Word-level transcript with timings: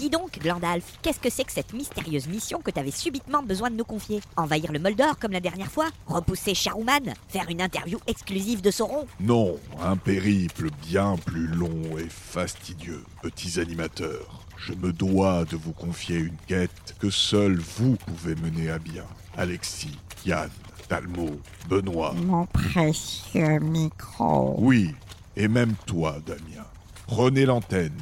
Dis 0.00 0.08
donc, 0.08 0.38
Glandalf, 0.38 0.96
qu'est-ce 1.02 1.20
que 1.20 1.28
c'est 1.28 1.44
que 1.44 1.52
cette 1.52 1.74
mystérieuse 1.74 2.26
mission 2.26 2.62
que 2.62 2.70
t'avais 2.70 2.90
subitement 2.90 3.42
besoin 3.42 3.68
de 3.68 3.76
nous 3.76 3.84
confier 3.84 4.22
Envahir 4.34 4.72
le 4.72 4.78
Moldor 4.78 5.18
comme 5.18 5.32
la 5.32 5.40
dernière 5.40 5.70
fois 5.70 5.90
Repousser 6.06 6.54
Charouman 6.54 7.12
Faire 7.28 7.50
une 7.50 7.60
interview 7.60 7.98
exclusive 8.06 8.62
de 8.62 8.70
Sauron 8.70 9.06
Non, 9.20 9.58
un 9.78 9.98
périple 9.98 10.70
bien 10.88 11.16
plus 11.26 11.48
long 11.48 11.98
et 11.98 12.08
fastidieux, 12.08 13.04
petits 13.20 13.60
animateurs. 13.60 14.46
Je 14.56 14.72
me 14.72 14.90
dois 14.90 15.44
de 15.44 15.56
vous 15.56 15.72
confier 15.72 16.16
une 16.16 16.36
quête 16.46 16.96
que 16.98 17.10
seul 17.10 17.58
vous 17.58 17.96
pouvez 17.96 18.36
mener 18.36 18.70
à 18.70 18.78
bien. 18.78 19.04
Alexis, 19.36 19.98
Yann, 20.24 20.48
Talmo, 20.88 21.28
Benoît. 21.68 22.14
Mon 22.14 22.46
précieux 22.46 23.58
micro. 23.58 24.54
Oui, 24.56 24.94
et 25.36 25.46
même 25.46 25.74
toi, 25.84 26.16
Damien. 26.24 26.64
Prenez 27.06 27.44
l'antenne 27.44 27.92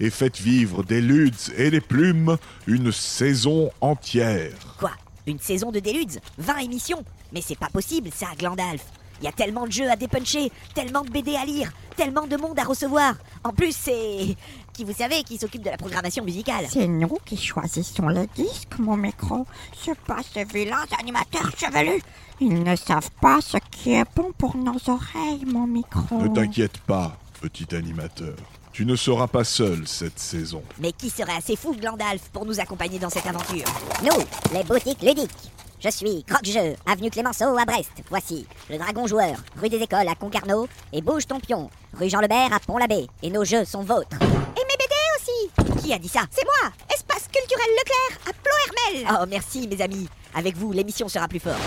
et 0.00 0.10
faites 0.10 0.38
vivre 0.38 0.82
des 0.82 1.00
ludes 1.00 1.34
et 1.56 1.70
des 1.70 1.80
plumes 1.80 2.36
une 2.66 2.92
saison 2.92 3.70
entière. 3.80 4.52
Quoi 4.78 4.92
Une 5.26 5.38
saison 5.38 5.70
de 5.70 5.80
Déludes 5.80 6.20
20 6.38 6.58
émissions? 6.58 7.04
Mais 7.32 7.40
c'est 7.40 7.58
pas 7.58 7.68
possible 7.68 8.10
ça, 8.14 8.26
Glandalf 8.38 8.84
Il 9.20 9.24
y 9.24 9.28
a 9.28 9.32
tellement 9.32 9.66
de 9.66 9.72
jeux 9.72 9.90
à 9.90 9.96
dépuncher, 9.96 10.50
tellement 10.74 11.02
de 11.02 11.10
BD 11.10 11.34
à 11.36 11.44
lire, 11.44 11.72
tellement 11.96 12.26
de 12.26 12.36
monde 12.36 12.58
à 12.58 12.64
recevoir. 12.64 13.14
En 13.42 13.50
plus, 13.50 13.74
c'est... 13.74 14.36
Qui 14.72 14.84
vous 14.84 14.92
savez 14.92 15.22
qui 15.22 15.38
s'occupe 15.38 15.62
de 15.62 15.70
la 15.70 15.76
programmation 15.76 16.24
musicale? 16.24 16.66
C'est 16.68 16.88
nous 16.88 17.16
qui 17.24 17.36
choisissons 17.36 18.08
les 18.08 18.26
disques, 18.34 18.76
mon 18.80 18.96
micro. 18.96 19.46
C'est 19.80 19.98
pas 20.00 20.18
ces 20.32 20.44
vilains 20.44 20.84
animateurs 20.98 21.48
chevelus. 21.56 22.02
Ils 22.40 22.60
ne 22.60 22.74
savent 22.74 23.10
pas 23.20 23.40
ce 23.40 23.58
qui 23.70 23.92
est 23.92 24.04
bon 24.16 24.32
pour 24.36 24.56
nos 24.56 24.78
oreilles, 24.88 25.44
mon 25.46 25.68
micro. 25.68 26.20
Ne 26.20 26.28
t'inquiète 26.28 26.78
pas, 26.78 27.16
petit 27.40 27.72
animateur. 27.72 28.34
Tu 28.74 28.84
ne 28.84 28.96
seras 28.96 29.28
pas 29.28 29.44
seul 29.44 29.86
cette 29.86 30.18
saison. 30.18 30.60
Mais 30.80 30.90
qui 30.90 31.08
serait 31.08 31.36
assez 31.36 31.54
fou, 31.54 31.76
Glandalf, 31.76 32.22
pour 32.32 32.44
nous 32.44 32.58
accompagner 32.58 32.98
dans 32.98 33.08
cette 33.08 33.24
aventure? 33.24 33.64
Nous, 34.02 34.24
les 34.52 34.64
boutiques 34.64 35.00
ludiques. 35.00 35.30
Je 35.78 35.90
suis 35.90 36.24
Croque-Jeu, 36.24 36.74
avenue 36.84 37.08
Clémenceau 37.08 37.56
à 37.56 37.64
Brest. 37.64 37.92
Voici 38.10 38.44
le 38.68 38.76
Dragon 38.76 39.06
Joueur, 39.06 39.36
rue 39.62 39.68
des 39.68 39.76
Écoles 39.76 40.08
à 40.08 40.16
Concarneau 40.16 40.66
et 40.92 41.02
Bouge 41.02 41.28
ton 41.28 41.38
pion, 41.38 41.70
rue 41.96 42.08
Jean 42.10 42.20
Lebert 42.20 42.52
à 42.52 42.58
Pont-l'Abbé. 42.58 43.06
Et 43.22 43.30
nos 43.30 43.44
jeux 43.44 43.64
sont 43.64 43.82
vôtres. 43.82 44.16
Et 44.20 44.64
mes 44.64 44.76
BD 44.76 44.94
aussi 45.20 45.80
Qui 45.80 45.92
a 45.92 45.98
dit 46.00 46.08
ça? 46.08 46.22
C'est 46.32 46.44
moi, 46.44 46.72
Espace 46.92 47.28
culturel 47.32 47.68
Leclerc, 47.78 48.28
à 48.28 48.32
Plo-Hermel. 48.32 49.18
Oh, 49.20 49.24
merci, 49.30 49.68
mes 49.68 49.80
amis. 49.82 50.08
Avec 50.34 50.56
vous, 50.56 50.72
l'émission 50.72 51.08
sera 51.08 51.28
plus 51.28 51.38
forte. 51.38 51.62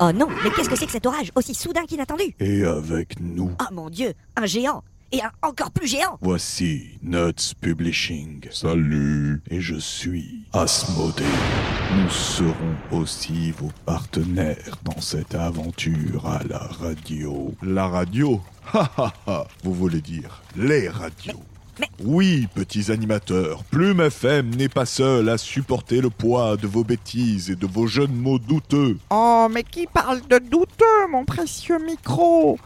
Oh 0.00 0.12
non, 0.12 0.28
mais 0.42 0.50
qu'est-ce 0.50 0.70
que 0.70 0.76
c'est 0.76 0.86
que 0.86 0.92
cet 0.92 1.04
orage 1.04 1.30
aussi 1.34 1.54
soudain 1.54 1.84
qu'inattendu? 1.84 2.34
Et 2.40 2.64
avec 2.64 3.20
nous, 3.20 3.50
Oh 3.60 3.74
mon 3.74 3.90
dieu, 3.90 4.14
un 4.36 4.46
géant 4.46 4.82
Et 5.14 5.20
un 5.22 5.30
encore 5.42 5.70
plus 5.70 5.86
géant 5.88 6.18
voici 6.22 6.98
Nuts 7.02 7.54
Publishing. 7.60 8.46
Salut, 8.50 9.42
et 9.50 9.60
je 9.60 9.74
suis 9.76 10.46
Asmodée. 10.54 11.22
Nous 11.96 12.08
serons 12.08 12.74
aussi 12.92 13.50
vos 13.50 13.70
partenaires 13.84 14.78
dans 14.84 15.00
cette 15.02 15.34
aventure 15.34 16.26
à 16.26 16.40
la 16.48 16.58
radio. 16.58 17.54
La 17.62 17.88
radio? 17.88 18.40
Ha 18.72 18.90
ha 18.96 19.12
ha 19.26 19.46
Vous 19.64 19.74
voulez 19.74 20.00
dire 20.00 20.42
les 20.56 20.88
radios? 20.88 21.42
Mais- 21.80 21.90
Oui, 22.04 22.48
petits 22.54 22.90
animateurs, 22.92 23.64
Plume 23.64 24.00
FM 24.02 24.54
n'est 24.54 24.68
pas 24.68 24.84
seul 24.86 25.28
à 25.30 25.36
supporter 25.38 26.00
le 26.00 26.10
poids 26.10 26.56
de 26.56 26.66
vos 26.66 26.84
bêtises 26.84 27.50
et 27.50 27.56
de 27.56 27.66
vos 27.66 27.86
jeux 27.86 28.06
de 28.06 28.12
mots 28.12 28.38
douteux. 28.38 28.98
Oh, 29.10 29.48
mais 29.50 29.62
qui 29.64 29.86
parle 29.86 30.20
de 30.28 30.38
douteux, 30.38 31.06
mon 31.10 31.24
précieux 31.24 31.78
micro? 31.84 32.58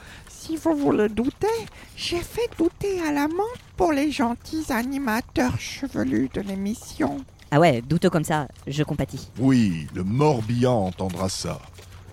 Si 0.47 0.57
vous 0.57 0.77
voulez 0.77 1.09
douter, 1.09 1.49
j'ai 1.97 2.21
fait 2.21 2.49
douter 2.57 3.03
à 3.03 3.11
la 3.11 3.27
menthe 3.27 3.59
pour 3.77 3.93
les 3.93 4.13
gentils 4.13 4.67
animateurs 4.69 5.59
chevelus 5.59 6.31
de 6.33 6.41
l'émission. 6.41 7.17
Ah 7.51 7.59
ouais, 7.59 7.83
douteux 7.83 8.11
comme 8.11 8.23
ça, 8.23 8.47
je 8.65 8.85
compatis. 8.85 9.29
Oui, 9.41 9.89
le 9.93 10.05
Morbihan 10.05 10.87
entendra 10.87 11.29
ça, 11.29 11.61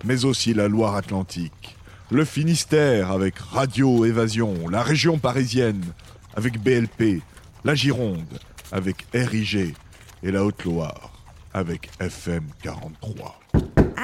mais 0.04 0.26
aussi 0.26 0.56
la 0.56 0.68
Loire-Atlantique, 0.68 1.78
le 2.10 2.26
Finistère 2.26 3.12
avec 3.12 3.38
Radio 3.38 4.04
Évasion, 4.04 4.68
la 4.68 4.82
région 4.82 5.20
parisienne 5.20 5.84
avec 6.36 6.60
BLP, 6.60 7.22
la 7.64 7.76
Gironde 7.76 8.40
avec 8.72 9.06
RIG 9.14 9.76
et 10.24 10.32
la 10.32 10.44
Haute-Loire 10.44 11.12
avec 11.54 11.88
FM 12.00 12.48
43. 12.64 13.43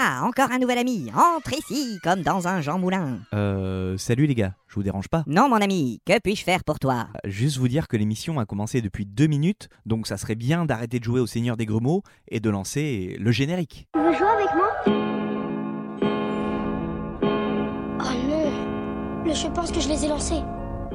Ah, 0.02 0.22
encore 0.24 0.50
un 0.52 0.60
nouvel 0.60 0.78
ami 0.78 1.12
Entre 1.14 1.52
ici, 1.60 2.00
comme 2.02 2.22
dans 2.22 2.48
un 2.48 2.62
Jean 2.62 2.80
Moulin 2.80 3.20
Euh, 3.34 3.98
salut 3.98 4.28
les 4.28 4.36
gars, 4.36 4.54
je 4.70 4.76
vous 4.76 4.84
dérange 4.84 5.10
pas. 5.10 5.24
Non, 5.28 5.50
mon 5.50 5.58
ami, 5.58 6.00
que 6.06 6.18
puis-je 6.22 6.44
faire 6.46 6.64
pour 6.64 6.80
toi? 6.80 7.08
Juste 7.26 7.58
vous 7.58 7.68
dire 7.68 7.90
que 7.90 7.98
l'émission 7.98 8.40
a 8.40 8.46
commencé 8.46 8.82
depuis 8.82 9.06
deux 9.06 9.28
minutes, 9.28 9.68
donc 9.86 10.08
ça 10.08 10.16
serait 10.16 10.36
bien 10.36 10.64
d'arrêter 10.64 11.00
de 11.00 11.04
jouer 11.04 11.20
au 11.20 11.28
Seigneur 11.28 11.58
des 11.58 11.66
Grumeaux 11.66 12.02
et 12.30 12.40
de 12.40 12.50
lancer 12.50 13.18
le 13.20 13.32
générique. 13.32 13.90
Tu 13.94 14.00
veux 14.00 14.14
jouer 14.14 14.28
avec 14.30 14.56
moi? 14.56 14.70
Oh 18.00 18.14
non 18.30 19.26
Le 19.26 19.34
je 19.34 19.48
pense 19.48 19.70
que 19.74 19.82
je 19.82 19.90
les 19.90 20.06
ai 20.06 20.08
lancés. 20.08 20.42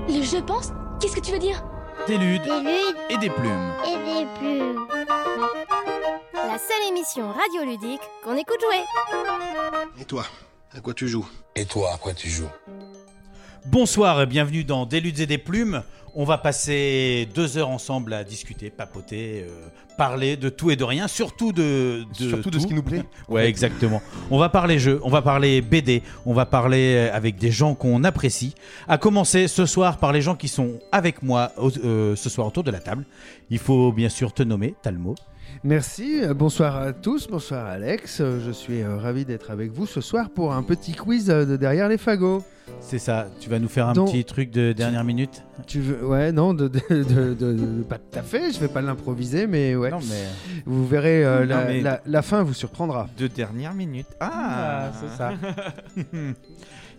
Le 0.09 0.23
je 0.23 0.41
pense? 0.43 0.73
Qu'est-ce 0.99 1.17
que 1.17 1.21
tu 1.21 1.33
veux 1.33 1.39
dire? 1.39 1.63
Des 2.07 2.17
ludes 2.17 2.43
Des 2.43 2.49
ludes 2.61 2.97
et 3.11 3.19
des 3.19 3.29
plumes. 3.29 3.73
et 3.87 3.97
des 4.15 4.27
plumes. 4.39 4.87
La 6.55 6.61
seule 6.61 6.89
émission 6.97 7.33
radioludique 7.33 8.01
qu'on 8.23 8.37
écoute 8.37 8.61
jouer. 8.61 8.85
Et 10.01 10.05
toi, 10.05 10.25
à 10.73 10.79
quoi 10.79 10.95
tu 10.95 11.09
joues? 11.09 11.29
Et 11.57 11.65
toi, 11.65 11.91
à 11.93 11.99
quoi 11.99 12.15
tu 12.15 12.29
joues? 12.29 12.47
Bonsoir 13.67 14.23
et 14.23 14.27
bienvenue 14.27 14.63
dans 14.63 14.87
Des 14.87 15.01
ludes 15.01 15.19
et 15.19 15.27
des 15.27 15.39
plumes. 15.39 15.83
On 16.15 16.23
va 16.23 16.39
passer 16.39 17.29
deux 17.35 17.59
heures 17.59 17.71
ensemble 17.71 18.13
à 18.13 18.23
discuter, 18.23 18.71
papoter, 18.71 19.45
euh, 19.49 19.67
parler 19.99 20.37
de 20.37 20.49
tout 20.49 20.71
et 20.71 20.77
de 20.77 20.85
rien, 20.85 21.09
surtout 21.09 21.51
de, 21.51 22.05
de 22.21 22.29
Surtout 22.29 22.51
de 22.51 22.59
ce 22.61 22.63
tout. 22.63 22.69
qui 22.69 22.75
nous 22.75 22.85
plaît. 22.85 23.03
Ouais, 23.29 23.49
exactement. 23.49 24.01
On 24.31 24.39
va 24.39 24.49
parler 24.49 24.79
jeux, 24.79 25.01
on 25.03 25.11
va 25.11 25.23
parler 25.23 25.61
BD, 25.61 26.05
on 26.25 26.35
va 26.35 26.47
parler 26.47 26.95
euh, 26.95 27.17
avec 27.17 27.35
des 27.35 27.51
gens 27.51 27.75
qu'on 27.75 28.05
apprécie. 28.05 28.55
À 28.87 28.97
commencer 28.97 29.49
ce 29.49 29.67
soir 29.67 29.99
par 29.99 30.13
les 30.13 30.23
gens 30.23 30.37
qui 30.37 30.47
sont 30.47 30.79
avec 30.93 31.25
moi 31.25 31.51
euh, 31.59 32.15
ce 32.15 32.31
soir 32.31 32.47
autour 32.47 32.63
de 32.63 32.71
la 32.71 32.79
table. 32.79 33.05
Il 33.51 33.59
faut 33.59 33.91
bien 33.91 34.09
sûr 34.09 34.33
te 34.33 34.45
nommer, 34.45 34.77
Talmo. 34.83 35.17
Merci, 35.67 36.21
euh, 36.23 36.35
bonsoir 36.35 36.77
à 36.77 36.93
tous, 36.93 37.27
bonsoir 37.27 37.65
Alex. 37.67 38.21
Euh, 38.21 38.39
Je 38.45 38.51
suis 38.51 38.83
euh, 38.83 38.99
ravi 38.99 39.25
d'être 39.25 39.51
avec 39.51 39.73
vous 39.73 39.87
ce 39.87 40.03
soir 40.03 40.29
pour 40.29 40.53
un 40.53 40.63
petit 40.63 40.93
quiz 40.93 41.27
de 41.27 41.57
derrière 41.57 41.89
les 41.89 41.97
fagots. 41.97 42.43
C'est 42.81 42.99
ça, 42.99 43.29
tu 43.41 43.49
vas 43.49 43.59
nous 43.59 43.69
faire 43.69 43.89
un 43.89 43.93
Donc, 43.95 44.11
petit 44.11 44.25
truc 44.25 44.51
de 44.51 44.73
dernière 44.73 45.05
minute 45.05 45.43
Tu 45.67 45.81
veux 45.81 46.05
Ouais, 46.07 46.33
non, 46.33 46.53
de, 46.53 46.69
de- 46.69 46.81
de- 46.91 47.35
de- 47.35 47.53
de- 47.55 47.83
pas 47.83 47.97
tout 47.99 48.19
à 48.19 48.23
fait, 48.23 48.53
je 48.53 48.61
vais 48.61 48.69
pas 48.69 48.83
l'improviser, 48.83 49.47
mais 49.47 49.75
ouais. 49.75 49.91
Non, 49.91 50.01
mais 50.01 50.25
Vous 50.67 50.87
verrez, 50.87 51.25
euh, 51.25 51.41
Non, 51.47 51.57
la, 51.57 51.65
mais- 51.65 51.81
la- 51.81 52.01
la 52.05 52.23
fin 52.23 52.43
vous 52.43 52.55
surprendra. 52.55 53.09
De 53.17 53.27
dernière 53.27 53.73
minute. 53.75 54.07
Ah, 54.21 54.91
c'est 55.01 55.17
ça. 55.17 55.33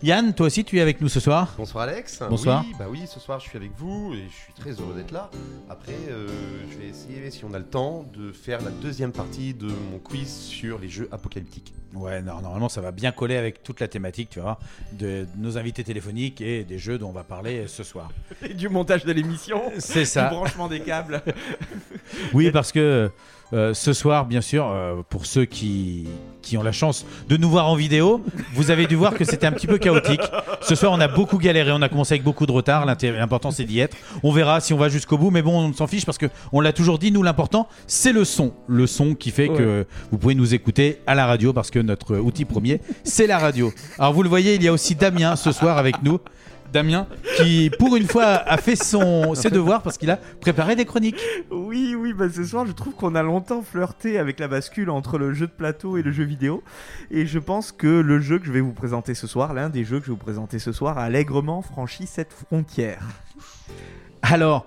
Yann, 0.02 0.34
toi 0.34 0.46
aussi 0.46 0.62
tu 0.62 0.78
es 0.78 0.80
avec 0.82 1.00
nous 1.00 1.08
ce 1.08 1.20
soir 1.20 1.54
Bonsoir 1.56 1.84
Alex. 1.84 2.22
Bonsoir. 2.28 2.64
Oui, 2.66 2.74
bah 2.78 2.84
oui, 2.90 3.04
ce 3.06 3.18
soir 3.18 3.40
je 3.40 3.48
suis 3.48 3.56
avec 3.56 3.70
vous 3.78 4.12
et 4.14 4.24
je 4.28 4.34
suis 4.34 4.52
très 4.52 4.72
heureux 4.72 4.94
d'être 4.94 5.10
là. 5.10 5.30
Après, 5.70 5.94
euh, 6.10 6.28
je 6.70 6.78
vais 6.78 6.88
essayer, 6.88 7.30
si 7.30 7.44
on 7.44 7.54
a 7.54 7.58
le 7.58 7.64
temps, 7.64 8.04
de 8.14 8.30
faire 8.30 8.60
la 8.62 8.70
deuxième 8.70 9.12
partie 9.12 9.54
de 9.54 9.68
mon 9.90 9.98
quiz 9.98 10.28
sur 10.28 10.78
les 10.78 10.88
jeux 10.88 11.08
apocalyptiques. 11.12 11.72
Ouais, 11.94 12.20
non, 12.20 12.42
normalement 12.42 12.68
ça 12.68 12.82
va 12.82 12.92
bien 12.92 13.10
coller 13.10 13.36
avec 13.36 13.62
toute 13.62 13.80
la 13.80 13.88
thématique, 13.88 14.28
tu 14.30 14.40
vois, 14.40 14.58
de 14.92 15.26
nos 15.38 15.56
invités 15.56 15.82
téléphoniques 15.82 16.42
et 16.42 16.64
des 16.64 16.78
jeux 16.78 16.98
dont 16.98 17.08
on 17.08 17.12
va 17.12 17.24
parler 17.24 17.66
ce 17.66 17.82
soir. 17.82 18.10
Et 18.42 18.52
du 18.52 18.68
montage 18.68 19.04
de 19.04 19.12
l'émission. 19.12 19.62
C'est 19.78 20.04
ça. 20.04 20.28
Du 20.28 20.34
branchement 20.34 20.68
des 20.68 20.80
câbles. 20.80 21.22
Oui, 22.34 22.50
parce 22.50 22.70
que 22.70 23.10
euh, 23.52 23.74
ce 23.74 23.92
soir, 23.92 24.26
bien 24.26 24.40
sûr, 24.40 24.66
euh, 24.68 25.02
pour 25.08 25.24
ceux 25.24 25.44
qui, 25.44 26.06
qui 26.46 26.56
ont 26.56 26.62
la 26.62 26.72
chance 26.72 27.04
de 27.28 27.36
nous 27.36 27.50
voir 27.50 27.68
en 27.68 27.74
vidéo, 27.74 28.22
vous 28.54 28.70
avez 28.70 28.86
dû 28.86 28.94
voir 28.94 29.14
que 29.14 29.24
c'était 29.24 29.46
un 29.46 29.52
petit 29.52 29.66
peu 29.66 29.78
chaotique. 29.78 30.20
Ce 30.60 30.74
soir, 30.76 30.92
on 30.92 31.00
a 31.00 31.08
beaucoup 31.08 31.38
galéré, 31.38 31.72
on 31.72 31.82
a 31.82 31.88
commencé 31.88 32.14
avec 32.14 32.22
beaucoup 32.22 32.46
de 32.46 32.52
retard. 32.52 32.86
L'important, 32.86 33.50
c'est 33.50 33.64
d'y 33.64 33.80
être. 33.80 33.96
On 34.22 34.30
verra 34.30 34.60
si 34.60 34.72
on 34.72 34.76
va 34.76 34.88
jusqu'au 34.88 35.18
bout, 35.18 35.30
mais 35.30 35.42
bon, 35.42 35.58
on 35.58 35.72
s'en 35.72 35.88
fiche 35.88 36.06
parce 36.06 36.18
que 36.18 36.26
on 36.52 36.60
l'a 36.60 36.72
toujours 36.72 36.98
dit. 36.98 37.10
Nous, 37.10 37.22
l'important, 37.22 37.68
c'est 37.88 38.12
le 38.12 38.24
son, 38.24 38.52
le 38.68 38.86
son 38.86 39.14
qui 39.14 39.30
fait 39.30 39.48
que 39.48 39.86
vous 40.12 40.18
pouvez 40.18 40.36
nous 40.36 40.54
écouter 40.54 41.00
à 41.06 41.14
la 41.14 41.26
radio 41.26 41.52
parce 41.52 41.70
que 41.70 41.80
notre 41.80 42.16
outil 42.16 42.44
premier, 42.44 42.80
c'est 43.02 43.26
la 43.26 43.38
radio. 43.38 43.72
Alors, 43.98 44.12
vous 44.12 44.22
le 44.22 44.28
voyez, 44.28 44.54
il 44.54 44.62
y 44.62 44.68
a 44.68 44.72
aussi 44.72 44.94
Damien 44.94 45.34
ce 45.34 45.50
soir 45.50 45.78
avec 45.78 46.02
nous. 46.02 46.20
Damien, 46.76 47.06
qui 47.38 47.70
pour 47.70 47.96
une 47.96 48.06
fois 48.06 48.24
a 48.24 48.58
fait 48.58 48.76
son, 48.76 49.34
ses 49.34 49.48
devoirs 49.48 49.80
parce 49.80 49.96
qu'il 49.96 50.10
a 50.10 50.18
préparé 50.42 50.76
des 50.76 50.84
chroniques. 50.84 51.18
Oui, 51.50 51.94
oui, 51.98 52.12
bah 52.12 52.26
ce 52.28 52.44
soir, 52.44 52.66
je 52.66 52.72
trouve 52.72 52.92
qu'on 52.92 53.14
a 53.14 53.22
longtemps 53.22 53.62
flirté 53.62 54.18
avec 54.18 54.38
la 54.38 54.46
bascule 54.46 54.90
entre 54.90 55.16
le 55.16 55.32
jeu 55.32 55.46
de 55.46 55.52
plateau 55.52 55.96
et 55.96 56.02
le 56.02 56.12
jeu 56.12 56.24
vidéo. 56.24 56.62
Et 57.10 57.24
je 57.24 57.38
pense 57.38 57.72
que 57.72 57.86
le 57.86 58.20
jeu 58.20 58.38
que 58.38 58.44
je 58.44 58.52
vais 58.52 58.60
vous 58.60 58.74
présenter 58.74 59.14
ce 59.14 59.26
soir, 59.26 59.54
l'un 59.54 59.70
des 59.70 59.84
jeux 59.84 60.00
que 60.00 60.04
je 60.04 60.10
vais 60.10 60.18
vous 60.18 60.22
présenter 60.22 60.58
ce 60.58 60.70
soir, 60.70 60.98
a 60.98 61.04
allègrement 61.04 61.62
franchi 61.62 62.06
cette 62.06 62.34
frontière. 62.34 63.00
Alors, 64.20 64.66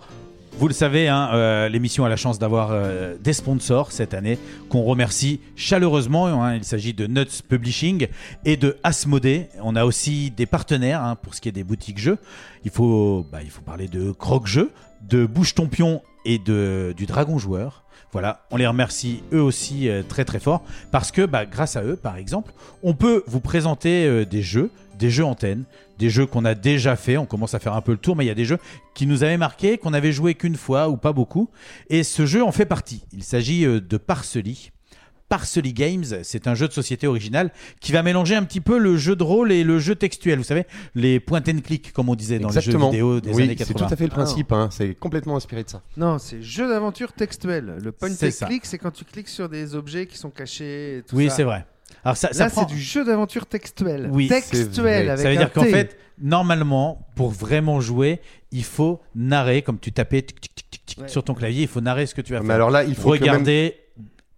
Vous 0.59 0.67
le 0.67 0.73
savez, 0.73 1.07
hein, 1.07 1.29
euh, 1.31 1.69
l'émission 1.69 2.03
a 2.03 2.09
la 2.09 2.17
chance 2.17 2.37
d'avoir 2.37 2.71
euh, 2.73 3.15
des 3.17 3.31
sponsors 3.31 3.93
cette 3.93 4.13
année 4.13 4.37
qu'on 4.67 4.83
remercie 4.83 5.39
chaleureusement. 5.55 6.27
hein. 6.27 6.53
il 6.55 6.65
s'agit 6.65 6.93
de 6.93 7.07
Nuts 7.07 7.43
Publishing 7.47 8.07
et 8.43 8.57
de 8.57 8.75
Asmodée. 8.83 9.47
On 9.63 9.77
a 9.77 9.85
aussi 9.85 10.31
des 10.31 10.45
partenaires 10.45 11.01
hein, 11.01 11.15
pour 11.15 11.33
ce 11.33 11.39
qui 11.39 11.47
est 11.47 11.53
des 11.53 11.63
boutiques 11.63 11.97
jeux. 11.97 12.17
Il 12.65 12.71
faut, 12.71 13.25
bah, 13.31 13.37
parler 13.65 13.87
de 13.87 14.11
Croque 14.11 14.47
Jeux, 14.47 14.69
de 15.07 15.25
Bouche 15.25 15.55
Ton 15.55 15.67
Pion 15.67 16.01
et 16.25 16.39
du 16.39 17.05
Dragon 17.05 17.37
Joueur. 17.37 17.85
Voilà, 18.11 18.45
on 18.51 18.57
les 18.57 18.67
remercie 18.67 19.23
eux 19.31 19.41
aussi 19.41 19.87
euh, 19.87 20.03
très 20.03 20.25
très 20.25 20.41
fort 20.41 20.63
parce 20.91 21.13
que 21.13 21.25
bah, 21.25 21.45
grâce 21.45 21.77
à 21.77 21.83
eux, 21.85 21.95
par 21.95 22.17
exemple, 22.17 22.51
on 22.83 22.93
peut 22.93 23.23
vous 23.27 23.39
présenter 23.39 24.25
des 24.25 24.41
jeux, 24.41 24.71
des 24.97 25.09
jeux 25.09 25.23
antennes, 25.23 25.63
des 25.99 26.09
jeux 26.09 26.25
qu'on 26.25 26.45
a 26.45 26.55
déjà 26.55 26.95
fait. 26.95 27.17
On 27.17 27.25
commence 27.27 27.53
à 27.53 27.59
faire 27.59 27.73
un 27.75 27.81
peu 27.81 27.91
le 27.91 27.97
tour, 27.99 28.15
mais 28.15 28.23
il 28.25 28.27
y 28.27 28.31
a 28.31 28.35
des 28.35 28.45
jeux 28.45 28.57
qui 28.95 29.05
nous 29.05 29.23
avaient 29.23 29.37
marqué, 29.37 29.77
qu'on 29.77 29.93
avait 29.93 30.11
joué 30.13 30.33
qu'une 30.33 30.55
fois 30.55 30.89
ou 30.89 30.97
pas 30.97 31.13
beaucoup. 31.13 31.49
Et 31.89 32.01
ce 32.03 32.25
jeu 32.25 32.43
en 32.43 32.51
fait 32.51 32.65
partie. 32.65 33.03
Il 33.13 33.23
s'agit 33.23 33.65
euh, 33.65 33.79
de 33.79 33.97
Parsley. 33.97 34.55
Parsley 35.27 35.73
Games, 35.73 36.05
c'est 36.23 36.47
un 36.47 36.55
jeu 36.55 36.67
de 36.67 36.73
société 36.73 37.05
original 37.05 37.51
qui 37.81 37.91
va 37.91 38.01
mélanger 38.01 38.33
un 38.33 38.43
petit 38.43 38.61
peu 38.61 38.79
le 38.79 38.97
jeu 38.97 39.15
de 39.15 39.21
rôle 39.21 39.51
et 39.51 39.63
le 39.63 39.77
jeu 39.77 39.93
textuel. 39.93 40.39
Vous 40.39 40.43
savez, 40.43 40.65
les 40.95 41.19
point 41.19 41.41
and 41.47 41.59
click, 41.63 41.93
comme 41.93 42.09
on 42.09 42.15
disait 42.15 42.39
dans 42.39 42.49
les 42.49 42.61
jeux 42.61 42.75
vidéo 42.75 43.21
des 43.21 43.29
oui, 43.33 43.43
années 43.43 43.55
c'est 43.55 43.65
80. 43.67 43.87
tout 43.87 43.93
à 43.93 43.95
fait 43.95 44.05
le 44.05 44.09
principe. 44.09 44.51
hein. 44.51 44.69
C'est 44.71 44.95
complètement 44.95 45.35
inspiré 45.35 45.63
de 45.63 45.69
ça. 45.69 45.83
Non, 45.97 46.17
c'est 46.17 46.41
jeu 46.41 46.67
d'aventure 46.67 47.13
textuel. 47.13 47.77
Le 47.83 47.91
point 47.91 48.09
C'est 48.09 48.29
and 48.29 48.31
ça. 48.31 48.45
click, 48.47 48.65
c'est 48.65 48.79
quand 48.79 48.89
tu 48.89 49.05
cliques 49.05 49.27
sur 49.27 49.49
des 49.49 49.75
objets 49.75 50.07
qui 50.07 50.17
sont 50.17 50.31
cachés. 50.31 50.97
Et 50.97 51.01
tout 51.03 51.15
Oui, 51.15 51.29
c'est 51.29 51.43
vrai. 51.43 51.63
Alors 52.03 52.17
ça, 52.17 52.29
ça 52.33 52.45
Là, 52.45 52.49
prend- 52.49 52.67
c'est 52.67 52.73
du 52.73 52.79
jeu 52.81 53.03
d'aventure 53.05 53.45
textuel. 53.45 54.09
Oui, 54.11 54.27
textuel. 54.27 55.09
Avec 55.09 55.23
Ça 55.23 55.29
veut 55.29 55.35
un 55.35 55.39
dire 55.39 55.51
qu'en 55.51 55.63
fait, 55.63 55.97
normalement, 56.21 57.07
pour 57.15 57.29
vraiment 57.29 57.81
jouer, 57.81 58.19
il 58.51 58.63
faut 58.63 59.01
narrer, 59.15 59.61
comme 59.61 59.79
tu 59.79 59.91
tapais 59.91 60.21
tic, 60.21 60.39
tic, 60.41 60.55
tic, 60.55 60.69
tic, 60.71 60.85
tic 60.85 61.09
sur 61.09 61.23
ton 61.23 61.33
clavier, 61.33 61.63
il 61.63 61.67
faut 61.67 61.81
narrer 61.81 62.05
ce 62.05 62.15
que 62.15 62.21
tu 62.21 62.33
vas 62.33 62.39
Mais 62.41 62.47
faire. 62.47 62.55
alors 62.55 62.71
là, 62.71 62.83
il 62.83 62.95
faut 62.95 63.09
regarder 63.09 63.75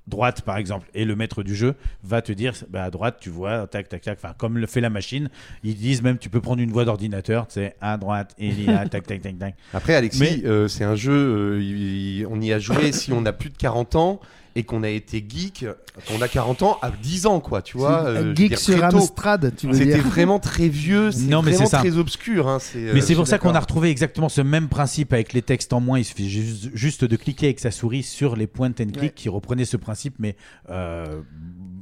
droite, 0.07 0.41
par 0.41 0.57
exemple, 0.57 0.89
et 0.93 1.05
le 1.05 1.15
maître 1.15 1.41
du 1.43 1.55
jeu 1.55 1.75
va 2.03 2.21
te 2.21 2.31
dire, 2.33 2.53
bah, 2.69 2.83
à 2.83 2.89
droite, 2.89 3.17
tu 3.21 3.29
vois, 3.29 3.67
tac, 3.67 3.87
tac, 3.87 4.01
tac, 4.01 4.17
enfin, 4.21 4.33
comme 4.37 4.57
le 4.57 4.65
fait 4.67 4.81
la 4.81 4.89
machine. 4.89 5.29
Ils 5.63 5.75
disent 5.75 6.01
même, 6.01 6.17
tu 6.17 6.27
peux 6.29 6.41
prendre 6.41 6.61
une 6.61 6.71
voix 6.71 6.83
d'ordinateur, 6.83 7.47
tu 7.47 7.53
sais, 7.53 7.75
à 7.79 7.97
droite, 7.97 8.33
et 8.37 8.47
il 8.47 8.65
y 8.65 8.69
a, 8.69 8.85
tac, 8.89 9.05
tac, 9.07 9.21
tac, 9.21 9.37
tac. 9.39 9.55
Après, 9.73 9.95
Alexis, 9.95 10.19
Mais- 10.19 10.45
euh, 10.45 10.67
c'est 10.67 10.83
un 10.83 10.95
jeu, 10.95 11.13
euh, 11.13 12.27
on 12.29 12.41
y 12.41 12.51
a 12.51 12.59
joué 12.59 12.91
si 12.91 13.13
on 13.13 13.25
a 13.25 13.31
plus 13.31 13.51
de 13.51 13.57
40 13.57 13.95
ans 13.95 14.19
et 14.55 14.63
qu'on 14.63 14.83
a 14.83 14.89
été 14.89 15.23
geek, 15.27 15.65
on 16.13 16.21
a 16.21 16.27
40 16.27 16.61
ans 16.63 16.77
à 16.81 16.91
10 16.91 17.25
ans, 17.25 17.39
quoi, 17.39 17.61
tu 17.61 17.77
vois. 17.77 18.03
Euh, 18.05 18.35
geek 18.35 18.49
dire, 18.49 18.59
sur. 18.59 18.83
Amstrad, 18.83 19.53
tu 19.55 19.67
veux 19.67 19.73
C'était 19.73 19.95
dire. 19.95 20.03
vraiment 20.07 20.39
très 20.39 20.67
vieux, 20.67 21.11
c'est 21.11 21.21
Non, 21.23 21.41
mais 21.41 21.51
vraiment 21.51 21.65
c'est 21.65 21.71
ça. 21.71 21.79
très 21.79 21.97
obscur. 21.97 22.47
hein, 22.49 22.59
c'est, 22.59 22.79
euh, 22.79 22.91
Mais 22.93 23.01
c'est 23.01 23.15
pour 23.15 23.27
ça 23.27 23.37
qu'on 23.37 23.53
a 23.55 23.59
retrouvé 23.59 23.89
exactement 23.89 24.29
ce 24.29 24.41
même 24.41 24.67
principe 24.67 25.13
avec 25.13 25.33
les 25.33 25.41
textes 25.41 25.71
en 25.73 25.79
moins. 25.79 25.99
Il 25.99 26.05
suffit 26.05 26.29
juste, 26.29 26.69
juste 26.73 27.05
de 27.05 27.15
cliquer 27.15 27.47
avec 27.47 27.59
sa 27.59 27.71
souris 27.71 28.03
sur 28.03 28.35
les 28.35 28.47
point 28.47 28.71
and 28.79 28.91
click 28.93 29.15
qui 29.15 29.29
reprenaient 29.29 29.65
ce 29.65 29.77
principe, 29.77 30.15
mais 30.19 30.35
euh, 30.69 31.21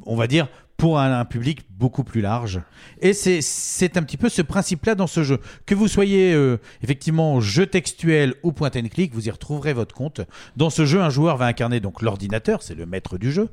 on 0.05 0.15
va 0.15 0.27
dire 0.27 0.47
pour 0.79 0.97
un, 0.97 1.25
public 1.25 1.65
beaucoup 1.71 2.03
plus 2.05 2.21
large. 2.21 2.61
Et 3.01 3.11
c'est- 3.13 3.41
c'est 3.41 3.97
un 3.97 4.03
petit 4.03 4.15
peu 4.15 4.29
ce 4.29 4.41
principe-là 4.41 4.95
dans 4.95 5.07
ce 5.07 5.23
jeu. 5.23 5.39
Que 5.65 5.75
vous 5.75 5.87
soyez 5.89 6.33
euh, 6.33 6.57
effectivement 6.81 7.41
jeu 7.41 7.65
textuel 7.67 8.33
ou 8.43 8.53
point 8.53 8.71
and 8.75 8.87
click, 8.89 9.13
vous 9.13 9.27
y 9.27 9.31
retrouverez 9.31 9.73
votre 9.73 9.93
compte. 9.93 10.21
Dans 10.55 10.69
ce 10.69 10.85
jeu, 10.85 11.01
un 11.01 11.09
joueur 11.09 11.35
va 11.35 11.45
incarner 11.45 11.81
donc 11.81 12.01
l'ordinateur, 12.01 12.63
c'est 12.63 12.75
le 12.75 12.85
maître 12.85 13.17
du 13.17 13.31
jeu, 13.31 13.49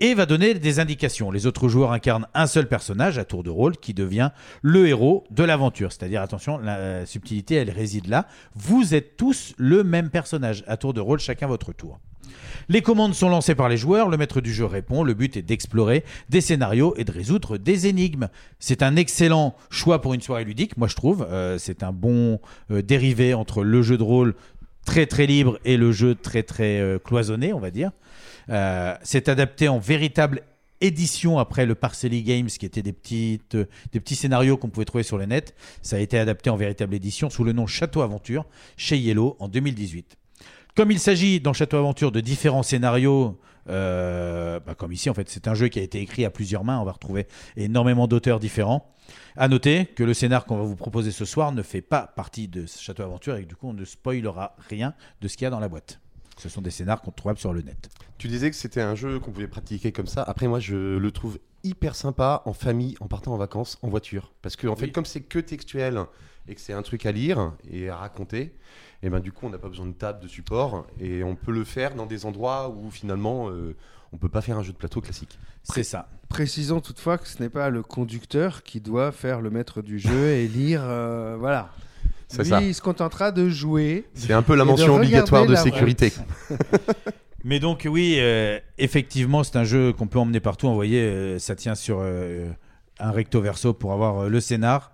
et 0.00 0.12
va 0.14 0.26
donner 0.26 0.52
des 0.54 0.78
indications. 0.78 1.30
Les 1.30 1.46
autres 1.46 1.68
joueurs 1.68 1.92
incarnent 1.92 2.26
un 2.34 2.46
seul 2.46 2.68
personnage 2.68 3.18
à 3.18 3.24
tour 3.24 3.42
de 3.42 3.50
rôle 3.50 3.78
qui 3.78 3.94
devient 3.94 4.30
le 4.60 4.86
héros 4.86 5.24
de 5.30 5.44
l'aventure. 5.44 5.90
C'est-à-dire, 5.90 6.20
attention, 6.20 6.58
la 6.58 7.06
subtilité, 7.06 7.54
elle 7.54 7.70
réside 7.70 8.08
là. 8.08 8.26
Vous 8.54 8.94
êtes 8.94 9.16
tous 9.16 9.54
le 9.56 9.84
même 9.84 10.10
personnage 10.10 10.64
à 10.66 10.76
tour 10.76 10.92
de 10.92 11.00
rôle, 11.00 11.18
chacun 11.18 11.46
votre 11.46 11.72
tour. 11.72 11.98
Les 12.68 12.82
commandes 12.82 13.14
sont 13.14 13.28
lancées 13.28 13.54
par 13.54 13.68
les 13.68 13.76
joueurs, 13.76 14.08
le 14.08 14.16
maître 14.16 14.40
du 14.40 14.52
jeu 14.52 14.64
répond, 14.64 15.02
le 15.02 15.14
but 15.14 15.36
est 15.36 15.42
d'explorer 15.42 16.04
des 16.28 16.40
scénarios 16.40 16.94
et 16.96 17.04
de 17.04 17.12
résoudre 17.12 17.56
des 17.56 17.86
énigmes. 17.86 18.28
C'est 18.58 18.82
un 18.82 18.96
excellent 18.96 19.54
choix 19.70 20.00
pour 20.00 20.14
une 20.14 20.20
soirée 20.20 20.44
ludique, 20.44 20.76
moi 20.76 20.88
je 20.88 20.94
trouve. 20.94 21.26
Euh, 21.30 21.58
c'est 21.58 21.82
un 21.82 21.92
bon 21.92 22.40
euh, 22.70 22.82
dérivé 22.82 23.34
entre 23.34 23.64
le 23.64 23.82
jeu 23.82 23.96
de 23.96 24.02
rôle 24.02 24.34
très 24.84 25.06
très 25.06 25.26
libre 25.26 25.58
et 25.64 25.76
le 25.76 25.92
jeu 25.92 26.14
très 26.14 26.42
très 26.42 26.80
euh, 26.80 26.98
cloisonné, 26.98 27.52
on 27.52 27.60
va 27.60 27.70
dire. 27.70 27.90
C'est 29.02 29.28
adapté 29.28 29.68
en 29.68 29.78
véritable 29.78 30.42
édition 30.80 31.38
après 31.38 31.66
le 31.66 31.74
Parcelli 31.74 32.22
Games, 32.22 32.46
qui 32.46 32.64
était 32.64 32.82
des 32.82 32.92
petits 32.94 34.14
scénarios 34.14 34.56
qu'on 34.56 34.70
pouvait 34.70 34.86
trouver 34.86 35.04
sur 35.04 35.18
le 35.18 35.26
net. 35.26 35.54
Ça 35.82 35.96
a 35.96 35.98
été 35.98 36.18
adapté 36.18 36.48
en 36.48 36.56
véritable 36.56 36.94
édition 36.94 37.28
sous 37.28 37.44
le 37.44 37.52
nom 37.52 37.66
Château 37.66 38.00
Aventure 38.00 38.46
chez 38.78 38.96
Yellow 38.96 39.36
en 39.38 39.48
2018. 39.48 40.16
Comme 40.78 40.92
il 40.92 41.00
s'agit 41.00 41.40
dans 41.40 41.52
Château 41.52 41.76
Aventure 41.76 42.12
de 42.12 42.20
différents 42.20 42.62
scénarios, 42.62 43.36
euh, 43.68 44.60
bah, 44.60 44.76
comme 44.76 44.92
ici 44.92 45.10
en 45.10 45.14
fait, 45.14 45.28
c'est 45.28 45.48
un 45.48 45.54
jeu 45.54 45.66
qui 45.66 45.80
a 45.80 45.82
été 45.82 46.00
écrit 46.00 46.24
à 46.24 46.30
plusieurs 46.30 46.62
mains, 46.62 46.78
on 46.78 46.84
va 46.84 46.92
retrouver 46.92 47.26
énormément 47.56 48.06
d'auteurs 48.06 48.38
différents. 48.38 48.94
À 49.36 49.48
noter 49.48 49.86
que 49.86 50.04
le 50.04 50.14
scénar 50.14 50.44
qu'on 50.44 50.56
va 50.56 50.62
vous 50.62 50.76
proposer 50.76 51.10
ce 51.10 51.24
soir 51.24 51.50
ne 51.50 51.62
fait 51.62 51.82
pas 51.82 52.06
partie 52.06 52.46
de 52.46 52.64
Château 52.66 53.02
Aventure 53.02 53.34
et 53.34 53.42
que 53.42 53.48
du 53.48 53.56
coup 53.56 53.66
on 53.66 53.72
ne 53.72 53.84
spoilera 53.84 54.54
rien 54.70 54.94
de 55.20 55.26
ce 55.26 55.36
qu'il 55.36 55.46
y 55.46 55.48
a 55.48 55.50
dans 55.50 55.58
la 55.58 55.68
boîte. 55.68 55.98
Ce 56.36 56.48
sont 56.48 56.62
des 56.62 56.70
scénars 56.70 57.02
qu'on 57.02 57.10
trouve 57.10 57.36
sur 57.38 57.52
le 57.52 57.62
net. 57.62 57.88
Tu 58.16 58.28
disais 58.28 58.48
que 58.48 58.54
c'était 58.54 58.80
un 58.80 58.94
jeu 58.94 59.18
qu'on 59.18 59.32
pouvait 59.32 59.48
pratiquer 59.48 59.90
comme 59.90 60.06
ça. 60.06 60.22
Après, 60.22 60.46
moi, 60.46 60.60
je 60.60 60.96
le 60.96 61.10
trouve 61.10 61.40
hyper 61.64 61.96
sympa 61.96 62.42
en 62.44 62.52
famille, 62.52 62.94
en 63.00 63.08
partant 63.08 63.34
en 63.34 63.36
vacances, 63.36 63.78
en 63.82 63.88
voiture. 63.88 64.32
Parce 64.42 64.54
que, 64.54 64.68
en 64.68 64.76
fait, 64.76 64.92
comme 64.92 65.06
c'est 65.06 65.22
que 65.22 65.40
textuel 65.40 66.04
et 66.48 66.54
que 66.54 66.60
c'est 66.60 66.72
un 66.72 66.82
truc 66.82 67.06
à 67.06 67.12
lire 67.12 67.52
et 67.70 67.88
à 67.88 67.96
raconter, 67.96 68.52
et 69.02 69.10
ben 69.10 69.20
du 69.20 69.32
coup, 69.32 69.46
on 69.46 69.50
n'a 69.50 69.58
pas 69.58 69.68
besoin 69.68 69.86
de 69.86 69.92
table, 69.92 70.20
de 70.20 70.28
support, 70.28 70.86
et 71.00 71.22
on 71.22 71.34
peut 71.36 71.52
le 71.52 71.64
faire 71.64 71.94
dans 71.94 72.06
des 72.06 72.26
endroits 72.26 72.68
où 72.70 72.90
finalement, 72.90 73.50
euh, 73.50 73.76
on 74.12 74.16
peut 74.16 74.28
pas 74.28 74.40
faire 74.40 74.58
un 74.58 74.62
jeu 74.62 74.72
de 74.72 74.78
plateau 74.78 75.00
classique. 75.00 75.38
C'est 75.62 75.84
ça. 75.84 76.08
Précisons 76.28 76.80
toutefois 76.80 77.18
que 77.18 77.28
ce 77.28 77.42
n'est 77.42 77.50
pas 77.50 77.70
le 77.70 77.82
conducteur 77.82 78.62
qui 78.62 78.80
doit 78.80 79.12
faire 79.12 79.40
le 79.40 79.50
maître 79.50 79.82
du 79.82 79.98
jeu 79.98 80.30
et 80.30 80.48
lire. 80.48 80.82
euh, 80.84 81.36
voilà. 81.38 81.70
Lui, 82.36 82.44
ça. 82.44 82.60
il 82.60 82.74
se 82.74 82.82
contentera 82.82 83.32
de 83.32 83.48
jouer. 83.48 84.04
C'est 84.14 84.32
un 84.34 84.42
peu 84.42 84.54
la 84.54 84.64
de 84.64 84.68
mention 84.68 84.96
obligatoire 84.96 85.46
de 85.46 85.54
sécurité. 85.54 86.12
Mais 87.44 87.60
donc 87.60 87.86
oui, 87.88 88.16
euh, 88.18 88.58
effectivement, 88.78 89.44
c'est 89.44 89.56
un 89.56 89.64
jeu 89.64 89.92
qu'on 89.92 90.06
peut 90.08 90.18
emmener 90.18 90.40
partout. 90.40 90.68
Vous 90.68 90.74
voyez, 90.74 91.00
euh, 91.00 91.38
ça 91.38 91.54
tient 91.54 91.74
sur 91.74 92.00
euh, 92.02 92.50
un 92.98 93.10
recto 93.12 93.40
verso 93.40 93.72
pour 93.72 93.92
avoir 93.92 94.24
euh, 94.24 94.28
le 94.28 94.40
scénar. 94.40 94.92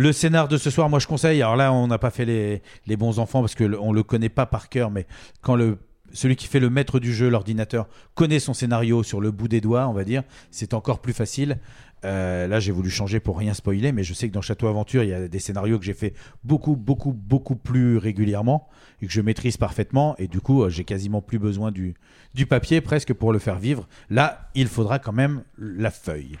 Le 0.00 0.12
scénar 0.12 0.46
de 0.46 0.56
ce 0.58 0.70
soir, 0.70 0.88
moi 0.88 1.00
je 1.00 1.08
conseille. 1.08 1.42
Alors 1.42 1.56
là, 1.56 1.72
on 1.72 1.88
n'a 1.88 1.98
pas 1.98 2.10
fait 2.12 2.24
les, 2.24 2.62
les 2.86 2.96
bons 2.96 3.18
enfants 3.18 3.40
parce 3.40 3.56
que 3.56 3.64
le- 3.64 3.80
on 3.80 3.92
le 3.92 4.04
connaît 4.04 4.28
pas 4.28 4.46
par 4.46 4.68
cœur, 4.68 4.92
mais 4.92 5.08
quand 5.40 5.56
le 5.56 5.78
celui 6.12 6.36
qui 6.36 6.46
fait 6.46 6.60
le 6.60 6.70
maître 6.70 7.00
du 7.00 7.12
jeu, 7.12 7.28
l'ordinateur, 7.28 7.88
connaît 8.14 8.38
son 8.38 8.54
scénario 8.54 9.02
sur 9.02 9.20
le 9.20 9.32
bout 9.32 9.48
des 9.48 9.60
doigts, 9.60 9.88
on 9.88 9.92
va 9.92 10.04
dire, 10.04 10.22
c'est 10.52 10.72
encore 10.72 11.00
plus 11.00 11.12
facile. 11.12 11.58
Euh, 12.04 12.46
là, 12.46 12.60
j'ai 12.60 12.70
voulu 12.70 12.90
changer 12.90 13.18
pour 13.18 13.36
rien 13.36 13.54
spoiler, 13.54 13.90
mais 13.90 14.04
je 14.04 14.14
sais 14.14 14.28
que 14.28 14.32
dans 14.32 14.40
Château 14.40 14.68
Aventure, 14.68 15.02
il 15.02 15.10
y 15.10 15.12
a 15.12 15.26
des 15.26 15.38
scénarios 15.40 15.80
que 15.80 15.84
j'ai 15.84 15.94
fait 15.94 16.14
beaucoup, 16.44 16.76
beaucoup, 16.76 17.12
beaucoup 17.12 17.56
plus 17.56 17.98
régulièrement 17.98 18.68
et 19.02 19.06
que 19.08 19.12
je 19.12 19.20
maîtrise 19.20 19.56
parfaitement. 19.56 20.14
Et 20.18 20.28
du 20.28 20.40
coup, 20.40 20.62
euh, 20.62 20.70
j'ai 20.70 20.84
quasiment 20.84 21.20
plus 21.22 21.40
besoin 21.40 21.72
du, 21.72 21.94
du 22.34 22.46
papier 22.46 22.80
presque 22.80 23.12
pour 23.12 23.32
le 23.32 23.40
faire 23.40 23.58
vivre. 23.58 23.88
Là, 24.10 24.48
il 24.54 24.68
faudra 24.68 25.00
quand 25.00 25.12
même 25.12 25.42
la 25.58 25.90
feuille. 25.90 26.38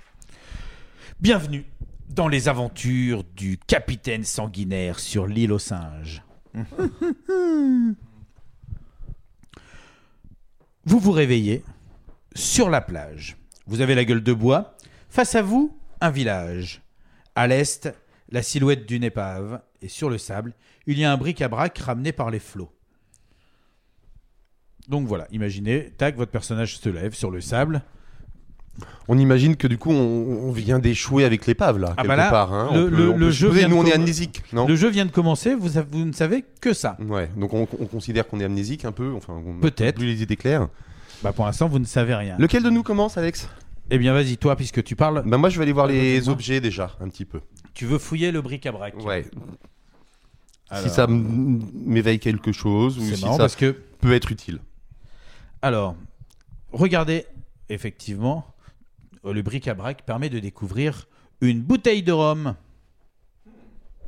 Bienvenue 1.20 1.64
dans 2.08 2.28
les 2.28 2.48
aventures 2.48 3.24
du 3.24 3.58
capitaine 3.58 4.24
sanguinaire 4.24 4.98
sur 4.98 5.26
l'île 5.26 5.52
aux 5.52 5.58
singes. 5.58 6.22
Vous 10.84 10.98
vous 10.98 11.12
réveillez 11.12 11.62
sur 12.34 12.70
la 12.70 12.80
plage. 12.80 13.36
Vous 13.66 13.82
avez 13.82 13.94
la 13.94 14.04
gueule 14.04 14.22
de 14.22 14.32
bois. 14.32 14.76
Face 15.10 15.34
à 15.34 15.42
vous, 15.42 15.78
un 16.00 16.10
village. 16.10 16.82
À 17.34 17.46
l'est, 17.46 17.94
la 18.30 18.42
silhouette 18.42 18.86
d'une 18.86 19.04
épave. 19.04 19.60
Et 19.82 19.88
sur 19.88 20.08
le 20.08 20.16
sable, 20.18 20.54
il 20.86 20.98
y 20.98 21.04
a 21.04 21.12
un 21.12 21.16
bric-à-brac 21.18 21.76
ramené 21.78 22.12
par 22.12 22.30
les 22.30 22.38
flots. 22.38 22.72
Donc 24.88 25.06
voilà, 25.06 25.26
imaginez, 25.30 25.90
tac, 25.90 26.16
votre 26.16 26.32
personnage 26.32 26.78
se 26.78 26.88
lève 26.88 27.14
sur 27.14 27.30
le 27.30 27.42
sable. 27.42 27.82
On 29.08 29.18
imagine 29.18 29.56
que 29.56 29.66
du 29.66 29.78
coup, 29.78 29.90
on, 29.90 30.48
on 30.48 30.52
vient 30.52 30.78
d'échouer 30.78 31.24
avec 31.24 31.46
l'épave 31.46 31.78
là, 31.78 31.88
Ah 31.92 32.02
quelque 32.02 32.08
bah 32.08 32.16
là, 32.16 32.30
part. 32.30 32.52
hein. 32.52 32.70
le, 32.74 32.90
peut- 33.14 33.30
jeu 33.30 33.48
vient 33.50 33.68
nous, 33.68 33.76
de 33.76 33.80
on 33.80 33.86
est 33.86 33.92
amnésique, 33.94 34.42
non 34.52 34.66
Le 34.66 34.76
jeu 34.76 34.88
vient 34.88 35.06
de 35.06 35.10
commencer, 35.10 35.54
vous, 35.54 35.70
ne 36.04 36.12
savez 36.12 36.44
que 36.60 36.72
ça. 36.72 36.96
Ouais, 37.00 37.30
donc 37.36 37.54
on, 37.54 37.66
on 37.80 37.86
considère 37.86 38.26
qu'on 38.28 38.40
est 38.40 38.44
amnésique 38.44 38.84
un 38.84 38.92
peu, 38.92 39.12
enfin, 39.16 39.34
on 39.44 39.58
a 39.58 39.60
Peut-être. 39.60 39.96
plus 39.96 40.06
les 40.06 40.22
idées 40.22 40.36
claires. 40.36 40.68
Bah 41.22 41.32
pour 41.32 41.46
l'instant, 41.46 41.68
vous 41.68 41.78
ne 41.78 41.84
savez 41.84 42.14
rien. 42.14 42.36
Lequel 42.38 42.62
de 42.62 42.70
nous 42.70 42.82
commence, 42.82 43.16
Alex? 43.18 43.48
Eh 43.90 43.98
bien, 43.98 44.12
vas-y, 44.12 44.36
toi, 44.36 44.54
puisque 44.54 44.84
tu 44.84 44.94
parles. 44.96 45.22
Bah 45.26 45.38
moi, 45.38 45.48
je 45.48 45.56
vais 45.58 45.62
aller 45.62 45.72
voir 45.72 45.86
les 45.86 46.28
objets 46.28 46.60
déjà, 46.60 46.94
un 47.00 47.08
petit 47.08 47.24
peu. 47.24 47.40
Tu 47.74 47.86
veux 47.86 47.98
fouiller 47.98 48.30
le 48.30 48.42
bric-à-brac 48.42 48.94
Ouais. 49.04 49.24
Alors- 50.70 50.84
Si 50.84 50.90
ça 50.90 51.06
m'éveille 51.08 52.18
quelque 52.18 52.52
chose 52.52 52.98
ou 52.98 53.02
si 53.02 53.20
marrant 53.22 53.32
ça 53.34 53.38
parce 53.44 53.56
que- 53.56 53.74
peut 54.00 54.12
être 54.12 54.30
utile. 54.30 54.58
Alors, 55.62 55.96
regardez, 56.72 57.24
effectivement, 57.70 58.44
le 59.32 59.42
bric-à-brac 59.42 60.02
permet 60.04 60.28
de 60.30 60.38
découvrir 60.38 61.06
une 61.40 61.60
bouteille 61.62 62.02
de 62.02 62.12
rhum. 62.12 62.54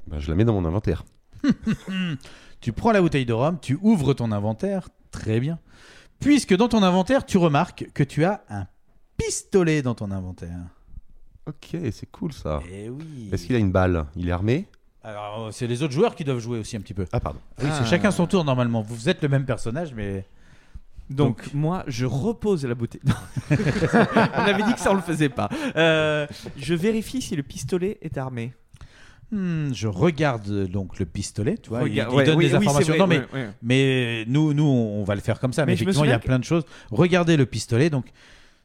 Bah, 0.06 0.18
je 0.18 0.28
la 0.28 0.34
mets 0.34 0.44
dans 0.44 0.54
mon 0.54 0.64
inventaire. 0.66 1.04
Tu 2.60 2.72
prends 2.72 2.92
la 2.92 3.00
bouteille 3.00 3.24
de 3.24 3.32
rhum, 3.32 3.58
tu 3.58 3.78
ouvres 3.80 4.12
ton 4.12 4.32
inventaire, 4.32 4.90
très 5.10 5.40
bien. 5.40 5.58
Puisque 6.18 6.54
dans 6.54 6.68
ton 6.68 6.82
inventaire, 6.82 7.24
tu 7.24 7.38
remarques 7.38 7.86
que 7.94 8.02
tu 8.02 8.24
as 8.26 8.44
un 8.50 8.66
pistolet 9.16 9.80
dans 9.80 9.94
ton 9.94 10.10
inventaire. 10.10 10.58
Ok, 11.46 11.78
c'est 11.90 12.10
cool 12.12 12.34
ça. 12.34 12.60
Eh 12.70 12.90
oui. 12.90 13.30
Est-ce 13.32 13.46
qu'il 13.46 13.56
a 13.56 13.58
une 13.58 13.72
balle? 13.72 14.04
Il 14.14 14.28
est 14.28 14.32
armé? 14.32 14.66
Alors, 15.02 15.46
euh, 15.46 15.50
c'est 15.52 15.66
les 15.66 15.82
autres 15.82 15.94
joueurs 15.94 16.14
qui 16.14 16.22
doivent 16.24 16.38
jouer 16.40 16.58
aussi 16.58 16.76
un 16.76 16.80
petit 16.82 16.92
peu. 16.92 17.06
Ah, 17.12 17.20
pardon. 17.20 17.40
Oui, 17.58 17.68
c'est 17.72 17.80
Ah. 17.80 17.84
chacun 17.86 18.10
son 18.10 18.26
tour 18.26 18.44
normalement. 18.44 18.82
Vous 18.82 19.08
êtes 19.08 19.22
le 19.22 19.28
même 19.30 19.46
personnage, 19.46 19.94
mais. 19.94 20.26
Donc, 21.10 21.52
moi, 21.54 21.82
je 21.88 22.06
repose 22.06 22.64
la 22.64 22.74
bouteille. 22.74 23.00
On 23.50 23.54
avait 24.40 24.62
dit 24.62 24.72
que 24.74 24.80
ça, 24.80 24.92
on 24.92 24.94
le 24.94 25.02
faisait 25.02 25.28
pas. 25.28 25.48
Euh, 25.76 26.26
je 26.56 26.72
vérifie 26.74 27.20
si 27.20 27.34
le 27.36 27.42
pistolet 27.42 27.98
est 28.00 28.16
armé. 28.16 28.54
Hmm, 29.32 29.72
je 29.72 29.86
regarde 29.88 30.48
euh, 30.48 30.66
donc 30.66 30.98
le 30.98 31.06
pistolet, 31.06 31.56
tu 31.58 31.68
vois, 31.70 31.80
il- 31.82 31.90
Regarde- 31.92 32.12
il, 32.12 32.16
ouais, 32.16 32.24
donne 32.24 32.36
oui, 32.38 32.44
des 32.46 32.54
oui, 32.54 32.58
c'est 32.62 32.66
informations. 32.68 32.92
vrai, 32.94 32.98
non, 32.98 33.06
mais, 33.06 33.18
ouais, 33.18 33.26
ouais. 33.32 33.50
mais 33.62 34.24
nous, 34.26 34.54
nous, 34.54 34.64
on 34.64 35.04
va 35.04 35.14
le 35.14 35.20
faire 35.20 35.38
comme 35.38 35.52
ça. 35.52 35.64
Mais, 35.66 35.72
Mais 35.72 35.76
je 35.76 35.84
me 35.84 35.90
effectivement, 35.90 36.04
il 36.04 36.08
y 36.08 36.10
a 36.12 36.14
souviens 36.14 36.20
que- 36.20 36.26
plein 36.26 36.38
de 36.40 36.44
choses. 36.44 36.64
Regardez 36.90 37.36
le 37.36 37.46
pistolet, 37.46 37.90
donc 37.90 38.06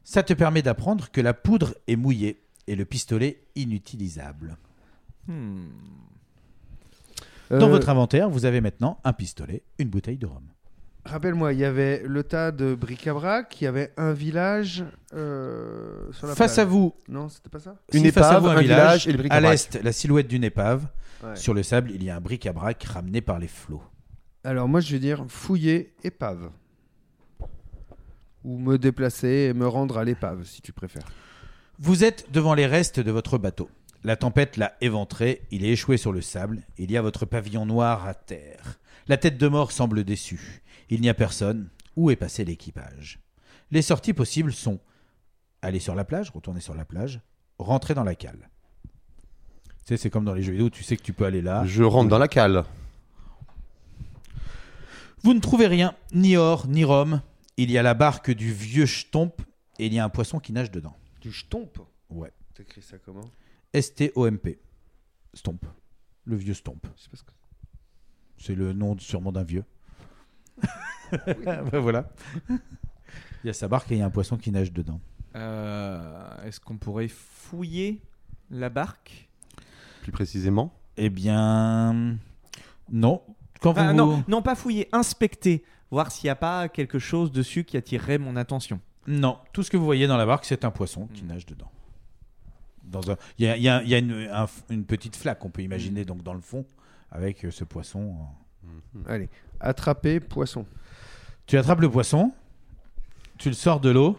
ça 0.02 0.22
te 0.24 0.32
permet 0.32 0.62
d'apprendre 0.62 1.10
que 1.12 1.20
la 1.20 1.34
poudre 1.34 1.74
est 1.86 1.94
mouillée 1.96 2.42
et 2.66 2.74
le 2.74 2.84
pistolet 2.84 3.42
inutilisable. 3.54 4.56
Hmm. 5.28 5.66
Dans 7.50 7.66
Euh, 7.66 7.66
votre 7.66 7.88
inventaire, 7.88 8.28
vous 8.28 8.44
avez 8.44 8.60
maintenant 8.60 8.98
un 9.04 9.12
pistolet, 9.12 9.62
une 9.78 9.88
bouteille 9.88 10.18
de 10.18 10.26
rhum. 10.26 10.42
Rappelle-moi, 11.06 11.52
il 11.52 11.58
y 11.60 11.64
avait 11.64 12.02
le 12.04 12.22
tas 12.24 12.50
de 12.52 12.74
bric-à-brac, 12.74 13.60
il 13.60 13.64
y 13.64 13.66
avait 13.66 13.92
un 13.96 14.12
village 14.12 14.84
euh, 15.14 16.10
sur 16.12 16.26
la 16.26 16.34
Face 16.34 16.54
plage. 16.54 16.66
à 16.66 16.68
vous, 16.68 16.94
Non, 17.08 17.28
c'était 17.28 17.48
pas 17.48 17.60
ça 17.60 17.76
Une 17.92 18.04
si 18.04 18.10
face 18.12 18.26
à 18.26 18.30
épave, 18.32 18.42
vous, 18.42 18.48
un 18.48 18.60
village 18.60 19.06
et 19.08 19.12
le 19.12 19.32
à 19.32 19.40
l'est, 19.40 19.82
la 19.82 19.92
silhouette 19.92 20.28
d'une 20.28 20.44
épave. 20.44 20.86
Ouais. 21.24 21.36
Sur 21.36 21.54
le 21.54 21.62
sable, 21.62 21.90
il 21.92 22.02
y 22.04 22.10
a 22.10 22.16
un 22.16 22.20
bric-à-brac 22.20 22.82
ramené 22.84 23.20
par 23.20 23.38
les 23.38 23.48
flots. 23.48 23.82
Alors 24.44 24.68
moi, 24.68 24.80
je 24.80 24.92
vais 24.92 24.98
dire 24.98 25.24
fouiller 25.28 25.94
épave. 26.04 26.50
Ou 28.44 28.58
me 28.58 28.76
déplacer 28.78 29.48
et 29.50 29.54
me 29.54 29.66
rendre 29.66 29.98
à 29.98 30.04
l'épave, 30.04 30.44
si 30.44 30.60
tu 30.60 30.72
préfères. 30.72 31.06
Vous 31.78 32.04
êtes 32.04 32.30
devant 32.32 32.54
les 32.54 32.66
restes 32.66 33.00
de 33.00 33.10
votre 33.10 33.38
bateau. 33.38 33.68
La 34.04 34.16
tempête 34.16 34.56
l'a 34.56 34.76
éventré, 34.80 35.42
il 35.50 35.64
est 35.64 35.70
échoué 35.70 35.96
sur 35.96 36.12
le 36.12 36.20
sable, 36.20 36.62
il 36.78 36.90
y 36.92 36.96
a 36.96 37.02
votre 37.02 37.26
pavillon 37.26 37.66
noir 37.66 38.06
à 38.06 38.14
terre. 38.14 38.78
La 39.08 39.16
tête 39.16 39.36
de 39.38 39.48
mort 39.48 39.72
semble 39.72 40.04
déçue. 40.04 40.62
Il 40.90 41.00
n'y 41.00 41.08
a 41.08 41.14
personne. 41.14 41.68
Où 41.96 42.10
est 42.10 42.16
passé 42.16 42.44
l'équipage? 42.44 43.20
Les 43.70 43.82
sorties 43.82 44.12
possibles 44.12 44.52
sont 44.52 44.80
aller 45.62 45.80
sur 45.80 45.94
la 45.94 46.04
plage, 46.04 46.30
retourner 46.30 46.60
sur 46.60 46.74
la 46.74 46.84
plage, 46.84 47.20
rentrer 47.58 47.94
dans 47.94 48.04
la 48.04 48.14
cale. 48.14 48.50
Tu 48.84 48.90
sais, 49.84 49.96
c'est 49.96 50.10
comme 50.10 50.24
dans 50.24 50.34
les 50.34 50.42
jeux 50.42 50.52
vidéo, 50.52 50.70
tu 50.70 50.82
sais 50.82 50.96
que 50.96 51.02
tu 51.02 51.12
peux 51.12 51.24
aller 51.24 51.42
là. 51.42 51.64
Je 51.64 51.82
rentre 51.82 52.08
dans 52.08 52.18
la 52.18 52.28
cale. 52.28 52.64
Vous 55.22 55.34
ne 55.34 55.40
trouvez 55.40 55.66
rien, 55.66 55.96
ni 56.12 56.36
or, 56.36 56.68
ni 56.68 56.84
rhum. 56.84 57.20
Il 57.56 57.70
y 57.70 57.78
a 57.78 57.82
la 57.82 57.94
barque 57.94 58.30
du 58.30 58.52
vieux 58.52 58.86
Stomp 58.86 59.42
et 59.78 59.86
il 59.86 59.94
y 59.94 59.98
a 59.98 60.04
un 60.04 60.08
poisson 60.08 60.38
qui 60.38 60.52
nage 60.52 60.70
dedans. 60.70 60.94
Du 61.20 61.32
stomp? 61.32 61.78
Ouais. 62.10 62.32
T'écris 62.54 62.82
ça 62.82 62.98
comment? 62.98 63.28
S-T-O-M-P. 63.72 64.60
Stomp. 65.34 65.64
Le 66.24 66.36
vieux 66.36 66.54
Stomp. 66.54 66.86
Je 66.96 67.02
sais 67.02 67.08
pas 67.08 67.16
ce 67.16 67.24
que 67.24 67.32
C'est 68.38 68.54
le 68.54 68.72
nom 68.72 68.96
sûrement 68.98 69.32
d'un 69.32 69.42
vieux. 69.42 69.64
Ben 71.36 71.78
voilà. 71.78 72.08
Il 72.50 73.46
y 73.46 73.50
a 73.50 73.52
sa 73.52 73.68
barque 73.68 73.90
et 73.92 73.96
il 73.96 73.98
y 73.98 74.02
a 74.02 74.06
un 74.06 74.10
poisson 74.10 74.36
qui 74.36 74.50
nage 74.50 74.72
dedans. 74.72 75.00
Euh, 75.36 76.44
Est-ce 76.44 76.58
qu'on 76.60 76.76
pourrait 76.78 77.08
fouiller 77.08 78.00
la 78.50 78.68
barque? 78.70 79.28
Plus 80.02 80.12
précisément? 80.12 80.72
Eh 80.96 81.10
bien, 81.10 82.16
non. 82.90 83.22
Quand 83.60 83.72
vous 83.72 83.80
Ah, 83.80 83.90
vous- 83.92 83.96
non, 83.96 84.24
non, 84.28 84.42
pas 84.42 84.54
fouiller, 84.54 84.88
inspecter, 84.92 85.64
voir 85.90 86.10
s'il 86.10 86.26
n'y 86.26 86.30
a 86.30 86.36
pas 86.36 86.68
quelque 86.68 86.98
chose 86.98 87.30
dessus 87.32 87.64
qui 87.64 87.76
attirerait 87.76 88.18
mon 88.18 88.36
attention. 88.36 88.80
Non, 89.06 89.38
tout 89.52 89.62
ce 89.62 89.70
que 89.70 89.76
vous 89.76 89.84
voyez 89.84 90.06
dans 90.06 90.16
la 90.16 90.26
barque, 90.26 90.44
c'est 90.44 90.64
un 90.64 90.70
poisson 90.70 91.06
qui 91.14 91.22
nage 91.22 91.46
dedans. 91.46 91.70
Dans 92.82 93.10
un... 93.10 93.16
Il 93.38 93.44
y 93.44 93.48
a, 93.48 93.56
il 93.56 93.62
y 93.62 93.68
a- 93.68 93.82
il 93.82 93.88
y 93.88 93.94
a 93.94 93.98
une, 93.98 94.28
un- 94.32 94.46
une 94.70 94.84
petite 94.84 95.16
flaque, 95.16 95.44
on 95.44 95.50
peut 95.50 95.62
imaginer, 95.62 96.04
donc 96.04 96.22
dans 96.22 96.34
le 96.34 96.40
fond, 96.40 96.64
avec 97.10 97.44
euh, 97.44 97.50
ce 97.50 97.64
poisson. 97.64 98.16
Allez, 99.06 99.28
attraper 99.60 100.20
poisson. 100.20 100.66
Tu 101.46 101.56
attrapes 101.58 101.80
le 101.80 101.90
poisson, 101.90 102.32
tu 103.38 103.48
le 103.48 103.54
sors 103.54 103.80
de 103.80 103.90
l'eau, 103.90 104.18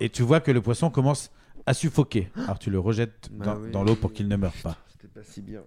et 0.00 0.10
tu 0.10 0.22
vois 0.22 0.40
que 0.40 0.50
le 0.50 0.60
poisson 0.60 0.90
commence 0.90 1.30
à 1.66 1.74
suffoquer. 1.74 2.30
Alors 2.36 2.58
tu 2.58 2.70
le 2.70 2.78
rejettes 2.78 3.28
Bah 3.32 3.44
dans, 3.46 3.56
oui. 3.60 3.70
dans 3.70 3.84
l'eau 3.84 3.96
pour 3.96 4.12
qu'il 4.12 4.28
ne 4.28 4.36
meure 4.36 4.54
pas. 4.62 4.76
C'était 4.88 5.08
pas 5.08 5.22
si 5.24 5.40
bien. 5.42 5.62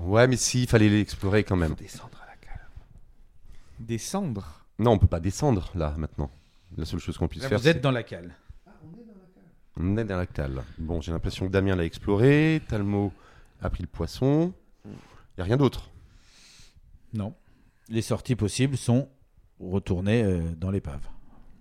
Ouais, 0.00 0.26
mais 0.28 0.36
si, 0.36 0.62
il 0.62 0.68
fallait 0.68 0.88
l'explorer 0.88 1.44
quand 1.44 1.56
même. 1.56 1.74
Descendre 1.74 2.18
à 2.22 2.26
la 2.26 2.36
cale. 2.36 2.66
Descendre 3.78 4.64
Non, 4.78 4.92
on 4.92 4.98
peut 4.98 5.06
pas 5.06 5.20
descendre 5.20 5.70
là 5.74 5.94
maintenant. 5.96 6.30
La 6.76 6.84
seule 6.84 7.00
chose 7.00 7.18
qu'on 7.18 7.28
puisse 7.28 7.42
Là, 7.42 7.48
faire, 7.48 7.58
vous 7.58 7.68
êtes 7.68 7.76
c'est- 7.78 7.82
dans 7.82 7.90
la 7.90 8.02
cale. 8.02 8.34
on 9.76 9.96
est 9.96 10.04
dans 10.04 10.16
la 10.16 10.26
cale. 10.26 10.62
Bon, 10.78 11.00
j'ai 11.00 11.10
l'impression 11.12 11.46
que 11.46 11.50
Damien 11.52 11.74
l'a 11.76 11.84
exploré, 11.84 12.62
Talmo 12.68 13.12
a 13.60 13.68
pris 13.70 13.82
le 13.82 13.88
poisson. 13.88 14.52
Il 14.86 15.38
y 15.38 15.40
a 15.40 15.44
rien 15.44 15.56
d'autre. 15.56 15.90
Non. 17.12 17.34
Les 17.90 18.02
sorties 18.02 18.36
possibles 18.36 18.76
sont 18.76 19.08
retourner 19.60 20.22
euh, 20.22 20.40
dans 20.56 20.70
l'épave. 20.70 21.00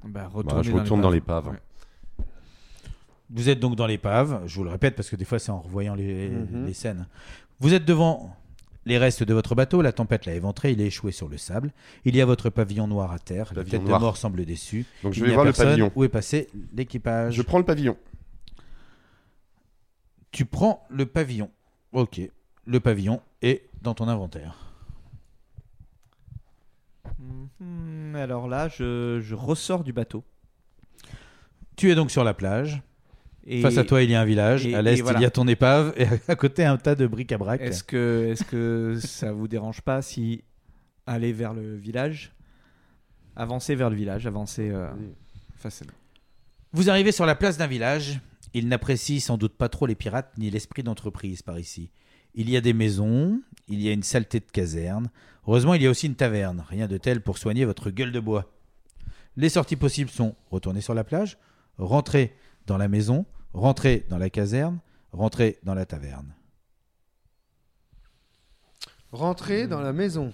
bah, 0.04 0.10
Bah, 0.24 0.28
retourner 0.32 0.64
je 0.64 0.72
retourne 0.72 1.02
dans 1.02 1.10
l'épave. 1.10 1.50
Ouais. 1.50 2.26
Vous 3.32 3.50
êtes 3.50 3.60
donc 3.60 3.76
dans 3.76 3.86
l'épave, 3.88 4.42
je 4.48 4.56
vous 4.56 4.64
le 4.64 4.70
répète 4.72 4.96
parce 4.96 5.10
que 5.10 5.16
des 5.16 5.26
fois 5.26 5.38
c'est 5.40 5.52
en 5.52 5.60
revoyant 5.60 5.94
les, 5.96 6.30
Mhm. 6.30 6.66
les 6.66 6.74
scènes. 6.74 7.08
Vous 7.60 7.74
êtes 7.74 7.86
devant 7.86 8.36
les 8.86 8.98
restes 8.98 9.22
de 9.24 9.34
votre 9.34 9.54
bateau, 9.54 9.82
la 9.82 9.92
tempête 9.92 10.26
l'a 10.26 10.34
éventré, 10.34 10.72
il 10.72 10.82
est 10.82 10.88
échoué 10.88 11.12
sur 11.12 11.28
le 11.30 11.38
sable. 11.38 11.72
Il 12.06 12.16
y 12.16 12.22
a 12.22 12.26
votre 12.26 12.50
pavillon 12.50 12.88
noir 12.88 13.12
à 13.12 13.20
terre, 13.20 13.50
la 13.50 13.56
Pavillon 13.64 13.72
tête 13.80 13.88
noir. 13.88 14.00
de 14.00 14.06
mort 14.06 14.18
semble 14.18 14.46
déçue. 14.46 14.86
Donc 15.04 15.14
je 15.14 15.24
vais 15.26 15.34
voir 15.34 15.46
le 15.46 15.54
pavillon. 15.54 15.92
Où 15.96 16.04
est 16.04 16.10
passé 16.10 16.50
l'équipage 16.74 17.34
Je 17.36 17.42
prends 17.42 17.60
le 17.60 17.66
pavillon. 17.66 17.98
Tu 20.32 20.46
prends 20.46 20.86
le 20.90 21.06
pavillon. 21.06 21.50
Ok. 21.92 22.22
Le 22.66 22.80
pavillon 22.80 23.22
est 23.42 23.64
dans 23.82 23.94
ton 23.96 24.08
inventaire. 24.08 24.69
Mhm, 27.60 28.16
alors 28.16 28.48
là, 28.48 28.68
je, 28.68 29.20
je 29.22 29.36
ressors 29.36 29.84
du 29.84 29.94
bateau. 29.94 30.24
Tu 31.76 31.92
es 31.92 31.96
donc 31.96 32.12
sur 32.12 32.24
la 32.24 32.34
plage. 32.34 32.82
Et 33.48 33.62
Face 33.62 33.78
à 33.78 33.84
toi, 33.84 34.04
il 34.04 34.12
y 34.12 34.16
a 34.16 34.22
un 34.22 34.26
village. 34.26 34.66
et- 34.68 34.76
à 34.76 34.82
l'est, 34.82 34.98
et 35.00 35.02
voilà. 35.02 35.20
il 35.20 35.22
y 35.24 35.26
a 35.26 35.32
ton 35.32 35.48
épave. 35.48 35.94
Et 35.98 36.06
à 36.28 36.36
côté, 36.36 36.66
un 36.66 36.78
tas 36.78 36.96
de 36.96 37.08
bric-à-brac. 37.08 37.62
Est-ce 37.62 37.84
que, 37.84 38.28
est-ce 38.32 38.44
que 38.44 38.98
ça 39.02 39.32
vous 39.32 39.48
dérange 39.48 39.82
pas 39.82 40.02
si 40.02 40.44
aller 41.08 41.32
vers 41.32 41.54
le 41.54 41.76
village, 41.76 42.32
avancer 43.36 43.74
vers 43.76 43.90
le 43.90 43.96
village, 43.96 44.28
avancer 44.28 44.70
euh, 44.70 44.90
face 45.56 45.82
à 45.82 45.86
nous 45.86 45.92
Vous 46.74 46.90
arrivez 46.90 47.12
sur 47.12 47.26
la 47.26 47.34
place 47.36 47.58
d'un 47.58 47.66
village. 47.68 48.20
Il 48.54 48.68
n'apprécie 48.68 49.20
sans 49.20 49.38
doute 49.38 49.56
pas 49.56 49.70
trop 49.70 49.86
les 49.86 49.96
pirates 49.96 50.38
ni 50.38 50.50
l'esprit 50.50 50.84
d'entreprise 50.84 51.42
par 51.42 51.60
ici. 51.60 51.92
Il 52.34 52.50
y 52.50 52.58
a 52.58 52.62
des 52.62 52.74
maisons, 52.74 53.42
il 53.68 53.82
y 53.82 53.90
a 53.90 53.92
une 53.92 54.04
saleté 54.04 54.40
de 54.40 54.46
caserne. 54.46 55.10
Heureusement, 55.48 55.74
il 55.74 55.82
y 55.82 55.88
a 55.88 55.90
aussi 55.90 56.08
une 56.08 56.16
taverne. 56.16 56.64
Rien 56.68 56.88
de 56.88 56.98
tel 56.98 57.22
pour 57.22 57.38
soigner 57.38 57.66
votre 57.66 57.90
gueule 57.90 58.12
de 58.12 58.20
bois. 58.20 58.52
Les 59.36 59.50
sorties 59.50 59.76
possibles 59.76 60.10
sont 60.10 60.36
retourner 60.52 60.82
sur 60.82 60.94
la 60.94 61.04
plage, 61.04 61.38
rentrer 61.78 62.36
dans 62.66 62.78
la 62.78 62.88
maison, 62.88 63.26
rentrer 63.54 64.06
dans 64.10 64.18
la 64.18 64.30
caserne, 64.30 64.80
rentrer 65.12 65.60
dans 65.64 65.74
la 65.74 65.86
taverne. 65.86 66.34
Rentrer 69.12 69.68
dans 69.68 69.82
la 69.82 69.94
maison. 69.94 70.32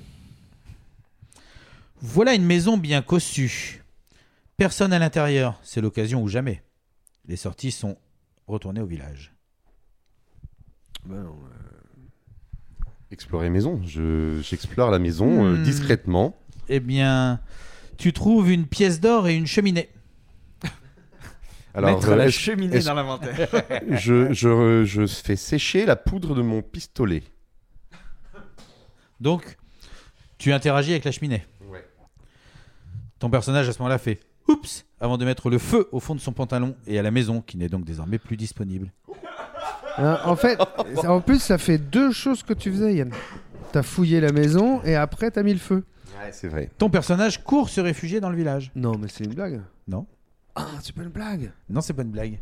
Voilà 2.02 2.34
une 2.34 2.46
maison 2.46 2.78
bien 2.78 3.02
cossue. 3.02 3.84
Personne 4.58 4.94
à 4.94 5.00
l'intérieur, 5.00 5.60
c'est 5.64 5.82
l'occasion 5.82 6.22
ou 6.22 6.28
jamais. 6.28 6.62
Les 7.26 7.38
sorties 7.38 7.72
sont 7.72 7.98
retournées 8.48 8.82
au 8.82 8.86
village. 8.86 9.34
Ben 11.06 11.24
non, 11.24 11.36
Explorer 13.12 13.50
maison. 13.50 13.82
Je- 13.86 14.42
J'explore 14.44 14.90
la 14.92 15.00
maison 15.00 15.46
euh, 15.46 15.56
Hmm. 15.58 15.64
discrètement. 15.64 16.38
Eh 16.68 16.80
bien, 16.80 17.40
tu 17.98 18.12
trouves 18.14 18.52
une 18.52 18.66
pièce 18.66 19.00
d'or 19.00 19.28
et 19.28 19.36
une 19.36 19.46
cheminée. 19.48 19.90
Mettre 21.76 22.10
euh, 22.10 22.16
la 22.16 22.30
cheminée 22.30 22.80
dans 22.80 22.94
l'inventaire. 22.96 23.48
je, 23.92 24.34
je, 24.34 24.84
je 24.86 25.06
fais 25.06 25.36
sécher 25.36 25.86
la 25.86 25.96
poudre 25.96 26.34
de 26.36 26.42
mon 26.42 26.62
pistolet. 26.64 27.24
Donc, 29.22 29.56
tu 30.38 30.52
interagis 30.52 30.92
avec 30.92 31.06
la 31.06 31.12
cheminée. 31.12 31.46
Ouais. 31.70 31.86
Ton 33.20 33.30
personnage 33.30 33.70
à 33.70 33.74
ce 33.74 33.80
moment-là 33.80 33.98
fait 34.00 34.20
Oups 34.48 34.86
avant 35.00 35.18
de 35.18 35.26
mettre 35.26 35.50
le 35.50 35.58
feu 35.58 35.88
au 35.92 36.00
fond 36.00 36.16
de 36.16 36.20
son 36.20 36.32
pantalon 36.32 36.76
et 36.88 37.00
à 37.00 37.02
la 37.02 37.12
maison 37.12 37.42
qui 37.42 37.58
n'est 37.58 37.70
donc 37.70 37.84
désormais 37.86 38.20
plus 38.20 38.38
disponible. 38.38 38.92
Hein, 39.98 40.20
en 40.26 40.36
fait, 40.36 40.60
en 41.08 41.22
plus, 41.22 41.40
ça 41.40 41.58
fait 41.58 41.78
deux 41.78 42.12
choses 42.12 42.44
que 42.44 42.54
tu 42.54 42.72
faisais, 42.72 42.96
Yann. 42.96 43.12
T'as 43.72 43.82
fouillé 43.84 44.20
la 44.22 44.32
maison 44.32 44.82
et 44.84 44.96
après 44.96 45.32
t'as 45.32 45.42
mis 45.44 45.54
le 45.54 45.60
feu. 45.60 45.84
Ouais, 46.22 46.32
c'est 46.32 46.48
vrai. 46.48 46.70
Ton 46.78 46.90
personnage 46.90 47.44
court 47.44 47.70
se 47.70 47.82
réfugier 47.82 48.20
dans 48.20 48.30
le 48.30 48.36
village. 48.38 48.72
Non, 48.76 48.98
mais 48.98 49.08
c'est 49.10 49.24
une 49.26 49.34
blague. 49.34 49.62
Non. 49.88 50.06
Ah, 50.56 50.68
c'est 50.82 50.94
pas 50.96 51.04
une 51.04 51.10
blague. 51.10 51.52
Non, 51.70 51.82
c'est 51.82 51.94
pas 51.94 52.04
une 52.04 52.12
blague. 52.12 52.40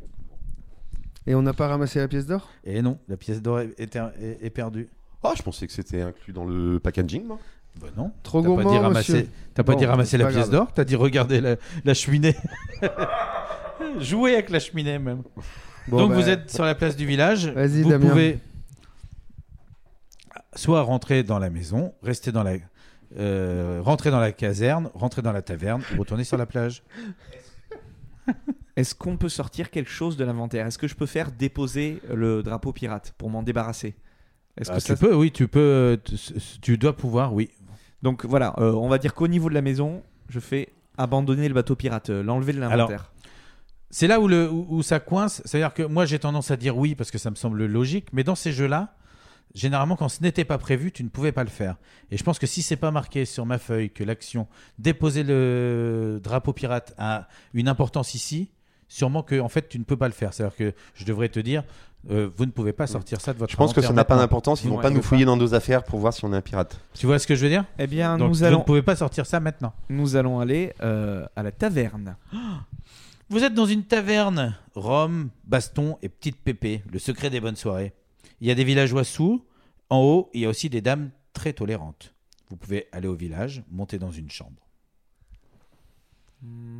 Et 1.26 1.36
on 1.36 1.42
n'a 1.42 1.54
pas 1.54 1.68
ramassé 1.68 2.00
la 2.00 2.08
pièce 2.08 2.26
d'or? 2.26 2.50
Et 2.66 2.82
non, 2.82 3.00
la 3.08 3.18
pièce 3.18 3.42
d'or 3.42 3.62
est, 3.62 3.74
est- 3.80 3.96
est- 3.96 4.38
est 4.46 4.50
perdue. 4.50 4.90
Oh, 5.24 5.32
je 5.38 5.42
pensais 5.42 5.66
que 5.68 5.74
c'était 5.74 6.02
inclus 6.02 6.34
dans 6.34 6.44
le 6.44 6.80
packaging, 6.80 7.26
moi. 7.26 7.40
Bah 7.82 7.88
non. 7.98 8.12
Trop 8.24 8.42
T'as 8.42 8.48
pas 8.48 8.54
gourmand, 8.56 8.72
dit 8.72 8.78
ramasser, 8.78 9.14
monsieur. 9.14 9.30
t'as 9.54 9.64
pas 9.64 9.74
Bon, 9.74 9.80
dit 9.80 9.86
ramasser 9.86 10.18
la 10.18 10.26
pas 10.26 10.32
pièce 10.32 10.50
d'or, 10.50 10.72
t'as 10.74 10.84
dit 10.84 10.96
regarder 10.96 11.42
la, 11.42 11.56
la 11.84 11.94
cheminée. 11.94 12.36
Jouer 14.00 14.34
avec 14.34 14.50
la 14.50 14.60
cheminée 14.60 15.00
même. 15.00 15.24
Bon, 15.88 15.98
Donc 15.98 16.12
bah, 16.12 16.16
vous 16.18 16.30
êtes 16.30 16.50
sur 16.52 16.64
la 16.66 16.76
place 16.76 16.96
du 16.96 17.06
village. 17.06 17.48
Vas-y, 17.48 17.82
Vous 17.82 17.90
Damien. 17.90 18.10
pouvez 18.10 18.40
soit 20.56 20.82
rentrer 20.82 21.24
dans 21.24 21.40
la 21.40 21.50
maison, 21.50 21.94
rester 22.04 22.32
dans 22.32 22.44
la, 22.44 22.54
euh, 23.18 23.80
rentrer 23.84 24.12
dans 24.12 24.20
la 24.20 24.32
caserne, 24.32 24.90
rentrer 24.94 25.22
dans 25.22 25.32
la 25.32 25.42
taverne, 25.42 25.82
ou 25.96 26.00
retourner 26.00 26.24
sur 26.24 26.38
la 26.38 26.46
plage. 26.46 26.84
Est-ce 28.76 28.96
qu'on 28.96 29.18
peut 29.18 29.30
sortir 29.30 29.70
quelque 29.70 29.90
chose 29.90 30.16
de 30.18 30.24
l'inventaire? 30.24 30.66
Est-ce 30.66 30.78
que 30.78 30.88
je 30.88 30.96
peux 30.96 31.06
faire 31.06 31.32
déposer 31.32 32.02
le 32.12 32.42
drapeau 32.44 32.72
pirate 32.72 33.14
pour 33.18 33.30
m'en 33.30 33.44
débarrasser? 33.44 33.96
Est-ce 34.58 34.72
Ah, 34.72 34.76
que 34.76 34.82
tu 34.82 34.88
ça- 34.88 34.96
peux, 34.96 35.14
oui, 35.16 35.32
tu 35.32 35.48
peux, 35.48 36.00
tu, 36.04 36.16
tu 36.62 36.78
dois 36.78 36.96
pouvoir, 36.96 37.34
oui. 37.34 37.50
Donc 38.04 38.26
voilà, 38.26 38.54
euh, 38.58 38.74
on 38.74 38.90
va 38.90 38.98
dire 38.98 39.14
qu'au 39.14 39.30
niveau 39.30 39.48
de 39.48 39.54
la 39.54 39.62
maison, 39.62 40.04
je 40.28 40.42
fais 40.42 40.74
abandonner 40.98 41.48
le 41.48 41.54
bateau 41.54 41.76
pirate, 41.76 42.10
euh, 42.10 42.22
l'enlever 42.22 42.52
de 42.52 42.60
l'inventaire. 42.60 43.14
C'est 43.90 44.08
là 44.08 44.20
où, 44.20 44.28
le, 44.28 44.52
où, 44.52 44.68
où 44.70 44.84
ça 44.84 45.00
coince. 45.00 45.42
C'est-à-dire 45.46 45.74
que 45.74 45.84
moi, 45.84 46.06
j'ai 46.06 46.20
tendance 46.20 46.52
à 46.52 46.58
dire 46.58 46.78
oui 46.78 46.96
parce 46.96 47.12
que 47.12 47.18
ça 47.18 47.32
me 47.32 47.36
semble 47.36 47.66
logique. 47.66 48.08
Mais 48.12 48.26
dans 48.26 48.36
ces 48.36 48.52
jeux-là, 48.52 48.96
généralement, 49.56 49.96
quand 49.96 50.10
ce 50.10 50.22
n'était 50.22 50.44
pas 50.44 50.58
prévu, 50.58 50.92
tu 50.92 51.04
ne 51.06 51.10
pouvais 51.10 51.32
pas 51.32 51.46
le 51.46 51.50
faire. 51.50 51.78
Et 52.12 52.18
je 52.18 52.24
pense 52.26 52.40
que 52.40 52.48
si 52.48 52.62
c'est 52.62 52.76
pas 52.76 52.92
marqué 52.92 53.24
sur 53.24 53.46
ma 53.46 53.58
feuille 53.58 53.90
que 53.90 54.04
l'action 54.04 54.48
déposer 54.80 55.24
le 55.24 56.20
drapeau 56.22 56.52
pirate 56.52 56.94
a 56.98 57.30
une 57.54 57.70
importance 57.70 58.16
ici, 58.16 58.52
sûrement 58.90 59.24
que 59.24 59.40
en 59.40 59.50
fait, 59.50 59.70
tu 59.70 59.80
ne 59.80 59.86
peux 59.86 59.98
pas 59.98 60.08
le 60.08 60.14
faire. 60.14 60.34
C'est-à-dire 60.34 60.58
que 60.58 60.74
je 60.94 61.06
devrais 61.06 61.30
te 61.30 61.40
dire, 61.40 61.64
euh, 62.12 62.30
vous 62.36 62.46
ne 62.46 62.52
pouvez 62.52 62.74
pas 62.74 62.86
sortir 62.88 63.22
ça 63.22 63.34
de 63.34 63.40
votre 63.40 63.52
Je 63.52 63.58
pense 63.58 63.74
que 63.74 63.82
ça 63.82 63.94
n'a 63.94 64.04
pas 64.06 64.18
d'importance. 64.18 64.64
Ils 64.64 64.70
vont 64.70 64.76
Ouais, 64.78 64.82
pas 64.82 64.90
nous 64.90 65.02
fouiller 65.02 65.26
dans 65.26 65.38
nos 65.38 65.54
affaires 65.54 65.84
pour 65.84 66.00
voir 66.00 66.14
si 66.14 66.26
on 66.26 66.34
est 66.34 66.36
un 66.36 66.42
pirate. 66.42 66.80
Tu 66.94 67.06
vois 67.06 67.18
ce 67.20 67.26
que 67.28 67.36
je 67.36 67.44
veux 67.44 67.50
dire? 67.50 67.66
Eh 67.80 67.88
bien, 67.88 68.18
Donc, 68.18 68.28
nous 68.30 68.34
vous 68.36 68.44
allons, 68.44 68.60
ne 68.60 68.64
pouvez 68.64 68.82
pas 68.82 68.96
sortir 68.96 69.26
ça 69.26 69.40
maintenant. 69.40 69.74
nous 69.90 70.16
allons 70.16 70.40
aller 70.40 70.74
euh, 70.82 71.26
à 71.36 71.44
la 71.44 71.52
taverne. 71.52 72.16
Vous 73.30 73.44
êtes 73.44 73.54
dans 73.56 73.66
une 73.66 73.84
taverne, 73.84 74.56
rhum, 74.76 75.30
baston 75.46 75.98
et 76.04 76.10
petite 76.10 76.36
pépé, 76.38 76.84
le 76.92 77.00
secret 77.00 77.30
des 77.32 77.40
bonnes 77.40 77.56
soirées. 77.56 77.94
Il 78.42 78.48
y 78.48 78.52
a 78.52 78.56
des 78.56 78.66
villageois 78.66 79.04
sous, 79.06 79.44
en 79.90 80.00
haut, 80.02 80.30
il 80.34 80.42
y 80.42 80.46
a 80.46 80.50
aussi 80.50 80.70
des 80.70 80.82
dames 80.82 81.10
très 81.32 81.54
tolérantes. 81.54 82.14
Vous 82.50 82.58
pouvez 82.58 82.88
aller 82.92 83.08
au 83.08 83.16
village, 83.16 83.64
monter 83.72 83.98
dans 83.98 84.12
une 84.12 84.30
chambre. 84.30 84.62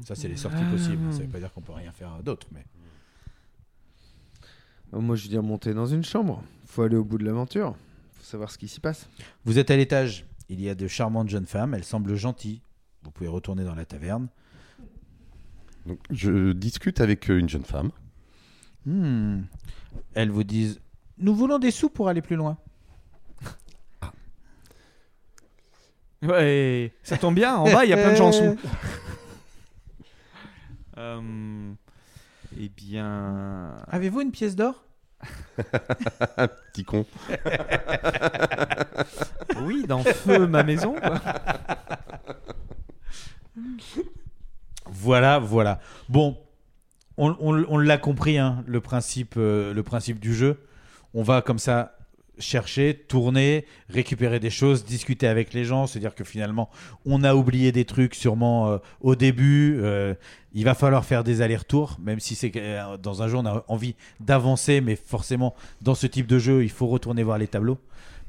Ça, 0.06 0.14
c'est 0.16 0.28
les 0.28 0.36
sorties 0.36 0.64
possibles. 0.70 1.12
Ça 1.14 1.20
veut 1.20 1.28
pas 1.30 1.40
dire 1.40 1.52
qu'on 1.54 1.62
peut 1.62 1.72
rien 1.72 1.92
faire 1.94 2.22
d'autre, 2.22 2.46
mais 2.52 2.66
Moi, 5.02 5.16
je 5.16 5.24
veux 5.24 5.30
dire 5.30 5.44
monter 5.44 5.74
dans 5.74 5.88
une 5.88 6.04
chambre. 6.04 6.44
Faut 6.68 6.84
aller 6.84 6.96
au 6.96 7.04
bout 7.04 7.18
de 7.18 7.26
l'aventure. 7.26 7.76
Faut 8.14 8.24
savoir 8.24 8.52
ce 8.52 8.58
qui 8.58 8.68
s'y 8.68 8.80
passe. 8.80 9.10
vous 9.44 9.58
êtes 9.58 9.72
à 9.72 9.76
l'étage. 9.76 10.26
Il 10.50 10.62
y 10.62 10.70
a 10.70 10.76
de 10.76 10.88
charmantes 10.88 11.30
jeunes 11.30 11.48
femmes. 11.48 11.74
Elles 11.74 11.84
semblent 11.84 12.16
gentilles. 12.16 12.62
Vous 13.04 13.12
pouvez 13.12 13.30
retourner 13.30 13.64
dans 13.64 13.76
la 13.76 13.86
taverne. 13.86 14.28
Donc, 15.86 16.00
je 16.12 16.54
discute 16.54 17.02
avec 17.02 17.30
euh, 17.30 17.40
une 17.40 17.50
jeune 17.50 17.66
femme. 17.66 17.92
Hmm. 18.86 19.42
Elles 20.14 20.30
vous 20.30 20.44
disent 20.44 20.80
Nous 21.18 21.36
voulons 21.36 21.60
des 21.60 21.72
sous 21.72 21.90
pour 21.90 22.08
aller 22.08 22.22
plus 22.22 22.36
loin. 22.36 22.58
Ouais, 26.22 26.94
ça 27.04 27.18
tombe 27.18 27.36
bien, 27.36 27.58
en 27.58 27.66
bas, 27.66 27.84
il 27.84 27.90
y 27.90 27.94
a 27.94 27.98
plein 27.98 28.12
de 28.12 28.16
gens 28.16 28.28
en 28.28 28.30
dessous. 28.54 28.58
Euh, 30.98 31.74
eh 32.60 32.70
bien... 32.70 33.76
Avez-vous 33.90 34.22
une 34.22 34.32
pièce 34.32 34.56
d'or? 34.56 34.84
Petit 36.74 36.84
con. 36.84 37.06
Oui, 39.62 39.86
dans 39.88 40.04
Feu, 40.04 40.46
ma 40.48 40.64
maison. 40.64 40.96
quoi. 40.96 41.22
Voilà, 44.88 45.40
voilà. 45.40 45.80
Bon, 46.10 46.38
on, 47.18 47.36
on- 47.40 47.66
on 47.70 47.78
l'a 47.78 47.98
compris, 47.98 48.38
hein, 48.38 48.64
le, 48.68 48.82
principe, 48.82 49.36
euh, 49.38 49.74
le 49.74 49.84
principe 49.84 50.20
du 50.20 50.34
jeu. 50.34 50.60
On 51.14 51.24
va 51.24 51.42
comme 51.42 51.60
ça 51.60 51.96
chercher, 52.40 52.96
tourner, 53.08 53.66
récupérer 53.90 54.40
des 54.40 54.50
choses, 54.50 54.86
discuter 54.86 55.28
avec 55.28 55.54
les 55.54 55.66
gens, 55.66 55.88
se 55.88 56.00
dire 56.00 56.16
que 56.16 56.24
finalement, 56.24 56.70
on 57.06 57.24
a 57.24 57.36
oublié 57.36 57.72
des 57.72 57.86
trucs 57.86 58.16
sûrement 58.16 58.70
euh, 58.70 58.78
au 59.02 59.16
début. 59.16 59.80
euh, 59.82 60.14
il 60.54 60.66
va 60.66 60.76
falloir 60.76 61.04
faire 61.04 61.24
des 61.24 61.42
allers-retours, 61.42 61.98
même 62.02 62.20
si 62.20 62.36
c'est 62.36 62.52
euh, 62.56 62.98
dans 62.98 63.24
un 63.24 63.28
jeu, 63.28 63.38
on 63.38 63.46
a 63.46 63.64
envie 63.68 63.96
d'avancer, 64.20 64.82
mais 64.82 64.96
forcément, 64.96 65.56
dans 65.82 65.96
ce 65.96 66.08
type 66.08 66.28
de 66.28 66.38
jeu, 66.40 66.64
il 66.64 66.70
faut 66.70 66.88
retourner 66.88 67.24
voir 67.24 67.38
les 67.38 67.48
tableaux. 67.48 67.80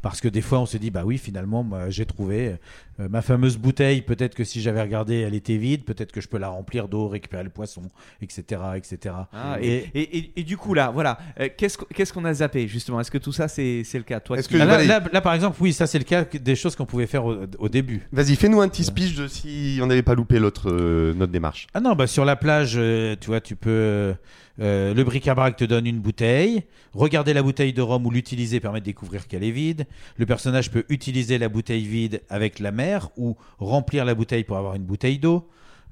Parce 0.04 0.20
que 0.20 0.28
des 0.28 0.42
fois, 0.42 0.60
on 0.60 0.66
se 0.66 0.76
dit, 0.76 0.90
bah 0.90 1.02
oui, 1.04 1.16
finalement, 1.18 1.66
j'ai 1.88 2.04
trouvé 2.06 2.56
euh, 3.00 3.08
ma 3.08 3.22
fameuse 3.22 3.56
bouteille. 3.56 4.02
Peut-être 4.02 4.34
que 4.34 4.44
si 4.44 4.60
j'avais 4.60 4.82
regardé, 4.82 5.14
elle 5.20 5.34
était 5.34 5.56
vide. 5.56 5.82
Peut-être 5.84 6.12
que 6.12 6.20
je 6.20 6.28
peux 6.28 6.36
la 6.38 6.48
remplir 6.48 6.88
d'eau, 6.88 7.08
récupérer 7.08 7.42
le 7.42 7.48
poisson, 7.50 7.80
etc., 8.20 8.60
etc. 8.76 9.14
Ah, 9.32 9.56
et, 9.62 9.88
et- 9.94 10.18
et- 10.18 10.32
et 10.36 10.42
du 10.44 10.56
coup, 10.58 10.74
là, 10.74 10.90
voilà, 10.92 11.18
euh, 11.40 11.48
qu'est-ce 11.56 11.78
qu'on 11.78 11.86
qu'est-ce 11.86 12.12
qu'on 12.12 12.24
a 12.26 12.34
zappé, 12.34 12.68
justement? 12.68 13.00
Est-ce 13.00 13.10
que 13.10 13.16
tout 13.18 13.32
ça, 13.32 13.48
c'est 13.48 13.82
le 13.94 14.02
cas? 14.02 14.20
Toi, 14.20 14.36
que- 14.42 14.56
Ah, 14.60 14.64
là, 14.66 14.74
allez. 14.74 14.86
là- 14.86 15.02
là, 15.10 15.20
par 15.22 15.32
exemple, 15.32 15.56
oui, 15.60 15.72
ça 15.72 15.86
c'est 15.86 15.98
le 15.98 16.04
cas 16.04 16.24
des 16.24 16.54
choses 16.54 16.76
qu'on 16.76 16.86
pouvait 16.86 17.06
faire 17.06 17.24
au, 17.24 17.36
au 17.58 17.68
début. 17.70 18.02
Vas-y, 18.12 18.36
fais-nous 18.36 18.60
un 18.60 18.68
petit 18.68 18.84
speech 18.84 19.14
de 19.16 19.26
si 19.26 19.78
on 19.82 19.86
n'avait 19.86 20.02
pas 20.02 20.14
loupé 20.14 20.38
l'autre 20.38 20.70
euh, 20.70 21.14
notre 21.14 21.32
démarche. 21.32 21.66
Ah 21.72 21.80
non, 21.80 21.94
bah 21.94 22.06
sur 22.06 22.26
la 22.26 22.36
plage, 22.36 22.74
euh, 22.76 23.16
tu 23.18 23.28
vois, 23.28 23.40
tu 23.40 23.56
peux. 23.56 24.14
Euh, 24.60 24.94
le 24.94 25.04
bric-à-brac 25.04 25.56
te 25.56 25.64
donne 25.64 25.86
une 25.86 25.98
bouteille. 26.00 26.62
Regarder 26.92 27.32
la 27.34 27.42
bouteille 27.42 27.72
de 27.72 27.82
rhum 27.82 28.06
ou 28.06 28.10
l'utiliser 28.10 28.60
permet 28.60 28.80
de 28.80 28.84
découvrir 28.84 29.26
qu'elle 29.26 29.42
est 29.44 29.50
vide. 29.50 29.86
Le 30.16 30.26
personnage 30.26 30.70
peut 30.70 30.84
utiliser 30.88 31.38
la 31.38 31.48
bouteille 31.48 31.84
vide 31.86 32.22
avec 32.28 32.58
la 32.60 32.70
mer 32.70 33.10
ou 33.16 33.36
remplir 33.58 34.04
la 34.04 34.14
bouteille 34.14 34.44
pour 34.44 34.56
avoir 34.56 34.74
une 34.74 34.84
bouteille 34.84 35.18
d'eau. 35.18 35.48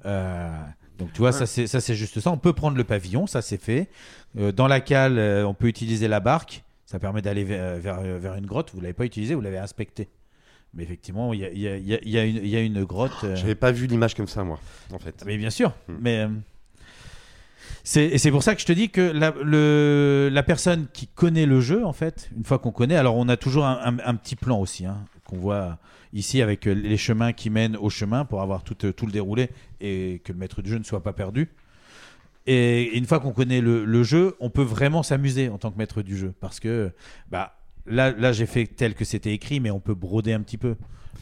Euh, 0.07 0.51
donc 0.99 1.13
tu 1.13 1.19
vois, 1.19 1.33
ça 1.33 1.47
c'est 1.47 1.67
ça 1.67 1.81
c'est 1.81 1.95
juste 1.95 2.21
ça. 2.21 2.31
On 2.31 2.37
peut 2.39 2.53
prendre 2.53 2.77
le 2.77 2.85
pavillon, 2.85 3.27
ça 3.27 3.43
c'est 3.43 3.61
fait. 3.61 3.89
Euh, 4.39 4.53
dans 4.53 4.69
la 4.69 4.81
cale, 4.81 5.19
on 5.47 5.55
peut 5.55 5.67
utiliser 5.67 6.07
la 6.07 6.21
barque. 6.21 6.63
Ça 6.87 6.99
permet 6.99 7.23
d'aller 7.23 7.43
vers, 7.45 7.79
vers, 7.79 8.01
vers 8.03 8.35
une 8.35 8.47
grotte. 8.47 8.71
Vous 8.75 8.81
l'avez 8.81 8.93
pas 8.93 9.05
utilisé, 9.07 9.35
vous 9.35 9.41
l'avez 9.41 9.59
inspecté. 9.59 10.09
Mais 10.75 10.83
effectivement, 10.85 11.33
il 11.35 11.41
y 11.41 11.45
a, 11.45 11.51
il 11.51 11.59
y 11.61 11.69
a- 11.69 11.77
il 11.77 11.87
y 11.89 11.95
a- 12.19 12.25
il 12.25 12.47
y 12.49 12.57
a 12.57 12.61
une, 12.61 12.85
grotte. 12.85 13.13
J'avais 13.35 13.55
pas 13.55 13.73
vu 13.73 13.87
l'image 13.87 14.15
comme 14.15 14.27
ça 14.29 14.43
moi, 14.45 14.59
en 14.93 14.99
fait. 14.99 15.23
mais 15.27 15.37
bien 15.37 15.51
sûr. 15.51 15.75
Hmm. 15.89 15.97
Mais 16.01 16.27
et 17.97 18.19
c'est 18.19 18.31
pour 18.31 18.43
ça 18.43 18.55
que 18.55 18.61
je 18.61 18.67
te 18.67 18.73
dis 18.73 18.91
que 18.91 19.01
la, 19.01 19.35
la 20.31 20.43
personne 20.43 20.87
qui 20.93 21.09
connaît 21.09 21.47
le 21.47 21.61
jeu, 21.61 21.85
en 21.85 21.93
fait, 21.93 22.31
une 22.37 22.45
fois 22.45 22.59
qu'on 22.59 22.71
connaît, 22.71 22.97
alors 22.97 23.17
on 23.17 23.29
a 23.29 23.37
toujours 23.37 23.65
un 23.67 24.15
petit 24.15 24.37
plan 24.37 24.61
aussi, 24.61 24.87
hein, 24.87 25.05
qu'on 25.25 25.37
voit 25.37 25.79
ici 26.13 26.43
avec 26.43 26.67
euh, 26.67 26.73
les 26.73 26.97
chemins 26.97 27.33
qui 27.33 27.51
mènent 27.51 27.77
au 27.77 27.91
chemin 27.91 28.25
pour 28.25 28.43
avoir 28.43 28.63
tout, 28.63 28.77
euh, 28.85 28.93
tout 28.93 29.07
le 29.07 29.13
déroulé 29.13 29.51
et 29.81 30.21
que 30.25 30.33
le 30.33 30.39
maître 30.39 30.63
du 30.63 30.71
jeu 30.71 30.79
ne 30.79 30.85
soit 30.85 31.03
pas 31.03 31.13
perdu. 31.13 31.49
Et 32.47 32.97
une 32.97 33.07
fois 33.07 33.21
qu'on 33.21 33.33
connaît 33.33 33.61
le, 33.61 33.85
le 33.85 34.03
jeu, 34.03 34.37
on 34.41 34.51
peut 34.51 34.63
vraiment 34.63 35.03
s'amuser 35.03 35.49
en 35.49 35.59
tant 35.59 35.71
que 35.71 35.79
maître 35.79 36.03
du 36.03 36.17
jeu. 36.17 36.35
Parce 36.41 36.61
que 36.61 36.93
bah, 37.31 37.57
là, 37.87 38.11
là 38.11 38.33
j'ai 38.33 38.47
fait 38.47 38.67
tel 38.67 38.95
que 38.95 39.05
c'était 39.05 39.33
écrit, 39.33 39.61
mais 39.61 39.71
on 39.71 39.81
peut 39.81 39.95
broder 39.95 40.33
un 40.33 40.41
petit 40.41 40.59
peu. 40.59 40.77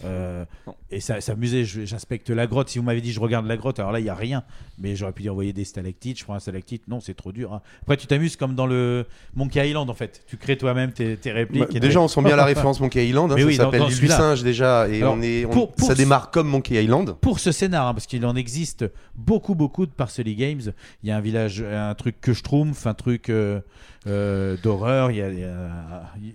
Euh, 0.05 0.45
et 0.91 1.01
ça 1.01 1.21
s'amuser, 1.21 1.65
je- 1.65 1.85
j'inspecte 1.85 2.31
la 2.31 2.47
grotte. 2.47 2.69
Si 2.69 2.79
vous 2.79 2.85
m'avez 2.85 3.01
dit 3.01 3.13
je 3.13 3.21
regarde 3.21 3.47
la 3.47 3.57
grotte, 3.57 3.79
alors 3.79 3.93
là 3.93 4.01
il 4.01 4.07
y 4.07 4.09
a 4.09 4.15
rien. 4.15 4.45
Mais 4.79 4.97
j'aurais 4.97 5.13
pu 5.13 5.23
dire 5.23 5.33
envoyer 5.33 5.53
des 5.53 5.65
stalactites. 5.65 6.19
Je 6.19 6.25
prends 6.25 6.35
un 6.35 6.39
stalactite. 6.41 6.89
Non, 6.89 7.01
c'est 7.01 7.13
trop 7.15 7.33
dur. 7.33 7.53
hein. 7.53 7.61
Après, 7.83 7.97
tu 7.99 8.07
t'amuses 8.07 8.37
comme 8.37 8.55
dans 8.55 8.67
le 8.67 9.05
Monkey 9.35 9.69
Island 9.69 9.91
en 9.91 9.95
fait. 9.95 10.23
Tu 10.27 10.37
crées 10.39 10.57
toi-même 10.57 10.93
tes, 10.93 11.17
tes 11.17 11.33
répliques. 11.33 11.65
Bah, 11.65 11.69
et 11.75 11.81
déjà, 11.81 12.01
on 12.01 12.09
sent 12.09 12.23
bien 12.23 12.37
la 12.37 12.45
référence 12.47 12.81
Monkey 12.81 13.07
Island. 13.07 13.31
hein, 13.31 13.35
Mais 13.35 13.43
ça 13.43 13.47
oui, 13.47 13.55
s'appelle 13.57 13.83
l'île 13.83 13.99
du 14.01 14.09
singe 14.09 14.43
déjà, 14.43 14.89
et 14.89 15.03
Alors, 15.03 15.15
on 15.19 15.23
est, 15.23 15.45
on- 15.45 15.51
pour- 15.51 15.73
pour 15.73 15.89
ça 15.89 15.95
démarre 15.95 16.31
comme 16.31 16.49
Monkey 16.49 16.83
Island. 16.83 17.15
pour 17.21 17.39
ce 17.41 17.53
scénar, 17.53 17.89
hein, 17.89 17.93
parce 17.95 18.07
qu'il 18.07 18.25
en 18.25 18.37
existe 18.37 18.87
beaucoup, 19.15 19.55
beaucoup 19.55 19.85
de 19.85 19.91
Parsley 19.93 20.35
Games. 20.35 20.63
Il 21.03 21.09
y 21.09 21.13
a 21.13 21.17
un 21.17 21.21
village, 21.21 21.63
un 21.63 21.95
truc 21.95 22.19
que 22.21 22.33
je 22.33 22.43
trouve, 22.43 22.77
un 22.87 22.95
truc 22.95 23.29
euh, 23.29 23.61
d'horreur. 24.07 25.11
Il 25.11 25.21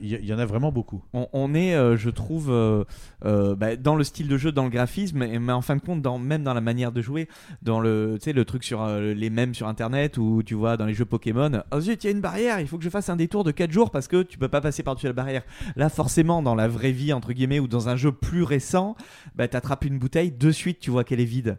y, 0.02 0.34
en 0.34 0.40
a 0.40 0.46
vraiment 0.46 0.72
beaucoup. 0.72 1.04
On, 1.14 1.54
est, 1.56 1.76
euh, 1.76 1.98
je 1.98 2.10
trouve, 2.10 2.52
euh, 2.52 2.84
euh, 3.26 3.56
bah, 3.56 3.76
dans 3.76 3.96
le 3.96 4.04
style 4.04 4.28
de 4.28 4.38
jeu, 4.38 4.52
dans 4.52 4.64
le 4.64 4.70
graphisme, 4.70 5.24
et- 5.24 5.40
mais 5.40 5.54
en 5.54 5.62
fin 5.62 5.76
de 5.76 5.82
compte, 5.82 6.06
même 6.20 6.44
dans 6.44 6.54
la 6.54 6.62
manière 6.62 6.92
de 6.92 7.02
jouer, 7.02 7.28
dans 7.62 7.80
le, 7.80 8.18
tu 8.22 8.34
le 8.34 8.46
truc 8.46 8.64
sur 8.64 8.86
les 8.88 9.30
mèmes 9.30 9.54
sur 9.54 9.68
Internet 9.68 10.18
ou 10.18 10.44
tu 10.44 10.54
vois 10.54 10.78
dans 10.78 10.86
les 10.86 10.94
jeux 10.94 11.06
Pokémon, 11.06 11.64
oh 11.72 11.80
zut, 11.80 12.04
il 12.04 12.08
y 12.08 12.10
a 12.10 12.12
une 12.12 12.22
barrière, 12.22 12.60
il 12.60 12.68
faut 12.68 12.78
que 12.78 12.84
je 12.84 12.90
fasse 12.90 13.10
un 13.10 13.16
détour 13.16 13.44
de 13.44 13.52
4 13.52 13.72
jours 13.72 13.92
parce 13.92 14.08
que 14.08 14.24
tu 14.24 14.38
peux 14.38 14.48
pas 14.48 14.62
passer 14.62 14.84
par-dessus 14.84 15.08
la 15.08 15.14
barrière. 15.14 15.44
Là, 15.76 15.90
forcément, 15.90 16.42
dans 16.42 16.56
la 16.56 16.68
vraie 16.68 16.92
vie, 16.92 17.14
entre 17.14 17.34
guillemets, 17.34 17.60
ou 17.60 17.68
dans 17.68 17.90
un 17.90 17.96
jeu 17.96 18.12
plus 18.12 18.44
récent, 18.44 18.96
bah, 19.36 19.48
t'attrapes 19.48 19.86
une 19.86 19.98
bouteille, 20.00 20.32
de 20.32 20.52
suite, 20.52 20.80
tu 20.80 20.92
vois 20.92 21.04
qu'elle 21.04 21.20
est 21.20 21.26
vide. 21.26 21.58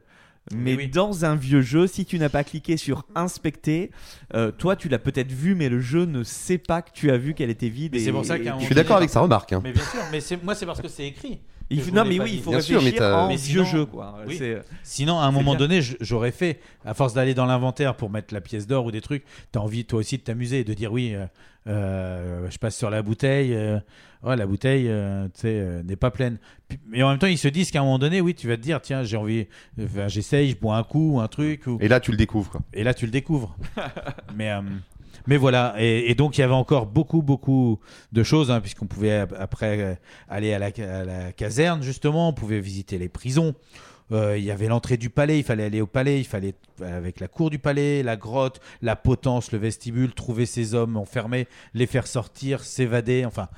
Mais 0.55 0.77
oui. 0.77 0.89
dans 0.89 1.25
un 1.25 1.35
vieux 1.35 1.61
jeu, 1.61 1.87
si 1.87 2.05
tu 2.05 2.19
n'as 2.19 2.29
pas 2.29 2.45
cliqué 2.45 2.77
sur 2.77 3.05
inspecter, 3.15 3.91
euh, 4.35 4.51
toi 4.53 4.77
tu 4.77 4.89
l'as 4.89 4.99
peut-être 5.01 5.33
vu, 5.33 5.55
mais 5.55 5.69
le 5.69 5.81
jeu 5.81 6.05
ne 6.05 6.23
sait 6.23 6.59
pas 6.59 6.83
que 6.83 6.91
tu 6.93 7.11
as 7.11 7.17
vu 7.19 7.35
qu'elle 7.35 7.51
était 7.51 7.69
vide. 7.69 7.93
Mais 7.95 8.01
c'est 8.01 8.13
pour 8.13 8.25
ça 8.25 8.39
qu'à 8.39 8.53
un 8.55 8.57
tu- 8.57 8.61
Je 8.63 8.67
suis 8.67 8.75
d'accord 8.75 8.99
avec 8.99 9.11
sa 9.11 9.21
remarque. 9.21 9.53
hein. 9.53 9.61
Mais 9.65 9.73
bien 9.73 9.83
sûr, 9.85 10.01
mais 10.13 10.21
c'est- 10.21 10.43
moi 10.43 10.55
c'est 10.55 10.67
parce 10.67 10.81
que 10.81 10.89
c'est 10.89 11.07
écrit. 11.07 11.41
Il 11.69 11.83
faut- 11.83 11.91
non, 11.91 12.05
mais 12.05 12.21
oui, 12.21 12.31
il 12.35 12.43
faut 12.43 12.51
Bien 12.51 12.61
sûr, 12.61 12.79
mais 12.79 12.91
réfléchir 12.91 13.01
t'as- 13.11 13.25
en 13.25 13.27
Mais 13.29 13.35
vieux 13.35 13.65
sinon- 13.65 13.79
jeu, 13.79 13.87
quoi. 13.87 14.21
Oui. 14.25 14.37
C'est- 14.39 14.63
Sinon, 14.85 15.19
à 15.19 15.25
un 15.25 15.33
moment 15.33 15.57
bien. 15.57 15.67
donné, 15.67 15.81
j'aurais 16.01 16.31
fait, 16.31 16.61
à 16.85 16.95
force 16.95 17.13
d'aller 17.13 17.35
dans 17.35 17.45
l'inventaire 17.47 17.97
pour 17.97 18.09
mettre 18.09 18.33
la 18.33 18.41
pièce 18.41 18.69
d'or 18.69 18.85
ou 18.85 18.93
des 18.93 19.01
trucs, 19.01 19.25
t'as 19.51 19.59
envie 19.59 19.85
toi 19.85 19.99
aussi 19.99 20.17
de 20.17 20.23
t'amuser 20.23 20.61
et 20.61 20.65
de 20.65 20.75
dire 20.75 20.93
oui, 20.93 21.13
euh, 21.17 21.27
euh, 21.67 22.47
je 22.51 22.59
passe 22.59 22.77
sur 22.77 22.89
la 22.89 23.03
bouteille, 23.03 23.53
euh, 23.53 23.79
ouais, 24.27 24.37
la 24.37 24.47
bouteille, 24.47 24.89
euh, 24.89 25.27
tu 25.35 25.41
sais, 25.41 25.49
euh, 25.61 25.83
n'est 25.83 25.97
pas 25.97 26.11
pleine. 26.11 26.39
Mais 26.89 27.03
en 27.03 27.11
même 27.11 27.19
temps, 27.19 27.27
ils 27.27 27.39
se 27.39 27.49
disent 27.49 27.71
qu'à 27.71 27.81
un 27.81 27.85
moment 27.85 27.99
donné, 27.99 28.21
oui, 28.21 28.35
tu 28.35 28.49
vas 28.49 28.57
te 28.57 28.63
dire, 28.63 28.81
tiens, 28.83 29.05
j'ai 29.05 29.17
envie, 29.17 29.47
enfin, 29.81 30.09
j'essaye, 30.09 30.51
je 30.51 30.57
bois 30.57 30.77
un 30.77 30.83
coup, 30.83 31.19
un 31.23 31.29
truc, 31.29 31.67
ou... 31.67 31.79
Et 31.81 31.89
là, 31.89 32.01
tu 32.01 32.11
le 32.11 32.17
découvres. 32.17 32.51
Quoi. 32.51 32.61
et 32.75 32.83
là, 32.85 32.93
tu 32.95 33.07
le 33.07 33.13
découvres. 33.13 33.57
mais, 34.37 34.51
euh, 34.51 34.61
mais 35.29 35.37
voilà, 35.37 35.75
et, 35.79 36.11
et 36.11 36.15
donc 36.15 36.39
il 36.39 36.41
y 36.41 36.45
avait 36.45 36.53
encore 36.53 36.87
beaucoup, 36.87 37.23
beaucoup 37.23 37.81
de 38.13 38.23
choses, 38.23 38.51
hein, 38.51 38.61
puisqu'on 38.61 38.87
pouvait 38.87 39.13
ap- 39.13 39.35
après 39.39 39.81
euh, 39.81 39.95
aller 40.29 40.53
à 40.53 40.59
la, 40.59 40.67
à 40.67 41.05
la 41.05 41.33
caserne, 41.33 41.83
justement, 41.83 42.29
on 42.29 42.33
pouvait 42.33 42.61
visiter 42.61 42.99
les 42.99 43.09
prisons. 43.09 43.55
Euh, 44.13 44.39
il 44.39 44.45
y 44.45 44.51
avait 44.51 44.69
l'entrée 44.69 44.97
du 44.97 45.11
palais, 45.11 45.39
il 45.39 45.45
fallait 45.45 45.65
aller 45.65 45.81
au 45.81 45.87
palais, 45.87 46.21
il 46.21 46.25
fallait 46.25 46.55
avec 46.81 47.21
la 47.21 47.29
cour 47.29 47.51
du 47.51 47.59
palais, 47.59 48.03
la 48.03 48.17
grotte, 48.17 48.61
la 48.83 48.97
potence, 48.97 49.53
le 49.53 49.59
vestibule, 49.59 50.13
trouver 50.13 50.47
ces 50.47 50.75
hommes 50.75 50.97
enfermés, 50.97 51.49
les 51.75 51.87
faire 51.87 52.07
sortir, 52.07 52.63
s'évader. 52.63 53.25
Enfin, 53.25 53.49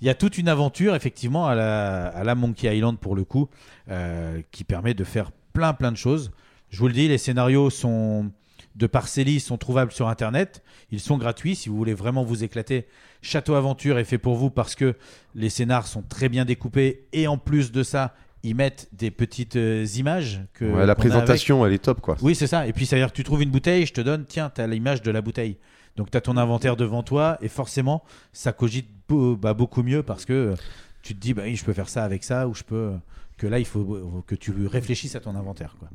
il 0.00 0.06
y 0.06 0.10
a 0.10 0.14
toute 0.14 0.38
une 0.38 0.48
aventure 0.48 0.94
effectivement 0.94 1.46
à 1.46 1.54
la, 1.54 2.06
à 2.08 2.22
la 2.22 2.34
Monkey 2.34 2.74
Island 2.76 2.98
pour 2.98 3.16
le 3.16 3.24
coup, 3.24 3.48
euh, 3.90 4.40
qui 4.52 4.64
permet 4.64 4.94
de 4.94 5.04
faire 5.04 5.32
plein 5.52 5.72
plein 5.72 5.90
de 5.90 5.96
choses. 5.96 6.30
Je 6.70 6.78
vous 6.78 6.88
le 6.88 6.94
dis, 6.94 7.08
les 7.08 7.18
scénarios 7.18 7.70
sont 7.70 8.30
de 8.76 8.86
Parcelli 8.86 9.40
sont 9.40 9.56
trouvables 9.56 9.90
sur 9.90 10.08
internet. 10.08 10.62
Ils 10.90 11.00
sont 11.00 11.16
gratuits 11.16 11.56
si 11.56 11.68
vous 11.68 11.76
voulez 11.76 11.94
vraiment 11.94 12.24
vous 12.24 12.44
éclater. 12.44 12.86
Château 13.22 13.54
Aventure 13.54 13.98
est 13.98 14.04
fait 14.04 14.18
pour 14.18 14.36
vous 14.36 14.50
parce 14.50 14.74
que 14.74 14.94
les 15.34 15.48
scénars 15.48 15.86
sont 15.86 16.02
très 16.02 16.28
bien 16.28 16.44
découpés 16.44 17.06
et 17.12 17.26
en 17.26 17.38
plus 17.38 17.72
de 17.72 17.82
ça, 17.82 18.14
ils 18.42 18.54
mettent 18.54 18.88
des 18.92 19.10
petites 19.10 19.56
euh, 19.56 19.84
images 19.96 20.42
que 20.54 20.64
Ouais, 20.64 20.86
la 20.86 20.94
présentation, 20.94 21.64
elle 21.66 21.72
est 21.72 21.78
top. 21.84 22.00
quoi. 22.00 22.16
Oui, 22.22 22.34
c'est 22.34 22.46
ça. 22.46 22.66
Et 22.66 22.72
puis 22.72 22.86
ça 22.86 22.96
veut 22.96 23.02
dire 23.02 23.10
que 23.10 23.16
tu 23.16 23.24
trouves 23.24 23.42
une 23.42 23.50
bouteille, 23.50 23.86
je 23.86 23.92
te 23.92 24.00
donne, 24.00 24.24
tiens, 24.26 24.50
tu 24.54 24.60
as 24.60 24.66
l'image 24.66 25.02
de 25.02 25.10
la 25.10 25.20
bouteille. 25.20 25.56
Donc 25.96 26.10
tu 26.10 26.16
as 26.16 26.20
ton 26.20 26.36
inventaire 26.36 26.76
devant 26.76 27.02
toi 27.02 27.38
et 27.40 27.48
forcément, 27.48 28.04
ça 28.32 28.52
cogite 28.52 28.88
beau- 29.08 29.34
bah, 29.36 29.54
beaucoup 29.54 29.82
mieux 29.82 30.02
parce 30.02 30.24
que 30.24 30.54
tu 31.02 31.14
te 31.14 31.20
dis, 31.20 31.32
bah, 31.34 31.42
oui, 31.46 31.56
je 31.56 31.64
peux 31.64 31.72
faire 31.72 31.88
ça 31.88 32.04
avec 32.04 32.22
ça 32.22 32.46
ou 32.48 32.54
je 32.54 32.62
peux. 32.62 32.92
Que 33.38 33.46
là, 33.46 33.58
il 33.58 33.66
faut 33.66 34.22
que 34.26 34.34
tu 34.34 34.52
réfléchisses 34.66 35.14
à 35.16 35.20
ton 35.20 35.34
inventaire. 35.36 35.76
Quoi. 35.78 35.88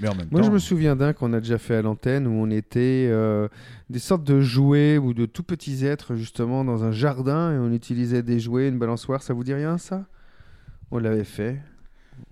Mais 0.00 0.08
en 0.08 0.14
même 0.14 0.28
Moi, 0.30 0.40
temps. 0.40 0.46
je 0.48 0.52
me 0.52 0.58
souviens 0.58 0.96
d'un 0.96 1.12
qu'on 1.12 1.32
a 1.32 1.40
déjà 1.40 1.58
fait 1.58 1.76
à 1.76 1.82
l'antenne 1.82 2.26
où 2.26 2.30
on 2.32 2.50
était 2.50 3.08
euh, 3.10 3.48
des 3.88 3.98
sortes 4.00 4.24
de 4.24 4.40
jouets 4.40 4.98
ou 4.98 5.14
de 5.14 5.26
tout 5.26 5.42
petits 5.44 5.86
êtres 5.86 6.14
justement 6.16 6.64
dans 6.64 6.84
un 6.84 6.92
jardin 6.92 7.54
et 7.54 7.58
on 7.58 7.72
utilisait 7.72 8.22
des 8.22 8.40
jouets, 8.40 8.68
une 8.68 8.78
balançoire. 8.78 9.22
Ça 9.22 9.32
vous 9.32 9.44
dit 9.44 9.54
rien 9.54 9.78
ça? 9.78 10.04
On 10.90 10.98
l'avait 10.98 11.24
fait. 11.24 11.60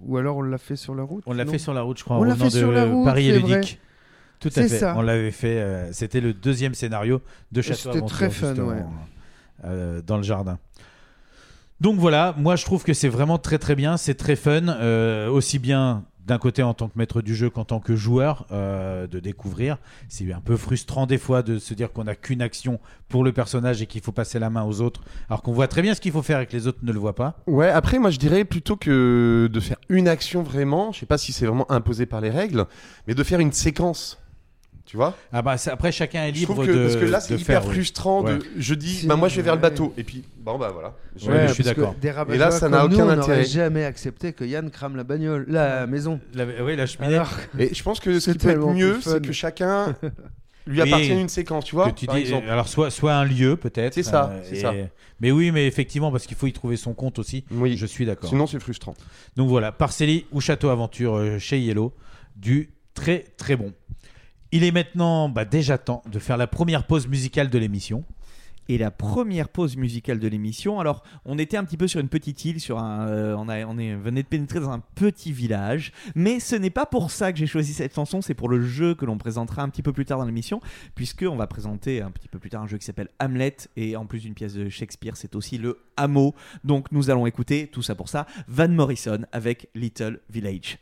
Ou 0.00 0.16
alors 0.16 0.36
on 0.38 0.42
l'a 0.42 0.58
fait 0.58 0.76
sur 0.76 0.94
la 0.94 1.02
route 1.02 1.22
On 1.26 1.34
l'a 1.34 1.44
fait 1.44 1.58
sur 1.58 1.74
la 1.74 1.82
route, 1.82 1.98
je 1.98 2.04
crois. 2.04 2.16
On 2.16 2.20
en 2.20 2.24
l'a 2.24 2.36
fait 2.36 2.50
sur 2.50 2.68
de 2.68 2.72
la 2.72 2.84
route, 2.86 3.04
Paris 3.04 3.28
et 3.28 3.32
c'est 3.32 3.38
Ludique. 3.40 3.50
vrai. 3.50 3.78
Tout 4.40 4.48
à 4.48 4.50
C'est 4.52 4.68
fait. 4.68 4.78
ça. 4.78 4.94
On 4.96 5.02
l'avait 5.02 5.30
fait. 5.30 5.60
euh, 5.60 5.92
C'était 5.92 6.20
le 6.20 6.32
deuxième 6.32 6.74
scénario 6.74 7.20
de 7.52 7.62
Château 7.62 7.76
c'était 7.76 7.96
Aventure, 7.98 8.16
très 8.16 8.30
fun, 8.30 8.48
justement, 8.48 8.68
ouais. 8.68 8.82
euh, 9.64 10.02
dans 10.02 10.16
le 10.16 10.22
jardin. 10.22 10.58
Donc 11.80 11.98
voilà, 11.98 12.34
moi 12.38 12.56
je 12.56 12.64
trouve 12.64 12.84
que 12.84 12.92
c'est 12.94 13.08
vraiment 13.08 13.36
très 13.38 13.58
très 13.58 13.74
bien, 13.74 13.96
c'est 13.96 14.14
très 14.14 14.36
fun, 14.36 14.68
euh, 14.68 15.28
aussi 15.28 15.58
bien 15.58 16.04
d'un 16.26 16.38
côté 16.38 16.62
en 16.62 16.74
tant 16.74 16.88
que 16.88 16.98
maître 16.98 17.22
du 17.22 17.34
jeu 17.34 17.50
qu'en 17.50 17.64
tant 17.64 17.80
que 17.80 17.96
joueur 17.96 18.46
euh, 18.50 19.06
de 19.06 19.20
découvrir. 19.20 19.78
C'est 20.08 20.32
un 20.32 20.40
peu 20.40 20.56
frustrant 20.56 21.06
des 21.06 21.18
fois 21.18 21.42
de 21.42 21.58
se 21.58 21.74
dire 21.74 21.92
qu'on 21.92 22.04
n'a 22.04 22.14
qu'une 22.14 22.42
action 22.42 22.80
pour 23.08 23.24
le 23.24 23.32
personnage 23.32 23.82
et 23.82 23.86
qu'il 23.86 24.00
faut 24.00 24.12
passer 24.12 24.38
la 24.38 24.50
main 24.50 24.64
aux 24.64 24.80
autres, 24.80 25.02
alors 25.28 25.42
qu'on 25.42 25.52
voit 25.52 25.68
très 25.68 25.82
bien 25.82 25.94
ce 25.94 26.00
qu'il 26.00 26.12
faut 26.12 26.22
faire 26.22 26.40
et 26.40 26.46
que 26.46 26.52
les 26.52 26.66
autres 26.66 26.80
ne 26.82 26.92
le 26.92 26.98
voient 26.98 27.14
pas. 27.14 27.36
Ouais, 27.46 27.68
après, 27.68 27.98
moi, 27.98 28.10
je 28.10 28.18
dirais 28.18 28.44
plutôt 28.44 28.76
que 28.76 29.48
de 29.52 29.60
faire 29.60 29.76
une 29.88 30.08
action 30.08 30.42
vraiment, 30.42 30.92
je 30.92 31.00
sais 31.00 31.06
pas 31.06 31.18
si 31.18 31.32
c'est 31.32 31.46
vraiment 31.46 31.70
imposé 31.70 32.06
par 32.06 32.20
les 32.20 32.30
règles, 32.30 32.66
mais 33.06 33.14
de 33.14 33.22
faire 33.22 33.40
une 33.40 33.52
séquence. 33.52 34.18
Tu 34.86 34.96
vois 34.98 35.16
Ah 35.32 35.40
bah 35.40 35.56
c'est- 35.56 35.70
après 35.70 35.90
chacun 35.92 36.24
est 36.24 36.34
Je 36.34 36.40
libre 36.40 36.52
trouve 36.54 36.66
que, 36.66 36.72
de 36.72 36.82
parce 36.82 36.96
que 36.96 37.04
là, 37.06 37.20
c'est 37.20 37.34
de 37.34 37.40
hyper 37.40 37.60
faire, 37.62 37.68
oui. 37.68 37.74
frustrant. 37.76 38.22
Ouais. 38.22 38.36
De, 38.38 38.44
je 38.58 38.74
dis, 38.74 39.06
bah 39.06 39.16
moi, 39.16 39.28
je 39.28 39.36
vais 39.36 39.42
vers 39.42 39.54
le 39.54 39.60
bateau. 39.60 39.94
Et 39.96 40.04
puis, 40.04 40.24
bon, 40.38 40.58
bah 40.58 40.70
voilà. 40.72 40.94
Je- 41.16 41.30
Ouais, 41.30 41.48
je 41.48 41.54
suis 41.54 41.62
parce 41.64 41.74
que 41.74 41.80
d'accord. 41.80 42.26
Des 42.28 42.34
Et 42.34 42.38
là, 42.38 42.50
ça 42.50 42.68
n'a 42.68 42.86
nous, 42.86 42.94
aucun 42.94 43.04
on 43.04 43.06
n'aurait 43.06 43.18
intérêt. 43.20 43.44
jamais 43.44 43.84
accepté 43.84 44.32
que 44.34 44.44
Yann 44.44 44.70
crame 44.70 44.96
la 44.96 45.04
bagnole, 45.04 45.46
la 45.48 45.86
maison. 45.86 46.20
La- 46.34 46.44
oui, 46.62 46.76
la 46.76 46.86
cheminée. 46.86 47.14
Alors, 47.14 47.30
Et 47.58 47.74
je 47.74 47.82
pense 47.82 47.98
que 47.98 48.12
ce 48.14 48.20
C'est 48.20 48.32
qui 48.32 48.38
peut 48.38 48.48
être 48.50 48.54
tellement 48.56 48.74
mieux, 48.74 48.92
plus 48.94 49.02
fun. 49.02 49.10
c'est 49.12 49.26
que 49.26 49.32
chacun 49.32 49.96
lui 50.66 50.82
Oui. 50.82 50.88
appartienne 50.88 51.18
une 51.20 51.28
séquence, 51.30 51.64
tu 51.64 51.74
vois 51.76 51.90
que 51.90 51.98
tu 51.98 52.06
par 52.06 52.16
dis, 52.16 52.20
exemple. 52.22 52.48
alors 52.50 52.68
soit 52.68 52.90
soit 52.90 53.14
un 53.14 53.24
lieu 53.24 53.56
peut-être. 53.56 53.94
C'est 53.94 54.02
ça, 54.02 54.30
euh, 54.34 54.40
c'est 54.44 54.56
et- 54.56 54.60
ça. 54.60 54.72
Mais 55.20 55.30
oui, 55.30 55.50
mais 55.50 55.66
effectivement 55.66 56.10
parce 56.12 56.26
qu'il 56.26 56.36
faut 56.36 56.46
y 56.46 56.52
trouver 56.52 56.76
son 56.76 56.92
compte 56.92 57.18
aussi. 57.18 57.44
Oui. 57.50 57.76
Je 57.78 57.86
suis 57.86 58.04
d'accord. 58.04 58.28
Sinon, 58.28 58.46
c'est 58.46 58.60
frustrant. 58.60 58.94
Donc 59.36 59.48
voilà, 59.48 59.72
Parcelli 59.72 60.26
ou 60.30 60.40
Château 60.42 60.68
Aventure 60.68 61.16
euh, 61.16 61.38
chez 61.38 61.58
Yellow, 61.58 61.94
du 62.36 62.70
très 62.94 63.24
très 63.36 63.56
bon. 63.56 63.72
Il 64.54 64.62
est 64.62 64.70
maintenant 64.70 65.28
bah, 65.28 65.44
déjà 65.44 65.78
temps 65.78 66.04
de 66.08 66.20
faire 66.20 66.36
la 66.36 66.46
première 66.46 66.86
pause 66.86 67.08
musicale 67.08 67.50
de 67.50 67.58
l'émission. 67.58 68.04
Et 68.68 68.78
la 68.78 68.92
première 68.92 69.48
pause 69.48 69.76
musicale 69.76 70.20
de 70.20 70.28
l'émission. 70.28 70.78
Alors, 70.78 71.02
on 71.24 71.40
était 71.40 71.56
un 71.56 71.64
petit 71.64 71.76
peu 71.76 71.88
sur 71.88 71.98
une 71.98 72.08
petite 72.08 72.44
île, 72.44 72.58
euh, 72.70 73.34
on, 73.36 73.44
venait 73.44 74.22
de 74.22 74.28
pénétrer 74.28 74.60
dans 74.60 74.70
un 74.70 74.78
petit 74.94 75.32
village. 75.32 75.92
Mais 76.14 76.38
ce 76.38 76.54
n'est 76.54 76.70
pas 76.70 76.86
pour 76.86 77.10
ça 77.10 77.32
que 77.32 77.38
j'ai 77.40 77.48
choisi 77.48 77.74
cette 77.74 77.96
chanson, 77.96 78.22
c'est 78.22 78.34
pour 78.34 78.48
le 78.48 78.62
jeu 78.62 78.94
que 78.94 79.04
l'on 79.04 79.18
présentera 79.18 79.60
un 79.60 79.68
petit 79.68 79.82
peu 79.82 79.92
plus 79.92 80.04
tard 80.04 80.20
dans 80.20 80.24
l'émission, 80.24 80.60
puisque 80.94 81.26
on 81.28 81.36
va 81.36 81.48
présenter 81.48 82.00
un 82.00 82.12
petit 82.12 82.28
peu 82.28 82.38
plus 82.38 82.48
tard 82.48 82.62
un 82.62 82.68
jeu 82.68 82.78
qui 82.78 82.86
s'appelle 82.86 83.08
Hamlet, 83.18 83.56
et 83.76 83.96
en 83.96 84.06
plus 84.06 84.20
d'une 84.20 84.34
pièce 84.34 84.54
de 84.54 84.68
Shakespeare, 84.68 85.16
c'est 85.16 85.34
aussi 85.34 85.58
le 85.58 85.80
hameau. 85.96 86.32
Donc, 86.62 86.92
nous 86.92 87.10
allons 87.10 87.26
écouter 87.26 87.66
tout 87.66 87.82
ça 87.82 87.96
pour 87.96 88.08
ça, 88.08 88.24
Van 88.46 88.68
Morrison 88.68 89.26
avec 89.32 89.68
Little 89.74 90.20
Village. 90.30 90.78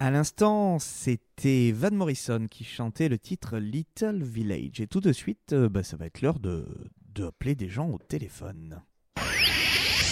À 0.00 0.12
l'instant, 0.12 0.78
c'était 0.78 1.72
Van 1.74 1.90
Morrison 1.90 2.46
qui 2.48 2.62
chantait 2.62 3.08
le 3.08 3.18
titre 3.18 3.58
Little 3.58 4.22
Village. 4.22 4.80
Et 4.80 4.86
tout 4.86 5.00
de 5.00 5.12
suite, 5.12 5.52
euh, 5.52 5.68
bah, 5.68 5.82
ça 5.82 5.96
va 5.96 6.06
être 6.06 6.20
l'heure 6.22 6.38
de, 6.38 6.66
de 7.14 7.24
appeler 7.26 7.56
des 7.56 7.68
gens 7.68 7.88
au 7.88 7.98
téléphone. 7.98 8.80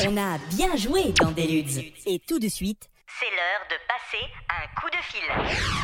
On 0.05 0.17
a 0.17 0.39
bien 0.51 0.75
joué 0.75 1.13
dans 1.21 1.31
Deludes. 1.31 1.85
Et 2.05 2.19
tout 2.19 2.41
de 2.41 2.49
suite, 2.49 2.91
C'est 3.07 3.27
l'heure 3.31 3.69
de 3.71 3.77
passer 3.87 4.25
un 4.51 4.81
coup 4.81 4.91
de 4.91 5.03
fil. 5.05 5.77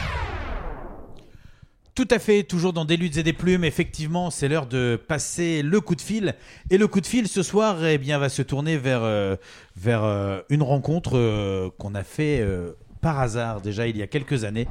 Tout 1.95 2.09
à 2.11 2.19
fait, 2.19 2.43
toujours 2.43 2.73
dans 2.73 2.87
des 2.87 2.97
luttes 2.97 3.19
et 3.19 3.23
des 3.23 3.35
plumes. 3.35 3.65
Effectivement, 3.65 4.31
c'est 4.31 4.49
l'heure 4.49 4.67
de 4.67 4.97
passer 4.97 5.63
le 5.63 5.81
coup 5.81 5.95
de 5.95 6.01
fil. 6.01 6.35
Et 6.71 6.79
le 6.79 6.89
coup 6.89 7.03
de 7.03 7.07
fil 7.07 7.29
ce 7.29 7.43
soir, 7.43 7.85
eh 7.85 7.99
bien, 7.99 8.19
va 8.19 8.31
se 8.31 8.41
tourner 8.43 8.79
vers 8.79 9.03
euh, 9.05 9.37
vers 9.77 10.03
euh, 10.03 10.41
une 10.49 10.63
rencontre 10.63 11.19
euh, 11.19 11.69
qu'on 11.79 11.95
a 11.95 12.03
fait 12.03 12.41
euh, 12.41 12.73
par 13.03 13.19
hasard 13.21 13.61
déjà 13.61 13.87
il 13.87 13.99
y 13.99 14.03
a 14.03 14.07
quelques 14.07 14.45
années. 14.45 14.67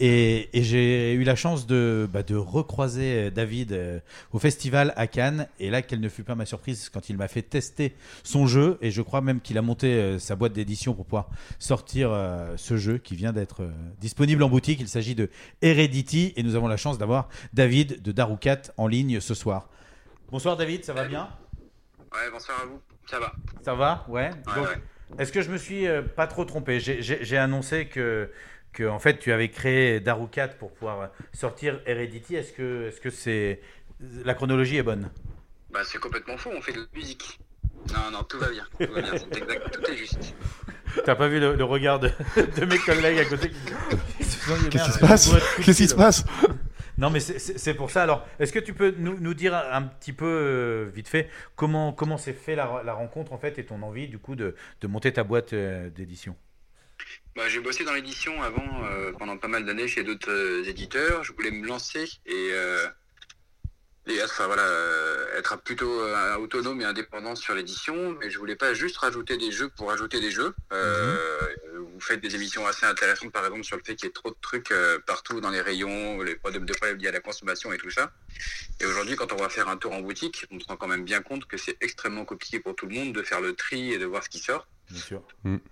Et, 0.00 0.48
et 0.58 0.62
j'ai 0.64 1.12
eu 1.12 1.22
la 1.22 1.36
chance 1.36 1.66
de, 1.66 2.08
bah, 2.10 2.22
de 2.22 2.34
recroiser 2.34 3.30
David 3.30 3.72
euh, 3.72 4.00
au 4.32 4.38
festival 4.38 4.92
à 4.96 5.06
Cannes. 5.06 5.46
Et 5.60 5.70
là, 5.70 5.82
quelle 5.82 6.00
ne 6.00 6.08
fut 6.08 6.24
pas 6.24 6.34
ma 6.34 6.46
surprise 6.46 6.88
quand 6.88 7.08
il 7.08 7.16
m'a 7.16 7.28
fait 7.28 7.42
tester 7.42 7.94
son 8.24 8.46
jeu. 8.46 8.78
Et 8.80 8.90
je 8.90 9.02
crois 9.02 9.20
même 9.20 9.40
qu'il 9.40 9.58
a 9.58 9.62
monté 9.62 9.88
euh, 9.88 10.18
sa 10.18 10.34
boîte 10.34 10.54
d'édition 10.54 10.94
pour 10.94 11.04
pouvoir 11.04 11.28
sortir 11.60 12.10
euh, 12.10 12.54
ce 12.56 12.78
jeu 12.78 12.98
qui 12.98 13.14
vient 13.14 13.32
d'être 13.32 13.62
euh, 13.62 13.70
disponible 14.00 14.42
en 14.42 14.48
boutique. 14.48 14.80
Il 14.80 14.88
s'agit 14.88 15.14
de 15.14 15.28
Heredity. 15.60 16.32
Et 16.36 16.42
nous 16.42 16.56
avons 16.56 16.68
la 16.68 16.78
chance 16.78 16.98
d'avoir 16.98 17.28
David 17.52 18.02
de 18.02 18.10
Darukat 18.10 18.72
en 18.78 18.88
ligne 18.88 19.20
ce 19.20 19.34
soir. 19.34 19.68
Bonsoir 20.32 20.56
David, 20.56 20.84
ça 20.84 20.94
va 20.94 21.04
bien? 21.04 21.28
Ouais, 22.12 22.30
bonsoir 22.32 22.60
à 22.60 22.64
vous. 22.64 22.80
Ça 23.08 23.20
va. 23.20 23.32
Ça 23.62 23.74
va? 23.74 24.04
Ouais. 24.08 24.30
Ouais, 24.30 24.54
Donc, 24.56 24.66
ouais. 24.68 24.82
Est-ce 25.18 25.32
que 25.32 25.42
je 25.42 25.50
me 25.50 25.58
suis 25.58 25.86
euh, 25.86 26.02
pas 26.02 26.26
trop 26.26 26.44
trompé? 26.44 26.80
J'ai- 26.80 27.36
annoncé 27.38 27.86
que, 27.86 28.30
que 28.72 28.84
en 28.84 28.98
fait 28.98 29.18
tu 29.18 29.32
avais 29.32 29.48
créé 29.48 30.00
Darukat 30.00 30.48
pour 30.48 30.72
pouvoir 30.72 31.10
sortir 31.32 31.80
Heredity. 31.86 32.36
Est-ce 32.36 32.52
que 32.52 32.88
est-ce 32.88 33.00
que 33.00 33.10
c'est 33.10 33.60
la 34.24 34.34
chronologie 34.34 34.76
est 34.78 34.82
bonne? 34.82 35.10
Bah, 35.70 35.80
c'est 35.84 35.98
complètement 35.98 36.36
faux, 36.36 36.50
on 36.54 36.60
fait 36.60 36.72
de 36.72 36.80
la 36.80 36.86
musique. 36.98 37.38
Non, 37.92 38.10
non, 38.12 38.22
tout 38.24 38.38
va 38.38 38.48
bien. 38.50 38.64
Tout 38.78 38.92
va 38.92 39.00
bien, 39.02 39.12
exact, 39.14 39.70
tout 39.72 39.90
est 39.90 39.96
juste. 39.96 40.34
T'as 41.04 41.14
pas 41.14 41.28
vu 41.28 41.40
le, 41.40 41.54
le 41.56 41.64
regard 41.64 41.98
de, 42.00 42.08
de 42.36 42.64
mes 42.66 42.78
collègues 42.78 43.18
à 43.18 43.24
côté 43.24 43.48
qui 43.50 43.56
Qu'est-ce 44.70 44.84
qui 44.84 44.92
se 44.92 44.98
passe? 44.98 45.30
Qu'est-ce 45.62 45.78
qui 45.78 45.88
se 45.88 45.94
passe? 45.94 46.24
Non, 47.02 47.10
mais 47.10 47.18
c'est- 47.18 47.74
pour 47.74 47.90
ça. 47.90 48.04
Alors, 48.04 48.24
est-ce 48.38 48.52
que 48.52 48.60
tu 48.60 48.74
peux 48.74 48.94
nous, 48.96 49.18
nous 49.18 49.34
dire 49.34 49.56
un, 49.56 49.82
petit 49.82 50.12
peu, 50.12 50.24
euh, 50.24 50.90
vite 50.94 51.08
fait, 51.08 51.28
comment 51.56 51.92
comment 51.92 52.16
s'est 52.16 52.32
fait 52.32 52.54
la, 52.54 52.94
rencontre 52.94 53.32
en 53.32 53.38
fait 53.38 53.58
et 53.58 53.64
ton 53.64 53.82
envie 53.82 54.06
du 54.06 54.18
coup 54.18 54.36
de, 54.36 54.54
de 54.80 54.86
monter 54.86 55.12
ta 55.12 55.24
boîte 55.24 55.52
euh, 55.52 55.90
d'édition? 55.90 56.36
Bah, 57.34 57.48
j'ai 57.48 57.58
bossé 57.58 57.84
dans 57.84 57.92
l'édition 57.92 58.40
avant, 58.40 58.84
euh, 58.84 59.10
pendant 59.18 59.36
pas 59.36 59.48
mal 59.48 59.64
d'années 59.64 59.88
chez 59.88 60.04
d'autres 60.04 60.68
éditeurs. 60.68 61.24
Je 61.24 61.32
voulais 61.32 61.50
me 61.50 61.66
lancer 61.66 62.04
et, 62.26 62.50
et 64.08 64.20
enfin, 64.22 64.46
voilà, 64.46 64.62
euh, 64.62 65.38
être 65.38 65.56
plutôt 65.58 66.00
euh, 66.00 66.36
autonome 66.36 66.80
et 66.80 66.84
indépendant 66.84 67.36
sur 67.36 67.54
l'édition. 67.54 68.16
Mais 68.20 68.30
je 68.30 68.38
voulais 68.38 68.56
pas 68.56 68.74
juste 68.74 68.96
rajouter 68.96 69.36
des 69.36 69.52
jeux 69.52 69.68
pour 69.68 69.88
rajouter 69.88 70.20
des 70.20 70.30
jeux. 70.30 70.54
Euh, 70.72 71.48
vous 71.92 72.00
faites 72.00 72.20
des 72.20 72.34
émissions 72.34 72.66
assez 72.66 72.84
intéressantes, 72.84 73.30
par 73.30 73.44
exemple, 73.44 73.64
sur 73.64 73.76
le 73.76 73.82
fait 73.84 73.94
qu'il 73.94 74.06
y 74.06 74.08
ait 74.08 74.12
trop 74.12 74.30
de 74.30 74.36
trucs 74.40 74.72
euh, 74.72 74.98
partout 75.06 75.40
dans 75.40 75.50
les 75.50 75.60
rayons, 75.60 76.20
les 76.22 76.34
problèmes 76.34 76.66
de 76.66 76.72
problèmes 76.72 76.98
liés 76.98 77.08
à 77.08 77.12
la 77.12 77.20
consommation 77.20 77.72
et 77.72 77.78
tout 77.78 77.90
ça. 77.90 78.10
Et 78.80 78.86
aujourd'hui, 78.86 79.14
quand 79.14 79.32
on 79.32 79.36
va 79.36 79.48
faire 79.48 79.68
un 79.68 79.76
tour 79.76 79.92
en 79.92 80.00
boutique, 80.00 80.46
on 80.50 80.58
se 80.58 80.66
rend 80.66 80.76
quand 80.76 80.88
même 80.88 81.04
bien 81.04 81.22
compte 81.22 81.46
que 81.46 81.56
c'est 81.56 81.76
extrêmement 81.80 82.24
compliqué 82.24 82.58
pour 82.58 82.74
tout 82.74 82.86
le 82.86 82.94
monde 82.94 83.12
de 83.12 83.22
faire 83.22 83.40
le 83.40 83.54
tri 83.54 83.92
et 83.92 83.98
de 83.98 84.06
voir 84.06 84.24
ce 84.24 84.28
qui 84.28 84.40
sort. 84.40 84.66
Bien 84.90 85.00
sûr. 85.00 85.22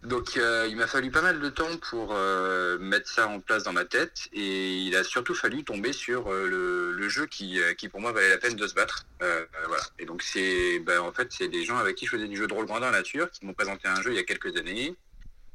Donc 0.03 0.37
euh, 0.37 0.67
il 0.71 0.77
m'a 0.77 0.87
fallu 0.87 1.11
pas 1.11 1.21
mal 1.21 1.41
de 1.41 1.49
temps 1.51 1.77
pour 1.91 2.15
euh, 2.15 2.79
mettre 2.79 3.09
ça 3.09 3.29
en 3.29 3.41
place 3.41 3.65
dans 3.65 3.73
ma 3.73 3.85
tête 3.85 4.29
et 4.33 4.79
il 4.79 4.97
a 4.97 5.05
surtout 5.05 5.35
fallu 5.35 5.63
tomber 5.63 5.93
sur 5.93 6.29
euh, 6.33 6.47
le, 6.49 6.93
le 6.93 7.09
jeu 7.09 7.27
qui, 7.27 7.61
euh, 7.61 7.75
qui 7.75 7.89
pour 7.89 8.01
moi 8.01 8.13
valait 8.13 8.31
la 8.31 8.39
peine 8.39 8.57
de 8.57 8.67
se 8.67 8.75
battre. 8.75 9.05
Euh, 9.23 9.41
euh, 9.41 9.67
voilà. 9.67 9.83
Et 9.99 10.07
donc 10.07 10.23
c'est 10.23 10.79
ben, 10.81 11.01
en 11.01 11.13
fait 11.13 11.29
c'est 11.33 11.49
des 11.49 11.65
gens 11.65 11.77
avec 11.77 11.97
qui 11.97 12.07
je 12.07 12.13
faisais 12.13 12.29
du 12.29 12.37
jeu 12.37 12.47
de 12.47 12.55
rôle 12.55 12.67
grandeur 12.67 12.93
nature 12.93 13.31
qui 13.31 13.45
m'ont 13.45 13.53
présenté 13.53 13.89
un 13.89 14.01
jeu 14.01 14.11
il 14.11 14.17
y 14.17 14.21
a 14.21 14.25
quelques 14.25 14.57
années. 14.57 14.97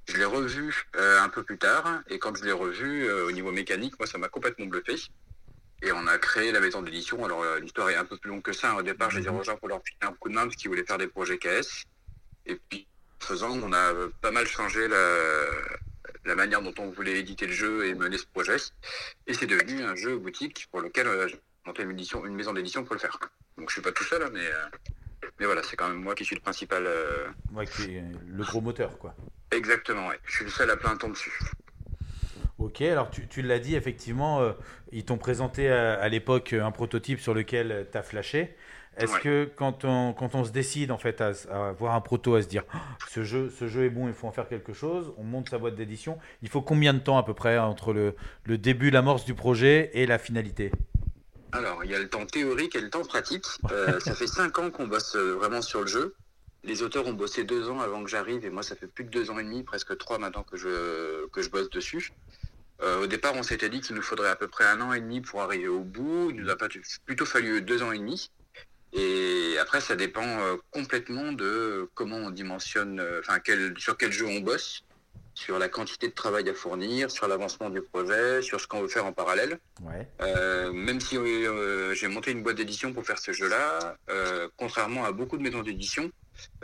Je 0.08 0.18
l'ai 0.18 0.26
revu 0.26 0.86
euh, 0.96 1.20
un 1.20 1.30
peu 1.30 1.42
plus 1.42 1.58
tard 1.58 2.02
et 2.08 2.20
quand 2.20 2.36
je 2.36 2.44
l'ai 2.44 2.52
revu 2.52 3.06
euh, 3.08 3.28
au 3.28 3.32
niveau 3.32 3.52
mécanique, 3.52 3.98
moi 3.98 4.06
ça 4.06 4.20
m'a 4.20 4.28
complètement 4.28 4.68
bluffé. 4.68 4.96
Et 5.82 5.92
on 5.92 6.06
a 6.08 6.18
créé 6.20 6.52
la 6.52 6.60
maison 6.60 6.84
d'édition. 6.84 7.26
Alors 7.26 7.42
euh, 7.42 7.60
l'histoire 7.60 7.90
est 7.90 7.96
un 7.96 8.06
peu 8.06 8.18
plus 8.18 8.30
longue 8.30 8.44
que 8.44 8.54
ça. 8.54 8.76
Au 8.76 8.84
départ, 8.84 9.10
je 9.10 9.20
les 9.20 9.26
ai 9.26 9.30
rejoints 9.30 9.56
pour 9.56 9.70
leur 9.70 9.82
filer 9.84 9.98
un 10.02 10.14
coup 10.14 10.30
de 10.30 10.36
main 10.36 10.44
parce 10.44 10.56
qu'ils 10.56 10.70
voulaient 10.70 10.86
faire 10.86 11.00
des 11.00 11.08
projets 11.08 11.40
KS. 11.40 11.86
Et 12.46 12.60
puis 12.70 12.88
faisant, 13.20 13.52
on 13.52 13.74
a 13.74 13.94
pas 14.22 14.32
mal 14.32 14.46
changé 14.48 14.88
la, 14.88 15.46
la 16.26 16.36
manière 16.36 16.62
dont 16.62 16.74
on 16.80 16.90
voulait 16.90 17.20
éditer 17.20 17.48
le 17.48 17.54
jeu 17.54 17.86
et 17.88 17.94
mener 17.96 18.18
ce 18.18 18.26
projet. 18.26 18.58
Et 19.28 19.34
c'est 19.34 19.48
devenu 19.48 19.84
un 19.84 19.96
jeu 19.96 20.18
boutique 20.18 20.68
pour 20.72 20.82
lequel 20.82 21.08
euh, 21.08 21.28
j'ai 21.28 21.40
monté 21.66 21.84
une, 21.84 21.92
édition, 21.92 22.26
une 22.26 22.36
maison 22.36 22.54
d'édition 22.54 22.84
pour 22.84 22.94
le 22.96 23.00
faire. 23.00 23.18
Donc 23.58 23.70
je 23.70 23.74
suis 23.74 23.82
pas 23.82 23.92
tout 23.92 24.04
seul, 24.04 24.22
hein, 24.24 24.30
mais, 24.34 24.46
euh, 24.46 25.28
mais 25.40 25.46
voilà, 25.46 25.64
c'est 25.64 25.76
quand 25.76 25.88
même 25.88 26.02
moi 26.02 26.14
qui 26.16 26.26
suis 26.26 26.36
le 26.36 26.42
principal. 26.42 26.86
euh, 26.86 27.28
Ouais, 27.54 27.66
qui 27.66 27.96
est 27.96 28.04
le 28.28 28.44
gros 28.44 28.62
moteur, 28.62 28.98
quoi. 28.98 29.16
Exactement, 29.52 30.08
ouais. 30.08 30.20
Je 30.26 30.36
suis 30.36 30.46
le 30.46 30.52
seul 30.52 30.70
à 30.70 30.78
plein 30.78 30.96
temps 30.98 31.10
dessus. 31.10 31.32
Ok, 32.58 32.82
alors 32.82 33.10
tu, 33.12 33.28
tu 33.28 33.42
l'as 33.42 33.60
dit, 33.60 33.76
effectivement, 33.76 34.42
euh, 34.42 34.54
ils 34.92 35.04
t'ont 35.06 35.18
présenté 35.18 35.70
à, 35.70 35.96
à 35.96 36.08
l'époque 36.08 36.54
un 36.54 36.72
prototype 36.72 37.20
sur 37.20 37.34
lequel 37.34 37.88
tu 37.92 37.98
as 37.98 38.04
flashé. 38.04 38.56
Est-ce 38.98 39.14
Ouais. 39.14 39.20
que 39.22 39.50
quand 39.56 39.84
on, 39.86 40.14
quand 40.14 40.36
on 40.36 40.44
se 40.46 40.52
décide 40.52 40.92
en 40.92 40.98
fait 40.98 41.20
à, 41.22 41.32
à 41.52 41.72
voir 41.74 41.96
un 41.96 42.02
proto, 42.02 42.36
à 42.36 42.42
se 42.42 42.48
dire 42.48 42.64
Ah, 42.74 42.78
ce 43.10 43.24
jeu, 43.24 43.50
ce 43.50 43.68
jeu 43.68 43.84
est 43.86 43.90
bon, 43.90 44.08
il 44.08 44.14
faut 44.14 44.28
en 44.28 44.32
faire 44.32 44.48
quelque 44.48 44.74
chose, 44.74 45.14
on 45.18 45.24
monte 45.24 45.50
sa 45.50 45.58
boîte 45.58 45.76
d'édition, 45.76 46.18
il 46.42 46.50
faut 46.50 46.62
combien 46.62 46.94
de 46.94 47.00
temps 47.00 47.18
à 47.18 47.24
peu 47.24 47.34
près 47.34 47.58
entre 47.58 47.94
le, 47.94 48.16
le 48.46 48.58
début, 48.58 48.90
l'amorce 48.92 49.26
du 49.26 49.34
projet 49.34 49.92
et 49.94 50.06
la 50.06 50.18
finalité? 50.18 50.72
Alors, 51.52 51.84
il 51.84 51.92
y 51.92 51.96
a 51.96 52.00
le 52.00 52.10
temps 52.10 52.26
théorique 52.26 52.76
et 52.76 52.82
le 52.82 52.90
temps 52.90 53.04
pratique. 53.04 53.46
Euh, 53.72 54.00
ça 54.00 54.14
fait 54.16 54.28
cinq 54.28 54.60
ans 54.60 54.70
qu'on 54.72 54.88
bosse 54.88 55.16
euh, 55.16 55.36
vraiment 55.36 55.62
sur 55.62 55.82
le 55.82 55.88
jeu. 55.88 56.16
Les 56.64 56.82
auteurs 56.82 57.06
ont 57.08 57.14
bossé 57.14 57.44
deux 57.44 57.70
ans 57.70 57.80
avant 57.80 58.04
que 58.04 58.10
j'arrive 58.10 58.44
et 58.46 58.50
moi, 58.50 58.64
ça 58.64 58.76
fait 58.76 58.88
plus 58.88 59.04
de 59.06 59.10
deux 59.10 59.30
ans 59.30 59.38
et 59.40 59.44
demi, 59.44 59.64
presque 59.64 59.96
trois 59.98 60.18
maintenant 60.18 60.44
que 60.44 60.58
je, 60.58 61.28
que 61.28 61.42
je 61.42 61.50
bosse 61.50 61.70
dessus. 61.70 62.12
Euh, 62.82 63.04
au 63.04 63.08
départ, 63.08 63.34
on 63.36 63.44
s'était 63.44 63.70
dit 63.70 63.80
qu'il 63.80 63.96
nous 63.96 64.02
faudrait 64.02 64.30
à 64.30 64.36
peu 64.36 64.48
près 64.50 64.66
un 64.66 64.82
an 64.82 64.92
et 64.92 65.00
demi 65.00 65.22
pour 65.22 65.42
arriver 65.42 65.68
au 65.70 65.82
bout. 65.82 66.32
Il 66.32 66.42
nous 66.42 66.50
a 66.50 66.58
pas 66.58 66.68
plutôt 67.06 67.26
fallu 67.26 67.62
deux 67.62 67.84
ans 67.84 67.92
et 67.94 68.00
demi. 68.00 68.32
Et 68.96 69.58
après, 69.60 69.82
ça 69.82 69.96
dépend 69.96 70.26
euh, 70.26 70.56
complètement 70.72 71.34
de 71.34 71.90
comment 71.96 72.16
on 72.18 72.30
dimensionne, 72.30 73.00
euh, 73.02 73.20
enfin, 73.20 73.40
quel, 73.40 73.74
sur 73.78 73.98
quel 73.98 74.12
jeu 74.12 74.26
on 74.26 74.40
bosse, 74.40 74.86
sur 75.34 75.60
la 75.60 75.68
quantité 75.68 76.08
de 76.08 76.14
travail 76.14 76.48
à 76.50 76.54
fournir, 76.54 77.12
sur 77.12 77.28
l'avancement 77.28 77.70
du 77.70 77.82
projet, 77.82 78.42
sur 78.42 78.62
ce 78.62 78.68
qu'on 78.68 78.82
veut 78.82 78.88
faire 78.88 79.06
en 79.06 79.12
parallèle. 79.12 79.60
Ouais. 79.82 80.08
Euh, 80.22 80.72
même 80.72 81.02
si 81.02 81.18
euh, 81.18 81.94
j'ai 81.94 82.08
monté 82.08 82.32
une 82.32 82.42
boîte 82.42 82.56
d'édition 82.56 82.94
pour 82.94 83.06
faire 83.06 83.20
ce 83.20 83.34
jeu-là, 83.34 83.98
euh, 84.10 84.48
contrairement 84.56 85.04
à 85.04 85.12
beaucoup 85.12 85.38
de 85.38 85.44
maisons 85.44 85.62
d'édition, 85.62 86.10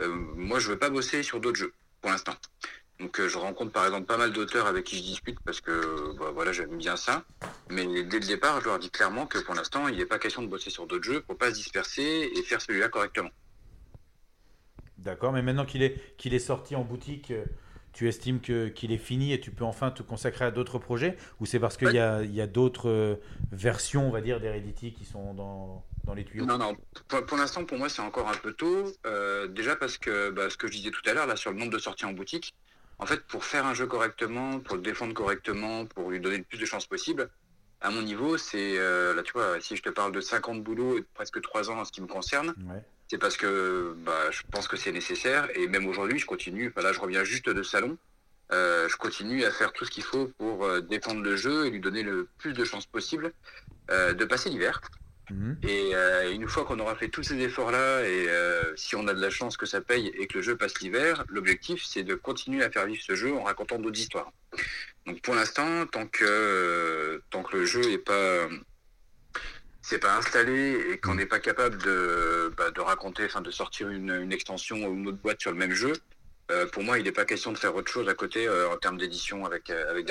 moi 0.00 0.58
je 0.58 0.68
veux 0.68 0.78
pas 0.78 0.90
bosser 0.90 1.22
sur 1.22 1.38
d'autres 1.38 1.58
jeux 1.58 1.72
pour 2.00 2.10
l'instant. 2.10 2.34
Donc 3.02 3.18
euh, 3.18 3.28
je 3.28 3.36
rencontre 3.36 3.72
par 3.72 3.84
exemple 3.84 4.06
pas 4.06 4.16
mal 4.16 4.32
d'auteurs 4.32 4.66
avec 4.66 4.84
qui 4.84 4.96
je 4.96 5.02
discute 5.02 5.38
parce 5.44 5.60
que 5.60 5.72
euh, 5.72 6.14
bah, 6.18 6.30
voilà 6.32 6.52
j'aime 6.52 6.76
bien 6.78 6.96
ça. 6.96 7.24
Mais 7.68 7.84
dès 8.04 8.20
le 8.20 8.26
départ, 8.26 8.60
je 8.60 8.66
leur 8.66 8.78
dis 8.78 8.90
clairement 8.90 9.26
que 9.26 9.38
pour 9.38 9.54
l'instant 9.54 9.88
il 9.88 9.98
n'est 9.98 10.06
pas 10.06 10.20
question 10.20 10.40
de 10.42 10.46
bosser 10.46 10.70
sur 10.70 10.86
d'autres 10.86 11.04
jeux 11.04 11.20
pour 11.20 11.36
pas 11.36 11.50
se 11.50 11.56
disperser 11.56 12.30
et 12.34 12.42
faire 12.42 12.60
celui-là 12.60 12.88
correctement. 12.88 13.30
D'accord, 14.98 15.32
mais 15.32 15.42
maintenant 15.42 15.66
qu'il 15.66 15.82
est, 15.82 16.16
qu'il 16.16 16.32
est 16.32 16.38
sorti 16.38 16.76
en 16.76 16.84
boutique, 16.84 17.32
euh, 17.32 17.44
tu 17.92 18.08
estimes 18.08 18.40
que, 18.40 18.68
qu'il 18.68 18.92
est 18.92 18.98
fini 18.98 19.32
et 19.32 19.40
tu 19.40 19.50
peux 19.50 19.64
enfin 19.64 19.90
te 19.90 20.04
consacrer 20.04 20.44
à 20.44 20.52
d'autres 20.52 20.78
projets? 20.78 21.16
Ou 21.40 21.46
c'est 21.46 21.58
parce 21.58 21.76
qu'il 21.76 21.92
y 21.92 21.98
a, 21.98 22.22
y 22.22 22.40
a 22.40 22.46
d'autres 22.46 23.20
versions, 23.50 24.06
on 24.06 24.10
va 24.10 24.20
dire, 24.20 24.40
d'Heredity 24.40 24.94
qui 24.94 25.04
sont 25.04 25.34
dans, 25.34 25.84
dans 26.04 26.14
les 26.14 26.24
tuyaux? 26.24 26.46
Non, 26.46 26.56
non, 26.56 26.76
pour, 27.08 27.26
pour 27.26 27.36
l'instant, 27.36 27.64
pour 27.64 27.78
moi, 27.78 27.88
c'est 27.88 28.00
encore 28.00 28.28
un 28.28 28.36
peu 28.36 28.52
tôt. 28.52 28.90
Euh, 29.04 29.48
déjà 29.48 29.74
parce 29.74 29.98
que 29.98 30.30
bah, 30.30 30.48
ce 30.48 30.56
que 30.56 30.68
je 30.68 30.72
disais 30.72 30.90
tout 30.90 31.02
à 31.04 31.14
l'heure, 31.14 31.26
là, 31.26 31.36
sur 31.36 31.50
le 31.50 31.58
nombre 31.58 31.72
de 31.72 31.78
sorties 31.78 32.06
en 32.06 32.12
boutique, 32.12 32.54
en 32.98 33.06
fait, 33.06 33.24
pour 33.26 33.44
faire 33.44 33.66
un 33.66 33.74
jeu 33.74 33.86
correctement, 33.86 34.60
pour 34.60 34.76
le 34.76 34.82
défendre 34.82 35.14
correctement, 35.14 35.86
pour 35.86 36.10
lui 36.10 36.20
donner 36.20 36.38
le 36.38 36.44
plus 36.44 36.58
de 36.58 36.64
chances 36.66 36.86
possible, 36.86 37.28
à 37.80 37.90
mon 37.90 38.02
niveau, 38.02 38.38
c'est, 38.38 38.78
euh, 38.78 39.12
là, 39.14 39.22
tu 39.22 39.32
vois, 39.32 39.60
si 39.60 39.74
je 39.76 39.82
te 39.82 39.88
parle 39.90 40.12
de 40.12 40.20
50 40.20 40.62
boulots 40.62 40.98
et 40.98 41.00
de 41.00 41.06
presque 41.14 41.40
3 41.40 41.70
ans 41.70 41.78
en 41.80 41.84
ce 41.84 41.90
qui 41.90 42.00
me 42.00 42.06
concerne, 42.06 42.54
Ouais. 42.68 42.80
c'est 43.10 43.18
parce 43.18 43.36
que 43.36 43.94
bah, 44.04 44.30
je 44.30 44.42
pense 44.52 44.68
que 44.68 44.76
c'est 44.76 44.92
nécessaire. 44.92 45.48
Et 45.56 45.66
même 45.66 45.86
aujourd'hui, 45.86 46.18
je 46.18 46.26
continue, 46.26 46.68
enfin, 46.68 46.86
là, 46.86 46.92
je 46.92 47.00
reviens 47.00 47.24
juste 47.24 47.48
de 47.48 47.62
salon. 47.64 47.98
Euh, 48.52 48.88
je 48.88 48.96
continue 48.96 49.44
à 49.44 49.50
faire 49.50 49.72
tout 49.72 49.84
ce 49.84 49.90
qu'il 49.90 50.04
faut 50.04 50.26
pour 50.38 50.64
euh, 50.64 50.80
défendre 50.80 51.22
le 51.22 51.34
jeu 51.36 51.66
et 51.66 51.70
lui 51.70 51.80
donner 51.80 52.02
le 52.02 52.28
plus 52.38 52.52
de 52.52 52.64
chances 52.64 52.86
possible 52.86 53.32
de 53.88 54.24
passer 54.24 54.48
l'hiver. 54.48 54.80
Et 55.62 55.94
euh, 55.94 56.32
une 56.32 56.48
fois 56.48 56.64
qu'on 56.64 56.78
aura 56.78 56.96
fait 56.96 57.08
tous 57.08 57.22
ces 57.22 57.38
efforts-là, 57.40 58.02
et 58.02 58.28
euh, 58.28 58.74
si 58.76 58.96
on 58.96 59.06
a 59.06 59.14
de 59.14 59.20
la 59.20 59.30
chance 59.30 59.56
que 59.56 59.66
ça 59.66 59.80
paye 59.80 60.08
et 60.18 60.26
que 60.26 60.38
le 60.38 60.42
jeu 60.42 60.56
passe 60.56 60.80
l'hiver, 60.80 61.24
l'objectif 61.28 61.84
c'est 61.84 62.02
de 62.02 62.14
continuer 62.14 62.64
à 62.64 62.70
faire 62.70 62.86
vivre 62.86 63.02
ce 63.02 63.14
jeu 63.14 63.34
en 63.34 63.44
racontant 63.44 63.78
d'autres 63.78 63.98
histoires. 63.98 64.32
Donc 65.06 65.20
pour 65.22 65.34
l'instant, 65.34 65.86
tant 65.86 66.06
que 66.06 66.24
euh, 66.24 67.18
tant 67.30 67.42
que 67.42 67.56
le 67.56 67.64
jeu 67.64 67.82
est 67.90 67.98
pas 67.98 68.48
c'est 69.82 69.98
pas 69.98 70.16
installé 70.16 70.78
et 70.90 70.98
qu'on 70.98 71.14
n'est 71.14 71.26
pas 71.26 71.40
capable 71.40 71.76
de, 71.78 72.52
bah, 72.56 72.70
de 72.70 72.80
raconter, 72.80 73.24
enfin 73.24 73.40
de 73.40 73.50
sortir 73.50 73.88
une, 73.88 74.10
une 74.10 74.32
extension 74.32 74.76
ou 74.86 74.94
une 74.94 75.08
autre 75.08 75.18
boîte 75.18 75.40
sur 75.40 75.50
le 75.50 75.58
même 75.58 75.72
jeu, 75.74 75.92
pour 76.72 76.82
moi 76.82 76.98
il 76.98 77.04
n'est 77.04 77.12
pas 77.12 77.24
question 77.24 77.52
de 77.52 77.58
faire 77.58 77.74
autre 77.74 77.90
chose 77.90 78.08
à 78.08 78.14
côté 78.14 78.48
en 78.48 78.76
termes 78.76 78.98
d'édition 78.98 79.44
avec 79.44 79.70
avec. 79.70 80.08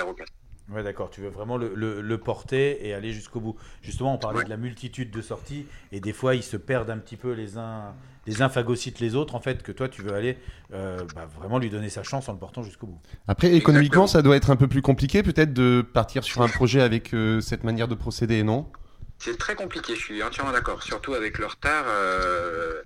Ouais, 0.73 0.83
d'accord. 0.83 1.09
Tu 1.09 1.19
veux 1.21 1.29
vraiment 1.29 1.57
le, 1.57 1.73
le- 1.75 2.01
le 2.01 2.17
porter 2.17 2.87
et 2.87 2.93
aller 2.93 3.11
jusqu'au 3.11 3.39
bout. 3.41 3.55
Justement, 3.81 4.13
on 4.15 4.17
parlait 4.17 4.43
de 4.43 4.49
la 4.49 4.57
multitude 4.57 5.11
de 5.11 5.21
sorties 5.21 5.65
et 5.91 5.99
des 5.99 6.13
fois, 6.13 6.33
ils 6.35 6.43
se 6.43 6.55
perdent 6.57 6.89
un 6.89 6.97
petit 6.97 7.17
peu 7.17 7.33
les 7.33 7.57
uns, 7.57 7.93
les 8.25 8.41
uns 8.41 8.47
phagocytent 8.49 8.99
les 9.01 9.15
autres. 9.15 9.35
En 9.35 9.41
fait, 9.41 9.63
que 9.63 9.71
toi, 9.73 9.89
tu 9.89 10.01
veux 10.01 10.13
aller 10.13 10.37
euh, 10.73 10.97
bah, 11.15 11.27
vraiment 11.37 11.59
lui 11.59 11.69
donner 11.69 11.89
sa 11.89 12.03
chance 12.03 12.29
en 12.29 12.33
le 12.33 12.39
portant 12.39 12.63
jusqu'au 12.63 12.87
bout. 12.87 12.99
Après, 13.27 13.53
économiquement, 13.53 14.07
ça 14.07 14.21
doit 14.21 14.37
être 14.37 14.49
un 14.49 14.55
peu 14.55 14.67
plus 14.69 14.81
compliqué 14.81 15.23
peut-être 15.23 15.51
de 15.53 15.81
partir 15.81 16.23
sur 16.23 16.41
un 16.41 16.47
projet 16.47 16.81
avec 16.81 17.13
euh, 17.13 17.41
cette 17.41 17.63
manière 17.65 17.89
de 17.89 17.95
procéder, 17.95 18.43
non? 18.43 18.65
C'est 19.19 19.37
très 19.37 19.55
compliqué, 19.55 19.93
je 19.95 19.99
suis 19.99 20.23
entièrement 20.23 20.51
d'accord. 20.53 20.81
Surtout 20.81 21.13
avec 21.13 21.37
le 21.37 21.45
retard, 21.47 21.83
euh, 21.87 22.81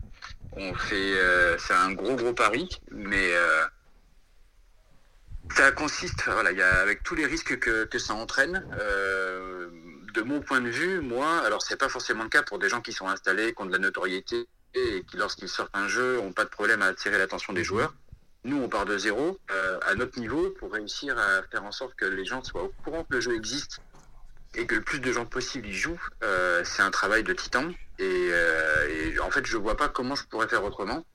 on 0.58 0.74
fait, 0.74 0.96
euh, 0.96 1.56
c'est 1.60 1.74
un 1.74 1.94
gros 1.94 2.16
gros 2.16 2.34
pari, 2.34 2.68
mais 2.92 3.32
euh, 3.32 3.62
ça 5.54 5.72
consiste, 5.72 6.24
voilà, 6.26 6.52
il 6.52 6.58
y 6.58 6.62
avec 6.62 7.04
tous 7.04 7.16
les 7.16 7.26
risques 7.26 7.60
que, 7.60 7.86
que 7.86 8.00
ça 8.00 8.14
entraîne. 8.14 8.66
euh, 8.80 9.70
de 10.14 10.22
mon 10.22 10.40
point 10.40 10.62
de 10.62 10.70
vue, 10.70 11.02
moi, 11.02 11.40
alors 11.46 11.62
c'est 11.62 11.76
pas 11.76 11.90
forcément 11.90 12.24
le 12.24 12.30
cas 12.30 12.42
pour 12.42 12.58
des 12.58 12.70
gens 12.70 12.80
qui 12.80 12.94
sont 12.94 13.08
installés, 13.08 13.54
qui 13.54 13.62
ont 13.62 13.66
de 13.66 13.72
la 13.72 13.80
notoriété 13.80 14.48
et 14.74 15.04
qui, 15.04 15.18
lorsqu'ils 15.18 15.50
sortent 15.50 15.76
un 15.76 15.90
jeu, 15.90 16.20
ont 16.20 16.32
pas 16.32 16.46
de 16.46 16.50
problème 16.50 16.82
à 16.82 16.86
attirer 16.86 17.18
l'attention 17.18 17.52
des 17.52 17.66
joueurs. 17.66 17.94
Nous, 18.46 18.58
on 18.58 18.70
part 18.70 18.86
de 18.86 18.98
zéro, 18.98 19.38
euh, 19.52 19.80
à 19.86 19.96
notre 19.96 20.18
niveau, 20.20 20.52
pour 20.52 20.72
réussir 20.72 21.18
à 21.18 21.42
faire 21.52 21.66
en 21.66 21.72
sorte 21.72 21.96
que 21.96 22.06
les 22.06 22.24
gens 22.24 22.44
soient 22.44 22.64
au 22.64 22.74
courant 22.84 23.04
que 23.04 23.16
le 23.16 23.20
jeu 23.22 23.36
existe 23.36 23.82
et 24.54 24.66
que 24.66 24.76
le 24.76 24.82
plus 24.82 25.00
de 25.00 25.12
gens 25.12 25.26
possible 25.26 25.68
y 25.68 25.74
jouent, 25.74 26.02
euh, 26.24 26.64
c'est 26.64 26.82
un 26.82 26.92
travail 26.92 27.24
de 27.24 27.34
titan. 27.34 27.72
Et, 28.00 28.30
et 28.90 29.20
en 29.20 29.32
fait, 29.32 29.46
je 29.46 29.58
vois 29.58 29.76
pas 29.76 29.90
comment 29.90 30.16
je 30.16 30.26
pourrais 30.26 30.48
faire 30.48 30.64
autrement 30.64 31.06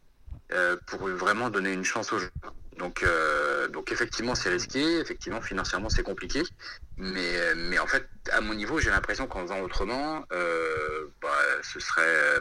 pour 0.87 1.09
vraiment 1.09 1.49
donner 1.49 1.73
une 1.73 1.85
chance 1.85 2.13
aux 2.13 2.19
jeu. 2.19 2.31
Donc, 2.79 3.03
euh, 3.03 3.69
donc 3.69 3.93
effectivement, 3.93 4.35
c'est 4.35 4.51
risqué. 4.51 5.01
Effectivement, 5.01 5.41
financièrement, 5.41 5.89
c'est 5.89 6.03
compliqué. 6.03 6.43
Mais, 6.97 7.55
mais 7.57 7.79
en 7.79 7.87
fait, 7.87 8.07
à 8.33 8.41
mon 8.41 8.55
niveau, 8.55 8.79
j'ai 8.79 8.91
l'impression 8.91 9.27
qu'en 9.27 9.43
faisant 9.43 9.61
autrement, 9.61 10.25
euh, 10.33 11.09
bah, 11.21 11.29
ce 11.63 11.81
serait, 11.81 12.41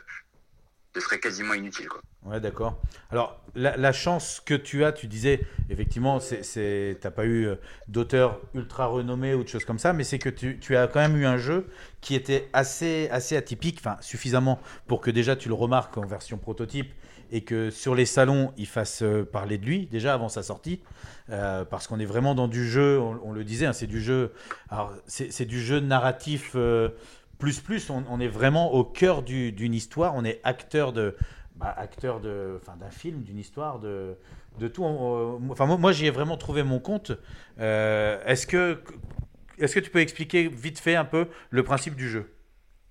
ce 0.93 1.01
serait 1.01 1.19
quasiment 1.19 1.53
inutile. 1.53 1.87
Quoi. 1.87 2.01
Ouais, 2.25 2.39
d'accord. 2.39 2.81
Alors, 3.11 3.41
la, 3.55 3.91
chance 3.93 4.41
que 4.45 4.53
tu 4.53 4.83
as, 4.83 4.91
tu 4.91 5.07
disais, 5.07 5.41
effectivement, 5.69 6.19
c'est, 6.19 6.97
t'as 6.99 7.11
pas 7.11 7.25
eu 7.25 7.47
euh, 7.47 7.55
d'auteur 7.87 8.41
ultra 8.53 8.87
renommé 8.87 9.33
ou 9.33 9.43
de 9.43 9.47
choses 9.47 9.65
comme 9.65 9.79
ça, 9.79 9.93
mais 9.93 10.03
c'est 10.03 10.19
que 10.19 10.29
tu, 10.29 10.59
tu 10.59 10.75
as 10.75 10.87
quand 10.87 10.99
même 10.99 11.17
eu 11.17 11.25
un 11.25 11.37
jeu 11.37 11.67
qui 12.01 12.15
était 12.15 12.49
assez, 12.53 13.07
assez 13.11 13.37
atypique, 13.37 13.81
suffisamment 14.01 14.59
pour 14.87 14.99
que 15.01 15.11
déjà 15.11 15.35
tu 15.35 15.47
le 15.47 15.55
remarques 15.55 15.97
en 15.97 16.05
version 16.05 16.37
prototype 16.37 16.91
et 17.31 17.41
que 17.41 17.69
sur 17.69 17.95
les 17.95 18.05
salons, 18.05 18.53
il 18.57 18.67
fasse 18.67 19.01
euh, 19.01 19.23
parler 19.23 19.57
de 19.57 19.65
lui 19.65 19.87
déjà 19.87 20.13
avant 20.13 20.29
sa 20.29 20.43
sortie. 20.43 20.81
Euh, 21.29 21.63
parce 21.63 21.87
qu'on 21.87 21.99
est 21.99 22.05
vraiment 22.05 22.33
dans 22.33 22.47
du 22.47 22.67
jeu, 22.67 22.99
on, 22.99 23.31
le 23.31 23.43
disait, 23.43 23.67
hein, 23.67 23.73
c'est 23.73 23.87
du 23.87 24.01
jeu, 24.01 24.33
alors 24.69 24.91
c'est, 25.05 25.45
du 25.45 25.61
jeu 25.61 25.79
narratif 25.79 26.53
euh, 26.55 26.89
plus 27.37 27.59
plus, 27.59 27.91
on, 27.91 28.19
est 28.19 28.27
vraiment 28.27 28.73
au 28.73 28.83
cœur 28.83 29.21
du- 29.21 29.51
d'une 29.51 29.75
histoire, 29.75 30.15
on 30.15 30.25
est 30.25 30.41
acteur 30.43 30.91
de, 30.91 31.15
bah, 31.55 31.73
acteur 31.77 32.19
de, 32.19 32.57
enfin, 32.59 32.75
d'un 32.77 32.89
film, 32.89 33.21
d'une 33.21 33.37
histoire, 33.37 33.79
de, 33.79 34.17
tout. 34.73 34.83
Enfin, 34.83 35.67
moi, 35.67 35.77
moi 35.77 35.91
j'y 35.91 36.07
ai 36.07 36.09
vraiment 36.09 36.35
trouvé 36.35 36.63
mon 36.63 36.79
compte. 36.79 37.11
Est-ce 37.59 38.47
que, 38.47 38.81
est-ce 39.59 39.75
que 39.75 39.79
tu 39.79 39.91
peux 39.91 39.99
expliquer 39.99 40.47
vite 40.49 40.79
fait 40.79 40.95
un 40.95 41.05
peu 41.05 41.27
le 41.51 41.63
principe 41.63 41.95
du 41.95 42.09
jeu? 42.09 42.29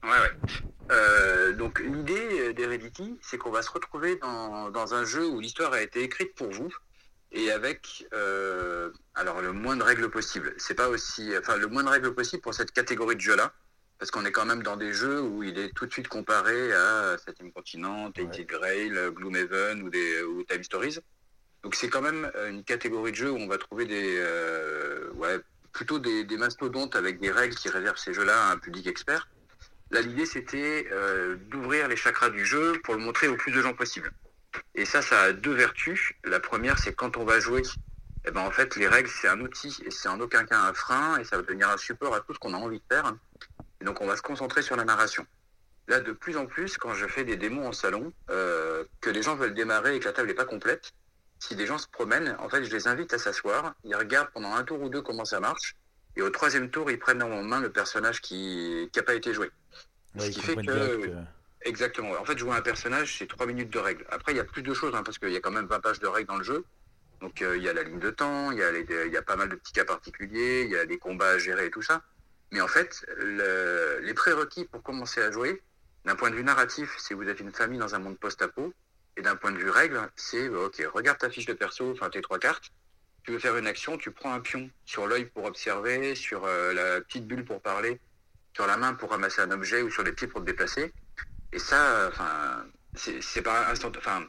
Ouais, 0.03 0.11
ouais. 0.11 0.57
Euh, 0.91 1.53
donc 1.53 1.81
l'idée 1.81 2.55
d'Heredity, 2.55 3.19
c'est 3.21 3.37
qu'on 3.37 3.51
va 3.51 3.63
se 3.63 3.71
retrouver 3.71 4.17
dans, 4.17 4.71
dans 4.71 4.95
un 4.95 5.05
jeu 5.05 5.27
où 5.27 5.41
l'histoire 5.41 5.73
a 5.73 5.83
été 5.83 6.03
écrite 6.03 6.35
pour 6.35 6.51
vous 6.51 6.73
et 7.31 7.51
avec 7.51 8.07
euh, 8.15 8.91
alors 9.15 9.43
le 9.43 9.53
moins 9.53 9.77
de 9.77 9.83
règles 9.83 10.09
possible. 10.09 10.55
C'est 10.57 10.75
pas 10.75 10.89
aussi, 10.89 11.33
enfin 11.37 11.57
le 11.57 11.67
moins 11.67 11.85
de 11.85 11.91
règles 11.91 12.15
possible 12.15 12.41
pour 12.43 12.55
cette 12.55 12.73
catégorie 12.73 13.17
de 13.17 13.21
jeu-là, 13.21 13.53
parce 13.99 14.11
qu'on 14.11 14.25
est 14.25 14.33
quand 14.33 14.47
même 14.47 14.63
dans 14.63 14.77
des 14.77 14.95
jeux 14.95 15.21
où 15.21 15.43
il 15.43 15.59
est 15.59 15.75
tout 15.75 15.85
de 15.85 15.93
suite 15.93 16.09
comparé 16.09 16.73
à 16.73 17.17
Septième 17.19 17.53
Continent, 17.53 18.11
Tainted 18.13 18.47
Grail, 18.47 18.93
Gloomhaven 19.11 19.83
ou 19.83 19.91
des 19.91 20.23
ou 20.23 20.43
Time 20.45 20.65
Stories. 20.65 21.01
Donc 21.63 21.75
c'est 21.75 21.89
quand 21.89 22.03
même 22.03 22.31
euh, 22.37 22.51
une 22.51 22.65
catégorie 22.65 23.11
de 23.11 23.17
jeux 23.17 23.33
où 23.33 23.37
on 23.37 23.49
va 23.49 23.59
trouver 23.59 23.85
des, 23.85 24.15
euh, 24.17 25.11
ouais, 25.15 25.39
plutôt 25.73 25.99
des, 25.99 26.25
des 26.25 26.37
mastodontes 26.37 26.95
avec 26.97 27.21
des 27.21 27.31
règles 27.31 27.57
qui 27.57 27.69
réservent 27.69 27.99
ces 27.99 28.15
jeux-là 28.15 28.49
à 28.49 28.53
un 28.53 28.59
public 28.59 28.87
expert. 28.87 29.29
Là, 29.91 30.03
l'idée, 30.03 30.27
c'était 30.27 30.87
euh, 30.93 31.37
d'ouvrir 31.49 31.89
les 31.89 31.97
chakras 31.97 32.31
du 32.31 32.45
jeu 32.45 32.81
pour 32.85 32.95
le 32.95 33.01
montrer 33.01 33.29
au 33.29 33.37
plus 33.37 33.53
de 33.53 33.63
gens 33.63 33.73
possible. 33.73 34.13
Et 34.75 34.85
ça, 34.85 35.03
ça 35.03 35.21
a 35.23 35.33
deux 35.33 35.55
vertus. 35.55 36.13
La 36.25 36.41
première, 36.41 36.79
c'est 36.79 36.95
quand 36.95 37.17
on 37.17 37.25
va 37.25 37.41
jouer, 37.41 37.63
eh 38.27 38.31
ben, 38.31 38.43
en 38.43 38.51
fait, 38.51 38.77
les 38.77 38.87
règles, 38.87 39.09
c'est 39.09 39.29
un 39.29 39.41
outil 39.41 39.81
et 39.85 39.91
c'est 39.91 40.09
en 40.09 40.21
aucun 40.21 40.45
cas 40.45 40.59
un 40.59 40.75
frein 40.75 41.19
et 41.19 41.25
ça 41.25 41.37
va 41.37 41.43
devenir 41.43 41.71
un 41.71 41.79
support 41.79 42.15
à 42.15 42.21
tout 42.21 42.35
ce 42.35 42.39
qu'on 42.39 42.55
a 42.55 42.59
envie 42.59 42.79
de 42.79 42.95
faire. 42.95 43.15
Donc, 43.81 44.01
on 44.01 44.07
va 44.07 44.17
se 44.17 44.23
concentrer 44.23 44.63
sur 44.63 44.77
la 44.77 44.85
narration. 44.85 45.27
Là, 45.87 46.01
de 46.01 46.13
plus 46.13 46.37
en 46.37 46.45
plus, 46.45 46.77
quand 46.77 46.93
je 46.93 47.07
fais 47.07 47.25
des 47.25 47.37
démos 47.37 47.67
en 47.67 47.73
salon, 47.73 48.13
euh, 48.29 48.85
que 49.01 49.09
les 49.09 49.23
gens 49.23 49.37
veulent 49.37 49.55
démarrer 49.55 49.97
et 49.97 50.01
que 50.01 50.05
la 50.05 50.13
table 50.13 50.29
n'est 50.29 50.35
pas 50.35 50.45
complète, 50.45 50.93
si 51.39 51.57
des 51.57 51.67
gens 51.67 51.79
se 51.79 51.89
promènent, 51.89 52.37
en 52.41 52.49
fait, 52.51 52.65
je 52.65 52.71
les 52.71 52.89
invite 52.89 53.15
à 53.15 53.19
s'asseoir, 53.19 53.75
ils 53.85 53.97
regardent 53.97 54.31
pendant 54.35 54.55
un 54.55 54.65
tour 54.65 54.83
ou 54.83 54.91
deux 54.91 55.01
comment 55.01 55.25
ça 55.25 55.41
marche, 55.41 55.77
et 56.19 56.23
au 56.23 56.31
troisième 56.31 56.69
tour, 56.69 56.91
ils 56.91 56.99
prennent 56.99 57.23
en 57.23 57.43
main 57.45 57.61
le 57.61 57.71
personnage 57.71 58.21
qui 58.21 58.91
n'a 58.95 59.03
pas 59.05 59.15
été 59.15 59.33
joué. 59.33 59.51
Ouais, 60.17 60.23
Ce 60.27 60.31
qui 60.31 60.41
fait 60.41 60.57
que... 60.57 60.71
euh. 60.71 61.23
Exactement. 61.63 62.11
En 62.21 62.25
fait, 62.25 62.37
jouer 62.39 62.53
un 62.57 62.61
personnage, 62.61 63.17
c'est 63.19 63.27
trois 63.29 63.47
minutes 63.47 63.71
de 63.71 63.79
règles. 63.79 64.05
Après, 64.11 64.33
il 64.33 64.37
y 64.37 64.41
a 64.41 64.45
plus 64.45 64.63
de 64.63 64.75
choses, 64.75 64.95
hein, 64.95 65.03
parce 65.05 65.19
qu'il 65.19 65.31
y 65.31 65.37
a 65.37 65.41
quand 65.41 65.51
même 65.51 65.67
20 65.67 65.81
pages 65.81 66.01
de 66.01 66.07
règles 66.07 66.29
dans 66.29 66.37
le 66.37 66.45
jeu. 66.45 66.65
Donc, 67.21 67.41
euh, 67.43 67.57
il 67.57 67.63
y 67.63 67.69
a 67.69 67.73
la 67.73 67.83
ligne 67.85 67.99
de 68.01 68.11
temps, 68.11 68.51
il 68.53 68.59
y, 68.59 68.63
a 68.63 68.71
les- 68.73 68.87
il 69.07 69.13
y 69.13 69.17
a 69.17 69.23
pas 69.23 69.37
mal 69.37 69.49
de 69.49 69.57
petits 69.57 69.73
cas 69.73 69.85
particuliers, 69.85 70.63
il 70.63 70.71
y 70.71 70.77
a 70.77 70.87
des 70.87 70.99
combats 70.99 71.31
à 71.31 71.39
gérer 71.39 71.67
et 71.67 71.71
tout 71.71 71.83
ça. 71.83 72.03
Mais 72.53 72.61
en 72.61 72.69
fait, 72.69 73.05
le- 73.17 73.99
les 74.03 74.15
prérequis 74.15 74.65
pour 74.67 74.83
commencer 74.83 75.21
à 75.21 75.31
jouer, 75.31 75.63
d'un 76.05 76.15
point 76.17 76.31
de 76.31 76.37
vue 76.37 76.45
narratif, 76.45 76.97
si 76.99 77.13
vous 77.15 77.29
êtes 77.29 77.41
une 77.41 77.53
famille 77.53 77.79
dans 77.79 77.95
un 77.95 77.99
monde 77.99 78.19
post-apo, 78.19 78.73
et 79.17 79.23
d'un 79.23 79.35
point 79.37 79.51
de 79.53 79.59
vue 79.59 79.71
règle, 79.71 80.01
c'est, 80.17 80.49
bah, 80.49 80.59
ok, 80.67 80.83
regarde 80.95 81.19
ta 81.19 81.29
fiche 81.29 81.47
de 81.47 81.55
perso, 81.55 81.91
enfin 81.93 82.09
tes 82.09 82.23
trois 82.23 82.39
cartes, 82.39 82.71
tu 83.29 83.33
veux 83.35 83.39
faire 83.39 83.59
une 83.59 83.67
action, 83.67 83.99
tu 83.99 84.11
prends 84.11 84.33
un 84.33 84.41
pion 84.41 84.71
sur 84.87 85.07
l'œil 85.07 85.27
pour 85.27 85.45
observer, 85.45 86.15
sur 86.15 86.47
euh, 86.47 86.73
la 86.73 87.03
petite 87.03 87.27
bulle 87.27 87.45
pour 87.45 87.61
parler, 87.61 88.01
sur 88.55 88.67
la 88.67 88.79
main 88.79 88.95
pour 88.95 89.11
ramasser 89.11 89.43
un 89.43 89.51
objet 89.51 89.83
ou 89.83 89.91
sur 89.91 90.03
les 90.03 90.13
pieds 90.13 90.27
pour 90.29 90.41
te 90.41 90.47
déplacer. 90.47 90.95
Et 91.53 91.59
ça, 91.59 91.91
euh, 91.91 92.09
enfin, 92.09 92.65
c'est 92.95 93.21
c'est 93.23 93.43
pas 93.43 93.69
instant. 93.69 93.93
Enfin, 93.99 94.25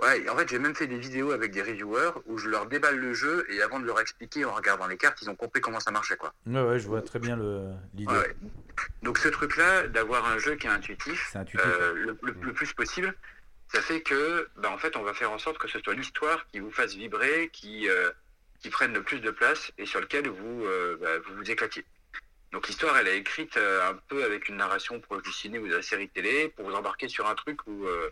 ouais. 0.00 0.26
En 0.30 0.38
fait, 0.38 0.48
j'ai 0.48 0.58
même 0.58 0.74
fait 0.74 0.86
des 0.86 0.96
vidéos 0.96 1.32
avec 1.32 1.50
des 1.52 1.60
reviewers 1.60 2.12
où 2.24 2.38
je 2.38 2.48
leur 2.48 2.64
déballe 2.64 2.96
le 2.96 3.12
jeu 3.12 3.44
et 3.50 3.60
avant 3.60 3.78
de 3.78 3.84
leur 3.84 4.00
expliquer 4.00 4.46
en 4.46 4.54
regardant 4.54 4.86
les 4.86 4.96
cartes, 4.96 5.20
ils 5.20 5.28
ont 5.28 5.36
compris 5.36 5.60
comment 5.60 5.80
ça 5.80 5.90
marchait, 5.90 6.16
quoi. 6.16 6.32
Ouais, 6.46 6.62
ouais, 6.62 6.78
je 6.78 6.86
vois 6.88 7.02
très 7.02 7.18
bien 7.18 7.36
l'idée. 7.92 8.10
Ouais, 8.10 8.18
ouais. 8.20 8.36
Donc 9.02 9.18
ce 9.18 9.28
truc-là, 9.28 9.86
d'avoir 9.88 10.24
un 10.24 10.38
jeu 10.38 10.54
qui 10.54 10.66
est 10.66 10.70
intuitif, 10.70 11.36
intuitif, 11.36 11.66
euh, 11.68 11.92
le, 11.92 12.16
le- 12.22 12.36
le 12.40 12.52
plus 12.54 12.72
possible, 12.72 13.14
ça 13.70 13.82
fait 13.82 14.00
que, 14.00 14.48
bah, 14.56 14.70
en 14.70 14.78
fait, 14.78 14.96
on 14.96 15.02
va 15.02 15.12
faire 15.12 15.30
en 15.30 15.38
sorte 15.38 15.58
que 15.58 15.68
ce 15.68 15.78
soit 15.80 15.92
l'histoire 15.92 16.46
qui 16.46 16.58
vous 16.60 16.70
fasse 16.70 16.94
vibrer, 16.94 17.50
qui, 17.52 17.86
euh, 17.90 18.10
qui 18.60 18.70
prenne 18.70 18.92
le 18.92 19.02
plus 19.02 19.20
de 19.20 19.30
place 19.30 19.72
et 19.78 19.86
sur 19.86 20.00
lequel 20.00 20.28
vous 20.28 20.64
euh, 20.64 20.96
bah, 21.00 21.18
vous, 21.26 21.36
vous 21.36 21.50
éclatiez. 21.50 21.84
Donc 22.52 22.66
l'histoire, 22.66 22.96
elle 22.96 23.06
est 23.06 23.18
écrite 23.18 23.56
euh, 23.56 23.90
un 23.90 23.94
peu 24.08 24.24
avec 24.24 24.48
une 24.48 24.56
narration 24.56 24.98
proche 25.00 25.22
du 25.22 25.32
ciné 25.32 25.58
ou 25.58 25.68
de 25.68 25.76
la 25.76 25.82
série 25.82 26.08
télé 26.08 26.52
pour 26.56 26.68
vous 26.68 26.74
embarquer 26.74 27.08
sur 27.08 27.28
un 27.28 27.34
truc 27.36 27.64
où, 27.68 27.86
euh, 27.86 28.10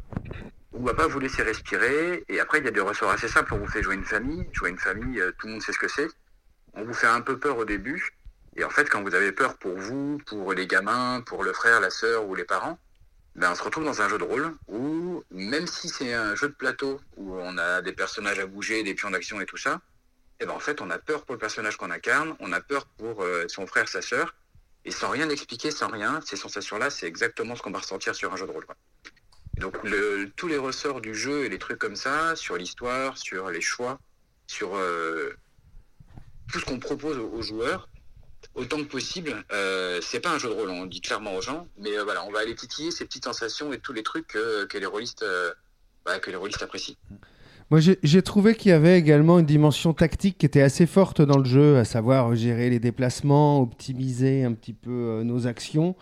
où 0.73 0.85
va 0.85 0.95
pas 0.95 1.09
vous 1.09 1.19
laisser 1.19 1.43
respirer. 1.43 2.25
Et 2.29 2.39
après, 2.39 2.59
il 2.59 2.65
y 2.65 2.69
a 2.69 2.71
des 2.71 2.81
ressorts 2.81 3.11
assez 3.11 3.27
simples. 3.27 3.55
On 3.55 3.59
vous 3.59 3.67
fait 3.67 3.83
jouer 3.83 3.97
une 3.97 4.05
famille. 4.05 4.49
Jouer 4.53 4.71
une 4.71 4.79
famille, 4.79 5.21
euh, 5.21 5.33
tout 5.39 5.49
le 5.49 5.55
monde 5.55 5.63
sait 5.63 5.73
ce 5.73 5.79
que 5.79 5.89
c'est. 5.89 6.09
On 6.75 6.85
vous 6.85 6.95
fait 6.95 7.09
un 7.09 7.21
peu 7.21 7.37
peur 7.37 7.59
au 7.59 7.65
début. 7.65 8.11
Et 8.57 8.63
en 8.63 8.71
fait, 8.71 8.89
quand 8.89 9.03
vous 9.03 9.15
avez 9.15 9.33
peur 9.33 9.59
pour 9.59 9.77
vous, 9.77 10.21
pour 10.27 10.53
les 10.53 10.69
gamins, 10.69 11.21
pour 11.23 11.43
le 11.43 11.53
frère, 11.53 11.81
la 11.81 11.91
sœur 11.91 12.25
ou 12.27 12.37
les 12.37 12.45
parents, 12.45 12.79
ben, 13.35 13.51
on 13.51 13.55
se 13.57 13.63
retrouve 13.63 13.85
dans 13.85 14.03
un 14.03 14.09
jeu 14.09 14.19
de 14.19 14.25
rôle 14.25 14.55
où, 14.69 15.25
même 15.33 15.67
si 15.67 15.89
c'est 15.89 16.15
un 16.15 16.37
jeu 16.37 16.49
de 16.49 16.55
plateau 16.55 17.01
où 17.17 17.37
on 17.41 17.59
a 17.59 17.83
des 17.83 17.93
personnages 17.93 18.39
à 18.39 18.47
bouger, 18.47 18.85
des 18.85 18.95
pions 18.95 19.11
d'action 19.11 19.41
et 19.41 19.47
tout 19.47 19.57
ça, 19.57 19.81
et 20.41 20.47
ben 20.47 20.53
en 20.53 20.61
fait, 20.61 20.81
on 20.81 20.91
a 20.91 20.99
peur 20.99 21.25
pour 21.25 21.35
le 21.35 21.39
personnage 21.39 21.77
qu'on 21.77 21.91
incarne, 21.91 22.37
on 22.41 22.53
a 22.53 22.61
peur 22.61 22.87
pour 22.87 23.23
euh, 23.23 23.47
son 23.49 23.67
frère, 23.67 23.89
sa 23.89 24.03
sœur, 24.03 24.35
et 24.85 24.91
sans 24.91 25.11
rien 25.11 25.29
expliquer, 25.29 25.71
sans 25.71 25.89
rien, 25.89 26.21
ces 26.25 26.37
sensations-là, 26.37 26.91
c'est 26.91 27.07
exactement 27.07 27.57
ce 27.57 27.63
qu'on 27.63 27.71
va 27.71 27.81
ressentir 27.81 28.15
sur 28.15 28.33
un 28.33 28.37
jeu 28.37 28.47
de 28.47 28.53
rôle. 28.53 28.67
donc, 29.59 29.77
tous 30.37 30.49
les 30.49 30.57
ressorts 30.57 31.01
du 31.01 31.15
jeu 31.15 31.45
et 31.45 31.49
les 31.49 31.59
trucs 31.59 31.79
comme 31.79 31.97
ça, 31.97 32.37
sur 32.37 32.57
l'histoire, 32.57 33.19
sur 33.19 33.51
les 33.51 33.61
choix, 33.61 33.99
sur 34.47 34.77
euh, 34.77 35.37
tout 36.51 36.59
ce 36.59 36.65
qu'on 36.65 36.79
propose 36.79 37.19
aux, 37.19 37.43
joueurs, 37.43 37.89
autant 38.55 38.79
que 38.79 38.89
possible, 38.89 39.45
euh, 39.53 40.01
c'est 40.01 40.21
pas 40.21 40.31
un 40.31 40.39
jeu 40.39 40.49
de 40.49 40.55
rôle, 40.55 40.71
on 40.71 40.87
dit 40.87 41.01
clairement 41.01 41.35
aux 41.35 41.43
gens, 41.43 41.69
mais 41.77 41.99
euh, 41.99 42.05
voilà, 42.05 42.25
on 42.25 42.31
va 42.31 42.41
aller 42.41 42.55
titiller 42.55 42.91
ces 42.91 43.05
petites 43.05 43.25
sensations 43.25 43.73
et 43.73 43.79
tous 43.79 43.93
les 43.93 44.03
trucs 44.03 44.29
que, 44.29 44.79
les 44.79 44.87
rôlistes, 44.87 45.25
bah, 46.05 46.19
que 46.19 46.31
les 46.31 46.37
rôlistes 46.37 46.63
apprécient. 46.63 46.97
Moi, 47.71 47.81
j'ai 47.81 48.23
trouvé 48.23 48.55
qu'il 48.55 48.71
y 48.71 48.73
avait 48.73 48.99
également 48.99 49.39
une 49.39 49.45
dimension 49.45 49.93
tactique 49.93 50.39
qui 50.39 50.47
était 50.47 50.63
assez 50.63 50.87
forte 50.87 51.21
dans 51.21 51.37
le 51.37 51.45
jeu, 51.45 51.77
à 51.77 51.85
savoir 51.85 52.35
gérer 52.35 52.71
les 52.71 52.79
déplacements, 52.81 53.61
optimiser 53.61 54.43
un 54.43 54.55
petit 54.55 54.73
peu 54.73 54.91
euh, 54.91 55.23
nos 55.23 55.47
actions 55.47 55.95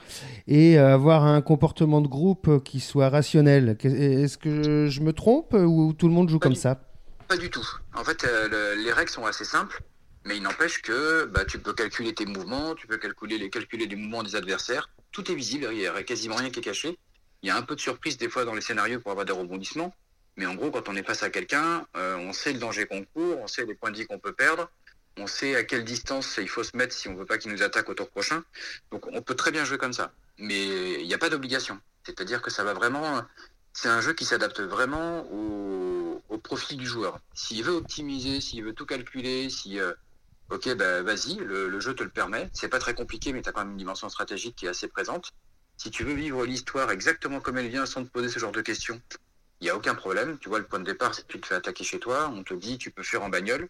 et 0.47 0.79
euh, 0.79 0.95
avoir 0.95 1.25
un 1.25 1.41
comportement 1.43 2.01
de 2.01 2.07
groupe 2.07 2.47
euh, 2.47 2.61
qui 2.61 2.79
soit 2.79 3.09
rationnel. 3.09 3.77
Est-ce 3.83 4.39
que 4.39 4.63
je, 4.63 4.87
je 4.87 5.01
me 5.01 5.13
trompe 5.13 5.55
euh, 5.55 5.65
ou 5.65 5.93
tout 5.93 6.07
le 6.07 6.15
monde 6.15 6.29
joue 6.29 6.39
comme 6.39 6.55
ça? 6.55 6.81
Pas 7.27 7.37
du 7.37 7.51
tout. 7.51 7.67
En 7.97 8.05
fait, 8.05 8.23
euh, 8.23 8.47
le- 8.77 8.85
les 8.85 8.93
règles 8.93 9.11
sont 9.11 9.27
assez 9.27 9.45
simples, 9.45 9.83
mais 10.25 10.37
il 10.37 10.45
n'empêche 10.45 10.83
que 10.83 11.25
bah, 11.25 11.45
tu 11.45 11.59
peux 11.59 11.73
calculer 11.73 12.15
tes 12.15 12.27
mouvements, 12.27 12.77
tu 12.77 12.87
peux 12.87 12.97
calculer 12.99 13.39
les, 13.39 13.51
calculer 13.51 13.87
les 13.87 13.97
mouvements 13.97 14.23
des 14.23 14.37
adversaires. 14.37 14.89
Tout 15.11 15.33
est 15.33 15.35
visible, 15.35 15.67
il 15.73 15.79
n'y 15.79 15.87
a 15.89 16.01
quasiment 16.05 16.37
rien 16.37 16.51
qui 16.51 16.61
est 16.61 16.63
caché. 16.63 16.97
Il 17.43 17.49
y 17.49 17.51
a 17.51 17.57
un 17.57 17.63
peu 17.63 17.75
de 17.75 17.81
surprise 17.81 18.17
des 18.19 18.29
fois 18.29 18.45
dans 18.45 18.55
les 18.55 18.61
scénarios 18.61 19.01
pour 19.01 19.11
avoir 19.11 19.27
des 19.27 19.33
rebondissements, 19.33 19.93
mais 20.37 20.47
en 20.47 20.55
gros, 20.55 20.71
quand 20.71 20.89
on 20.89 20.97
est 20.97 21.03
face 21.03 21.23
à 21.23 21.31
quelqu'un, 21.31 21.87
euh, 21.97 22.17
on 22.17 22.33
sait 22.33 22.53
le 22.53 22.59
danger 22.59 22.87
qu'on 22.87 23.05
court, 23.05 23.39
on 23.39 23.47
sait 23.47 23.65
les 23.65 23.75
points 23.75 23.91
de 23.91 23.97
vie 23.97 24.07
qu'on 24.07 24.19
peut 24.19 24.33
perdre, 24.33 24.71
on 25.17 25.27
sait 25.27 25.57
à 25.57 25.65
quelle 25.65 25.85
distance 25.85 26.39
il 26.41 26.49
faut 26.49 26.63
se 26.63 26.77
mettre 26.77 26.95
si 26.95 27.09
on 27.09 27.15
veut 27.15 27.25
pas 27.25 27.39
qu'il 27.39 27.51
nous 27.51 27.63
attaque 27.63 27.89
au 27.89 27.95
tour 27.95 28.11
prochain. 28.11 28.45
Donc 28.91 29.07
on 29.07 29.23
peut 29.23 29.35
très 29.35 29.51
bien 29.51 29.65
jouer 29.65 29.79
comme 29.79 29.95
ça, 29.95 30.13
mais 30.39 31.01
il 31.01 31.07
n'y 31.07 31.15
a 31.15 31.19
pas 31.19 31.31
d'obligation. 31.31 31.81
C'est-à-dire 32.05 32.43
que 32.43 32.51
ça 32.51 32.65
va 32.65 32.75
vraiment 32.75 33.23
c'est 33.73 33.89
un 33.89 34.01
jeu 34.01 34.15
qui 34.15 34.25
s'adapte 34.25 34.61
vraiment 34.61 35.27
au, 35.31 36.23
au 36.31 36.39
profil 36.39 36.79
du 36.79 36.87
joueur. 36.87 37.19
S'il 37.35 37.63
veut 37.63 37.75
optimiser, 37.75 38.41
s'il 38.41 38.65
veut 38.65 38.73
tout 38.73 38.87
calculer, 38.87 39.51
si 39.51 39.79
euh, 39.79 39.93
ok 40.51 40.75
bah 40.77 41.03
vas-y, 41.03 41.37
le, 41.37 41.69
le 41.69 41.81
jeu 41.81 41.95
te 41.95 42.03
le 42.03 42.09
permet. 42.09 42.49
C'est 42.55 42.69
pas 42.69 42.79
très 42.79 42.95
compliqué, 42.95 43.35
mais 43.35 43.43
tu 43.43 43.51
as 43.51 43.53
quand 43.53 43.61
même 43.61 43.73
une 43.73 43.77
dimension 43.77 44.09
stratégique 44.09 44.57
qui 44.57 44.67
est 44.67 44.71
assez 44.71 44.89
présente. 44.89 45.31
Si 45.77 45.91
tu 45.91 46.05
veux 46.05 46.15
vivre 46.15 46.47
l'histoire 46.47 46.91
exactement 46.91 47.41
comme 47.41 47.59
elle 47.59 47.69
vient 47.69 47.85
sans 47.85 48.03
te 48.03 48.09
poser 48.09 48.31
ce 48.31 48.39
genre 48.39 48.53
de 48.53 48.63
questions, 48.63 48.99
il 49.61 49.65
n'y 49.65 49.71
a 49.71 49.77
aucun 49.77 49.95
problème. 49.95 50.39
Tu 50.39 50.49
vois, 50.49 50.59
le 50.59 50.67
point 50.67 50.79
de 50.79 50.85
départ, 50.85 51.15
c'est 51.15 51.23
que 51.27 51.33
tu 51.33 51.41
te 51.41 51.47
fais 51.47 51.55
attaquer 51.55 51.85
chez 51.85 51.99
toi, 51.99 52.31
on 52.35 52.43
te 52.43 52.55
dit 52.55 52.79
tu 52.79 52.91
peux 52.91 53.03
faire 53.03 53.23
en 53.23 53.29
bagnole, 53.29 53.69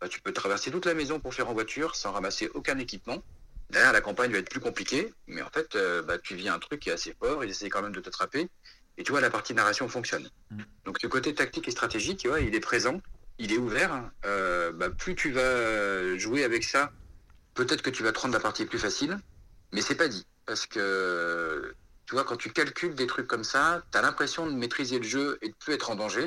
Bah, 0.00 0.08
tu 0.08 0.20
peux 0.20 0.32
traverser 0.32 0.70
toute 0.70 0.86
la 0.86 0.94
maison 0.94 1.20
pour 1.20 1.32
faire 1.34 1.48
en 1.48 1.54
voiture 1.54 1.94
sans 1.96 2.12
ramasser 2.12 2.50
aucun 2.54 2.78
équipement. 2.78 3.22
Derrière, 3.70 3.92
la 3.92 4.00
campagne 4.02 4.32
va 4.32 4.38
être 4.38 4.50
plus 4.50 4.60
compliquée, 4.60 5.14
mais 5.26 5.40
en 5.40 5.48
fait, 5.48 5.76
euh, 5.76 6.02
bah, 6.02 6.18
tu 6.18 6.34
vis 6.34 6.48
un 6.48 6.58
truc 6.58 6.80
qui 6.80 6.90
est 6.90 6.92
assez 6.92 7.14
fort, 7.18 7.42
ils 7.44 7.50
essayent 7.50 7.70
quand 7.70 7.82
même 7.82 7.94
de 7.94 8.00
t'attraper, 8.00 8.50
et 8.98 9.02
tu 9.02 9.12
vois, 9.12 9.22
la 9.22 9.30
partie 9.30 9.54
narration 9.54 9.88
fonctionne. 9.88 10.28
Donc 10.84 10.98
ce 11.00 11.06
côté 11.06 11.34
tactique 11.34 11.68
et 11.68 11.70
stratégique, 11.70 12.18
tu 12.18 12.28
vois, 12.28 12.40
il 12.40 12.54
est 12.54 12.60
présent, 12.60 13.00
il 13.38 13.52
est 13.52 13.56
ouvert. 13.56 14.10
Euh, 14.26 14.72
bah, 14.72 14.90
plus 14.90 15.14
tu 15.14 15.30
vas 15.30 16.18
jouer 16.18 16.44
avec 16.44 16.64
ça, 16.64 16.92
peut-être 17.54 17.80
que 17.82 17.90
tu 17.90 18.02
vas 18.02 18.12
te 18.12 18.18
rendre 18.18 18.34
la 18.34 18.40
partie 18.40 18.66
plus 18.66 18.78
facile, 18.78 19.18
mais 19.72 19.80
c'est 19.80 19.94
pas 19.94 20.08
dit. 20.08 20.26
Parce 20.44 20.66
que, 20.66 21.74
tu 22.12 22.16
vois, 22.16 22.24
quand 22.24 22.36
tu 22.36 22.52
calcules 22.52 22.94
des 22.94 23.06
trucs 23.06 23.26
comme 23.26 23.42
ça, 23.42 23.82
tu 23.90 23.96
as 23.96 24.02
l'impression 24.02 24.46
de 24.46 24.52
maîtriser 24.52 24.98
le 24.98 25.02
jeu 25.02 25.38
et 25.40 25.48
de 25.48 25.54
plus 25.54 25.72
être 25.72 25.88
en 25.88 25.94
danger. 25.94 26.26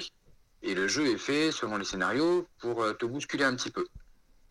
Et 0.63 0.73
le 0.73 0.87
jeu 0.87 1.05
est 1.05 1.17
fait, 1.19 1.51
selon 1.51 1.77
les 1.77 1.85
scénarios, 1.85 2.47
pour 2.57 2.81
euh, 2.81 2.93
te 2.93 3.05
bousculer 3.05 3.43
un 3.43 3.55
petit 3.55 3.69
peu. 3.69 3.85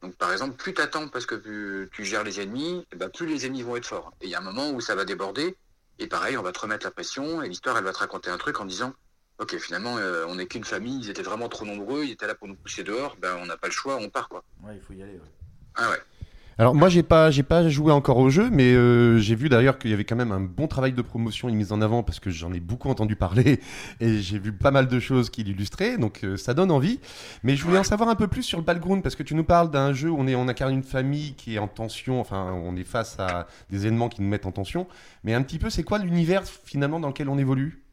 Donc 0.00 0.14
par 0.14 0.30
exemple, 0.30 0.54
plus 0.54 0.74
tu 0.74 0.80
attends 0.80 1.08
parce 1.08 1.26
que 1.26 1.34
tu, 1.34 1.90
tu 1.90 2.04
gères 2.04 2.22
les 2.22 2.40
ennemis, 2.40 2.86
ben, 2.94 3.10
plus 3.10 3.26
les 3.26 3.46
ennemis 3.46 3.62
vont 3.62 3.74
être 3.74 3.86
forts. 3.86 4.12
Et 4.20 4.26
il 4.26 4.30
y 4.30 4.36
a 4.36 4.38
un 4.38 4.42
moment 4.42 4.70
où 4.70 4.80
ça 4.80 4.94
va 4.94 5.04
déborder, 5.04 5.56
et 5.98 6.06
pareil, 6.06 6.36
on 6.36 6.42
va 6.42 6.52
te 6.52 6.60
remettre 6.60 6.86
la 6.86 6.92
pression, 6.92 7.42
et 7.42 7.48
l'histoire, 7.48 7.76
elle 7.76 7.82
va 7.82 7.92
te 7.92 7.98
raconter 7.98 8.30
un 8.30 8.38
truc 8.38 8.60
en 8.60 8.64
disant, 8.64 8.94
ok, 9.38 9.58
finalement, 9.58 9.98
euh, 9.98 10.26
on 10.28 10.36
n'est 10.36 10.46
qu'une 10.46 10.62
famille, 10.62 11.00
ils 11.00 11.10
étaient 11.10 11.22
vraiment 11.22 11.48
trop 11.48 11.64
nombreux, 11.64 12.04
ils 12.04 12.12
étaient 12.12 12.28
là 12.28 12.36
pour 12.36 12.46
nous 12.46 12.54
pousser 12.54 12.84
dehors, 12.84 13.16
ben 13.16 13.36
on 13.42 13.46
n'a 13.46 13.56
pas 13.56 13.66
le 13.66 13.72
choix, 13.72 13.96
on 13.96 14.08
part 14.08 14.28
quoi. 14.28 14.44
Ouais, 14.62 14.76
il 14.76 14.80
faut 14.80 14.92
y 14.92 15.02
aller. 15.02 15.14
ouais. 15.14 15.32
Ah 15.74 15.90
ouais. 15.90 16.00
Alors 16.56 16.76
moi 16.76 16.88
j'ai 16.88 17.02
pas 17.02 17.32
j'ai 17.32 17.42
pas 17.42 17.68
joué 17.68 17.90
encore 17.90 18.18
au 18.18 18.30
jeu, 18.30 18.48
mais 18.48 18.74
euh, 18.74 19.18
j'ai 19.18 19.34
vu 19.34 19.48
d'ailleurs 19.48 19.76
qu'il 19.76 19.90
y 19.90 19.94
avait 19.94 20.04
quand 20.04 20.14
même 20.14 20.30
un 20.30 20.40
bon 20.40 20.68
travail 20.68 20.92
de 20.92 21.02
promotion 21.02 21.48
et 21.48 21.52
mise 21.52 21.72
en 21.72 21.80
avant 21.80 22.04
parce 22.04 22.20
que 22.20 22.30
j'en 22.30 22.52
ai 22.52 22.60
beaucoup 22.60 22.88
entendu 22.88 23.16
parler 23.16 23.60
et 24.00 24.20
j'ai 24.20 24.38
vu 24.38 24.52
pas 24.52 24.70
mal 24.70 24.86
de 24.86 25.00
choses 25.00 25.30
qui 25.30 25.42
l'illustraient, 25.42 25.98
donc 25.98 26.22
euh, 26.22 26.36
ça 26.36 26.54
donne 26.54 26.70
envie. 26.70 27.00
Mais 27.42 27.56
je 27.56 27.64
voulais 27.64 27.78
en 27.78 27.84
savoir 27.84 28.08
un 28.08 28.14
peu 28.14 28.28
plus 28.28 28.44
sur 28.44 28.58
le 28.58 28.64
background 28.64 29.02
parce 29.02 29.16
que 29.16 29.24
tu 29.24 29.34
nous 29.34 29.42
parles 29.42 29.70
d'un 29.72 29.92
jeu 29.92 30.10
où 30.10 30.16
on 30.16 30.28
est 30.28 30.36
on 30.36 30.46
incarne 30.46 30.72
une 30.72 30.84
famille 30.84 31.34
qui 31.34 31.56
est 31.56 31.58
en 31.58 31.66
tension, 31.66 32.20
enfin 32.20 32.52
on 32.52 32.76
est 32.76 32.84
face 32.84 33.18
à 33.18 33.48
des 33.70 33.86
événements 33.86 34.08
qui 34.08 34.22
nous 34.22 34.28
mettent 34.28 34.46
en 34.46 34.52
tension. 34.52 34.86
Mais 35.24 35.34
un 35.34 35.42
petit 35.42 35.58
peu 35.58 35.70
c'est 35.70 35.82
quoi 35.82 35.98
l'univers 35.98 36.44
finalement 36.44 37.00
dans 37.00 37.08
lequel 37.08 37.28
on 37.28 37.38
évolue? 37.38 37.83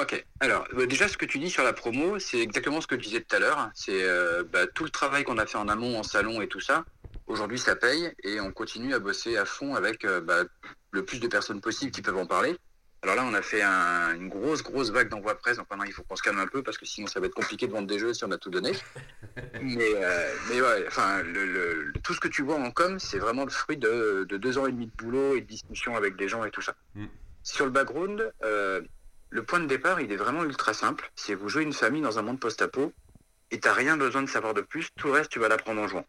Ok, 0.00 0.24
alors 0.38 0.64
euh, 0.74 0.86
déjà 0.86 1.08
ce 1.08 1.16
que 1.16 1.24
tu 1.26 1.38
dis 1.40 1.50
sur 1.50 1.64
la 1.64 1.72
promo, 1.72 2.20
c'est 2.20 2.38
exactement 2.38 2.80
ce 2.80 2.86
que 2.86 2.94
je 2.96 3.00
disais 3.02 3.20
tout 3.20 3.34
à 3.34 3.40
l'heure. 3.40 3.70
C'est 3.74 4.04
euh, 4.04 4.44
bah, 4.44 4.66
tout 4.68 4.84
le 4.84 4.90
travail 4.90 5.24
qu'on 5.24 5.38
a 5.38 5.46
fait 5.46 5.58
en 5.58 5.66
amont, 5.68 5.98
en 5.98 6.04
salon 6.04 6.40
et 6.40 6.46
tout 6.46 6.60
ça. 6.60 6.84
Aujourd'hui, 7.26 7.58
ça 7.58 7.74
paye 7.74 8.12
et 8.22 8.40
on 8.40 8.52
continue 8.52 8.94
à 8.94 9.00
bosser 9.00 9.36
à 9.36 9.44
fond 9.44 9.74
avec 9.74 10.04
euh, 10.04 10.20
bah, 10.20 10.44
le 10.92 11.04
plus 11.04 11.18
de 11.18 11.26
personnes 11.26 11.60
possibles 11.60 11.90
qui 11.90 12.00
peuvent 12.00 12.16
en 12.16 12.26
parler. 12.26 12.56
Alors 13.02 13.16
là, 13.16 13.24
on 13.24 13.34
a 13.34 13.42
fait 13.42 13.60
un- 13.62 14.14
une 14.14 14.28
grosse, 14.28 14.62
grosse 14.62 14.90
vague 14.90 15.08
d'envoi 15.08 15.36
presse. 15.36 15.56
Donc 15.56 15.68
maintenant, 15.68 15.84
il 15.84 15.92
faut 15.92 16.04
qu'on 16.04 16.16
se 16.16 16.22
calme 16.22 16.38
un 16.38 16.46
peu 16.46 16.62
parce 16.62 16.78
que 16.78 16.86
sinon, 16.86 17.08
ça 17.08 17.18
va 17.18 17.26
être 17.26 17.34
compliqué 17.34 17.66
de 17.66 17.72
vendre 17.72 17.88
des 17.88 17.98
jeux 17.98 18.14
si 18.14 18.24
on 18.24 18.30
a 18.30 18.38
tout 18.38 18.50
donné. 18.50 18.70
mais, 19.60 19.94
euh, 19.96 20.32
mais 20.48 20.60
ouais, 20.60 20.84
enfin, 20.86 21.22
le, 21.22 21.44
le- 21.44 21.82
le- 21.82 21.92
tout 22.04 22.14
ce 22.14 22.20
que 22.20 22.28
tu 22.28 22.42
vois 22.42 22.56
en 22.56 22.70
com, 22.70 23.00
c'est 23.00 23.18
vraiment 23.18 23.44
le 23.44 23.50
fruit 23.50 23.76
de, 23.76 24.24
de 24.28 24.36
deux 24.36 24.58
ans 24.58 24.66
et 24.68 24.72
demi 24.72 24.86
de 24.86 24.92
boulot 24.92 25.34
et 25.34 25.40
de 25.40 25.46
discussion 25.46 25.96
avec 25.96 26.14
des 26.16 26.28
gens 26.28 26.44
et 26.44 26.50
tout 26.52 26.62
ça. 26.62 26.74
Sur 27.42 27.64
le 27.64 27.70
background, 27.72 28.32
euh, 28.44 28.80
le 29.30 29.42
point 29.42 29.60
de 29.60 29.66
départ, 29.66 30.00
il 30.00 30.12
est 30.12 30.16
vraiment 30.16 30.44
ultra 30.44 30.74
simple. 30.74 31.10
C'est 31.16 31.34
vous 31.34 31.48
jouez 31.48 31.62
une 31.62 31.72
famille 31.72 32.02
dans 32.02 32.18
un 32.18 32.22
monde 32.22 32.40
post-apo 32.40 32.92
et 33.50 33.60
t'as 33.60 33.72
rien 33.72 33.96
besoin 33.96 34.22
de 34.22 34.28
savoir 34.28 34.54
de 34.54 34.60
plus. 34.60 34.88
Tout 34.96 35.08
le 35.08 35.14
reste, 35.14 35.30
tu 35.30 35.38
vas 35.38 35.48
l'apprendre 35.48 35.80
en 35.80 35.88
jouant. 35.88 36.06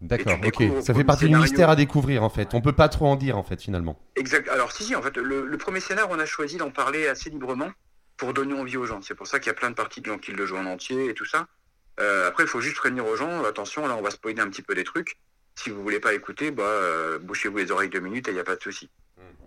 D'accord, 0.00 0.38
ok. 0.44 0.82
Ça 0.82 0.94
fait 0.94 1.04
partie 1.04 1.28
du 1.28 1.36
mystère 1.36 1.70
à 1.70 1.76
découvrir 1.76 2.24
en 2.24 2.30
fait. 2.30 2.54
On 2.54 2.60
peut 2.60 2.72
pas 2.72 2.88
trop 2.88 3.06
en 3.06 3.16
dire 3.16 3.38
en 3.38 3.44
fait 3.44 3.60
finalement. 3.60 3.98
Exact. 4.16 4.48
Alors 4.48 4.72
si 4.72 4.84
si, 4.84 4.96
en 4.96 5.02
fait, 5.02 5.16
le, 5.16 5.46
le 5.46 5.58
premier 5.58 5.80
scénar, 5.80 6.08
on 6.10 6.18
a 6.18 6.26
choisi 6.26 6.56
d'en 6.56 6.70
parler 6.70 7.06
assez 7.06 7.30
librement 7.30 7.70
pour 8.16 8.34
donner 8.34 8.54
envie 8.54 8.76
aux 8.76 8.84
gens. 8.84 9.00
C'est 9.00 9.14
pour 9.14 9.26
ça 9.26 9.38
qu'il 9.38 9.48
y 9.48 9.50
a 9.50 9.54
plein 9.54 9.70
de 9.70 9.74
parties 9.74 10.00
de 10.00 10.06
gens 10.06 10.18
qui 10.18 10.32
le 10.32 10.44
jouent 10.44 10.56
en 10.56 10.66
entier 10.66 11.08
et 11.08 11.14
tout 11.14 11.24
ça. 11.24 11.46
Euh, 12.00 12.28
après, 12.28 12.44
il 12.44 12.48
faut 12.48 12.60
juste 12.60 12.76
prévenir 12.76 13.06
aux 13.06 13.16
gens. 13.16 13.44
Attention, 13.44 13.86
là, 13.86 13.96
on 13.96 14.02
va 14.02 14.10
spoiler 14.10 14.40
un 14.40 14.48
petit 14.48 14.62
peu 14.62 14.74
des 14.74 14.84
trucs. 14.84 15.18
Si 15.54 15.70
vous 15.70 15.82
voulez 15.82 16.00
pas 16.00 16.14
écouter, 16.14 16.50
bah, 16.50 16.62
euh, 16.62 17.18
bouchez-vous 17.18 17.58
les 17.58 17.70
oreilles 17.70 17.90
deux 17.90 18.00
minutes 18.00 18.28
et 18.28 18.30
il 18.30 18.34
n'y 18.34 18.40
a 18.40 18.44
pas 18.44 18.56
de 18.56 18.62
souci. 18.62 18.90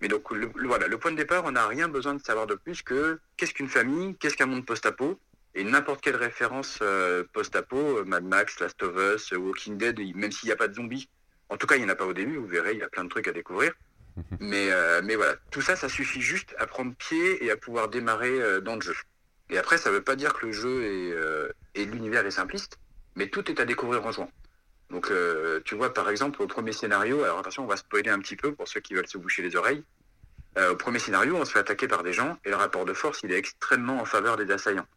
Mais 0.01 0.07
donc, 0.07 0.29
le, 0.31 0.49
le- 0.55 0.67
voilà, 0.67 0.87
le 0.87 0.97
point 0.97 1.11
de 1.11 1.17
départ, 1.17 1.43
on 1.45 1.51
n'a 1.51 1.67
rien 1.67 1.87
besoin 1.87 2.13
de 2.13 2.21
savoir 2.21 2.47
de 2.47 2.55
plus 2.55 2.81
que 2.81 3.19
qu'est-ce 3.37 3.53
qu'une 3.53 3.69
famille, 3.69 4.15
qu'est-ce 4.17 4.35
qu'un 4.35 4.45
monde 4.45 4.65
post-apo, 4.65 5.19
et 5.53 5.63
n'importe 5.63 6.01
quelle 6.01 6.17
référence 6.17 6.79
euh, 6.81 7.23
post-apo, 7.33 7.99
euh, 7.99 8.03
Mad 8.03 8.23
Max, 8.25 8.59
Last 8.59 8.81
of 8.83 8.95
Us, 8.97 9.31
euh, 9.33 9.37
Walking 9.37 9.77
Dead, 9.77 9.97
même 10.15 10.31
s'il 10.31 10.47
n'y 10.47 10.53
a 10.53 10.57
pas 10.57 10.67
de 10.67 10.73
zombies. 10.73 11.09
En 11.49 11.57
tout 11.57 11.65
cas, 11.67 11.75
il 11.75 11.79
n'y 11.79 11.85
en 11.85 11.89
a 11.89 11.95
pas 11.95 12.05
au 12.05 12.13
début, 12.13 12.37
vous 12.37 12.47
verrez, 12.47 12.73
il 12.73 12.79
y 12.79 12.83
a 12.83 12.89
plein 12.89 13.03
de 13.05 13.09
trucs 13.09 13.27
à 13.27 13.31
découvrir. 13.31 13.71
Mais, 14.39 14.71
euh, 14.71 15.01
mais 15.03 15.17
voilà, 15.17 15.35
tout 15.51 15.59
ça, 15.61 15.75
ça 15.75 15.89
suffit 15.89 16.21
juste 16.21 16.55
à 16.57 16.67
prendre 16.67 16.95
pied 16.95 17.43
et 17.43 17.51
à 17.51 17.57
pouvoir 17.57 17.89
démarrer 17.89 18.41
euh, 18.41 18.61
dans 18.61 18.75
le 18.75 18.81
jeu. 18.81 18.95
Et 19.49 19.57
après, 19.57 19.77
ça 19.77 19.91
veut 19.91 20.03
pas 20.03 20.15
dire 20.15 20.33
que 20.33 20.45
le 20.45 20.51
jeu 20.53 20.83
est, 20.83 21.79
et 21.79 21.85
l'univers 21.85 22.25
est 22.25 22.31
simpliste, 22.31 22.79
mais 23.15 23.27
tout 23.27 23.51
est 23.51 23.59
à 23.59 23.65
découvrir 23.65 24.05
en 24.05 24.11
jouant. 24.13 24.31
Donc, 24.89 25.09
euh, 25.09 25.59
tu 25.65 25.75
vois, 25.75 25.93
par 25.93 26.09
exemple, 26.09 26.41
au 26.41 26.47
premier 26.47 26.71
scénario, 26.71 27.23
alors 27.23 27.39
attention, 27.39 27.63
on 27.63 27.67
va 27.67 27.77
spoiler 27.77 28.09
un 28.09 28.19
petit 28.19 28.35
peu 28.35 28.53
pour 28.53 28.67
ceux 28.67 28.79
qui 28.79 28.93
veulent 28.93 29.07
se 29.07 29.17
boucher 29.17 29.41
les 29.41 29.55
oreilles. 29.55 29.83
Euh, 30.57 30.71
au 30.71 30.75
premier 30.75 30.99
scénario, 30.99 31.35
on 31.35 31.43
se 31.43 31.51
fait 31.51 31.59
attaquer 31.59 31.87
par 31.87 32.03
des 32.03 32.13
gens 32.13 32.37
et 32.45 32.49
le 32.49 32.55
rapport 32.55 32.85
de 32.85 32.93
force, 32.93 33.21
il 33.23 33.31
est 33.31 33.37
extrêmement 33.37 33.99
en 33.99 34.05
faveur 34.05 34.37
des 34.37 34.51
assaillants. 34.51 34.87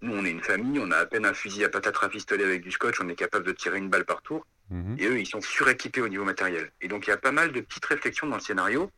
Nous, 0.00 0.14
on 0.14 0.24
est 0.24 0.30
une 0.30 0.42
famille, 0.42 0.80
on 0.80 0.90
a 0.90 0.96
à 0.96 1.06
peine 1.06 1.26
un 1.26 1.34
fusil 1.34 1.64
à 1.64 1.68
patate 1.68 1.96
rafistolé 1.96 2.44
avec 2.44 2.62
du 2.62 2.70
scotch, 2.70 3.00
on 3.00 3.08
est 3.08 3.14
capable 3.14 3.46
de 3.46 3.52
tirer 3.52 3.78
une 3.78 3.88
balle 3.88 4.04
par 4.04 4.22
tour. 4.22 4.46
Et 4.96 5.06
eux, 5.06 5.20
ils 5.20 5.26
sont 5.26 5.42
suréquipés 5.42 6.00
au 6.00 6.08
niveau 6.08 6.24
matériel. 6.24 6.72
Et 6.80 6.88
donc, 6.88 7.06
il 7.06 7.10
y 7.10 7.12
a 7.12 7.18
pas 7.18 7.30
mal 7.30 7.52
de 7.52 7.60
petites 7.60 7.84
réflexions 7.84 8.26
dans 8.26 8.36
le 8.36 8.40
scénario 8.40 8.90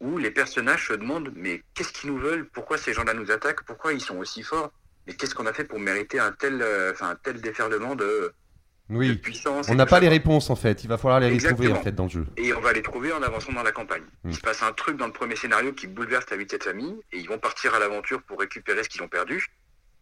où 0.00 0.18
les 0.18 0.30
personnages 0.30 0.88
se 0.88 0.92
demandent 0.92 1.32
mais 1.34 1.62
qu'est-ce 1.72 1.92
qu'ils 1.92 2.10
nous 2.12 2.18
veulent? 2.18 2.46
Pourquoi 2.50 2.76
ces 2.76 2.92
gens-là 2.92 3.14
nous 3.14 3.30
attaquent? 3.30 3.64
Pourquoi 3.64 3.94
ils 3.94 4.02
sont 4.02 4.18
aussi 4.18 4.42
forts? 4.42 4.70
Mais 5.06 5.14
qu'est-ce 5.14 5.34
qu'on 5.34 5.46
a 5.46 5.54
fait 5.54 5.64
pour 5.64 5.78
mériter 5.78 6.18
un 6.18 6.32
tel, 6.32 6.60
euh, 6.60 6.92
enfin, 6.92 7.08
un 7.10 7.16
tel 7.16 7.40
déferlement 7.40 7.94
de, 7.94 8.34
Oui. 8.90 9.08
de 9.08 9.14
puissance 9.14 9.68
et 9.68 9.72
On 9.72 9.74
n'a 9.74 9.86
pas 9.86 9.96
ça, 9.96 10.00
les 10.00 10.08
réponses 10.08 10.50
en 10.50 10.56
fait. 10.56 10.84
Il 10.84 10.88
va 10.88 10.98
falloir 10.98 11.20
les 11.20 11.26
retrouver 11.26 11.46
Exactement. 11.46 11.78
en 11.78 11.82
fait 11.82 11.94
dans 11.94 12.04
le 12.04 12.10
jeu. 12.10 12.26
Et 12.36 12.52
on 12.52 12.60
va 12.60 12.72
les 12.72 12.82
trouver 12.82 13.12
en 13.12 13.22
avançant 13.22 13.52
dans 13.52 13.62
la 13.62 13.72
campagne. 13.72 14.02
Mm. 14.24 14.30
Il 14.30 14.36
se 14.36 14.40
passe 14.40 14.62
un 14.62 14.72
truc 14.72 14.96
dans 14.96 15.06
le 15.06 15.12
premier 15.12 15.36
scénario 15.36 15.72
qui 15.72 15.86
bouleverse 15.86 16.26
la 16.30 16.36
vie 16.36 16.44
de 16.44 16.50
cette 16.50 16.64
famille 16.64 16.94
et 17.12 17.18
ils 17.18 17.28
vont 17.28 17.38
partir 17.38 17.74
à 17.74 17.78
l'aventure 17.78 18.22
pour 18.22 18.38
récupérer 18.38 18.82
ce 18.84 18.88
qu'ils 18.88 19.02
ont 19.02 19.08
perdu. 19.08 19.46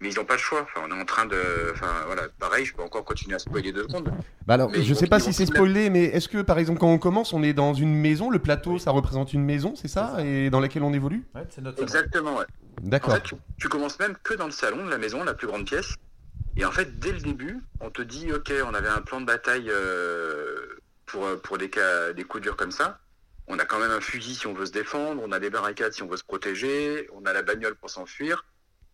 Mais 0.00 0.10
ils 0.10 0.16
n'ont 0.16 0.24
pas 0.24 0.34
le 0.34 0.40
choix. 0.40 0.62
Enfin, 0.62 0.84
on 0.84 0.90
est 0.96 1.00
en 1.00 1.04
train 1.04 1.26
de. 1.26 1.38
Enfin, 1.72 1.86
voilà, 2.06 2.22
pareil, 2.40 2.64
je 2.64 2.74
peux 2.74 2.82
encore 2.82 3.04
continuer 3.04 3.36
à 3.36 3.38
spoiler 3.38 3.70
deux 3.70 3.84
secondes. 3.84 4.12
Bah 4.46 4.54
alors, 4.54 4.68
Mais 4.70 4.82
je 4.82 4.92
ils 4.92 4.96
sais 4.96 5.06
pas 5.06 5.20
si 5.20 5.32
c'est 5.32 5.46
spoilé, 5.46 5.90
mais 5.90 6.06
est-ce 6.06 6.28
que 6.28 6.42
par 6.42 6.58
exemple 6.58 6.80
quand 6.80 6.90
on 6.90 6.98
commence, 6.98 7.32
on 7.32 7.44
est 7.44 7.52
dans 7.52 7.72
une 7.72 7.94
maison, 7.94 8.28
le 8.28 8.40
plateau, 8.40 8.80
ça 8.80 8.90
représente 8.90 9.32
une 9.32 9.44
maison, 9.44 9.74
c'est 9.76 9.86
ça, 9.86 10.16
et 10.18 10.50
dans 10.50 10.58
laquelle 10.58 10.82
on 10.82 10.92
évolue? 10.92 11.22
Exactement, 11.78 12.36
ouais. 12.36 12.46
D'accord. 12.82 13.12
En 13.12 13.16
fait, 13.18 13.22
tu, 13.22 13.34
tu 13.60 13.68
commences 13.68 14.00
même 14.00 14.16
que 14.24 14.34
dans 14.34 14.46
le 14.46 14.50
salon 14.50 14.84
de 14.84 14.90
la 14.90 14.98
maison, 14.98 15.22
la 15.22 15.34
plus 15.34 15.46
grande 15.46 15.66
pièce. 15.66 15.94
Et 16.56 16.64
en 16.64 16.72
fait, 16.72 16.98
dès 16.98 17.12
le 17.12 17.20
début, 17.20 17.60
on 17.80 17.90
te 17.90 18.02
dit, 18.02 18.32
ok, 18.32 18.52
on 18.66 18.74
avait 18.74 18.88
un 18.88 19.00
plan 19.00 19.20
de 19.20 19.26
bataille 19.26 19.70
euh, 19.70 20.66
pour, 21.06 21.26
euh, 21.26 21.36
pour 21.36 21.58
des, 21.58 21.70
cas, 21.70 22.12
des 22.12 22.24
coups 22.24 22.42
durs 22.42 22.56
comme 22.56 22.72
ça. 22.72 22.98
On 23.46 23.58
a 23.58 23.64
quand 23.64 23.78
même 23.78 23.90
un 23.90 24.00
fusil 24.00 24.34
si 24.34 24.46
on 24.46 24.54
veut 24.54 24.66
se 24.66 24.72
défendre, 24.72 25.22
on 25.24 25.32
a 25.32 25.40
des 25.40 25.50
barricades 25.50 25.92
si 25.92 26.02
on 26.02 26.08
veut 26.08 26.16
se 26.16 26.24
protéger, 26.24 27.08
on 27.12 27.24
a 27.24 27.32
la 27.32 27.42
bagnole 27.42 27.74
pour 27.74 27.90
s'enfuir. 27.90 28.44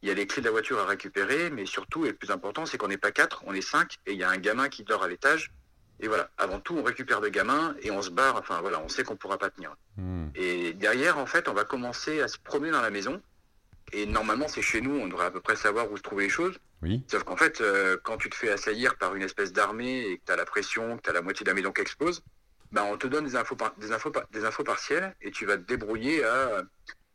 Il 0.02 0.08
y 0.08 0.12
a 0.12 0.14
les 0.14 0.26
clés 0.26 0.40
de 0.40 0.46
la 0.46 0.52
voiture 0.52 0.78
à 0.78 0.86
récupérer, 0.86 1.50
mais 1.50 1.66
surtout, 1.66 2.04
et 2.04 2.10
le 2.10 2.14
plus 2.14 2.30
important, 2.30 2.64
c'est 2.64 2.78
qu'on 2.78 2.88
n'est 2.88 2.96
pas 2.96 3.10
quatre, 3.10 3.42
on 3.46 3.52
est 3.52 3.60
cinq, 3.60 3.96
et 4.06 4.12
il 4.12 4.18
y 4.18 4.22
a 4.22 4.30
un 4.30 4.38
gamin 4.38 4.68
qui 4.68 4.84
dort 4.84 5.02
à 5.02 5.08
l'étage. 5.08 5.52
Et 6.00 6.06
voilà, 6.06 6.30
avant 6.38 6.60
tout, 6.60 6.76
on 6.76 6.84
récupère 6.84 7.20
le 7.20 7.28
gamin 7.28 7.74
et 7.82 7.90
on 7.90 8.00
se 8.02 8.10
barre. 8.10 8.36
Enfin 8.36 8.60
voilà, 8.60 8.80
on 8.80 8.88
sait 8.88 9.02
qu'on 9.02 9.16
pourra 9.16 9.36
pas 9.36 9.50
tenir. 9.50 9.74
Et 10.36 10.72
derrière, 10.74 11.18
en 11.18 11.26
fait, 11.26 11.48
on 11.48 11.54
va 11.54 11.64
commencer 11.64 12.20
à 12.20 12.28
se 12.28 12.38
promener 12.38 12.70
dans 12.70 12.82
la 12.82 12.90
maison. 12.90 13.20
Et 13.92 14.06
normalement, 14.06 14.48
c'est 14.48 14.62
chez 14.62 14.80
nous, 14.80 14.92
on 14.92 15.06
devrait 15.06 15.26
à 15.26 15.30
peu 15.30 15.40
près 15.40 15.56
savoir 15.56 15.90
où 15.90 15.96
se 15.96 16.02
trouver 16.02 16.24
les 16.24 16.30
choses. 16.30 16.58
Oui. 16.82 17.04
Sauf 17.10 17.24
qu'en 17.24 17.36
fait, 17.36 17.60
euh, 17.60 17.96
quand 18.04 18.16
tu 18.18 18.28
te 18.30 18.36
fais 18.36 18.50
assaillir 18.50 18.96
par 18.96 19.14
une 19.14 19.22
espèce 19.22 19.52
d'armée 19.52 20.00
et 20.00 20.18
que 20.18 20.22
tu 20.26 20.32
as 20.32 20.36
la 20.36 20.44
pression, 20.44 20.96
que 20.96 21.02
tu 21.02 21.10
as 21.10 21.12
la 21.12 21.22
moitié 21.22 21.44
de 21.44 21.50
la 21.50 21.54
maison 21.54 21.72
qui 21.72 21.80
explose, 21.80 22.22
ben 22.70 22.82
on 22.84 22.98
te 22.98 23.06
donne 23.06 23.24
des 23.24 23.34
infos, 23.34 23.56
par- 23.56 23.74
des, 23.76 23.92
infos, 23.92 24.10
par- 24.10 24.28
des 24.30 24.44
infos 24.44 24.62
partielles 24.62 25.16
et 25.22 25.30
tu 25.30 25.46
vas 25.46 25.56
te 25.56 25.62
débrouiller 25.62 26.22
à 26.24 26.62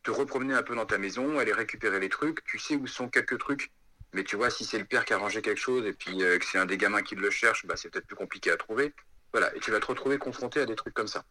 te 0.01 0.11
repromener 0.11 0.53
un 0.53 0.63
peu 0.63 0.75
dans 0.75 0.85
ta 0.85 0.97
maison, 0.97 1.37
aller 1.39 1.53
récupérer 1.53 1.99
les 1.99 2.09
trucs. 2.09 2.43
Tu 2.43 2.59
sais 2.59 2.75
où 2.75 2.87
sont 2.87 3.07
quelques 3.07 3.37
trucs, 3.37 3.71
mais 4.13 4.23
tu 4.23 4.35
vois, 4.35 4.49
si 4.49 4.65
c'est 4.65 4.79
le 4.79 4.85
père 4.85 5.05
qui 5.05 5.13
a 5.13 5.17
rangé 5.17 5.41
quelque 5.41 5.61
chose 5.61 5.85
et 5.85 5.93
puis 5.93 6.23
euh, 6.23 6.37
que 6.39 6.45
c'est 6.45 6.57
un 6.57 6.65
des 6.65 6.77
gamins 6.77 7.03
qui 7.03 7.15
le 7.15 7.29
cherche, 7.29 7.65
bah, 7.65 7.75
c'est 7.77 7.89
peut-être 7.89 8.07
plus 8.07 8.15
compliqué 8.15 8.51
à 8.51 8.57
trouver. 8.57 8.93
Voilà, 9.31 9.55
et 9.55 9.59
tu 9.59 9.71
vas 9.71 9.79
te 9.79 9.85
retrouver 9.85 10.17
confronté 10.17 10.59
à 10.59 10.65
des 10.65 10.75
trucs 10.75 10.93
comme 10.93 11.07
ça. 11.07 11.23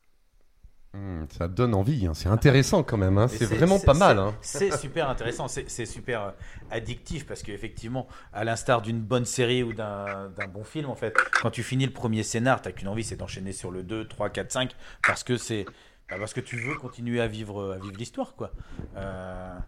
Hmm, 0.94 1.24
ça 1.30 1.48
donne 1.48 1.74
envie, 1.74 2.06
hein. 2.06 2.12
c'est 2.12 2.28
intéressant 2.28 2.82
quand 2.82 2.98
même, 2.98 3.16
hein. 3.16 3.26
C'est 3.26 3.46
vraiment 3.46 3.78
pas 3.78 3.94
mal. 3.94 4.18
hein. 4.18 4.34
C'est 4.42 4.76
super 4.76 5.08
intéressant, 5.08 5.48
c'est 5.48 5.86
super 5.86 6.22
euh, 6.22 6.30
addictif 6.70 7.26
parce 7.26 7.42
qu'effectivement, 7.42 8.06
à 8.34 8.44
l'instar 8.44 8.82
d'une 8.82 9.00
bonne 9.00 9.24
série 9.24 9.62
ou 9.62 9.72
d'un 9.72 10.28
d'un 10.36 10.48
bon 10.48 10.64
film, 10.64 10.90
en 10.90 10.94
fait, 10.94 11.14
quand 11.40 11.50
tu 11.50 11.62
finis 11.62 11.86
le 11.86 11.92
premier 11.92 12.22
scénar, 12.22 12.60
t'as 12.60 12.72
qu'une 12.72 12.88
envie, 12.88 13.04
c'est 13.04 13.16
d'enchaîner 13.16 13.52
sur 13.52 13.70
le 13.70 13.82
2, 13.82 14.06
3, 14.06 14.28
4, 14.28 14.52
5 14.52 14.76
parce 15.06 15.24
que 15.24 15.38
c'est 15.38 15.64
bah, 16.10 16.16
parce 16.18 16.34
que 16.34 16.40
tu 16.40 16.56
veux 16.58 16.74
continuer 16.74 17.22
à 17.22 17.26
vivre 17.26 17.72
à 17.72 17.78
vivre 17.78 17.96
l'histoire, 17.96 18.34
quoi. 18.34 18.52
Euh, 18.98 19.58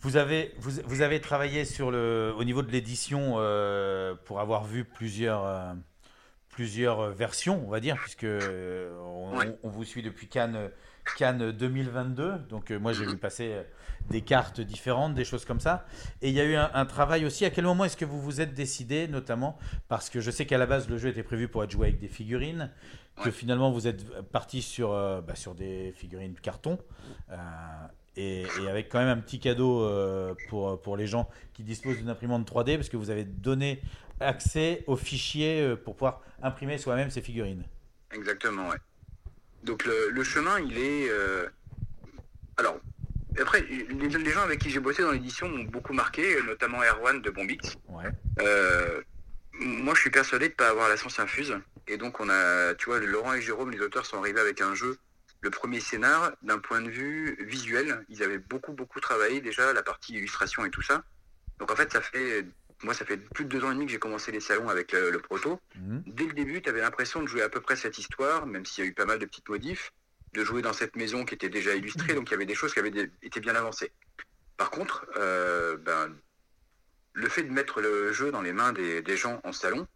vous 0.00 0.16
avez, 0.16 0.52
vous, 0.58 0.72
vous 0.86 1.02
avez 1.02 1.20
travaillé 1.20 1.64
sur 1.64 1.92
le, 1.92 2.34
au 2.36 2.42
niveau 2.42 2.62
de 2.62 2.72
l'édition 2.72 3.34
euh, 3.36 4.16
pour 4.24 4.40
avoir 4.40 4.64
vu 4.64 4.84
plusieurs, 4.84 5.46
euh, 5.46 5.72
plusieurs 6.52 7.10
versions, 7.10 7.64
on 7.66 7.70
va 7.70 7.80
dire, 7.80 7.96
puisque 7.96 8.24
euh, 8.24 8.94
on, 9.00 9.32
on 9.64 9.68
vous 9.70 9.84
suit 9.84 10.02
depuis 10.02 10.28
Cannes, 10.28 10.70
Cannes 11.16 11.50
2022. 11.50 12.38
Donc 12.48 12.70
euh, 12.70 12.78
moi 12.78 12.92
j'ai 12.92 13.04
vu 13.06 13.16
passer 13.16 13.52
euh, 13.54 13.62
des 14.10 14.20
cartes 14.20 14.60
différentes, 14.60 15.14
des 15.14 15.24
choses 15.24 15.44
comme 15.44 15.60
ça. 15.60 15.86
Et 16.20 16.28
il 16.28 16.34
y 16.34 16.40
a 16.40 16.44
eu 16.44 16.54
un, 16.54 16.70
un 16.74 16.86
travail 16.86 17.24
aussi. 17.24 17.44
À 17.44 17.50
quel 17.50 17.64
moment 17.64 17.84
est-ce 17.86 17.96
que 17.96 18.04
vous 18.04 18.20
vous 18.20 18.40
êtes 18.40 18.54
décidé, 18.54 19.08
notamment? 19.08 19.58
Parce 19.88 20.10
que 20.10 20.20
je 20.20 20.30
sais 20.30 20.46
qu'à 20.46 20.58
la 20.58 20.66
base 20.66 20.88
le 20.88 20.98
jeu 20.98 21.08
était 21.08 21.22
prévu 21.24 21.48
pour 21.48 21.64
être 21.64 21.70
joué 21.70 21.88
avec 21.88 21.98
des 21.98 22.08
figurines, 22.08 22.70
que 23.24 23.30
finalement 23.30 23.70
vous 23.72 23.88
êtes 23.88 24.20
parti 24.30 24.60
sur, 24.62 24.92
euh, 24.92 25.20
bah, 25.22 25.34
sur 25.34 25.54
des 25.54 25.92
figurines 25.96 26.34
de 26.34 26.40
carton. 26.40 26.78
euh, 27.30 27.36
et, 28.14 28.42
et 28.62 28.68
avec 28.68 28.90
quand 28.90 28.98
même 28.98 29.08
un 29.08 29.16
petit 29.22 29.40
cadeau 29.40 29.84
euh, 29.84 30.34
pour, 30.50 30.78
pour 30.82 30.98
les 30.98 31.06
gens 31.06 31.30
qui 31.54 31.62
disposent 31.62 31.96
d'une 31.96 32.10
imprimante 32.10 32.46
3D, 32.46 32.76
parce 32.76 32.90
que 32.90 32.98
vous 32.98 33.08
avez 33.08 33.24
donné 33.24 33.80
accès 34.20 34.84
aux 34.86 34.96
fichiers 34.96 35.62
euh, 35.62 35.76
pour 35.76 35.94
pouvoir 35.94 36.22
imprimer 36.42 36.78
soi-même 36.78 37.10
ces 37.10 37.22
figurines. 37.22 37.64
Exactement, 38.12 38.68
ouais. 38.68 38.76
Donc 39.62 39.84
le, 39.84 40.10
le 40.10 40.24
chemin, 40.24 40.58
il 40.60 40.76
est... 40.76 41.08
euh, 41.08 41.46
Alors, 42.56 42.78
après, 43.40 43.62
les, 43.62 44.08
les 44.08 44.30
gens 44.30 44.42
avec 44.42 44.60
qui 44.60 44.70
j'ai 44.70 44.80
bossé 44.80 45.02
dans 45.02 45.12
l'édition 45.12 45.48
m'ont 45.48 45.64
beaucoup 45.64 45.94
marqué, 45.94 46.36
notamment 46.42 46.82
Erwan 46.82 47.22
de 47.22 47.30
Bombix. 47.30 47.76
Ouais. 47.88 48.10
Euh, 48.40 49.00
moi, 49.54 49.94
je 49.94 50.00
suis 50.00 50.10
persuadé 50.10 50.48
de 50.48 50.52
ne 50.52 50.56
pas 50.56 50.68
avoir 50.68 50.88
la 50.88 50.96
science 50.96 51.18
infuse. 51.18 51.56
Et 51.88 51.96
donc, 51.96 52.20
on 52.20 52.28
a, 52.28 52.74
tu 52.74 52.86
vois, 52.86 53.00
Laurent 53.00 53.34
et 53.34 53.40
Jérôme, 53.40 53.70
les 53.70 53.80
auteurs, 53.80 54.04
sont 54.04 54.18
arrivés 54.18 54.40
avec 54.40 54.60
un 54.60 54.74
jeu. 54.74 54.98
Le 55.40 55.50
premier 55.50 55.80
scénar, 55.80 56.32
d'un 56.42 56.58
point 56.58 56.80
de 56.82 56.90
vue 56.90 57.36
visuel, 57.40 58.04
ils 58.08 58.22
avaient 58.22 58.38
beaucoup, 58.38 58.72
beaucoup 58.72 59.00
travaillé 59.00 59.40
déjà 59.40 59.72
la 59.72 59.82
partie 59.82 60.14
illustration 60.14 60.64
et 60.64 60.70
tout 60.70 60.82
ça. 60.82 61.02
Donc, 61.58 61.70
en 61.70 61.76
fait, 61.76 61.90
ça 61.92 62.00
fait 62.00 62.44
moi, 62.82 62.94
ça 62.94 63.04
fait 63.04 63.16
plus 63.16 63.44
de 63.44 63.50
deux 63.50 63.64
ans 63.64 63.70
et 63.70 63.74
demi 63.74 63.86
que 63.86 63.92
j'ai 63.92 63.98
commencé 63.98 64.32
les 64.32 64.40
salons 64.40 64.68
avec 64.68 64.92
le, 64.92 65.10
le 65.10 65.18
proto. 65.18 65.60
Dès 66.06 66.26
le 66.26 66.32
début, 66.32 66.60
tu 66.62 66.68
avais 66.68 66.80
l'impression 66.80 67.22
de 67.22 67.28
jouer 67.28 67.42
à 67.42 67.48
peu 67.48 67.60
près 67.60 67.76
cette 67.76 67.98
histoire, 67.98 68.46
même 68.46 68.64
s'il 68.66 68.84
y 68.84 68.86
a 68.86 68.90
eu 68.90 68.94
pas 68.94 69.04
mal 69.04 69.18
de 69.18 69.26
petites 69.26 69.48
modifs, 69.48 69.92
de 70.32 70.44
jouer 70.44 70.62
dans 70.62 70.72
cette 70.72 70.96
maison 70.96 71.24
qui 71.24 71.34
était 71.34 71.48
déjà 71.50 71.74
illustrée, 71.74 72.14
donc 72.14 72.28
il 72.28 72.32
y 72.32 72.34
avait 72.34 72.46
des 72.46 72.54
choses 72.54 72.72
qui 72.72 72.78
avaient 72.78 73.10
été 73.22 73.40
bien 73.40 73.54
avancées. 73.54 73.92
Par 74.56 74.70
contre, 74.70 75.06
euh, 75.16 75.76
ben, 75.76 76.14
le 77.12 77.28
fait 77.28 77.42
de 77.42 77.50
mettre 77.50 77.80
le 77.80 78.12
jeu 78.12 78.30
dans 78.30 78.42
les 78.42 78.52
mains 78.52 78.72
des, 78.72 79.02
des 79.02 79.16
gens 79.16 79.40
en 79.44 79.52
salon, 79.52 79.86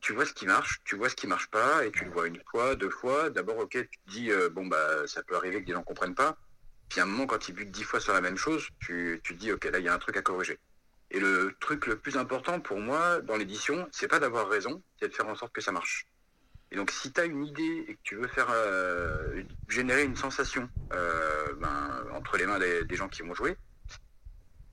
tu 0.00 0.12
vois 0.12 0.26
ce 0.26 0.34
qui 0.34 0.46
marche, 0.46 0.80
tu 0.84 0.96
vois 0.96 1.08
ce 1.08 1.16
qui 1.16 1.26
marche 1.26 1.48
pas, 1.50 1.84
et 1.84 1.90
tu 1.90 2.04
le 2.04 2.10
vois 2.10 2.26
une 2.26 2.40
fois, 2.50 2.74
deux 2.74 2.90
fois. 2.90 3.30
D'abord, 3.30 3.58
ok, 3.58 3.70
tu 3.70 3.98
te 3.98 4.10
dis, 4.10 4.30
euh, 4.30 4.48
bon, 4.50 4.66
bah, 4.66 5.06
ça 5.06 5.22
peut 5.22 5.36
arriver 5.36 5.60
que 5.60 5.66
des 5.66 5.72
gens 5.72 5.82
comprennent 5.82 6.14
pas. 6.14 6.36
Puis 6.88 7.00
à 7.00 7.04
un 7.04 7.06
moment, 7.06 7.26
quand 7.26 7.48
ils 7.48 7.54
butent 7.54 7.70
dix 7.70 7.84
fois 7.84 8.00
sur 8.00 8.12
la 8.12 8.20
même 8.20 8.36
chose, 8.36 8.68
tu, 8.80 9.20
tu 9.22 9.34
te 9.34 9.38
dis, 9.38 9.52
ok, 9.52 9.64
là, 9.64 9.78
il 9.78 9.84
y 9.84 9.88
a 9.88 9.94
un 9.94 9.98
truc 9.98 10.16
à 10.16 10.22
corriger. 10.22 10.58
Et 11.14 11.20
le 11.20 11.54
truc 11.60 11.86
le 11.86 11.96
plus 11.96 12.16
important 12.16 12.58
pour 12.58 12.80
moi 12.80 13.20
dans 13.20 13.36
l'édition, 13.36 13.88
c'est 13.92 14.08
pas 14.08 14.18
d'avoir 14.18 14.48
raison, 14.48 14.82
c'est 14.98 15.08
de 15.08 15.14
faire 15.14 15.28
en 15.28 15.36
sorte 15.36 15.52
que 15.52 15.60
ça 15.60 15.70
marche. 15.70 16.08
Et 16.72 16.76
donc, 16.76 16.90
si 16.90 17.12
tu 17.12 17.20
as 17.20 17.24
une 17.24 17.46
idée 17.46 17.84
et 17.86 17.94
que 17.94 18.00
tu 18.02 18.16
veux 18.16 18.26
faire 18.26 18.48
euh, 18.50 19.44
générer 19.68 20.02
une 20.02 20.16
sensation 20.16 20.68
euh, 20.92 21.54
ben, 21.60 22.04
entre 22.14 22.36
les 22.36 22.46
mains 22.46 22.58
des, 22.58 22.96
gens 22.96 23.08
qui 23.08 23.22
vont 23.22 23.32
jouer, 23.32 23.56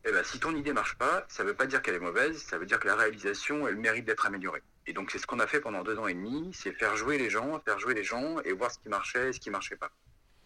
eh 0.03 0.11
ben, 0.11 0.23
si 0.23 0.39
ton 0.39 0.55
idée 0.55 0.73
marche 0.73 0.97
pas, 0.97 1.27
ça 1.29 1.43
veut 1.43 1.53
pas 1.53 1.67
dire 1.67 1.83
qu'elle 1.83 1.93
est 1.93 1.99
mauvaise, 1.99 2.41
ça 2.41 2.57
veut 2.57 2.65
dire 2.65 2.79
que 2.79 2.87
la 2.87 2.95
réalisation, 2.95 3.67
elle 3.67 3.75
mérite 3.75 4.05
d'être 4.05 4.25
améliorée. 4.25 4.63
Et 4.87 4.93
donc, 4.93 5.11
c'est 5.11 5.19
ce 5.19 5.27
qu'on 5.27 5.39
a 5.39 5.45
fait 5.45 5.59
pendant 5.59 5.83
deux 5.83 5.99
ans 5.99 6.07
et 6.07 6.15
demi, 6.15 6.49
c'est 6.55 6.71
faire 6.71 6.95
jouer 6.97 7.19
les 7.19 7.29
gens, 7.29 7.59
faire 7.59 7.77
jouer 7.77 7.93
les 7.93 8.03
gens 8.03 8.39
et 8.39 8.51
voir 8.51 8.71
ce 8.71 8.79
qui 8.79 8.89
marchait 8.89 9.29
et 9.29 9.33
ce 9.33 9.39
qui 9.39 9.51
marchait 9.51 9.75
pas. 9.75 9.91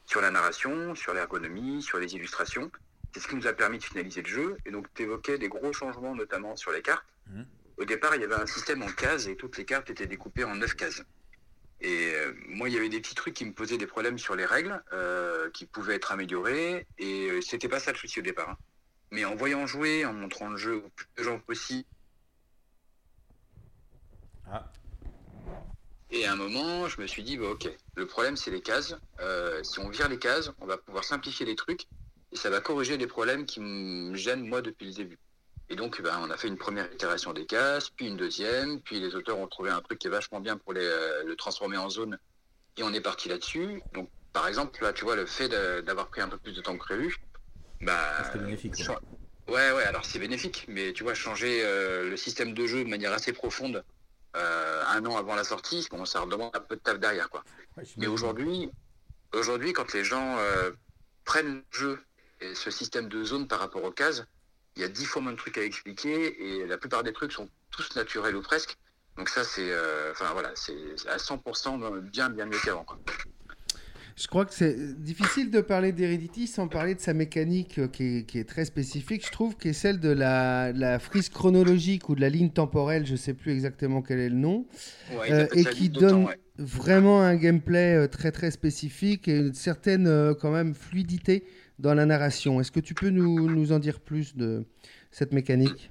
Sur 0.06 0.20
la 0.20 0.30
narration, 0.30 0.94
sur 0.94 1.14
l'ergonomie, 1.14 1.82
sur 1.82 2.00
les 2.00 2.16
illustrations, 2.16 2.70
c'est 3.16 3.22
ce 3.22 3.30
qui 3.30 3.36
nous 3.38 3.48
a 3.48 3.54
permis 3.54 3.78
de 3.78 3.84
finaliser 3.86 4.22
le 4.22 4.28
jeu. 4.28 4.58
Et 4.66 4.72
donc, 4.72 4.94
tu 4.94 5.04
évoquais 5.04 5.38
des 5.38 5.48
gros 5.48 5.72
changements, 5.72 6.14
notamment 6.16 6.58
sur 6.58 6.74
les 6.74 6.82
cartes. 6.82 7.06
Au 7.78 7.86
départ, 7.86 8.14
il 8.14 8.20
y 8.22 8.26
avait 8.26 8.36
un 8.36 8.46
système 8.46 8.82
en 8.84 8.88
cases 8.92 9.28
et 9.28 9.38
toutes 9.38 9.58
les 9.58 9.64
cartes 9.64 9.90
étaient 9.90 10.06
découpées 10.06 10.44
en 10.44 10.56
neuf 10.56 10.74
cases. 10.76 11.02
Et 11.80 12.12
euh, 12.14 12.34
moi, 12.48 12.68
il 12.68 12.76
y 12.76 12.78
avait 12.78 12.90
des 12.90 13.00
petits 13.00 13.16
trucs 13.16 13.34
qui 13.34 13.46
me 13.46 13.54
posaient 13.54 13.78
des 13.78 13.88
problèmes 13.88 14.18
sur 14.18 14.36
les 14.36 14.44
règles, 14.46 14.84
euh, 14.92 15.50
qui 15.52 15.66
pouvaient 15.66 15.96
être 15.96 16.12
améliorés. 16.12 16.86
Et 16.98 17.30
euh, 17.30 17.40
c'était 17.42 17.70
pas 17.70 17.80
ça 17.80 17.94
le 17.94 17.98
souci 17.98 18.20
au 18.20 18.22
départ. 18.22 18.50
hein. 18.50 18.58
Mais 19.12 19.24
en 19.24 19.36
voyant 19.36 19.66
jouer, 19.66 20.04
en 20.04 20.12
montrant 20.12 20.50
le 20.50 20.58
jeu 20.58 20.76
au 20.86 20.90
plus 20.90 21.08
de 21.16 21.24
gens 21.24 21.40
possible. 21.40 21.88
Et 26.12 26.26
à 26.26 26.34
un 26.34 26.36
moment, 26.36 26.90
je 26.90 27.00
me 27.00 27.08
suis 27.08 27.24
dit, 27.24 27.38
bah, 27.38 27.48
ok, 27.52 27.70
le 27.96 28.08
problème 28.08 28.36
c'est 28.36 28.52
les 28.52 28.62
cases. 28.62 28.94
Si 29.64 29.80
on 29.80 29.88
vire 29.90 30.10
les 30.10 30.20
cases, 30.20 30.52
on 30.60 30.66
va 30.66 30.78
pouvoir 30.78 31.06
simplifier 31.06 31.46
les 31.46 31.56
trucs 31.56 31.88
et 32.36 32.38
ça 32.38 32.50
va 32.50 32.60
corriger 32.60 32.98
les 32.98 33.08
problèmes 33.08 33.46
qui 33.46 33.62
me 33.62 34.14
gênent 34.16 34.46
moi 34.46 34.62
depuis 34.62 34.88
le 34.88 34.92
début. 34.94 35.18
Et 35.70 35.78
donc, 35.78 36.02
ben, 36.02 36.20
on 36.22 36.30
a 36.30 36.36
fait 36.36 36.50
une 36.50 36.58
première 36.58 36.92
itération 36.92 37.32
des 37.32 37.46
cases, 37.46 37.90
puis 37.92 38.08
une 38.08 38.18
deuxième, 38.18 38.82
puis 38.82 39.00
les 39.00 39.16
auteurs 39.16 39.38
ont 39.38 39.48
trouvé 39.48 39.70
un 39.72 39.80
truc 39.82 40.00
qui 40.00 40.08
est 40.08 40.10
vachement 40.10 40.42
bien 40.42 40.58
pour 40.58 40.74
les, 40.74 40.84
euh, 40.86 41.24
le 41.24 41.36
transformer 41.38 41.78
en 41.78 41.90
zone, 41.90 42.20
et 42.76 42.84
on 42.84 42.92
est 42.94 43.00
parti 43.00 43.30
là-dessus. 43.30 43.82
Donc, 43.94 44.10
par 44.34 44.50
exemple, 44.50 44.84
là, 44.84 44.92
tu 44.92 45.06
vois, 45.06 45.16
le 45.16 45.26
fait 45.26 45.48
d'avoir 45.48 46.10
pris 46.10 46.20
un 46.20 46.28
peu 46.28 46.38
plus 46.38 46.52
de 46.52 46.60
temps 46.62 46.74
que 46.78 46.84
prévu, 46.84 47.16
bah, 47.82 48.26
C'était 48.26 48.40
bénéfique. 48.40 48.76
cha- 48.76 49.00
Ouais, 49.48 49.72
ouais, 49.72 49.84
alors 49.84 50.04
c'est 50.04 50.20
bénéfique, 50.20 50.66
mais 50.68 50.92
tu 50.92 51.04
vois, 51.04 51.14
changer 51.14 51.62
euh, 51.64 52.10
le 52.10 52.18
système 52.18 52.54
de 52.54 52.68
jeu 52.68 52.84
de 52.84 52.90
manière 52.90 53.14
assez 53.14 53.32
profonde 53.32 53.82
euh, 54.36 54.84
un 54.88 55.06
an 55.06 55.16
avant 55.16 55.36
la 55.36 55.46
sortie, 55.46 55.88
bon, 55.90 56.04
ça 56.04 56.20
redemande 56.20 56.52
un 56.54 56.60
peu 56.60 56.76
de 56.76 56.82
taf 56.82 57.00
derrière, 57.00 57.30
quoi. 57.30 57.44
mais 58.02 58.08
aujourd'hui, 58.08 58.70
aujourd'hui, 59.34 59.72
quand 59.72 59.94
les 59.94 60.04
gens 60.04 60.38
prennent 61.24 61.56
le 61.58 61.66
jeu 61.72 62.04
et 62.52 62.56
ce 62.56 62.72
système 62.72 63.08
de 63.10 63.24
zone 63.24 63.48
par 63.48 63.60
rapport 63.60 63.84
aux 63.84 63.92
cases, 63.92 64.26
il 64.76 64.82
y 64.82 64.86
a 64.86 64.90
dix 64.90 65.06
fois 65.06 65.22
moins 65.22 65.32
de 65.32 65.38
trucs 65.38 65.58
à 65.58 65.64
expliquer 65.64 66.42
et 66.44 66.66
la 66.66 66.78
plupart 66.78 67.04
des 67.04 67.14
trucs 67.14 67.32
sont 67.32 67.50
tous 67.72 67.96
naturels 67.96 68.36
ou 68.36 68.42
presque. 68.42 68.78
Donc 69.18 69.30
ça, 69.30 69.44
c'est, 69.44 69.72
euh, 69.72 70.12
enfin 70.12 70.32
voilà, 70.34 70.52
c'est 70.56 70.74
à 71.08 71.18
100% 71.18 72.02
bien, 72.12 72.30
bien 72.30 72.46
mieux 72.46 72.58
qu'avant. 72.64 72.86
Je 74.18 74.28
crois 74.28 74.46
que 74.46 74.54
c'est 74.54 75.02
difficile 75.02 75.52
de 75.52 75.60
parler 75.60 75.92
d'Heredity 75.92 76.48
sans 76.48 76.68
parler 76.68 76.96
de 76.96 77.02
sa 77.02 77.14
mécanique 77.14 77.80
euh, 77.80 77.88
qui 77.88 78.18
est, 78.18 78.24
qui 78.24 78.40
est 78.40 78.46
très 78.46 78.66
spécifique, 78.66 79.26
je 79.26 79.32
trouve, 79.32 79.58
qui 79.58 79.70
est 79.70 79.74
celle 79.74 80.00
de 80.00 80.10
la, 80.10 81.00
frise 81.00 81.30
chronologique 81.30 82.10
ou 82.10 82.16
de 82.16 82.22
la 82.22 82.30
ligne 82.30 82.50
temporelle, 82.50 83.06
je 83.06 83.14
ne 83.14 83.18
sais 83.18 83.34
plus 83.34 83.54
exactement 83.54 84.02
quel 84.02 84.20
est 84.20 84.30
le 84.30 84.36
nom, 84.36 84.66
Ouais, 85.18 85.32
euh, 85.32 85.48
et 85.54 85.66
qui 85.66 85.90
donne 85.90 86.10
temps, 86.10 86.28
ouais. 86.28 86.40
vraiment 86.58 87.22
un 87.22 87.36
gameplay 87.36 88.08
très 88.10 88.32
très 88.32 88.52
spécifique 88.52 89.28
et 89.28 89.38
une 89.38 89.54
certaine 89.54 90.34
quand 90.40 90.52
même 90.52 90.76
fluidité 90.76 91.46
dans 91.80 91.94
la 91.94 92.06
narration. 92.06 92.60
Est-ce 92.62 92.72
que 92.72 92.80
tu 92.80 92.94
peux 92.94 93.10
nous, 93.10 93.72
en 93.72 93.80
dire 93.80 94.00
plus 94.00 94.36
de 94.36 94.66
cette 95.12 95.34
mécanique? 95.34 95.90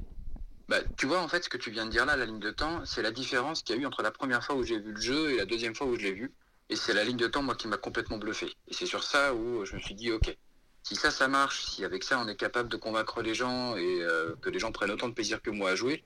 Bah, 0.69 0.79
tu 0.97 1.07
vois, 1.07 1.21
en 1.21 1.29
fait, 1.29 1.45
ce 1.45 1.49
que 1.49 1.59
tu 1.59 1.71
viens 1.71 1.85
de 1.85 1.91
dire 1.91 2.07
là, 2.07 2.17
la 2.17 2.25
ligne 2.25 2.39
de 2.39 2.51
temps, 2.51 2.85
c'est 2.87 3.03
la 3.03 3.11
différence 3.11 3.63
qu'il 3.63 3.77
y 3.77 3.79
a 3.79 3.83
eu 3.83 3.87
entre 3.87 4.03
la 4.03 4.11
première 4.11 4.43
fois 4.43 4.55
où 4.57 4.63
j'ai 4.63 4.79
vu 4.79 4.93
le 4.93 5.01
jeu 5.01 5.33
et 5.33 5.37
la 5.37 5.45
deuxième 5.45 5.75
fois 5.75 5.87
où 5.87 5.97
je 5.97 6.03
l'ai 6.03 6.13
vu. 6.13 6.33
Et 6.71 6.77
c'est 6.77 6.95
la 6.95 7.05
ligne 7.05 7.19
de 7.19 7.27
temps, 7.27 7.43
moi, 7.43 7.55
qui 7.55 7.69
m'a 7.69 7.77
complètement 7.77 8.17
bluffé. 8.17 8.47
Et 8.69 8.73
c'est 8.73 8.87
sur 8.87 9.05
ça 9.05 9.35
où 9.35 9.67
je 9.67 9.75
me 9.75 9.81
suis 9.81 9.95
dit, 9.95 10.11
ok, 10.11 10.35
si 10.83 10.97
ça, 10.97 11.11
ça 11.11 11.29
marche, 11.29 11.65
si 11.65 11.85
avec 11.85 12.03
ça, 12.05 12.19
on 12.19 12.29
est 12.29 12.37
capable 12.37 12.71
de 12.71 12.77
convaincre 12.77 13.23
les 13.23 13.35
gens 13.35 13.77
et 13.77 14.03
euh, 14.03 14.35
que 14.41 14.49
les 14.51 14.59
gens 14.59 14.73
prennent 14.73 14.91
autant 14.91 15.09
de 15.09 15.15
plaisir 15.15 15.43
que 15.43 15.51
moi 15.51 15.71
à 15.71 15.75
jouer, 15.75 16.03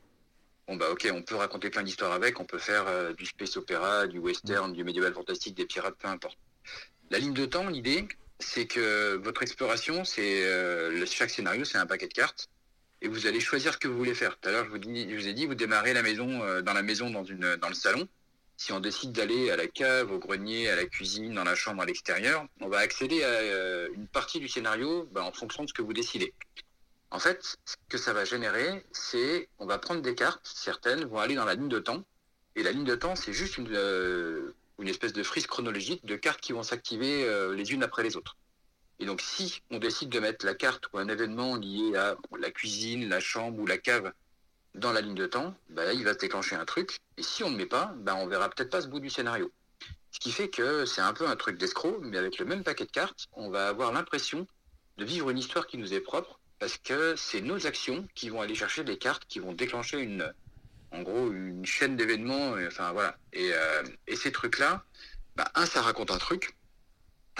bon, 0.66 0.76
bah, 0.76 0.86
ok, 0.90 1.08
on 1.12 1.22
peut 1.22 1.36
raconter 1.36 1.70
plein 1.70 1.84
d'histoires 1.84 2.12
avec, 2.12 2.40
on 2.40 2.44
peut 2.44 2.58
faire 2.58 2.86
euh, 2.88 3.12
du 3.12 3.26
space 3.26 3.56
opéra, 3.56 4.08
du 4.08 4.18
western, 4.18 4.72
du 4.72 4.82
médiéval 4.82 5.14
fantastique, 5.14 5.56
des 5.56 5.66
pirates, 5.66 5.96
peu 5.98 6.08
importe. 6.08 6.38
La 7.10 7.18
ligne 7.18 7.34
de 7.34 7.46
temps, 7.46 7.68
l'idée, 7.68 8.06
c'est 8.40 8.66
que 8.66 9.16
votre 9.16 9.42
exploration, 9.42 10.04
c'est 10.04 10.44
euh, 10.44 11.04
chaque 11.06 11.30
scénario, 11.30 11.64
c'est 11.64 11.78
un 11.78 11.86
paquet 11.86 12.08
de 12.08 12.14
cartes 12.14 12.48
et 13.00 13.08
vous 13.08 13.26
allez 13.26 13.40
choisir 13.40 13.72
ce 13.72 13.78
que 13.78 13.88
vous 13.88 13.96
voulez 13.96 14.14
faire. 14.14 14.38
Tout 14.38 14.48
à 14.48 14.52
l'heure, 14.52 14.64
je 14.64 14.70
vous, 14.70 15.28
ai 15.28 15.32
dit, 15.32 15.46
vous 15.46 15.54
démarrez 15.54 15.92
la 15.92 16.02
maison 16.02 16.42
euh, 16.42 16.62
dans 16.62 16.72
la 16.72 16.82
maison, 16.82 17.10
dans, 17.10 17.24
une, 17.24 17.56
dans 17.56 17.68
le 17.68 17.74
salon. 17.74 18.08
Si 18.56 18.72
on 18.72 18.80
décide 18.80 19.12
d'aller 19.12 19.50
à 19.50 19.56
la 19.56 19.68
cave, 19.68 20.10
au 20.10 20.18
grenier, 20.18 20.68
à 20.68 20.74
la 20.74 20.84
cuisine, 20.84 21.34
dans 21.34 21.44
la 21.44 21.54
chambre, 21.54 21.82
à 21.82 21.86
l'extérieur, 21.86 22.44
on 22.60 22.68
va 22.68 22.78
accéder 22.78 23.22
à 23.22 23.28
euh, 23.28 23.88
une 23.94 24.08
partie 24.08 24.40
du 24.40 24.48
scénario 24.48 25.08
bah, 25.12 25.22
en 25.22 25.32
fonction 25.32 25.62
de 25.62 25.68
ce 25.68 25.74
que 25.74 25.82
vous 25.82 25.92
décidez. 25.92 26.34
En 27.10 27.20
fait, 27.20 27.56
ce 27.64 27.76
que 27.88 27.98
ça 27.98 28.12
va 28.12 28.24
générer, 28.24 28.84
c'est 28.92 29.48
on 29.58 29.66
va 29.66 29.78
prendre 29.78 30.02
des 30.02 30.14
cartes, 30.14 30.40
certaines 30.42 31.04
vont 31.04 31.18
aller 31.18 31.36
dans 31.36 31.44
la 31.44 31.54
ligne 31.54 31.68
de 31.68 31.78
temps, 31.78 32.04
et 32.56 32.62
la 32.64 32.72
ligne 32.72 32.84
de 32.84 32.96
temps, 32.96 33.14
c'est 33.14 33.32
juste 33.32 33.58
une, 33.58 33.68
une 34.78 34.88
espèce 34.88 35.12
de 35.12 35.22
frise 35.22 35.46
chronologique 35.46 36.04
de 36.06 36.16
cartes 36.16 36.40
qui 36.40 36.52
vont 36.52 36.62
s'activer 36.62 37.24
euh, 37.24 37.54
les 37.54 37.72
unes 37.72 37.82
après 37.82 38.02
les 38.02 38.16
autres. 38.16 38.36
Et 39.00 39.06
donc, 39.06 39.20
si 39.20 39.62
on 39.70 39.78
décide 39.78 40.08
de 40.08 40.18
mettre 40.18 40.44
la 40.44 40.54
carte 40.54 40.84
ou 40.92 40.98
un 40.98 41.08
événement 41.08 41.56
lié 41.56 41.96
à 41.96 42.16
la 42.38 42.50
cuisine, 42.50 43.08
la 43.08 43.20
chambre 43.20 43.58
ou 43.60 43.66
la 43.66 43.78
cave 43.78 44.12
dans 44.74 44.92
la 44.92 45.00
ligne 45.00 45.14
de 45.14 45.26
temps, 45.26 45.54
bah 45.70 45.92
il 45.92 46.04
va 46.04 46.14
se 46.14 46.18
déclencher 46.18 46.56
un 46.56 46.64
truc. 46.64 46.98
Et 47.16 47.22
si 47.22 47.44
on 47.44 47.50
ne 47.50 47.56
met 47.56 47.66
pas, 47.66 47.94
bah, 47.98 48.16
on 48.16 48.26
verra 48.26 48.48
peut-être 48.50 48.70
pas 48.70 48.80
ce 48.80 48.88
bout 48.88 49.00
du 49.00 49.10
scénario. 49.10 49.52
Ce 50.10 50.20
qui 50.20 50.32
fait 50.32 50.48
que 50.48 50.84
c'est 50.84 51.00
un 51.00 51.12
peu 51.12 51.28
un 51.28 51.36
truc 51.36 51.58
d'escroc, 51.58 51.98
mais 52.00 52.16
avec 52.16 52.38
le 52.38 52.44
même 52.44 52.64
paquet 52.64 52.86
de 52.86 52.90
cartes, 52.90 53.26
on 53.32 53.50
va 53.50 53.68
avoir 53.68 53.92
l'impression 53.92 54.46
de 54.96 55.04
vivre 55.04 55.30
une 55.30 55.38
histoire 55.38 55.66
qui 55.66 55.78
nous 55.78 55.94
est 55.94 56.00
propre, 56.00 56.40
parce 56.58 56.76
que 56.78 57.14
c'est 57.16 57.40
nos 57.40 57.66
actions 57.66 58.06
qui 58.14 58.30
vont 58.30 58.40
aller 58.40 58.54
chercher 58.54 58.82
les 58.82 58.98
cartes 58.98 59.24
qui 59.28 59.38
vont 59.38 59.52
déclencher 59.52 60.00
une, 60.00 60.32
en 60.92 61.02
gros, 61.02 61.32
une 61.32 61.64
chaîne 61.64 61.96
d'événements. 61.96 62.58
et 62.58 62.66
Enfin 62.66 62.92
voilà. 62.92 63.16
Et, 63.32 63.52
euh, 63.52 63.82
ces 64.14 64.32
trucs-là, 64.32 64.84
bah, 65.36 65.50
un, 65.54 65.66
ça 65.66 65.82
raconte 65.82 66.10
un 66.10 66.18
truc. 66.18 66.56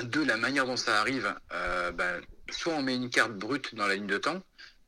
Deux, 0.03 0.25
la 0.25 0.37
manière 0.37 0.67
dont 0.67 0.77
ça 0.77 1.01
arrive, 1.01 1.35
euh, 1.53 1.91
bah, 1.93 2.19
soit 2.51 2.75
on 2.75 2.83
met 2.83 2.95
une 2.95 3.11
carte 3.11 3.33
brute 3.33 3.75
dans 3.75 3.87
la 3.87 3.97
ligne 3.97 4.07
de 4.07 4.19
temps, 4.19 4.43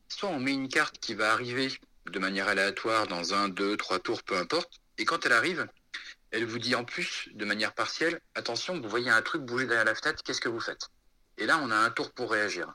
soit 0.09 0.29
on 0.29 0.39
met 0.39 0.53
une 0.53 0.69
carte 0.69 0.99
qui 0.99 1.15
va 1.15 1.33
arriver 1.33 1.73
de 2.11 2.19
manière 2.19 2.49
aléatoire 2.49 3.07
dans 3.07 3.35
un, 3.35 3.49
deux, 3.49 3.77
trois 3.77 3.99
tours, 3.99 4.23
peu 4.23 4.37
importe. 4.37 4.81
Et 4.99 5.05
quand 5.05 5.27
elle 5.27 5.33
arrive, 5.33 5.67
elle 6.31 6.45
vous 6.45 6.59
dit 6.59 6.75
en 6.75 6.85
plus, 6.85 7.29
de 7.35 7.45
manière 7.45 7.75
partielle, 7.75 8.21
attention, 8.35 8.81
vous 8.81 8.89
voyez 8.89 9.11
un 9.11 9.23
truc 9.23 9.43
bouger 9.43 9.67
derrière 9.67 9.85
la 9.85 9.95
fenêtre, 9.95 10.23
qu'est-ce 10.23 10.41
que 10.41 10.49
vous 10.49 10.61
faites? 10.61 10.89
Et 11.39 11.47
là, 11.47 11.59
on 11.63 11.71
a 11.71 11.77
un 11.77 11.91
tour 11.91 12.13
pour 12.13 12.31
réagir. 12.31 12.73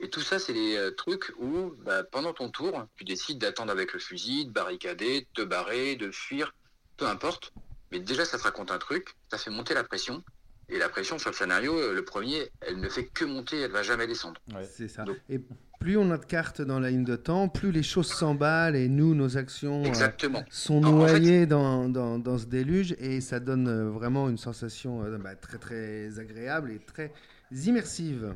Et 0.00 0.08
tout 0.10 0.20
ça, 0.20 0.38
c'est 0.38 0.52
des 0.52 0.76
euh, 0.76 0.90
trucs 0.92 1.32
où, 1.40 1.74
bah, 1.84 2.04
pendant 2.04 2.32
ton 2.32 2.50
tour, 2.50 2.86
tu 2.96 3.04
décides 3.04 3.38
d'attendre 3.38 3.72
avec 3.72 3.92
le 3.92 3.98
fusil, 3.98 4.46
de 4.46 4.52
barricader, 4.52 5.22
de 5.22 5.42
te 5.42 5.46
barrer, 5.46 5.96
de 5.96 6.10
fuir, 6.10 6.54
peu 6.96 7.06
importe. 7.06 7.52
Mais 7.90 7.98
déjà, 7.98 8.24
ça 8.24 8.38
te 8.38 8.42
raconte 8.44 8.70
un 8.70 8.78
truc, 8.78 9.14
ça 9.30 9.38
fait 9.38 9.50
monter 9.50 9.74
la 9.74 9.82
pression. 9.84 10.22
Et 10.68 10.78
la 10.78 10.88
pression 10.90 11.18
sur 11.18 11.30
le 11.30 11.34
scénario, 11.34 11.76
euh, 11.78 11.94
le 11.94 12.04
premier, 12.04 12.50
elle 12.60 12.78
ne 12.78 12.88
fait 12.90 13.06
que 13.06 13.24
monter, 13.24 13.58
elle 13.60 13.70
va 13.70 13.82
jamais 13.82 14.06
descendre. 14.06 14.40
C'est 14.62 14.86
ça. 14.88 15.04
Et 15.30 15.40
plus 15.80 15.96
on 15.96 16.10
a 16.10 16.18
de 16.18 16.26
cartes 16.26 16.60
dans 16.60 16.78
la 16.78 16.90
ligne 16.90 17.04
de 17.04 17.16
temps, 17.16 17.48
plus 17.48 17.72
les 17.72 17.82
choses 17.82 18.08
s'emballent 18.08 18.76
et 18.76 18.88
nous, 18.88 19.14
nos 19.14 19.38
actions 19.38 19.82
euh, 19.84 20.08
sont 20.50 20.84
En- 20.84 21.00
en 21.00 21.06
fait- 21.06 21.12
noyées 21.20 21.46
dans, 21.46 21.88
dans, 21.88 22.18
dans 22.18 22.36
ce 22.36 22.44
déluge 22.46 22.94
et 22.98 23.20
ça 23.22 23.40
donne 23.40 23.88
vraiment 23.88 24.28
une 24.28 24.36
sensation 24.36 25.02
euh, 25.04 25.16
bah, 25.16 25.34
très 25.36 25.56
très 25.58 26.18
agréable 26.18 26.70
et 26.70 26.80
très 26.80 27.12
immersive. 27.50 28.34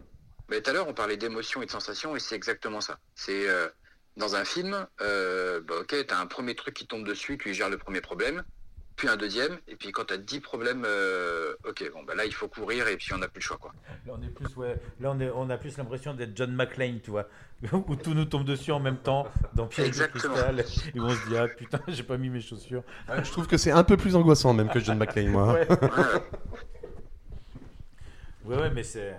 Mais 0.52 0.60
tout 0.60 0.68
à 0.68 0.74
l'heure, 0.74 0.86
on 0.86 0.92
parlait 0.92 1.16
d'émotion 1.16 1.62
et 1.62 1.66
de 1.66 1.70
sensation, 1.70 2.14
et 2.14 2.20
c'est 2.20 2.34
exactement 2.34 2.82
ça. 2.82 2.98
C'est 3.14 3.48
euh, 3.48 3.68
dans 4.18 4.36
un 4.36 4.44
film, 4.44 4.86
euh, 5.00 5.62
bah, 5.66 5.76
ok, 5.80 5.94
t'as 6.06 6.20
un 6.20 6.26
premier 6.26 6.54
truc 6.54 6.74
qui 6.74 6.86
tombe 6.86 7.06
dessus, 7.06 7.38
tu 7.38 7.54
gères 7.54 7.70
le 7.70 7.78
premier 7.78 8.02
problème. 8.02 8.42
puis 8.96 9.08
un 9.08 9.16
deuxième, 9.16 9.58
et 9.66 9.76
puis 9.76 9.92
quand 9.92 10.04
tu 10.04 10.12
as 10.12 10.18
10 10.18 10.40
problèmes, 10.40 10.84
euh, 10.86 11.54
ok, 11.66 11.90
bon, 11.94 12.02
bah 12.02 12.14
là, 12.14 12.26
il 12.26 12.34
faut 12.34 12.48
courir, 12.48 12.86
et 12.88 12.98
puis 12.98 13.14
on 13.14 13.18
n'a 13.18 13.28
plus 13.28 13.38
le 13.40 13.44
choix, 13.44 13.56
quoi. 13.56 13.72
Là, 14.06 14.12
on 14.14 14.22
est 14.22 14.28
plus, 14.28 14.54
ouais, 14.56 14.78
là, 15.00 15.12
on, 15.12 15.20
est- 15.20 15.30
on 15.34 15.48
a 15.48 15.56
plus 15.56 15.78
l'impression 15.78 16.12
d'être 16.12 16.36
John 16.36 16.54
McClane, 16.54 17.00
tu 17.00 17.10
vois, 17.10 17.26
où 17.72 17.96
tout 17.96 18.12
nous 18.12 18.26
tombe 18.26 18.44
dessus 18.44 18.72
en 18.72 18.80
même 18.80 18.98
temps 18.98 19.26
dans 19.54 19.68
Piège 19.68 19.86
de 19.86 20.02
Exactement. 20.02 20.34
cristal. 20.34 20.64
Et 20.94 21.00
on 21.00 21.08
se 21.08 21.26
dit, 21.30 21.34
ah 21.34 21.48
putain, 21.48 21.80
j'ai 21.88 22.02
pas 22.02 22.18
mis 22.18 22.28
mes 22.28 22.42
chaussures. 22.42 22.82
Je 23.08 23.30
trouve 23.30 23.46
que 23.46 23.56
c'est 23.56 23.72
un 23.72 23.84
peu 23.84 23.96
plus 23.96 24.14
angoissant 24.16 24.52
même 24.52 24.68
que 24.68 24.80
John 24.80 24.98
McClane, 24.98 25.28
moi. 25.28 25.54
Ouais. 25.54 25.66
Ouais, 28.44 28.56
ouais, 28.56 28.70
mais 28.70 28.82
c'est. 28.82 29.16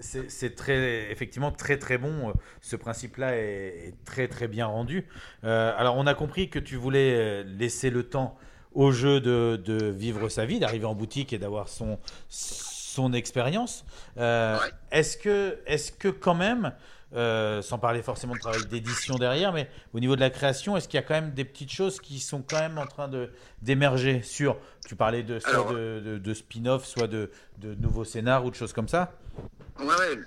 C'est- 0.00 0.54
très, 0.54 1.10
effectivement 1.10 1.50
très 1.50 1.78
très 1.78 1.98
bon. 1.98 2.30
Euh, 2.30 2.32
Ce 2.60 2.76
principe-là 2.76 3.36
est, 3.36 3.94
très 4.04 4.28
très 4.28 4.48
bien 4.48 4.66
rendu. 4.66 5.06
Euh, 5.44 5.72
alors 5.76 5.96
on 5.96 6.06
a 6.06 6.14
compris 6.14 6.48
que 6.50 6.58
tu 6.58 6.76
voulais 6.76 7.14
euh, 7.14 7.42
laisser 7.44 7.90
le 7.90 8.04
temps 8.04 8.36
au 8.72 8.90
jeu 8.92 9.20
de, 9.20 9.60
de 9.62 9.86
vivre 9.90 10.28
sa 10.28 10.46
vie, 10.46 10.58
d'arriver 10.58 10.86
en 10.86 10.94
boutique 10.94 11.32
et 11.32 11.38
d'avoir 11.38 11.68
son, 11.68 11.98
son 12.28 13.12
expérience. 13.12 13.84
Euh, 14.18 14.58
Est-ce 14.90 15.16
que, 15.18 15.58
est 15.66 15.98
que 15.98 16.08
quand 16.08 16.34
même, 16.34 16.72
euh, 17.14 17.60
sans 17.60 17.78
parler 17.78 18.02
forcément 18.02 18.34
de 18.34 18.40
travail 18.40 18.64
d'édition 18.64 19.18
derrière, 19.18 19.52
mais 19.52 19.68
au 19.92 20.00
niveau 20.00 20.16
de 20.16 20.20
la 20.20 20.30
création, 20.30 20.76
est-ce 20.76 20.88
qu'il 20.88 20.98
y 20.98 21.02
a 21.02 21.06
quand 21.06 21.14
même 21.14 21.32
des 21.34 21.44
petites 21.44 21.70
choses 21.72 22.00
qui 22.00 22.18
sont 22.20 22.40
quand 22.42 22.58
même 22.58 22.78
en 22.78 22.86
train 22.86 23.08
de 23.08 23.30
d'émerger 23.60 24.22
sur, 24.22 24.56
tu 24.86 24.96
parlais 24.96 25.22
de 25.22 25.38
soit 25.38 25.50
Alors, 25.50 25.68
de, 25.72 26.00
de- 26.04 26.18
de 26.18 26.34
spin-off, 26.34 26.84
soit 26.86 27.08
de, 27.08 27.30
de 27.58 27.74
nouveaux 27.74 28.04
scénars 28.04 28.44
ou 28.46 28.50
de 28.50 28.54
choses 28.54 28.72
comme 28.72 28.88
ça? 28.88 29.12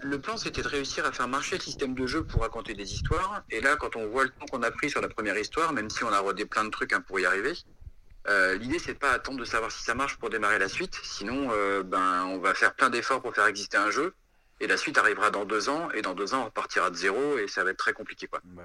Le 0.03 0.17
plan 0.17 0.37
c'était 0.37 0.61
de 0.61 0.67
réussir 0.67 1.05
à 1.05 1.11
faire 1.11 1.27
marcher 1.27 1.55
le 1.57 1.61
système 1.61 1.95
de 1.95 2.05
jeu 2.07 2.23
pour 2.23 2.41
raconter 2.41 2.73
des 2.73 2.93
histoires. 2.93 3.43
Et 3.49 3.61
là, 3.61 3.75
quand 3.75 3.95
on 3.95 4.07
voit 4.07 4.23
le 4.23 4.29
temps 4.29 4.45
qu'on 4.51 4.63
a 4.63 4.71
pris 4.71 4.89
sur 4.89 5.01
la 5.01 5.07
première 5.07 5.37
histoire, 5.37 5.73
même 5.73 5.89
si 5.89 6.03
on 6.03 6.11
a 6.11 6.19
rodé 6.19 6.45
plein 6.45 6.65
de 6.65 6.69
trucs 6.69 6.93
hein, 6.93 7.01
pour 7.01 7.19
y 7.19 7.25
arriver, 7.25 7.53
euh, 8.27 8.55
l'idée 8.55 8.79
c'est 8.79 8.93
de 8.93 8.99
pas 8.99 9.11
attendre 9.11 9.39
de 9.39 9.45
savoir 9.45 9.71
si 9.71 9.83
ça 9.83 9.93
marche 9.93 10.17
pour 10.17 10.29
démarrer 10.29 10.59
la 10.59 10.67
suite. 10.67 10.99
Sinon, 11.03 11.49
euh, 11.51 11.83
ben, 11.83 12.25
on 12.25 12.39
va 12.39 12.53
faire 12.53 12.73
plein 12.73 12.89
d'efforts 12.89 13.21
pour 13.21 13.33
faire 13.33 13.45
exister 13.45 13.77
un 13.77 13.91
jeu. 13.91 14.13
Et 14.61 14.67
la 14.67 14.77
suite 14.77 14.97
arrivera 14.97 15.31
dans 15.31 15.45
deux 15.45 15.69
ans. 15.69 15.89
Et 15.91 16.01
dans 16.01 16.13
deux 16.13 16.33
ans, 16.33 16.41
on 16.41 16.45
repartira 16.45 16.89
de 16.89 16.95
zéro 16.95 17.37
et 17.37 17.47
ça 17.47 17.63
va 17.63 17.71
être 17.71 17.77
très 17.77 17.93
compliqué, 17.93 18.27
quoi. 18.27 18.39
Bah. 18.43 18.63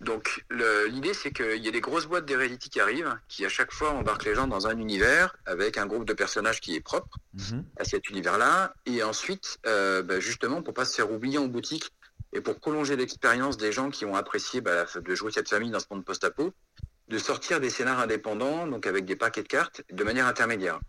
Donc 0.00 0.44
l'idée 0.88 1.14
c'est 1.14 1.32
qu'il 1.32 1.64
y 1.64 1.68
a 1.68 1.70
des 1.70 1.80
grosses 1.80 2.06
boîtes 2.06 2.26
d'Heredity 2.26 2.68
qui 2.68 2.80
arrivent, 2.80 3.18
qui 3.28 3.46
à 3.46 3.48
chaque 3.48 3.72
fois 3.72 3.92
embarquent 3.92 4.26
les 4.26 4.34
gens 4.34 4.46
dans 4.46 4.66
un 4.66 4.76
univers 4.78 5.36
avec 5.46 5.78
un 5.78 5.86
groupe 5.86 6.04
de 6.04 6.12
personnages 6.12 6.60
qui 6.60 6.76
est 6.76 6.80
propre 6.80 7.18
à 7.78 7.84
cet 7.84 8.10
univers-là, 8.10 8.74
et 8.84 9.02
ensuite 9.02 9.58
euh, 9.66 10.02
bah, 10.02 10.20
justement 10.20 10.62
pour 10.62 10.74
pas 10.74 10.84
se 10.84 10.94
faire 10.94 11.10
oublier 11.10 11.38
en 11.38 11.46
boutique 11.46 11.92
et 12.32 12.40
pour 12.42 12.56
prolonger 12.60 12.96
l'expérience 12.96 13.56
des 13.56 13.72
gens 13.72 13.90
qui 13.90 14.04
ont 14.04 14.14
apprécié 14.14 14.60
bah, 14.60 14.84
de 14.94 15.14
jouer 15.14 15.32
cette 15.32 15.48
famille 15.48 15.70
dans 15.70 15.80
ce 15.80 15.86
monde 15.90 16.04
post-apo, 16.04 16.52
de 17.08 17.18
sortir 17.18 17.60
des 17.60 17.70
scénars 17.70 18.00
indépendants, 18.00 18.66
donc 18.66 18.86
avec 18.86 19.06
des 19.06 19.16
paquets 19.16 19.42
de 19.42 19.48
cartes, 19.48 19.82
de 19.90 20.04
manière 20.04 20.26
intermédiaire. 20.26 20.80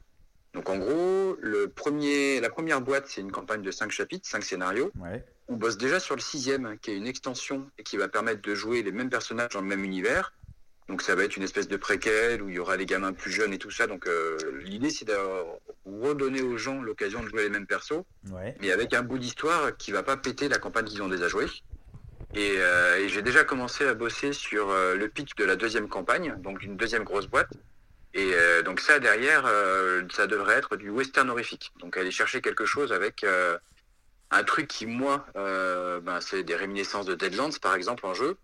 Donc 0.54 0.70
en 0.70 0.78
gros, 0.78 1.38
le 1.40 1.70
premier, 1.70 2.42
la 2.42 2.50
première 2.50 2.82
boîte, 2.82 3.06
c'est 3.08 3.22
une 3.22 3.32
campagne 3.32 3.62
de 3.62 3.72
cinq 3.72 3.92
chapitres, 3.92 4.28
cinq 4.28 4.44
scénarios. 4.44 4.92
Ouais. 5.00 5.24
On 5.50 5.56
bosse 5.56 5.78
déjà 5.78 6.00
sur 6.00 6.16
le 6.16 6.22
sixième, 6.22 6.78
qui 6.80 6.92
est 6.92 6.96
une 6.98 7.08
extension 7.08 7.70
et 7.78 7.84
qui 7.84 7.96
va 7.98 8.08
permettre 8.08 8.42
de 8.42 8.54
jouer 8.54 8.84
les 8.84 8.92
mêmes 8.92 9.10
personnages 9.10 9.50
dans 9.54 9.62
le 9.62 9.68
même 9.68 9.84
univers. 9.84 10.34
Donc 10.90 11.02
ça 11.02 11.16
va 11.16 11.24
être 11.24 11.36
une 11.36 11.44
espèce 11.44 11.68
de 11.68 11.76
préquel 11.78 12.42
où 12.42 12.50
il 12.50 12.56
y 12.56 12.60
aura 12.60 12.78
les 12.78 12.86
gamins 12.86 13.12
plus 13.14 13.32
jeunes 13.32 13.54
et 13.54 13.58
tout 13.58 13.72
ça. 13.72 13.88
Donc 13.88 14.08
euh, 14.08 14.38
l'idée 14.64 14.90
c'est 14.90 15.06
de 15.06 15.16
redonner 15.86 16.42
aux 16.42 16.58
gens 16.58 16.82
l'occasion 16.82 17.22
de 17.24 17.28
jouer 17.30 17.44
les 17.44 17.50
mêmes 17.50 17.68
persos, 17.68 18.04
Ouais. 18.32 18.56
mais 18.62 18.72
avec 18.72 18.94
un 18.94 19.02
bout 19.04 19.18
d'histoire 19.18 19.76
qui 19.78 19.92
va 19.92 20.04
pas 20.04 20.16
péter 20.18 20.48
la 20.50 20.58
campagne 20.60 20.86
qu'ils 20.86 21.02
ont 21.02 21.10
déjà 21.10 21.28
jouée. 21.28 21.48
Et, 22.36 22.56
euh, 22.58 22.98
et 23.00 23.10
j'ai 23.10 23.22
déjà 23.22 23.44
commencé 23.44 23.86
à 23.86 23.94
bosser 23.94 24.32
sur 24.34 24.70
euh, 24.70 24.96
le 24.96 25.08
pitch 25.10 25.36
de 25.36 25.44
la 25.46 25.56
deuxième 25.56 25.88
campagne, 25.90 26.36
donc 26.40 26.60
d'une 26.60 26.76
deuxième 26.78 27.04
grosse 27.04 27.28
boîte. 27.28 27.52
Et 28.14 28.32
donc 28.66 28.80
ça 28.80 29.00
derrière, 29.00 29.44
ça 30.12 30.26
devrait 30.26 30.56
être 30.56 30.76
du 30.76 30.90
western 30.90 31.30
horrifique. 31.30 31.72
Donc 31.80 31.98
aller 31.98 32.10
chercher 32.10 32.42
quelque 32.42 32.66
chose 32.66 32.92
avec 32.92 33.24
un 34.32 34.44
truc 34.44 34.68
qui 34.68 34.86
moi, 34.86 35.26
euh, 35.36 36.00
ben, 36.00 36.20
c'est 36.22 36.44
des 36.44 36.56
réminiscences 36.56 37.06
de 37.06 37.16
Deadlands 37.16 37.58
par 37.62 37.76
exemple 37.76 38.06
en 38.06 38.14
jeu. 38.14 38.38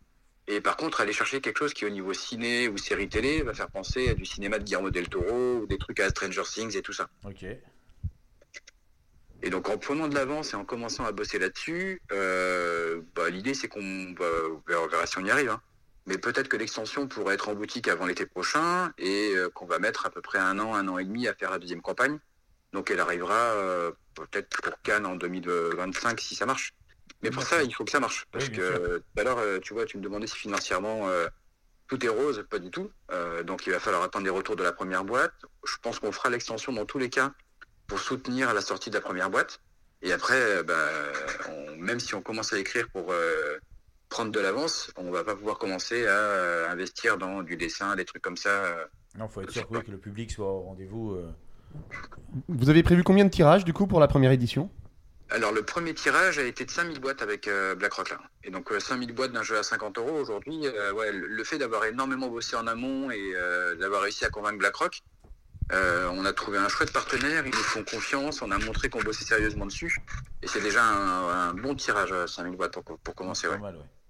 Et 0.47 0.59
par 0.59 0.75
contre 0.75 0.99
aller 0.99 1.13
chercher 1.13 1.39
quelque 1.39 1.59
chose 1.59 1.73
qui 1.73 1.85
au 1.85 1.89
niveau 1.89 2.13
ciné 2.13 2.67
ou 2.67 2.77
série 2.77 3.07
télé 3.07 3.43
va 3.43 3.53
faire 3.53 3.69
penser 3.69 4.09
à 4.09 4.13
du 4.13 4.25
cinéma 4.25 4.59
de 4.59 4.63
Guillermo 4.65 4.89
del 4.89 5.07
Toro 5.07 5.59
ou 5.61 5.67
des 5.67 5.77
trucs 5.77 5.99
à 5.99 6.09
Stranger 6.09 6.43
Things 6.43 6.75
et 6.75 6.81
tout 6.81 6.91
ça. 6.93 7.09
Ok. 7.25 7.45
Et 9.45 9.49
donc 9.49 9.69
en 9.69 9.77
prenant 9.77 10.07
de 10.07 10.15
l'avance 10.15 10.53
et 10.53 10.55
en 10.55 10.63
commençant 10.65 11.05
à 11.05 11.11
bosser 11.11 11.37
là-dessus, 11.39 12.01
euh, 12.11 13.01
bah, 13.15 13.29
l'idée 13.29 13.53
c'est 13.53 13.67
qu'on 13.67 14.13
va, 14.17 14.25
on 14.81 14.87
verra 14.87 15.05
si 15.05 15.17
on 15.17 15.25
y 15.25 15.31
arrive. 15.31 15.49
hein. 15.49 15.61
Mais 16.05 16.17
peut-être 16.17 16.49
que 16.49 16.57
l'extension 16.57 17.07
pourrait 17.07 17.35
être 17.35 17.47
en 17.47 17.55
boutique 17.55 17.87
avant 17.87 18.05
l'été 18.05 18.25
prochain 18.25 18.91
et 18.97 19.33
euh, 19.35 19.49
qu'on 19.49 19.65
va 19.65 19.79
mettre 19.79 20.05
à 20.05 20.09
peu 20.09 20.21
près 20.21 20.39
un 20.39 20.59
an, 20.59 20.73
un 20.75 20.87
an 20.89 20.97
et 20.97 21.05
demi 21.05 21.27
à 21.27 21.33
faire 21.33 21.51
la 21.51 21.59
deuxième 21.59 21.81
campagne. 21.81 22.19
Donc 22.73 22.89
elle 22.91 22.99
arrivera 22.99 23.35
euh, 23.35 23.91
peut-être 24.15 24.61
pour 24.61 24.81
Cannes 24.81 25.05
en 25.05 25.15
2025 25.15 26.19
si 26.19 26.35
ça 26.35 26.45
marche. 26.45 26.73
Mais 27.21 27.29
pour 27.29 27.43
ça, 27.43 27.63
il 27.63 27.73
faut 27.73 27.85
que 27.85 27.91
ça 27.91 27.99
marche. 28.01 28.25
Parce 28.31 28.47
Oui, 28.49 28.51
que 28.57 28.97
tout 28.97 29.19
à 29.19 29.23
l'heure, 29.23 29.37
euh, 29.37 29.59
tu 29.59 29.73
vois, 29.73 29.85
tu 29.85 29.97
me 29.97 30.03
demandais 30.03 30.27
si 30.27 30.35
financièrement 30.37 31.07
euh, 31.07 31.27
tout 31.87 32.03
est 32.05 32.09
rose, 32.09 32.45
pas 32.49 32.59
du 32.59 32.69
tout. 32.71 32.91
Euh, 33.11 33.43
donc 33.43 33.65
il 33.65 33.71
va 33.71 33.79
falloir 33.79 34.03
attendre 34.03 34.25
les 34.25 34.31
retours 34.31 34.55
de 34.55 34.63
la 34.63 34.73
première 34.73 35.05
boîte. 35.05 35.33
Je 35.65 35.75
pense 35.81 35.99
qu'on 35.99 36.11
fera 36.11 36.29
l'extension 36.29 36.73
dans 36.73 36.85
tous 36.85 36.97
les 36.97 37.09
cas 37.09 37.31
pour 37.87 37.99
soutenir 37.99 38.53
la 38.53 38.61
sortie 38.61 38.89
de 38.89 38.95
la 38.95 39.01
première 39.01 39.29
boîte. 39.29 39.61
Et 40.01 40.11
après, 40.11 40.63
bah, 40.63 40.89
on- 41.49 41.77
même 41.77 41.99
si 41.99 42.13
on 42.15 42.21
commence 42.21 42.51
à 42.51 42.59
écrire 42.59 42.89
pour 42.89 43.11
euh, 43.13 43.57
prendre 44.09 44.31
de 44.31 44.39
l'avance, 44.39 44.91
on 44.97 45.09
va 45.11 45.23
pas 45.23 45.35
pouvoir 45.35 45.57
commencer 45.57 46.05
à 46.07 46.69
investir 46.71 47.17
dans 47.17 47.41
du 47.43 47.55
dessin, 47.55 47.95
des 47.95 48.03
trucs 48.03 48.21
comme 48.21 48.37
ça. 48.37 48.75
Non, 49.17 49.29
faut 49.29 49.41
être 49.41 49.51
sûr 49.51 49.67
oui, 49.69 49.81
que 49.83 49.91
le 49.91 49.97
public 49.99 50.31
soit 50.31 50.45
au 50.51 50.61
rendez-vous. 50.63 51.17
Vous 52.47 52.69
avez 52.69 52.83
prévu 52.83 53.03
combien 53.03 53.25
de 53.25 53.29
tirages 53.29 53.65
du 53.65 53.73
coup 53.73 53.87
pour 53.87 53.99
la 53.99 54.07
première 54.07 54.31
édition? 54.31 54.69
Alors 55.29 55.51
le 55.51 55.63
premier 55.63 55.93
tirage 55.93 56.37
a 56.37 56.43
été 56.43 56.65
de 56.65 56.69
5000 56.69 56.99
boîtes 56.99 57.21
avec 57.21 57.47
euh, 57.47 57.73
BlackRock 57.75 58.11
là. 58.11 58.19
Et 58.43 58.51
donc 58.51 58.71
euh, 58.71 58.79
5000 58.79 59.13
boîtes 59.13 59.31
d'un 59.31 59.41
jeu 59.41 59.57
à 59.57 59.63
50 59.63 59.97
euros 59.97 60.19
aujourd'hui, 60.19 60.67
euh, 60.67 61.11
le 61.11 61.43
fait 61.43 61.57
d'avoir 61.57 61.85
énormément 61.85 62.27
bossé 62.27 62.55
en 62.55 62.67
amont 62.67 63.09
et 63.09 63.33
euh, 63.35 63.75
d'avoir 63.75 64.01
réussi 64.01 64.25
à 64.25 64.29
convaincre 64.29 64.59
BlackRock, 64.59 65.01
euh, 65.71 66.09
on 66.13 66.25
a 66.25 66.33
trouvé 66.33 66.57
un 66.57 66.67
chouette 66.69 66.91
partenaire, 66.91 67.45
ils 67.45 67.51
nous 67.51 67.57
font 67.57 67.83
confiance, 67.83 68.41
on 68.41 68.51
a 68.51 68.57
montré 68.57 68.89
qu'on 68.89 69.01
bossait 69.01 69.25
sérieusement 69.25 69.65
dessus. 69.65 69.97
Et 70.41 70.47
c'est 70.47 70.61
déjà 70.61 70.83
un, 70.83 71.49
un 71.49 71.53
bon 71.53 71.73
tirage 71.75 72.11
à 72.11 72.27
5000 72.27 72.55
boîtes 72.57 72.73
pour, 72.73 72.97
pour 72.99 73.15
commencer. 73.15 73.47
Ouais. 73.47 73.57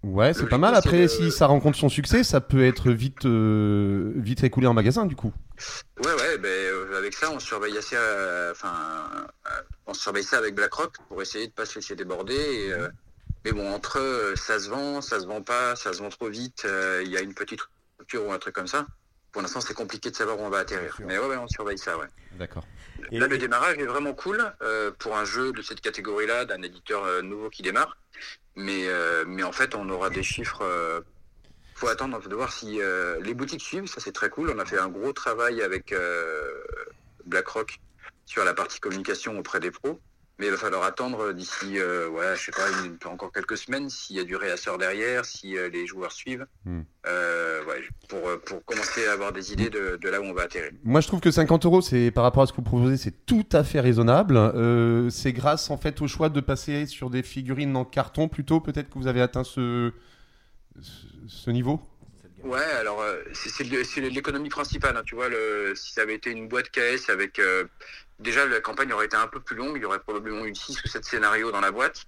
Ouais, 0.03 0.33
c'est 0.33 0.47
pas 0.47 0.57
mal. 0.57 0.75
Après, 0.75 1.03
de- 1.03 1.07
si 1.07 1.31
ça 1.31 1.45
rencontre 1.47 1.77
son 1.77 1.87
succès, 1.87 2.25
ça 2.25 2.41
peut 2.41 2.65
être 2.65 2.91
vite, 2.91 3.25
euh, 3.25 4.11
vite 4.17 4.43
écoulé 4.43 4.67
en 4.67 4.73
magasin 4.73 5.05
du 5.05 5.15
coup. 5.15 5.31
Ouais, 6.03 6.13
ouais, 6.13 6.37
ben, 6.39 6.49
euh, 6.49 6.97
avec 6.97 7.13
ça, 7.13 7.31
on 7.31 7.39
surveille 7.39 7.77
assez, 7.77 7.95
enfin, 8.51 8.73
euh, 9.47 9.49
on 9.85 9.93
surveille 9.93 10.23
ça 10.25 10.39
avec 10.39 10.55
BlackRock 10.55 10.97
pour 11.07 11.21
essayer 11.21 11.47
de 11.47 11.53
pas 11.53 11.65
se 11.65 11.75
laisser 11.75 11.95
déborder. 11.95 12.33
et, 12.35 12.73
euh, 12.73 12.89
mais 13.45 13.51
bon, 13.53 13.73
entre 13.73 13.99
eux, 13.99 14.33
ça 14.35 14.59
se 14.59 14.69
vend, 14.69 15.01
ça 15.01 15.19
se 15.21 15.25
vend 15.25 15.41
pas, 15.41 15.75
ça 15.77 15.93
se 15.93 15.99
vend 15.99 16.09
trop 16.09 16.27
vite, 16.29 16.63
euh, 16.65 17.01
il 17.05 17.11
y 17.11 17.17
a 17.17 17.21
une 17.21 17.33
petite 17.33 17.59
rupture 17.99 18.25
ou 18.27 18.31
un 18.33 18.39
truc 18.39 18.55
comme 18.55 18.67
ça. 18.67 18.85
Pour 19.33 19.41
l'instant, 19.41 19.61
c'est 19.61 19.73
compliqué 19.73 20.11
de 20.11 20.15
savoir 20.15 20.39
où 20.39 20.43
on 20.43 20.49
va 20.49 20.59
atterrir. 20.59 20.95
Mais 20.99 21.17
ouais, 21.17 21.25
ouais, 21.25 21.37
on 21.37 21.47
surveille 21.47 21.79
ça, 21.79 21.97
ouais. 21.97 22.05
D'accord. 22.33 22.65
Là, 23.11 23.27
le 23.27 23.37
démarrage 23.39 23.77
est 23.79 23.85
vraiment 23.85 24.13
cool 24.13 24.53
euh, 24.61 24.91
pour 24.97 25.17
un 25.17 25.25
jeu 25.25 25.51
de 25.51 25.63
cette 25.63 25.81
catégorie-là, 25.81 26.45
d'un 26.45 26.61
éditeur 26.61 27.03
euh, 27.03 27.21
nouveau 27.23 27.49
qui 27.49 27.63
démarre. 27.63 27.97
Mais, 28.55 28.87
euh, 28.87 29.25
mais 29.27 29.41
en 29.41 29.51
fait, 29.51 29.73
on 29.73 29.89
aura 29.89 30.11
des 30.11 30.21
chiffres. 30.21 30.61
euh, 30.61 31.01
faut 31.73 31.87
attendre 31.87 32.21
de 32.21 32.35
voir 32.35 32.53
si 32.53 32.79
les 33.21 33.33
boutiques 33.33 33.63
suivent. 33.63 33.87
Ça, 33.87 33.99
c'est 33.99 34.11
très 34.11 34.29
cool. 34.29 34.51
On 34.51 34.59
a 34.59 34.65
fait 34.65 34.77
un 34.77 34.87
gros 34.87 35.11
travail 35.11 35.63
avec 35.63 35.93
BlackRock 37.25 37.79
sur 38.25 38.45
la 38.45 38.53
partie 38.53 38.79
communication 38.79 39.37
auprès 39.39 39.59
des 39.59 39.71
pros. 39.71 39.99
Mais 40.39 40.47
il 40.47 40.51
va 40.51 40.57
falloir 40.57 40.83
attendre 40.83 41.31
d'ici, 41.31 41.77
euh, 41.77 42.09
ouais, 42.09 42.35
je 42.35 42.45
sais 42.45 42.51
pas, 42.51 42.67
une- 42.83 42.97
encore 43.11 43.31
quelques 43.31 43.55
semaines, 43.55 43.87
s'il 43.89 44.15
y 44.15 44.19
a 44.19 44.23
du 44.23 44.35
réassort 44.35 44.79
derrière, 44.79 45.25
si 45.25 45.55
euh, 45.55 45.69
les 45.69 45.85
joueurs 45.85 46.11
suivent, 46.11 46.47
Hmm. 46.65 46.81
euh, 47.05 47.63
ouais, 47.65 47.83
pour, 48.09 48.19
pour 48.43 48.65
commencer 48.65 49.05
à 49.07 49.11
avoir 49.13 49.31
des 49.31 49.53
idées 49.53 49.69
de, 49.69 49.97
de 50.01 50.09
là 50.09 50.19
où 50.19 50.23
on 50.23 50.33
va 50.33 50.43
atterrir. 50.43 50.71
Moi, 50.83 51.01
je 51.01 51.07
trouve 51.07 51.19
que 51.19 51.29
50 51.29 51.65
euros, 51.65 51.81
c'est 51.81 52.09
par 52.09 52.23
rapport 52.23 52.41
à 52.43 52.47
ce 52.47 52.51
que 52.51 52.57
vous 52.57 52.63
proposez, 52.63 52.97
c'est 52.97 53.25
tout 53.27 53.45
à 53.51 53.63
fait 53.63 53.79
raisonnable. 53.79 54.35
Euh, 54.37 55.09
c'est 55.11 55.33
grâce 55.33 55.69
en 55.69 55.77
fait 55.77 56.01
au 56.01 56.07
choix 56.07 56.29
de 56.29 56.41
passer 56.41 56.87
sur 56.87 57.11
des 57.11 57.21
figurines 57.21 57.75
en 57.75 57.85
carton 57.85 58.27
plutôt. 58.27 58.59
Peut-être 58.59 58.89
que 58.89 58.97
vous 58.97 59.07
avez 59.07 59.21
atteint 59.21 59.43
ce, 59.43 59.91
ce 61.27 61.51
niveau? 61.51 61.79
Ouais, 62.43 62.59
alors 62.61 63.01
euh, 63.01 63.23
c'est 63.33 63.63
l'économie 63.63 64.49
principale. 64.49 64.97
hein, 64.97 65.03
tu 65.05 65.15
vois, 65.15 65.29
le, 65.29 65.73
si 65.75 65.93
ça 65.93 66.01
avait 66.01 66.15
été 66.15 66.29
une 66.29 66.49
boîte 66.49 66.69
KS 66.71 67.09
avec 67.09 67.39
euh, 67.39 67.65
déjà 68.19 68.45
la 68.45 68.59
campagne 68.59 68.91
aurait 68.91 69.05
été 69.05 69.15
un 69.15 69.27
peu 69.27 69.39
plus 69.39 69.55
longue, 69.55 69.77
il 69.77 69.81
y 69.81 69.85
aurait 69.85 69.99
probablement 70.01 70.45
eu 70.45 70.53
6 70.53 70.83
ou 70.83 70.87
7 70.87 71.05
scénarios 71.05 71.51
dans 71.51 71.61
la 71.61 71.71
boîte, 71.71 72.03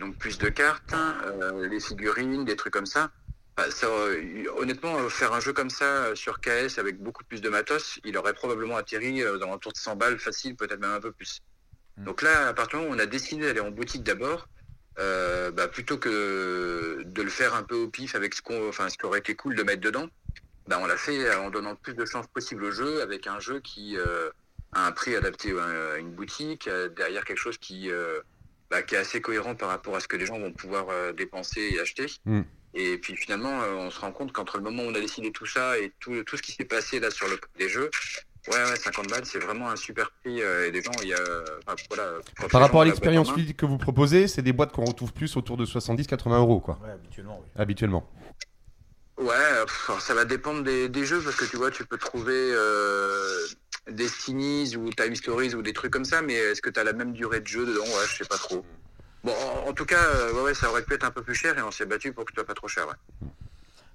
donc 0.00 0.18
plus 0.18 0.38
de 0.38 0.48
cartes, 0.48 0.92
hein, 0.92 1.16
euh, 1.26 1.68
les 1.68 1.78
figurines, 1.78 2.44
des 2.44 2.56
trucs 2.56 2.72
comme 2.72 2.86
ça. 2.86 3.12
Bah, 3.56 3.70
ça, 3.70 3.86
euh, 3.86 4.44
honnêtement, 4.56 5.08
faire 5.08 5.32
un 5.32 5.40
jeu 5.40 5.52
comme 5.52 5.70
ça 5.70 6.16
sur 6.16 6.40
KS 6.40 6.78
avec 6.78 7.00
beaucoup 7.00 7.22
plus 7.24 7.40
de 7.40 7.48
matos, 7.48 8.00
il 8.04 8.18
aurait 8.18 8.34
probablement 8.34 8.76
atterri 8.76 9.22
dans 9.22 9.46
l'entour 9.46 9.72
de 9.72 9.78
100 9.78 9.94
balles 9.94 10.18
facile, 10.18 10.56
peut-être 10.56 10.80
même 10.80 10.90
un 10.90 11.00
peu 11.00 11.12
plus. 11.12 11.40
Donc 11.98 12.22
là, 12.22 12.48
à 12.48 12.54
partir 12.54 12.80
du 12.80 12.84
moment 12.84 12.96
où 12.96 12.98
on 12.98 13.02
a 13.02 13.06
décidé 13.06 13.46
d'aller 13.46 13.60
en 13.60 13.70
boutique 13.70 14.02
d'abord, 14.02 14.48
euh, 14.98 15.50
bah, 15.50 15.68
plutôt 15.68 15.98
que 15.98 17.02
de 17.04 17.22
le 17.22 17.30
faire 17.30 17.54
un 17.54 17.62
peu 17.62 17.76
au 17.76 17.88
pif 17.88 18.14
avec 18.14 18.34
ce 18.34 18.42
qu'on, 18.42 18.68
enfin, 18.68 18.88
ce 18.88 18.96
qui 18.96 19.06
aurait 19.06 19.18
été 19.18 19.34
cool 19.34 19.54
de 19.54 19.62
mettre 19.62 19.80
dedans, 19.80 20.08
bah, 20.66 20.78
on 20.80 20.86
l'a 20.86 20.96
fait 20.96 21.34
en 21.34 21.50
donnant 21.50 21.70
le 21.70 21.76
plus 21.76 21.94
de 21.94 22.04
chances 22.04 22.26
possible 22.26 22.64
au 22.64 22.70
jeu, 22.70 23.02
avec 23.02 23.26
un 23.26 23.38
jeu 23.40 23.60
qui 23.60 23.96
euh, 23.96 24.30
a 24.72 24.86
un 24.86 24.92
prix 24.92 25.14
adapté 25.14 25.54
à 25.58 25.98
une 25.98 26.12
boutique, 26.12 26.68
euh, 26.68 26.88
derrière 26.88 27.24
quelque 27.24 27.38
chose 27.38 27.58
qui, 27.58 27.90
euh, 27.90 28.20
bah, 28.70 28.82
qui 28.82 28.94
est 28.94 28.98
assez 28.98 29.20
cohérent 29.20 29.54
par 29.54 29.68
rapport 29.68 29.94
à 29.94 30.00
ce 30.00 30.08
que 30.08 30.16
les 30.16 30.26
gens 30.26 30.38
vont 30.38 30.52
pouvoir 30.52 30.88
euh, 30.90 31.12
dépenser 31.12 31.70
et 31.72 31.80
acheter. 31.80 32.06
Mm. 32.24 32.42
Et 32.74 32.98
puis 32.98 33.16
finalement, 33.16 33.62
euh, 33.62 33.72
on 33.74 33.90
se 33.90 34.00
rend 34.00 34.12
compte 34.12 34.32
qu'entre 34.32 34.58
le 34.58 34.64
moment 34.64 34.82
où 34.82 34.86
on 34.86 34.94
a 34.94 35.00
décidé 35.00 35.30
tout 35.32 35.46
ça 35.46 35.78
et 35.78 35.92
tout, 35.98 36.22
tout 36.24 36.36
ce 36.36 36.42
qui 36.42 36.52
s'est 36.52 36.64
passé 36.64 37.00
là 37.00 37.10
sur 37.10 37.28
le 37.28 37.38
des 37.58 37.68
jeux, 37.68 37.90
ouais, 38.48 38.70
ouais 38.70 38.76
50 38.76 39.08
balles, 39.08 39.24
c'est 39.24 39.38
vraiment 39.38 39.68
un 39.70 39.76
super 39.76 40.10
prix. 40.22 40.42
euh, 40.42 40.66
et 40.68 40.70
des 40.70 40.82
gens, 40.82 40.92
il 41.02 41.08
y 41.08 41.14
a. 41.14 41.18
enfin, 41.66 41.76
voilà, 41.88 42.12
Par 42.50 42.60
rapport 42.60 42.82
à 42.82 42.84
l'expérience 42.84 43.34
ludique 43.34 43.56
que 43.56 43.66
vous 43.66 43.78
proposez, 43.78 44.28
c'est 44.28 44.42
des 44.42 44.52
boîtes 44.52 44.72
qu'on 44.72 44.84
retrouve 44.84 45.12
plus 45.12 45.36
autour 45.36 45.56
de 45.56 45.64
70-80 45.66 46.36
euros, 46.38 46.60
quoi. 46.60 46.78
Ouais, 46.84 46.90
habituellement, 46.92 47.40
oui. 47.42 47.46
Habituellement. 47.56 48.10
Ouais, 49.18 49.64
pff, 49.64 49.90
ça 50.00 50.14
va 50.14 50.24
dépendre 50.26 50.62
des, 50.62 50.88
des 50.90 51.06
jeux 51.06 51.20
parce 51.22 51.36
que 51.36 51.46
tu 51.46 51.56
vois, 51.56 51.70
tu 51.70 51.86
peux 51.86 51.96
trouver 51.96 52.34
euh, 52.34 53.46
Destinies 53.90 54.76
ou 54.76 54.90
Time 54.90 55.14
Stories 55.14 55.54
ou 55.54 55.62
des 55.62 55.72
trucs 55.72 55.90
comme 55.92 56.04
ça, 56.04 56.20
mais 56.20 56.34
est-ce 56.34 56.60
que 56.60 56.68
tu 56.68 56.78
as 56.78 56.84
la 56.84 56.92
même 56.92 57.12
durée 57.12 57.40
de 57.40 57.46
jeu 57.46 57.64
dedans? 57.64 57.80
Ouais, 57.84 58.06
je 58.10 58.16
sais 58.18 58.24
pas 58.28 58.36
trop. 58.36 58.62
Bon, 59.24 59.32
en, 59.32 59.70
en 59.70 59.72
tout 59.72 59.86
cas, 59.86 60.02
euh, 60.02 60.32
ouais, 60.34 60.42
ouais, 60.42 60.54
ça 60.54 60.68
aurait 60.68 60.82
pu 60.82 60.92
être 60.94 61.04
un 61.04 61.10
peu 61.10 61.22
plus 61.22 61.34
cher 61.34 61.56
et 61.58 61.62
on 61.62 61.70
s'est 61.70 61.86
battu 61.86 62.12
pour 62.12 62.26
que 62.26 62.32
ce 62.32 62.34
soit 62.36 62.46
pas 62.46 62.54
trop 62.54 62.68
cher. 62.68 62.86
Ouais. 62.86 63.28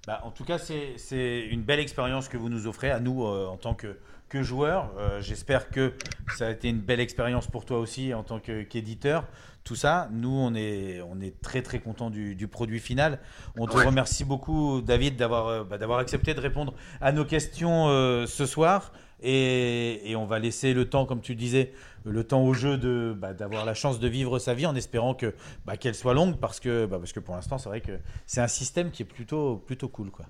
Bah, 0.08 0.22
en 0.24 0.32
tout 0.32 0.44
cas, 0.44 0.58
c'est 0.58 0.96
c'est 0.98 1.42
une 1.42 1.62
belle 1.62 1.80
expérience 1.80 2.28
que 2.28 2.38
vous 2.38 2.50
nous 2.50 2.66
offrez 2.66 2.90
à 2.90 3.00
nous 3.00 3.24
euh, 3.24 3.46
en 3.46 3.58
tant 3.58 3.76
que, 3.76 3.96
que 4.32 4.42
joueurs. 4.44 4.92
Euh, 4.98 5.20
J'espère 5.22 5.70
que 5.70 5.94
ça 6.38 6.48
a 6.48 6.52
été 6.52 6.70
une 6.70 6.80
belle 6.80 7.02
expérience 7.02 7.48
pour 7.48 7.66
toi 7.66 7.80
aussi 7.80 8.14
en 8.14 8.24
tant 8.24 8.40
qu'éditeur. 8.40 9.28
Tout 9.64 9.76
ça, 9.76 10.08
nous, 10.12 10.30
on 10.32 10.56
est, 10.56 11.02
on 11.02 11.20
est 11.20 11.40
très 11.42 11.62
très 11.62 11.80
content 11.80 12.10
du, 12.10 12.34
du 12.36 12.48
produit 12.48 12.80
final. 12.80 13.20
On 13.58 13.68
te 13.68 13.76
Ouais. 13.78 13.86
remercie 13.86 14.24
beaucoup, 14.24 14.82
David, 14.82 15.18
d'avoir 15.18 15.48
euh, 15.48 15.64
bah, 15.64 15.78
accepté 16.00 16.34
de 16.34 16.40
répondre 16.40 16.74
à 17.02 17.12
nos 17.12 17.26
questions 17.26 17.88
euh, 17.90 18.26
ce 18.26 18.46
soir. 18.46 18.94
Et, 19.24 20.10
et 20.10 20.16
on 20.16 20.26
va 20.26 20.40
laisser 20.40 20.74
le 20.74 20.90
temps, 20.90 21.06
comme 21.06 21.22
tu 21.22 21.36
disais, 21.36 21.74
le 22.06 22.24
temps 22.24 22.42
au 22.42 22.56
jeu 22.56 22.78
de 22.80 23.16
bah, 23.16 23.34
d'avoir 23.34 23.66
la 23.66 23.76
chance 23.76 24.00
de 24.00 24.08
vivre 24.08 24.40
sa 24.40 24.56
vie 24.56 24.66
en 24.66 24.76
espérant 24.76 25.14
que 25.14 25.36
bah, 25.66 25.78
qu'elle 25.78 25.94
soit 25.94 26.16
longue 26.16 26.38
parce 26.40 26.60
que 26.60 26.88
bah, 26.88 26.98
parce 26.98 27.14
que 27.14 27.20
pour 27.20 27.36
l'instant 27.36 27.60
c'est 27.60 27.70
vrai 27.70 27.82
que 27.82 28.00
c'est 28.26 28.42
un 28.42 28.48
système 28.48 28.90
qui 28.90 29.04
est 29.04 29.06
plutôt 29.06 29.58
plutôt 29.58 29.90
cool 29.90 30.10
quoi. 30.10 30.26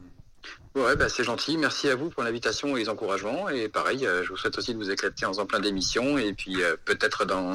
Ouais, 0.74 0.96
bah, 0.96 1.10
c'est 1.10 1.24
gentil. 1.26 1.58
Merci 1.58 1.90
à 1.90 1.96
vous 1.96 2.10
pour 2.10 2.24
l'invitation 2.24 2.78
et 2.78 2.80
les 2.80 2.90
encouragements. 2.90 3.50
Et 3.50 3.68
pareil, 3.68 4.06
euh, 4.06 4.24
je 4.24 4.30
vous 4.30 4.38
souhaite 4.38 4.58
aussi 4.58 4.74
de 4.74 4.78
vous 4.78 4.90
éclater 4.90 5.26
en 5.26 5.30
faisant 5.30 5.46
plein 5.46 5.60
d'émissions. 5.60 6.18
Et 6.18 6.34
puis 6.34 6.62
euh, 6.64 6.78
peut-être 6.86 7.26
dans 7.26 7.52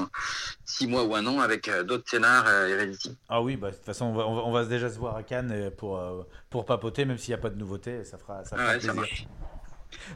six 0.66 0.86
mois 0.86 1.02
ou 1.04 1.14
un 1.14 1.26
an 1.26 1.40
avec 1.40 1.68
euh, 1.68 1.82
d'autres 1.82 2.08
scénars 2.08 2.44
euh, 2.46 2.68
Heredity. 2.68 3.16
Ah 3.30 3.40
oui, 3.40 3.56
bah, 3.56 3.70
de 3.70 3.76
toute 3.76 3.84
façon 3.84 4.04
on 4.06 4.14
va, 4.14 4.26
on 4.26 4.34
va, 4.34 4.42
on 4.42 4.52
va 4.52 4.64
déjà 4.66 4.90
se 4.90 4.98
voir 4.98 5.16
à 5.16 5.22
Cannes 5.22 5.50
euh, 5.50 5.70
pour 5.70 5.98
euh, 5.98 6.22
pour 6.50 6.66
papoter 6.66 7.06
même 7.06 7.16
s'il 7.16 7.30
n'y 7.30 7.38
a 7.38 7.42
pas 7.42 7.50
de 7.50 7.56
nouveautés, 7.56 8.04
ça 8.04 8.18
fera 8.18 8.44
ça 8.44 8.56
fera 8.56 8.68
Ouais, 8.68 8.78
plaisir. 8.78 8.94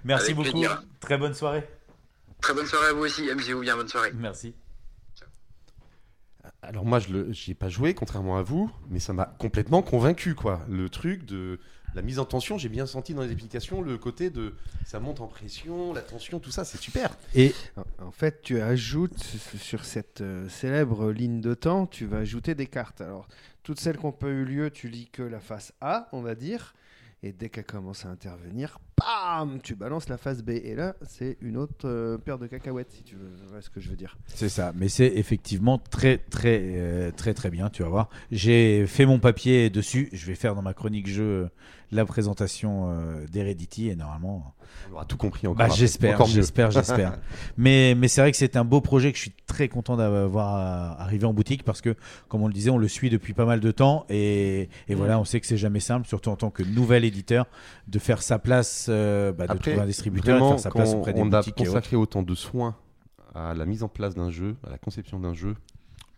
Merci 0.05 0.25
Avec 0.27 0.37
beaucoup. 0.37 0.51
plaisir. 0.51 0.83
Très 1.01 1.17
bonne 1.17 1.35
soirée. 1.35 1.67
Très 2.43 2.53
bonne 2.53 2.67
soirée 2.67 2.89
à 2.89 2.93
vous 2.93 3.05
aussi. 3.05 3.31
Amusez-vous 3.31 3.61
bien. 3.61 3.77
Bonne 3.77 3.89
soirée. 3.89 4.13
Merci. 4.15 4.55
Alors 6.63 6.85
moi, 6.85 6.99
je 6.99 7.11
n'y 7.13 7.35
ai 7.49 7.55
pas 7.55 7.69
joué, 7.69 7.95
contrairement 7.95 8.37
à 8.37 8.43
vous, 8.43 8.71
mais 8.91 8.99
ça 8.99 9.13
m'a 9.15 9.25
complètement 9.25 9.83
convaincu, 9.83 10.35
quoi. 10.35 10.61
Le 10.69 10.89
truc 10.91 11.25
de 11.25 11.59
la 11.95 12.03
mise 12.03 12.19
en 12.19 12.25
tension, 12.25 12.57
j'ai 12.59 12.69
bien 12.69 12.87
senti 12.87 13.15
dans 13.15 13.23
les 13.23 13.33
applications 13.33 13.83
le 13.83 13.99
côté 13.99 14.31
de 14.31 14.55
ça 14.87 15.01
monte 15.01 15.21
en 15.21 15.27
pression, 15.27 15.93
la 15.93 16.03
tension, 16.03 16.39
tout 16.41 16.51
ça, 16.51 16.65
c'est 16.65 16.79
super. 16.81 17.17
Et 17.35 17.55
en- 17.99 18.11
fait, 18.11 18.43
tu 18.43 18.61
ajoutes 18.61 19.23
sur 19.59 19.85
cette 19.85 20.21
euh, 20.21 20.49
célèbre 20.49 21.11
ligne 21.13 21.41
de 21.41 21.55
temps, 21.55 21.87
tu 21.87 22.07
vas 22.07 22.19
ajouter 22.19 22.55
des 22.55 22.67
cartes. 22.67 23.01
Alors, 23.01 23.29
toutes 23.63 23.81
celles 23.81 23.97
qui 23.99 24.05
n'ont 24.07 24.13
pas 24.13 24.29
eu 24.29 24.45
lieu, 24.45 24.71
tu 24.71 24.89
lis 24.89 25.09
que 25.11 25.23
la 25.23 25.41
face 25.41 25.73
A, 25.81 26.09
on 26.13 26.21
va 26.23 26.35
dire. 26.35 26.75
Et 27.23 27.33
dès 27.33 27.51
qu'elle 27.51 27.65
commence 27.67 28.07
à 28.07 28.09
intervenir, 28.09 28.79
bam, 29.01 29.61
tu 29.63 29.75
balances 29.75 30.09
la 30.09 30.17
face 30.17 30.43
B. 30.43 30.51
Et 30.51 30.75
là, 30.75 30.95
c'est 31.03 31.37
une 31.41 31.57
autre 31.57 31.87
euh, 31.87 32.19
paire 32.19 32.39
de 32.39 32.47
cacahuètes, 32.47 32.93
si 32.93 33.03
tu 33.03 33.17
veux. 33.17 33.31
Voilà 33.49 33.63
ce 33.63 33.71
que 33.71 33.81
je 33.81 33.89
veux 33.89 33.97
dire. 33.97 34.17
C'est 34.27 34.49
ça, 34.49 34.73
mais 34.75 34.89
c'est 34.89 35.07
effectivement 35.07 35.79
très 35.79 36.19
très 36.19 36.61
euh, 36.63 37.11
très 37.11 37.35
très 37.35 37.51
bien, 37.51 37.71
tu 37.71 37.83
vas 37.83 37.89
voir. 37.89 38.09
J'ai 38.31 38.87
fait 38.87 39.07
mon 39.07 39.19
papier 39.19 39.71
dessus, 39.71 40.09
je 40.13 40.27
vais 40.27 40.35
faire 40.35 40.55
dans 40.55 40.63
ma 40.63 40.75
chronique 40.75 41.09
jeu 41.09 41.23
euh, 41.23 41.49
la 41.93 42.05
présentation 42.05 42.91
euh, 42.91 43.27
d'Heredity 43.27 43.89
et 43.89 43.97
normalement 43.97 44.55
On 44.91 44.95
aura 44.95 45.05
tout 45.05 45.17
compris 45.17 45.47
encore. 45.49 45.67
Bah, 45.67 45.75
j'espère, 45.75 46.25
j'espère, 46.27 46.71
j'espère. 46.71 47.19
mais 47.57 47.95
mais 47.97 48.07
c'est 48.07 48.21
vrai 48.21 48.31
que 48.31 48.37
c'est 48.37 48.57
un 48.57 48.65
beau 48.65 48.81
projet 48.81 49.11
que 49.11 49.19
je 49.19 49.23
suis 49.23 49.35
très 49.47 49.69
content 49.69 49.97
d'avoir 49.97 51.01
arrivé 51.01 51.25
en 51.25 51.35
boutique 51.35 51.65
parce 51.65 51.81
que 51.81 51.97
comme 52.29 52.43
on 52.43 52.47
le 52.47 52.55
disait, 52.55 52.71
on 52.71 52.79
le 52.79 52.89
suit 52.89 53.11
depuis 53.11 53.35
pas 53.35 53.45
mal 53.45 53.61
de 53.61 53.71
temps 53.73 54.07
et, 54.09 54.69
et 54.89 54.95
voilà, 54.95 55.19
on 55.19 55.25
sait 55.25 55.41
que 55.41 55.47
c'est 55.47 55.57
jamais 55.57 55.81
simple, 55.81 56.07
surtout 56.07 56.31
en 56.31 56.37
tant 56.37 56.51
que 56.51 56.63
nouvel 56.63 57.05
éditeur, 57.05 57.47
de 57.89 57.99
faire 57.99 58.23
sa 58.23 58.39
place, 58.39 58.90
euh, 58.91 59.33
bah, 59.33 59.47
de 59.47 59.53
Après, 59.53 59.71
trouver 59.71 59.85
un 59.85 59.87
distributeur, 59.87 60.37
et 60.37 60.41
de 60.41 60.47
faire 60.47 60.59
sa 60.61 60.71
place 60.71 60.95
auprès 60.95 61.13
des 61.13 61.21
on 61.21 61.33
a 61.33 61.43
consacré 61.43 61.97
autant 61.97 62.23
de 62.23 62.35
soins 62.35 62.77
à 63.35 63.55
la 63.55 63.65
mise 63.65 63.83
en 63.83 63.89
place 63.89 64.15
d'un 64.15 64.31
jeu, 64.31 64.57
à 64.67 64.71
la 64.71 64.79
conception 64.79 65.21
d'un 65.21 65.35
jeu, 65.35 65.55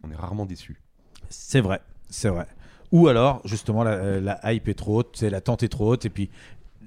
on 0.03 0.11
est 0.11 0.17
rarement 0.17 0.47
déçu. 0.47 0.81
C'est 1.29 1.61
vrai, 1.61 1.81
c'est 2.09 2.29
vrai. 2.29 2.47
Ou 2.91 3.09
alors, 3.09 3.41
justement, 3.45 3.85
la, 3.85 4.21
la 4.21 4.53
hype 4.53 4.69
est 4.69 4.75
trop 4.75 4.99
haute, 4.99 5.11
c'est 5.15 5.31
l'attente 5.31 5.63
est 5.63 5.69
trop 5.69 5.93
haute, 5.93 6.05
et 6.05 6.11
puis 6.11 6.31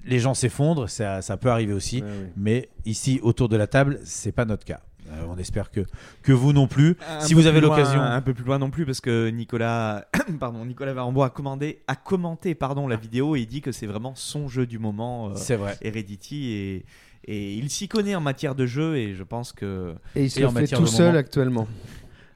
les 0.06 0.20
gens 0.20 0.34
s'effondrent, 0.34 0.90
ça, 0.90 1.22
ça 1.22 1.38
peut 1.38 1.50
arriver 1.50 1.74
aussi. 1.74 2.02
Ouais. 2.02 2.32
Mais 2.38 2.70
ici, 2.86 3.20
autour 3.24 3.50
de 3.50 3.58
la 3.58 3.68
table, 3.68 4.00
c'est 4.04 4.32
pas 4.32 4.46
notre 4.46 4.66
cas. 4.66 4.82
Euh, 5.12 5.26
on 5.30 5.38
espère 5.38 5.70
que, 5.72 5.82
que 6.24 6.32
vous 6.32 6.52
non 6.54 6.68
plus. 6.68 6.98
Un 7.08 7.20
si 7.22 7.34
vous 7.34 7.46
avez 7.46 7.62
l'occasion. 7.62 8.02
un 8.02 8.22
peu 8.22 8.34
plus 8.34 8.44
loin 8.44 8.58
non 8.58 8.70
plus 8.72 8.86
parce 8.86 9.02
que 9.02 9.30
Nicolas 9.30 10.08
pardon 10.40 10.66
Nicolas 10.66 10.94
Varembo 10.94 11.22
a 11.22 11.30
commandé 11.30 11.82
a 11.88 11.96
commenté 11.96 12.56
pardon 12.56 12.88
la 12.88 12.96
vidéo 12.96 13.36
et 13.36 13.42
il 13.42 13.48
dit 13.48 13.62
que 13.62 13.72
c'est 13.72 13.86
vraiment 13.88 14.16
son 14.16 14.48
jeu 14.48 14.66
du 14.66 14.80
moment 14.80 15.30
euh, 15.30 15.34
C'est 15.36 15.56
vrai. 15.58 15.78
Heredity 15.82 16.52
et 16.52 16.86
et 17.28 17.56
il 17.56 17.70
s'y 17.72 17.88
connaît 17.88 18.14
en 18.16 18.22
matière 18.22 18.54
de 18.56 18.66
jeu 18.68 18.98
et 18.98 19.14
je 19.16 19.24
pense 19.24 19.52
que 19.52 19.96
Et 20.16 20.26
il 20.26 20.32
se 20.32 20.40
Et 20.40 20.42
le 20.44 20.48
en 20.48 20.52
fait 20.52 20.62
matière 20.62 20.80
tout 20.80 20.86
de 20.86 20.90
seul 20.90 21.08
moment. 21.08 21.20
actuellement. 21.20 21.68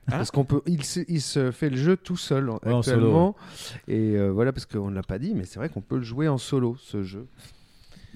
Hein 0.07 0.11
parce 0.17 0.31
qu'on 0.31 0.43
peut, 0.45 0.61
il 0.65 0.83
se, 0.83 1.01
il 1.07 1.21
se 1.21 1.51
fait 1.51 1.69
le 1.69 1.77
jeu 1.77 1.95
tout 1.95 2.17
seul 2.17 2.49
en- 2.49 2.59
Ouais, 2.65 2.71
en 2.73 2.79
actuellement. 2.79 3.35
Et 3.87 4.15
euh, 4.15 4.29
voilà, 4.29 4.51
parce 4.51 4.65
qu'on 4.65 4.89
ne 4.89 4.95
l'a 4.95 5.03
pas 5.03 5.19
dit, 5.19 5.33
mais 5.35 5.45
c'est 5.45 5.59
vrai 5.59 5.69
qu'on 5.69 5.81
peut 5.81 5.97
le 5.97 6.01
jouer 6.03 6.27
en 6.27 6.39
solo, 6.39 6.75
ce 6.79 7.03
jeu. 7.03 7.27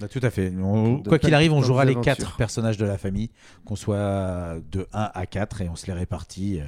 Bah, 0.00 0.08
tout 0.08 0.20
à 0.22 0.30
fait. 0.30 0.52
On- 0.60 1.02
quoi 1.02 1.18
qu'il 1.18 1.34
arrive, 1.34 1.52
on 1.52 1.62
jouera 1.62 1.84
les 1.84 1.94
quatre 1.94 2.36
personnages 2.36 2.76
de 2.76 2.84
la 2.84 2.98
famille, 2.98 3.30
qu'on 3.64 3.76
soit 3.76 4.56
de 4.72 4.86
1 4.92 5.10
à 5.14 5.26
4 5.26 5.62
et 5.62 5.68
on 5.68 5.76
se 5.76 5.86
les 5.86 5.92
répartit 5.92 6.60
euh, 6.60 6.64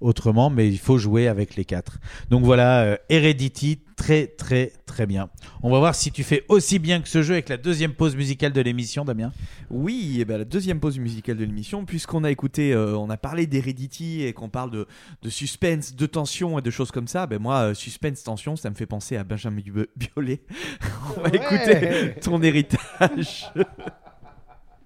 autrement, 0.00 0.50
mais 0.50 0.68
il 0.68 0.78
faut 0.78 0.98
jouer 0.98 1.28
avec 1.28 1.54
les 1.56 1.64
quatre. 1.64 1.98
Donc 2.30 2.42
voilà, 2.44 2.82
euh, 2.82 2.96
Heredity, 3.08 3.80
très 3.96 4.26
très 4.26 4.72
très 4.86 5.06
bien. 5.06 5.28
On 5.62 5.70
va 5.70 5.78
voir 5.78 5.94
si 5.94 6.10
tu 6.12 6.22
fais 6.24 6.44
aussi 6.48 6.78
bien 6.78 7.00
que 7.00 7.08
ce 7.08 7.22
jeu 7.22 7.34
avec 7.34 7.48
la 7.48 7.56
deuxième 7.56 7.92
pause 7.94 8.16
musicale 8.16 8.52
de 8.52 8.60
l'émission, 8.60 9.04
Damien. 9.04 9.32
Oui, 9.70 10.16
et 10.20 10.24
ben 10.24 10.38
la 10.38 10.44
deuxième 10.44 10.80
pause 10.80 10.98
musicale 10.98 11.36
de 11.36 11.44
l'émission, 11.44 11.84
puisqu'on 11.84 12.24
a 12.24 12.30
écouté, 12.30 12.72
euh, 12.72 12.96
on 12.96 13.10
a 13.10 13.16
parlé 13.16 13.46
d'Heredity 13.46 14.22
et 14.22 14.32
qu'on 14.32 14.48
parle 14.48 14.70
de, 14.70 14.86
de 15.22 15.28
suspense, 15.30 15.94
de 15.94 16.06
tension 16.06 16.58
et 16.58 16.62
de 16.62 16.70
choses 16.70 16.90
comme 16.90 17.08
ça, 17.08 17.26
ben 17.26 17.38
moi, 17.40 17.70
euh, 17.70 17.74
suspense, 17.74 18.22
tension, 18.22 18.56
ça 18.56 18.70
me 18.70 18.74
fait 18.74 18.86
penser 18.86 19.16
à 19.16 19.24
Benjamin 19.24 19.60
Biolay. 19.96 20.40
on 21.16 21.20
va 21.20 21.28
Ouais. 21.30 21.36
écouter 21.36 22.14
ton 22.20 22.42
héritage. 22.42 23.50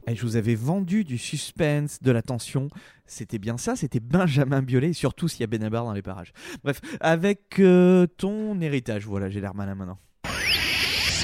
Et 0.07 0.15
je 0.17 0.23
vous 0.23 0.37
avais 0.37 0.55
vendu 0.55 1.05
du 1.05 1.19
suspense, 1.19 2.03
de 2.03 2.11
la 2.11 2.23
tension. 2.23 2.71
C'était 3.09 3.39
bien 3.39 3.57
ça, 3.57 3.75
c'était 3.75 4.01
Benjamin 4.01 4.61
Biolay, 4.61 4.93
surtout 4.93 5.29
s'il 5.29 5.41
y 5.41 5.45
a 5.45 5.47
Benabar 5.47 5.85
dans 5.85 5.95
les 5.95 6.03
parages. 6.03 6.33
Bref, 6.63 6.81
avec 7.01 7.59
euh, 7.59 8.07
ton 8.07 8.61
héritage, 8.61 9.07
voilà, 9.07 9.31
j'ai 9.31 9.41
l'air 9.41 9.55
malin 9.55 9.75
maintenant. 9.75 9.99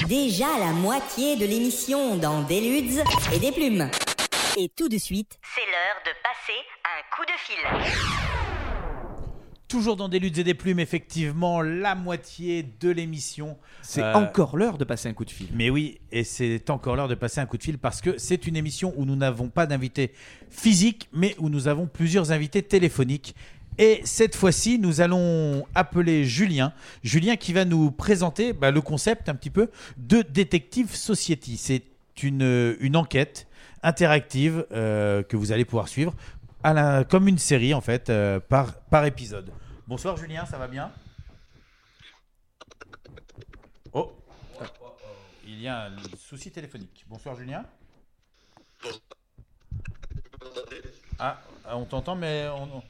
Déjà 0.09 0.47
la 0.59 0.71
moitié 0.73 1.37
de 1.37 1.45
l'émission 1.45 2.17
dans 2.17 2.41
Des 2.43 2.59
Ludes 2.59 3.03
et 3.33 3.39
des 3.39 3.51
Plumes. 3.51 3.89
Et 4.57 4.69
tout 4.69 4.89
de 4.89 4.97
suite, 4.97 5.39
C'est 5.55 5.61
l'heure 5.61 6.01
de 6.05 6.11
passer 6.23 6.59
un 6.83 7.15
coup 7.15 7.25
de 7.25 7.37
fil. 7.37 8.44
Toujours 9.75 9.97
dans 9.97 10.07
des 10.07 10.19
luttes 10.19 10.37
et 10.37 10.45
des 10.45 10.53
plumes, 10.53 10.79
effectivement, 10.79 11.61
la 11.61 11.95
moitié 11.95 12.65
de 12.79 12.89
l'émission. 12.89 13.57
C'est 13.81 14.01
Euh, 14.01 14.13
encore 14.13 14.55
l'heure 14.55 14.77
de 14.77 14.85
passer 14.85 15.09
un 15.09 15.13
coup 15.13 15.25
de 15.25 15.29
fil. 15.31 15.47
Mais 15.53 15.69
oui, 15.69 15.99
et 16.13 16.23
c'est 16.23 16.69
encore 16.69 16.95
l'heure 16.95 17.09
de 17.09 17.15
passer 17.15 17.41
un 17.41 17.45
coup 17.45 17.57
de 17.57 17.63
fil 17.63 17.77
parce 17.77 17.99
que 17.99 18.17
c'est 18.17 18.47
une 18.47 18.55
émission 18.55 18.93
où 18.95 19.03
nous 19.03 19.17
n'avons 19.17 19.49
pas 19.49 19.65
d'invités 19.65 20.13
physiques, 20.49 21.09
mais 21.11 21.35
où 21.39 21.49
nous 21.49 21.67
avons 21.67 21.87
plusieurs 21.87 22.31
invités 22.31 22.61
téléphoniques. 22.63 23.35
Et 23.77 23.99
cette 24.05 24.33
fois-ci, 24.37 24.79
nous 24.79 25.01
allons 25.01 25.65
appeler 25.75 26.23
Julien. 26.23 26.71
Julien 27.03 27.35
qui 27.35 27.51
va 27.51 27.65
nous 27.65 27.91
présenter 27.91 28.53
bah, 28.53 28.71
le 28.71 28.79
concept 28.79 29.27
un 29.27 29.35
petit 29.35 29.49
peu 29.49 29.69
de 29.97 30.21
Detective 30.21 30.95
Society. 30.95 31.57
C'est 31.57 31.83
une, 32.23 32.77
une 32.79 32.95
enquête 32.95 33.45
interactive 33.83 34.65
euh, 34.71 35.21
que 35.21 35.35
vous 35.35 35.51
allez 35.51 35.65
pouvoir 35.65 35.89
suivre 35.89 36.13
à 36.63 36.71
la- 36.73 37.03
comme 37.03 37.27
une 37.27 37.37
série 37.37 37.73
en 37.73 37.81
fait 37.81 38.09
euh, 38.09 38.39
par, 38.39 38.75
par 38.89 39.05
épisode. 39.05 39.51
Bonsoir 39.87 40.17
Julien, 40.17 40.45
ça 40.45 40.57
va 40.57 40.67
bien? 40.67 40.91
Oh, 43.93 44.11
il 45.45 45.59
y 45.61 45.67
a 45.67 45.85
un 45.85 45.95
souci 46.17 46.51
téléphonique. 46.51 47.05
Bonsoir 47.07 47.35
Julien. 47.35 47.63
Ah, 51.19 51.41
on 51.71 51.85
t'entend, 51.85 52.15
mais 52.15 52.47
on, 52.49 52.77
on- 52.77 52.83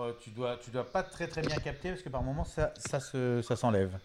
euh, 0.00 0.12
tu 0.20 0.30
dois, 0.30 0.58
tu 0.62 0.70
dois 0.70 0.84
pas 0.90 1.02
très 1.02 1.26
très 1.26 1.40
bien 1.42 1.56
capter 1.56 1.90
parce 1.90 2.02
que 2.02 2.08
par 2.08 2.22
moment 2.22 2.44
ça, 2.44 2.72
ça 2.76 3.00
se, 3.00 3.42
ça 3.42 3.56
s'enlève. 3.56 3.98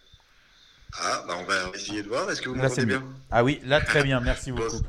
Ah, 0.97 1.23
bah 1.27 1.36
on 1.39 1.43
va 1.43 1.69
essayer 1.75 2.01
de 2.03 2.07
voir. 2.07 2.29
Est-ce 2.31 2.41
que 2.41 2.49
vous 2.49 2.55
m'entendez 2.55 2.86
bien? 2.86 3.03
Ah 3.31 3.43
oui, 3.43 3.61
là, 3.63 3.81
très 3.81 4.03
bien, 4.03 4.19
merci 4.21 4.51
beaucoup. 4.51 4.81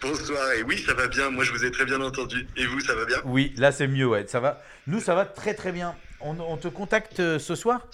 Bonsoir, 0.00 0.52
et 0.52 0.62
oui, 0.62 0.78
ça 0.78 0.94
va 0.94 1.08
bien. 1.08 1.30
Moi, 1.30 1.44
je 1.44 1.52
vous 1.52 1.64
ai 1.64 1.70
très 1.70 1.84
bien 1.84 2.00
entendu. 2.00 2.46
Et 2.56 2.66
vous, 2.66 2.80
ça 2.80 2.94
va 2.94 3.04
bien? 3.04 3.18
Oui, 3.24 3.52
là, 3.56 3.70
c'est 3.72 3.86
mieux, 3.86 4.06
ouais. 4.06 4.26
Ça 4.26 4.40
va. 4.40 4.62
Nous, 4.86 5.00
ça 5.00 5.14
va 5.14 5.24
très 5.26 5.54
très 5.54 5.72
bien. 5.72 5.94
On, 6.20 6.38
on 6.40 6.56
te 6.56 6.68
contacte 6.68 7.20
euh, 7.20 7.38
ce 7.38 7.54
soir 7.54 7.86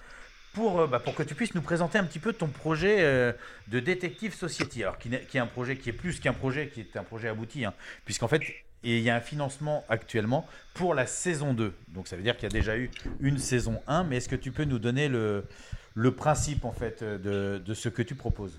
pour, 0.53 0.81
euh, 0.81 0.87
bah, 0.87 0.99
pour 0.99 1.15
que 1.15 1.23
tu 1.23 1.35
puisses 1.35 1.55
nous 1.55 1.63
présenter 1.63 1.99
un 1.99 2.05
petit 2.05 2.19
peu 2.19 2.33
ton 2.33 2.49
projet 2.49 2.99
euh, 3.01 3.33
de 3.69 3.81
Detective 3.81 4.35
Society. 4.35 4.83
Alors, 4.83 4.99
qui, 4.99 5.11
qui 5.11 5.37
est 5.37 5.41
un 5.41 5.47
projet 5.47 5.77
qui 5.77 5.91
est 5.91 5.93
plus 5.93 6.19
qu'un 6.21 6.33
projet, 6.33 6.69
qui 6.69 6.81
est 6.81 6.97
un 6.97 7.05
projet 7.05 7.29
abouti, 7.29 7.65
hein, 7.65 7.75
puisqu'en 8.05 8.29
fait, 8.29 8.43
il 8.83 9.01
y 9.01 9.11
a 9.11 9.17
un 9.17 9.21
financement 9.21 9.85
actuellement 9.89 10.49
pour 10.75 10.95
la 10.95 11.07
saison 11.07 11.55
2. 11.55 11.75
Donc, 11.89 12.09
ça 12.09 12.17
veut 12.17 12.23
dire 12.23 12.37
qu'il 12.37 12.45
y 12.45 12.53
a 12.53 12.59
déjà 12.59 12.77
eu 12.77 12.91
une 13.21 13.39
saison 13.39 13.81
1, 13.87 14.05
mais 14.05 14.17
est-ce 14.17 14.29
que 14.29 14.37
tu 14.37 14.51
peux 14.53 14.65
nous 14.65 14.79
donner 14.79 15.09
le, 15.09 15.47
le 15.95 16.15
principe, 16.15 16.65
en 16.65 16.73
fait, 16.73 17.03
de, 17.03 17.63
de 17.65 17.75
ce 17.75 17.89
que 17.89 18.03
tu 18.03 18.15
proposes? 18.15 18.59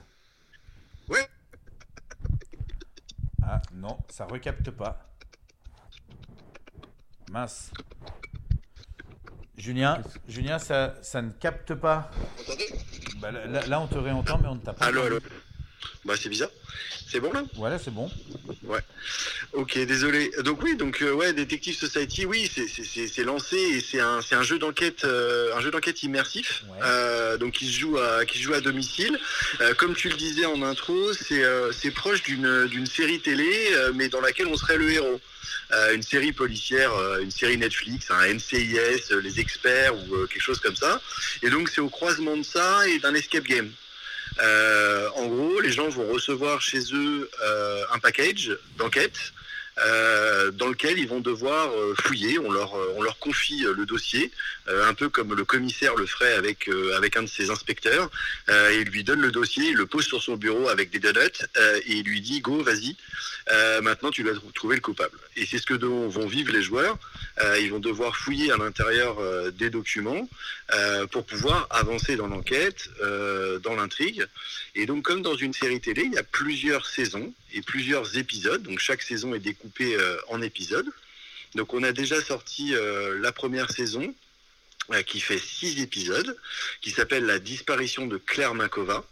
Ouais. 1.10 1.28
Ah, 3.44 3.62
non, 3.74 3.98
ça 4.10 4.26
recapte 4.26 4.72
pas. 4.72 5.10
Mince. 7.32 7.72
Julien, 9.58 10.02
Julien, 10.28 10.60
ça, 10.60 10.94
ça 11.02 11.22
ne 11.22 11.32
capte 11.32 11.74
pas. 11.74 12.12
Bah, 13.20 13.32
là, 13.32 13.66
là- 13.68 13.82
on 13.82 13.88
te 13.88 13.98
réentend, 13.98 14.38
mais 14.42 14.48
on 14.48 14.56
ne 14.56 14.60
t'a 14.60 14.74
pas. 14.74 14.86
Allô, 14.86 15.02
allô 15.02 15.20
Bah, 16.06 16.16
c'est 16.22 16.30
bizarre. 16.30 16.50
C'est 17.10 17.20
bon 17.20 17.32
là 17.32 17.44
Voilà, 17.56 17.80
c'est 17.80 17.92
bon. 17.94 18.10
Ouais. 18.64 18.80
Ok, 19.54 19.78
désolé. 19.86 20.30
Donc 20.44 20.62
oui, 20.64 20.76
donc 20.76 21.02
euh, 21.02 21.12
ouais, 21.14 21.32
Detective 21.34 21.76
Society, 21.78 22.26
oui, 22.26 22.50
c'est- 22.54 22.68
c'est 22.68 22.84
c'est- 22.84 23.08
c'est 23.08 23.24
lancé 23.24 23.56
et 23.58 23.82
c'est 23.82 24.00
un, 24.02 24.20
un 24.32 24.44
jeu 24.44 24.60
d'enquête, 24.60 25.04
euh, 25.06 25.56
un 25.56 25.62
jeu 25.62 25.72
d'enquête 25.72 26.04
immersif. 26.04 26.64
Euh, 26.84 27.38
donc 27.38 27.54
qui 27.54 27.68
se 27.68 27.80
joue 27.80 27.98
à, 27.98 28.26
qui 28.26 28.38
se 28.40 28.44
joue 28.44 28.54
à 28.54 28.62
domicile. 28.62 29.18
Comme 29.78 29.96
tu 29.96 30.10
le 30.10 30.16
disais 30.16 30.46
en 30.46 30.62
intro, 30.64 31.14
c'est 31.14 31.44
c'est 31.72 31.92
proche 31.92 32.22
d'une 32.24 32.68
d'une 32.68 32.86
série 32.88 33.20
télé, 33.22 33.50
mais 33.94 34.10
dans 34.10 34.22
laquelle 34.22 34.48
on 34.48 34.58
serait 34.58 34.78
le 34.78 34.92
héros. 34.92 35.20
Euh, 35.74 35.94
une 35.96 36.02
série 36.04 36.32
policière, 36.32 36.94
euh, 36.94 37.20
une 37.22 37.32
série 37.32 37.58
Netflix, 37.58 38.10
un 38.10 38.24
NCIS, 38.34 39.12
euh, 39.12 39.20
les 39.22 39.40
experts 39.42 39.94
ou 39.96 40.26
quelque 40.28 40.42
chose 40.42 40.60
comme 40.60 40.76
ça. 40.78 41.02
Et 41.44 41.50
donc 41.50 41.70
c'est 41.70 41.82
au 41.82 41.90
croisement 41.90 42.38
de 42.38 42.44
ça 42.44 42.88
et 42.88 43.00
d'un 43.00 43.14
escape 43.14 43.44
game. 43.44 43.70
Euh, 44.42 45.10
en 45.16 45.26
gros, 45.28 45.60
les 45.62 45.72
gens 45.72 45.90
vont 45.90 46.08
recevoir 46.12 46.62
chez 46.62 46.80
eux 46.94 47.30
euh, 47.44 47.84
un 47.94 48.00
package 48.00 48.58
d'enquête 48.78 49.34
euh, 49.86 50.52
dans 50.52 50.68
lequel 50.68 50.98
ils 50.98 51.08
vont 51.08 51.20
devoir 51.20 51.70
euh, 51.72 51.94
fouiller. 52.02 52.40
On 52.40 52.52
leur, 52.52 52.76
euh, 52.76 52.94
on 52.96 53.02
leur 53.02 53.20
confie 53.20 53.64
le 53.76 53.86
dossier, 53.86 54.32
un 54.68 54.94
peu 54.94 55.10
comme 55.10 55.34
le 55.34 55.46
commissaire 55.46 55.96
le 55.96 56.06
ferait 56.06 56.34
avec, 56.34 56.70
avec 56.96 57.16
un 57.16 57.24
de 57.24 57.28
ses 57.28 57.50
inspecteurs. 57.50 58.10
Et 58.50 58.80
il 58.82 58.90
lui 58.90 59.04
donne 59.04 59.22
le 59.22 59.32
dossier, 59.32 59.70
il 59.70 59.76
le 59.76 59.86
pose 59.86 60.06
sur 60.06 60.22
son 60.22 60.36
bureau 60.36 60.68
avec 60.68 60.90
des 60.90 61.00
donuts 61.00 61.46
et 61.86 61.94
il 61.94 62.04
lui 62.04 62.20
dit 62.22 62.42
Go, 62.42 62.62
vas-y, 62.62 62.96
maintenant 63.82 64.12
tu 64.12 64.24
dois 64.24 64.34
tr- 64.34 64.54
trouver 64.54 64.76
le 64.76 64.82
coupable. 64.82 65.18
Et 65.38 65.46
c'est 65.46 65.58
ce 65.58 65.66
que 65.66 65.74
vont 65.74 66.28
vivre 66.28 66.52
les 66.52 66.62
joueurs. 66.62 66.98
Ils 67.62 67.72
vont 67.72 67.80
devoir 67.80 68.18
fouiller 68.18 68.52
à 68.52 68.58
l'intérieur 68.58 69.18
des 69.54 69.70
documents 69.70 70.28
pour 71.12 71.26
pouvoir 71.26 71.68
avancer 71.70 72.18
dans 72.18 72.28
l'enquête, 72.28 72.90
dans 73.64 73.76
l'intrigue. 73.76 74.26
Et 74.76 74.86
donc, 74.86 75.04
comme 75.06 75.22
dans 75.22 75.36
une 75.36 75.54
série 75.54 75.80
télé, 75.80 76.04
il 76.04 76.14
y 76.14 76.18
a 76.18 76.24
plusieurs 76.24 76.86
saisons 76.86 77.34
et 77.54 77.62
plusieurs 77.62 78.18
épisodes. 78.18 78.64
Donc, 78.64 78.80
chaque 78.80 79.02
saison 79.02 79.34
est 79.34 79.40
découpée 79.40 79.96
euh, 79.96 80.18
en 80.30 80.42
épisodes. 80.42 80.90
Donc, 81.56 81.74
on 81.74 81.84
a 81.84 81.92
déjà 81.92 82.22
sorti 82.22 82.76
euh, 82.76 83.18
la 83.20 83.32
première 83.32 83.72
saison 83.72 84.14
euh, 84.92 85.02
qui 85.04 85.20
fait 85.20 85.40
six 85.40 85.82
épisodes, 85.82 86.38
qui 86.82 86.92
s'appelle 86.92 87.26
La 87.26 87.40
disparition 87.40 88.06
de 88.08 88.18
Claire 88.18 88.54
Makova, 88.54 89.06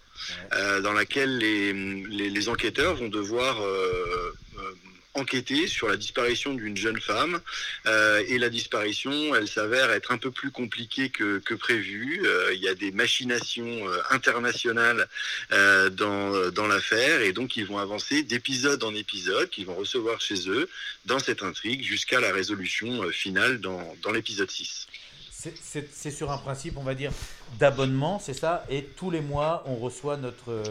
dans 0.81 0.93
laquelle 0.93 1.39
les, 1.39 1.73
les, 1.73 2.29
les 2.29 2.49
enquêteurs 2.49 2.95
vont 2.95 3.09
devoir 3.09 3.61
enquêter 5.15 5.67
sur 5.67 5.87
la 5.87 5.97
disparition 5.97 6.53
d'une 6.53 6.77
jeune 6.77 6.99
femme. 6.99 7.39
Euh, 7.85 8.23
et 8.27 8.37
la 8.37 8.49
disparition, 8.49 9.33
elle 9.35 9.47
s'avère 9.47 9.91
être 9.91 10.11
un 10.11 10.17
peu 10.17 10.31
plus 10.31 10.51
compliquée 10.51 11.09
que, 11.09 11.39
que 11.39 11.53
prévu. 11.53 12.21
Euh, 12.25 12.53
il 12.53 12.61
y 12.61 12.67
a 12.67 12.75
des 12.75 12.91
machinations 12.91 13.87
euh, 13.87 13.97
internationales 14.11 15.07
dans, 15.49 16.49
dans 16.51 16.67
l'affaire, 16.67 17.21
et 17.21 17.31
donc 17.33 17.57
ils 17.57 17.65
vont 17.65 17.77
avancer 17.77 18.23
d'épisode 18.23 18.83
en 18.83 18.93
épisode, 18.93 19.49
qu'ils 19.49 19.65
vont 19.65 19.75
recevoir 19.75 20.19
chez 20.21 20.49
eux 20.49 20.69
dans 21.05 21.19
cette 21.19 21.43
intrigue 21.43 21.83
jusqu'à 21.83 22.19
la 22.19 22.31
résolution 22.31 23.09
finale 23.11 23.59
dans, 23.59 23.95
dans 24.01 24.11
l'épisode 24.11 24.49
6. 24.49 24.87
C'est- 25.31 26.11
sur 26.11 26.31
un 26.31 26.37
principe, 26.37 26.77
on 26.77 26.83
va 26.83 26.95
dire, 26.95 27.11
d'abonnement, 27.59 28.19
c'est 28.19 28.33
ça? 28.33 28.65
Et 28.69 28.83
tous 28.83 29.11
les 29.11 29.21
mois, 29.21 29.63
on 29.67 29.75
reçoit 29.75 30.17
notre, 30.17 30.63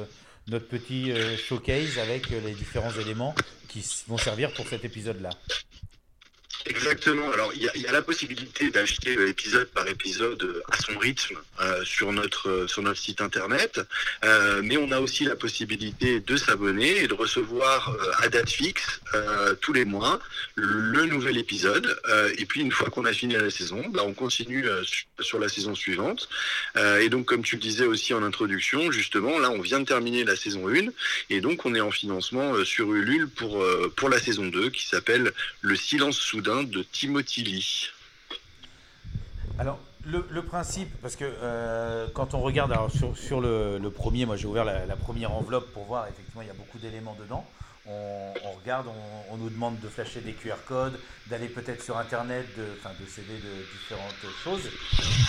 notre 0.48 0.66
petit 0.66 1.10
euh, 1.10 1.36
showcase 1.36 1.98
avec 1.98 2.30
euh, 2.32 2.40
les 2.44 2.52
différents 2.52 2.92
éléments 2.92 3.34
qui 3.68 3.84
vont 4.08 4.18
servir 4.18 4.52
pour 4.52 4.66
cet 4.68 4.84
épisode-là. 4.84 5.30
Exactement. 6.66 7.30
Alors, 7.32 7.52
il 7.54 7.62
y 7.62 7.86
a, 7.86 7.92
la 7.92 8.02
possibilité 8.02 8.70
d'acheter 8.70 9.12
épisode 9.28 9.68
par 9.68 9.86
épisode 9.86 10.62
à 10.70 10.76
son 10.78 10.98
rythme 10.98 11.36
euh, 11.60 11.84
sur 11.84 12.12
notre 12.12 12.48
euh, 12.48 12.66
sur 12.66 12.82
notre 12.82 12.98
site 12.98 13.20
internet, 13.20 13.80
Euh, 14.24 14.62
mais 14.64 14.76
on 14.78 14.90
a 14.92 15.00
aussi 15.00 15.24
la 15.24 15.36
possibilité 15.36 16.20
de 16.20 16.36
s'abonner 16.36 17.02
et 17.02 17.08
de 17.08 17.14
recevoir 17.14 17.94
à 18.22 18.28
date 18.28 18.48
fixe 18.50 19.00
tous 19.60 19.72
les 19.72 19.84
mois 19.84 20.18
le 20.54 21.04
nouvel 21.06 21.36
épisode. 21.38 21.96
Et 22.38 22.46
puis, 22.46 22.60
une 22.62 22.72
fois 22.72 22.88
qu'on 22.90 23.04
a 23.04 23.12
fini 23.12 23.34
la 23.34 23.50
saison, 23.50 23.82
bah, 23.90 24.02
on 24.04 24.14
continue 24.14 24.64
su- 24.84 25.06
sur 25.20 25.38
la 25.38 25.48
saison 25.48 25.74
suivante. 25.74 26.28
Et 27.00 27.08
donc, 27.08 27.26
comme 27.26 27.42
tu 27.42 27.56
le 27.56 27.60
disais 27.60 27.84
aussi 27.86 28.14
en 28.14 28.22
introduction, 28.22 28.90
justement, 28.90 29.38
là, 29.38 29.50
on 29.50 29.60
vient 29.60 29.80
de 29.80 29.84
terminer 29.86 30.24
la 30.24 30.36
saison 30.36 30.68
1 30.68 30.88
et 31.30 31.40
donc 31.40 31.64
on 31.66 31.74
est 31.74 31.80
en 31.80 31.90
financement 31.90 32.64
sur 32.64 32.92
Ulule 32.92 33.28
pour 33.28 33.64
pour 33.96 34.08
la 34.08 34.18
saison 34.20 34.46
2 34.46 34.70
qui 34.70 34.86
s'appelle 34.86 35.32
Le 35.60 35.76
silence 35.76 36.18
soudain 36.18 36.43
de 36.44 36.82
Timothy 36.82 37.42
Lee. 37.42 37.88
Alors, 39.58 39.78
le, 40.04 40.42
principe, 40.42 40.90
parce 41.00 41.16
que 41.16 41.24
euh, 41.24 42.06
quand 42.12 42.34
on 42.34 42.40
regarde 42.40 42.70
alors, 42.70 42.90
sur, 42.90 43.40
le, 43.40 43.88
premier, 43.88 44.26
moi 44.26 44.36
j'ai 44.36 44.46
ouvert 44.46 44.64
la, 44.64 44.96
première 44.96 45.32
enveloppe 45.32 45.72
pour 45.72 45.84
voir, 45.84 46.06
effectivement, 46.06 46.42
il 46.42 46.48
y 46.48 46.50
a 46.50 46.54
beaucoup 46.54 46.78
d'éléments 46.78 47.16
dedans. 47.18 47.46
On, 47.86 48.32
regarde, 48.60 48.86
on, 48.88 49.34
on 49.34 49.36
nous 49.36 49.50
demande 49.50 49.78
de 49.80 49.88
flasher 49.88 50.20
des 50.20 50.32
QR 50.32 50.56
codes, 50.66 50.98
d'aller 51.28 51.48
peut-être 51.48 51.82
sur 51.82 51.96
Internet, 51.98 52.46
de, 52.56 52.64
enfin, 52.78 52.94
de 52.98 53.06
céder 53.06 53.34
de 53.34 53.78
différentes 53.78 54.34
choses. 54.42 54.70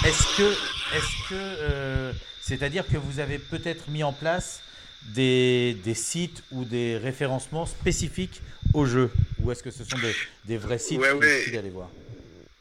Est-ce 0.05 0.37
que, 0.37 0.51
est-ce 0.95 1.29
que, 1.29 1.33
euh, 1.33 2.13
c'est-à-dire 2.41 2.85
que 2.87 2.97
vous 2.97 3.19
avez 3.19 3.39
peut-être 3.39 3.89
mis 3.89 4.03
en 4.03 4.13
place 4.13 4.61
des, 5.13 5.75
des 5.83 5.93
sites 5.93 6.43
ou 6.51 6.65
des 6.65 6.97
référencements 6.97 7.65
spécifiques 7.65 8.41
au 8.73 8.85
jeu 8.85 9.09
Ou 9.41 9.51
est-ce 9.51 9.63
que 9.63 9.71
ce 9.71 9.83
sont 9.83 9.97
des, 9.99 10.15
des 10.45 10.57
vrais 10.57 10.79
sites 10.79 10.99
Ouais, 10.99 11.11
ouais. 11.11 11.49
d'aller 11.51 11.69
voir 11.69 11.89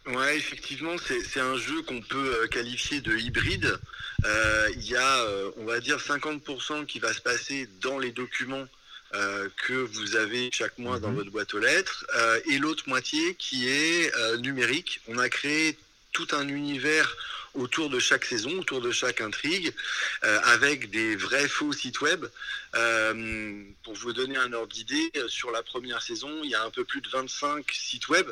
Ouais, 0.07 0.37
effectivement, 0.37 0.97
c'est 0.99 1.21
c'est 1.23 1.41
un 1.41 1.57
jeu 1.57 1.81
qu'on 1.83 2.03
peut 2.03 2.37
euh, 2.43 2.47
qualifier 2.49 3.01
de 3.01 3.17
hybride. 3.17 3.79
Euh, 4.27 4.69
Il 4.77 4.87
y 4.87 4.97
a, 4.97 5.21
euh, 5.23 5.51
on 5.57 5.65
va 5.65 5.81
dire, 5.81 5.97
50% 5.97 6.85
qui 6.85 6.99
va 6.99 7.15
se 7.15 7.23
passer 7.23 7.69
dans 7.81 7.99
les 7.99 8.13
documents 8.13 8.67
euh, 9.15 9.49
que 9.67 9.73
vous 9.73 10.17
avez 10.17 10.51
chaque 10.53 10.77
mois 10.77 10.99
dans 10.99 11.13
votre 11.13 11.31
boîte 11.31 11.55
aux 11.55 11.59
lettres, 11.59 12.05
euh, 12.17 12.39
et 12.51 12.59
l'autre 12.59 12.85
moitié 12.87 13.35
qui 13.37 13.67
est 13.69 14.13
numérique. 14.41 15.01
On 15.09 15.17
a 15.19 15.31
créé 15.31 15.79
tout 16.15 16.29
un 16.33 16.49
univers 16.49 17.15
autour 17.55 17.89
de 17.91 17.99
chaque 17.99 18.25
saison, 18.25 18.51
autour 18.59 18.81
de 18.81 18.91
chaque 18.91 19.21
intrigue, 19.21 19.73
euh, 20.25 20.41
avec 20.45 20.91
des 20.91 21.15
vrais 21.15 21.49
faux 21.49 21.73
sites 21.73 22.01
web. 22.01 22.25
Euh, 22.75 23.63
pour 23.85 23.95
vous 23.95 24.13
donner 24.13 24.37
un 24.37 24.53
ordre 24.53 24.73
d'idée, 24.73 25.11
euh, 25.17 25.29
sur 25.29 25.53
la 25.53 25.63
première 25.63 26.03
saison, 26.03 26.31
il 26.43 26.51
y 26.51 26.55
a 26.55 26.65
un 26.65 26.71
peu 26.71 26.85
plus 26.85 27.01
de 27.01 27.09
25 27.09 27.71
sites 27.71 28.09
web 28.09 28.27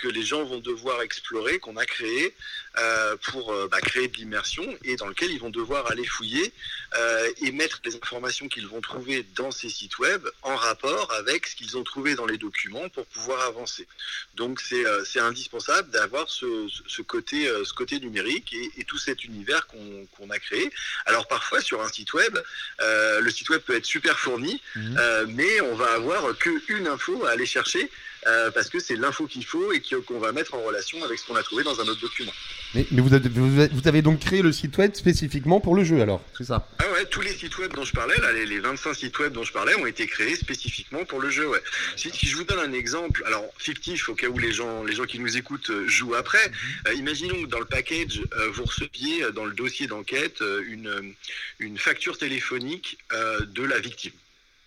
que 0.00 0.08
les 0.08 0.22
gens 0.22 0.44
vont 0.44 0.58
devoir 0.58 1.02
explorer, 1.02 1.58
qu'on 1.58 1.76
a 1.76 1.84
créé 1.84 2.34
euh, 2.78 3.16
pour 3.18 3.54
bah, 3.68 3.80
créer 3.82 4.08
de 4.08 4.16
l'immersion 4.16 4.64
et 4.84 4.96
dans 4.96 5.06
lequel 5.06 5.30
ils 5.30 5.40
vont 5.40 5.50
devoir 5.50 5.90
aller 5.90 6.06
fouiller 6.06 6.52
euh, 6.98 7.30
et 7.42 7.52
mettre 7.52 7.80
les 7.84 7.94
informations 7.96 8.48
qu'ils 8.48 8.66
vont 8.66 8.80
trouver 8.80 9.24
dans 9.34 9.50
ces 9.50 9.68
sites 9.68 9.98
web 9.98 10.26
en 10.42 10.56
rapport 10.56 11.12
avec 11.12 11.46
ce 11.46 11.56
qu'ils 11.56 11.76
ont 11.76 11.84
trouvé 11.84 12.14
dans 12.14 12.26
les 12.26 12.38
documents 12.38 12.88
pour 12.90 13.06
pouvoir 13.06 13.40
avancer. 13.46 13.86
Donc 14.34 14.60
c'est 14.60 14.84
euh, 14.86 15.02
indispensable 15.20 15.90
d'avoir 15.90 16.28
ce, 16.30 16.68
ce- 16.86 17.02
côté, 17.02 17.48
euh, 17.48 17.64
ce 17.64 17.72
côté 17.72 17.98
numérique 18.00 18.52
et, 18.52 18.70
et 18.78 18.84
tout 18.84 18.98
cet 18.98 19.24
univers 19.24 19.66
qu'on 19.66 20.30
a 20.30 20.38
créé. 20.38 20.70
Alors 21.06 21.26
parfois 21.28 21.60
sur 21.60 21.82
un 21.82 21.88
site 21.88 22.12
web, 22.14 22.38
euh, 22.80 23.20
le 23.20 23.30
site 23.30 23.48
web 23.50 23.60
peut 23.62 23.76
être 23.76 23.86
super 23.86 24.18
fourni, 24.18 24.60
euh, 24.76 25.26
mais 25.28 25.60
on 25.60 25.74
va 25.74 25.92
avoir 25.92 26.36
que 26.38 26.50
une 26.68 26.86
info 26.86 27.24
à 27.26 27.30
aller 27.30 27.46
chercher 27.46 27.90
euh, 28.26 28.50
parce 28.50 28.68
que 28.68 28.78
c'est 28.78 28.96
l'info 28.96 29.26
qu'il 29.26 29.44
faut 29.44 29.72
et 29.72 29.82
qu'on 30.06 30.18
va 30.18 30.32
mettre 30.32 30.54
en 30.54 30.62
relation 30.62 31.02
avec 31.04 31.18
ce 31.18 31.26
qu'on 31.26 31.36
a 31.36 31.42
trouvé 31.42 31.64
dans 31.64 31.80
un 31.80 31.84
autre 31.84 32.00
document. 32.00 32.32
Mais, 32.74 32.86
mais 32.90 33.02
vous, 33.02 33.12
avez, 33.12 33.28
vous 33.28 34.02
donc 34.02 34.20
créé 34.20 34.42
le 34.42 34.52
site 34.52 34.78
web 34.78 34.94
spécifiquement 34.94 35.60
pour 35.60 35.74
le 35.74 35.84
jeu 35.84 36.00
alors, 36.00 36.22
c'est 36.36 36.44
ça? 36.44 36.68
Ah 36.78 36.84
ouais, 36.92 37.04
tous 37.06 37.20
les 37.20 37.32
sites 37.32 37.58
web 37.58 37.74
dont 37.74 37.84
je 37.84 37.92
parlais, 37.92 38.16
là, 38.18 38.32
les, 38.32 38.46
les 38.46 38.60
25 38.60 38.94
sites 38.94 39.18
web 39.18 39.32
dont 39.32 39.42
je 39.42 39.52
parlais, 39.52 39.74
ont 39.74 39.86
été 39.86 40.06
créés 40.06 40.36
spécifiquement 40.36 41.04
pour 41.04 41.20
le 41.20 41.30
jeu. 41.30 41.48
Ouais. 41.48 41.60
Si, 41.96 42.10
si 42.10 42.26
je 42.26 42.36
vous 42.36 42.44
donne 42.44 42.60
un 42.60 42.72
exemple, 42.72 43.22
alors 43.26 43.44
fictif, 43.58 44.08
au 44.08 44.14
cas 44.14 44.28
où 44.28 44.38
les 44.38 44.52
gens, 44.52 44.84
les 44.84 44.94
gens 44.94 45.04
qui 45.04 45.18
nous 45.18 45.36
écoutent 45.36 45.70
euh, 45.70 45.86
jouent 45.88 46.14
après, 46.14 46.50
euh, 46.88 46.94
imaginons 46.94 47.42
que 47.42 47.48
dans 47.48 47.58
le 47.58 47.66
package, 47.66 48.22
vous 48.52 48.64
receviez 48.64 49.30
dans 49.34 49.44
le 49.44 49.52
dossier 49.52 49.86
d'enquête 49.86 50.42
une, 50.66 51.14
une 51.58 51.78
facture 51.78 52.16
téléphonique 52.18 52.98
de 53.10 53.62
la 53.62 53.78
victime. 53.78 54.12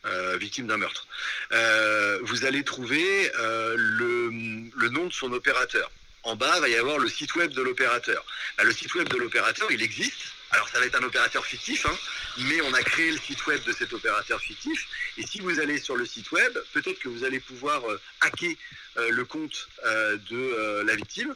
Euh, 0.05 0.37
victime 0.37 0.67
d'un 0.67 0.77
meurtre. 0.77 1.07
Euh, 1.51 2.19
vous 2.23 2.45
allez 2.45 2.63
trouver 2.63 3.31
euh, 3.39 3.75
le, 3.77 4.89
nom 4.89 5.07
de 5.07 5.13
son 5.13 5.31
opérateur. 5.33 5.91
En 6.23 6.35
bas, 6.35 6.53
il 6.57 6.61
va 6.61 6.69
y 6.69 6.75
avoir 6.75 6.99
le 6.99 7.09
site 7.09 7.35
web 7.35 7.51
de 7.51 7.61
l'opérateur. 7.61 8.23
Bah, 8.57 8.63
le 8.63 8.71
site 8.71 8.93
web 8.95 9.09
de 9.09 9.17
l'opérateur, 9.17 9.71
il 9.71 9.81
existe. 9.81 10.21
Alors 10.51 10.69
ça 10.69 10.79
va 10.79 10.85
être 10.85 10.95
un 10.95 11.03
opérateur 11.03 11.45
fictif, 11.45 11.85
hein, 11.87 11.97
mais 12.37 12.61
on 12.61 12.73
a 12.73 12.83
créé 12.83 13.11
le 13.11 13.17
site 13.17 13.45
web 13.47 13.61
de 13.63 13.73
cet 13.73 13.93
opérateur 13.93 14.39
fictif. 14.39 14.87
Et 15.17 15.25
si 15.25 15.41
vous 15.41 15.59
allez 15.59 15.79
sur 15.79 15.95
le 15.95 16.05
site 16.05 16.31
web, 16.31 16.55
peut-être 16.71 16.99
que 16.99 17.09
vous 17.09 17.23
allez 17.23 17.39
pouvoir 17.39 17.81
hacker 18.21 18.55
le 18.95 19.25
compte 19.25 19.67
de 19.83 20.83
la 20.85 20.95
victime, 20.95 21.35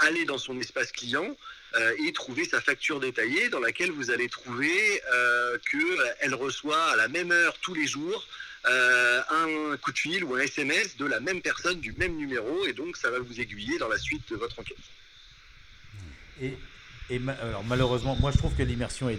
aller 0.00 0.24
dans 0.24 0.36
son 0.36 0.60
espace 0.60 0.92
client 0.92 1.36
euh, 1.76 1.94
et 2.06 2.12
trouver 2.12 2.44
sa 2.44 2.60
facture 2.60 3.00
détaillée 3.00 3.48
dans 3.48 3.60
laquelle 3.60 3.90
vous 3.90 4.10
allez 4.10 4.28
trouver 4.28 5.02
euh, 5.12 5.58
qu'elle 5.70 6.34
reçoit 6.34 6.90
à 6.90 6.96
la 6.96 7.08
même 7.08 7.30
heure 7.30 7.56
tous 7.60 7.74
les 7.74 7.86
jours 7.86 8.26
euh, 8.66 9.22
un 9.30 9.76
coup 9.78 9.92
de 9.92 9.98
fil 9.98 10.24
ou 10.24 10.34
un 10.34 10.40
SMS 10.40 10.96
de 10.96 11.06
la 11.06 11.20
même 11.20 11.40
personne 11.40 11.80
du 11.80 11.92
même 11.92 12.16
numéro 12.16 12.66
et 12.66 12.72
donc 12.72 12.96
ça 12.96 13.10
va 13.10 13.18
vous 13.18 13.40
aiguiller 13.40 13.78
dans 13.78 13.88
la 13.88 13.98
suite 13.98 14.28
de 14.30 14.36
votre 14.36 14.58
enquête. 14.58 14.76
Et, 16.40 16.56
alors, 17.42 17.64
malheureusement, 17.64 18.16
moi 18.20 18.30
je 18.30 18.38
trouve 18.38 18.54
que 18.54 18.62
l'immersion 18.62 19.08
est, 19.08 19.18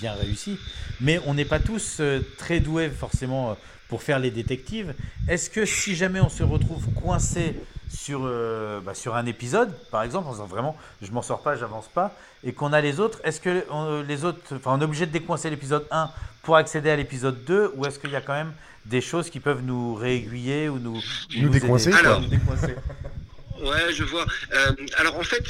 bien 0.00 0.14
réussie, 0.14 0.58
mais 1.00 1.20
on 1.26 1.34
n'est 1.34 1.44
pas 1.44 1.60
tous 1.60 1.98
euh, 2.00 2.20
très 2.38 2.60
doués 2.60 2.90
forcément 2.90 3.50
euh, 3.50 3.54
pour 3.90 4.02
faire 4.02 4.20
les 4.20 4.30
détectives. 4.30 4.94
Est-ce 5.28 5.50
que 5.50 5.66
si 5.66 5.94
jamais 5.94 6.20
on 6.20 6.30
se 6.30 6.44
retrouve 6.44 6.84
coincé 6.94 7.56
sur, 7.92 8.20
euh, 8.24 8.80
bah, 8.80 8.94
sur 8.94 9.16
un 9.16 9.26
épisode, 9.26 9.74
par 9.90 10.04
exemple, 10.04 10.28
en 10.28 10.32
disant 10.32 10.46
vraiment 10.46 10.76
je 11.02 11.10
m'en 11.10 11.22
sors 11.22 11.42
pas, 11.42 11.56
j'avance 11.56 11.88
pas, 11.88 12.14
et 12.44 12.52
qu'on 12.52 12.72
a 12.72 12.80
les 12.80 13.00
autres, 13.00 13.20
est-ce 13.24 13.40
que 13.40 13.64
on, 13.68 14.02
les 14.02 14.24
autres, 14.24 14.38
enfin 14.54 14.76
on 14.76 14.80
est 14.80 14.84
obligé 14.84 15.06
de 15.06 15.10
décoincer 15.10 15.50
l'épisode 15.50 15.86
1 15.90 16.08
pour 16.42 16.56
accéder 16.56 16.88
à 16.88 16.96
l'épisode 16.96 17.44
2, 17.44 17.72
ou 17.76 17.84
est-ce 17.84 17.98
qu'il 17.98 18.10
y 18.10 18.16
a 18.16 18.20
quand 18.20 18.32
même 18.32 18.52
des 18.86 19.00
choses 19.00 19.28
qui 19.28 19.40
peuvent 19.40 19.62
nous 19.62 19.94
réaiguiller 19.94 20.68
ou 20.68 20.78
nous, 20.78 20.96
ou 20.96 21.40
Nous 21.42 21.48
décoincer, 21.48 21.90
aider 21.90 21.98
quoi. 22.00 22.20
Nous 22.20 22.28
décoincer. 22.28 22.76
Ouais, 23.60 23.92
je 23.92 24.04
vois. 24.04 24.26
Euh, 24.52 24.72
alors 24.96 25.16
en 25.18 25.22
fait, 25.22 25.44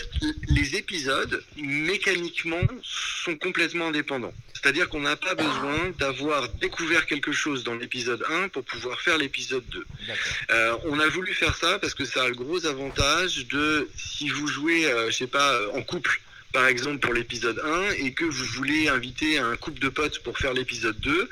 les 0.48 0.76
épisodes, 0.76 1.42
mécaniquement, 1.56 2.62
sont 2.82 3.36
complètement 3.36 3.88
indépendants. 3.88 4.32
C'est-à-dire 4.54 4.88
qu'on 4.88 5.00
n'a 5.00 5.16
pas 5.16 5.34
besoin 5.34 5.90
d'avoir 5.98 6.48
découvert 6.60 7.06
quelque 7.06 7.32
chose 7.32 7.64
dans 7.64 7.74
l'épisode 7.74 8.22
1 8.28 8.48
pour 8.48 8.64
pouvoir 8.64 9.00
faire 9.00 9.16
l'épisode 9.16 9.64
2. 9.70 9.84
Euh, 10.50 10.76
on 10.84 10.98
a 11.00 11.08
voulu 11.08 11.32
faire 11.32 11.56
ça 11.56 11.78
parce 11.78 11.94
que 11.94 12.04
ça 12.04 12.24
a 12.24 12.28
le 12.28 12.34
gros 12.34 12.66
avantage 12.66 13.46
de, 13.46 13.88
si 13.96 14.28
vous 14.28 14.46
jouez, 14.48 14.86
euh, 14.86 15.10
je 15.10 15.16
sais 15.16 15.26
pas, 15.26 15.58
en 15.72 15.82
couple, 15.82 16.20
par 16.52 16.66
exemple 16.66 16.98
pour 16.98 17.14
l'épisode 17.14 17.60
1, 17.64 17.90
et 18.04 18.12
que 18.12 18.24
vous 18.24 18.44
voulez 18.44 18.88
inviter 18.88 19.38
un 19.38 19.56
couple 19.56 19.78
de 19.78 19.88
potes 19.88 20.18
pour 20.20 20.38
faire 20.38 20.52
l'épisode 20.52 20.98
2, 21.00 21.28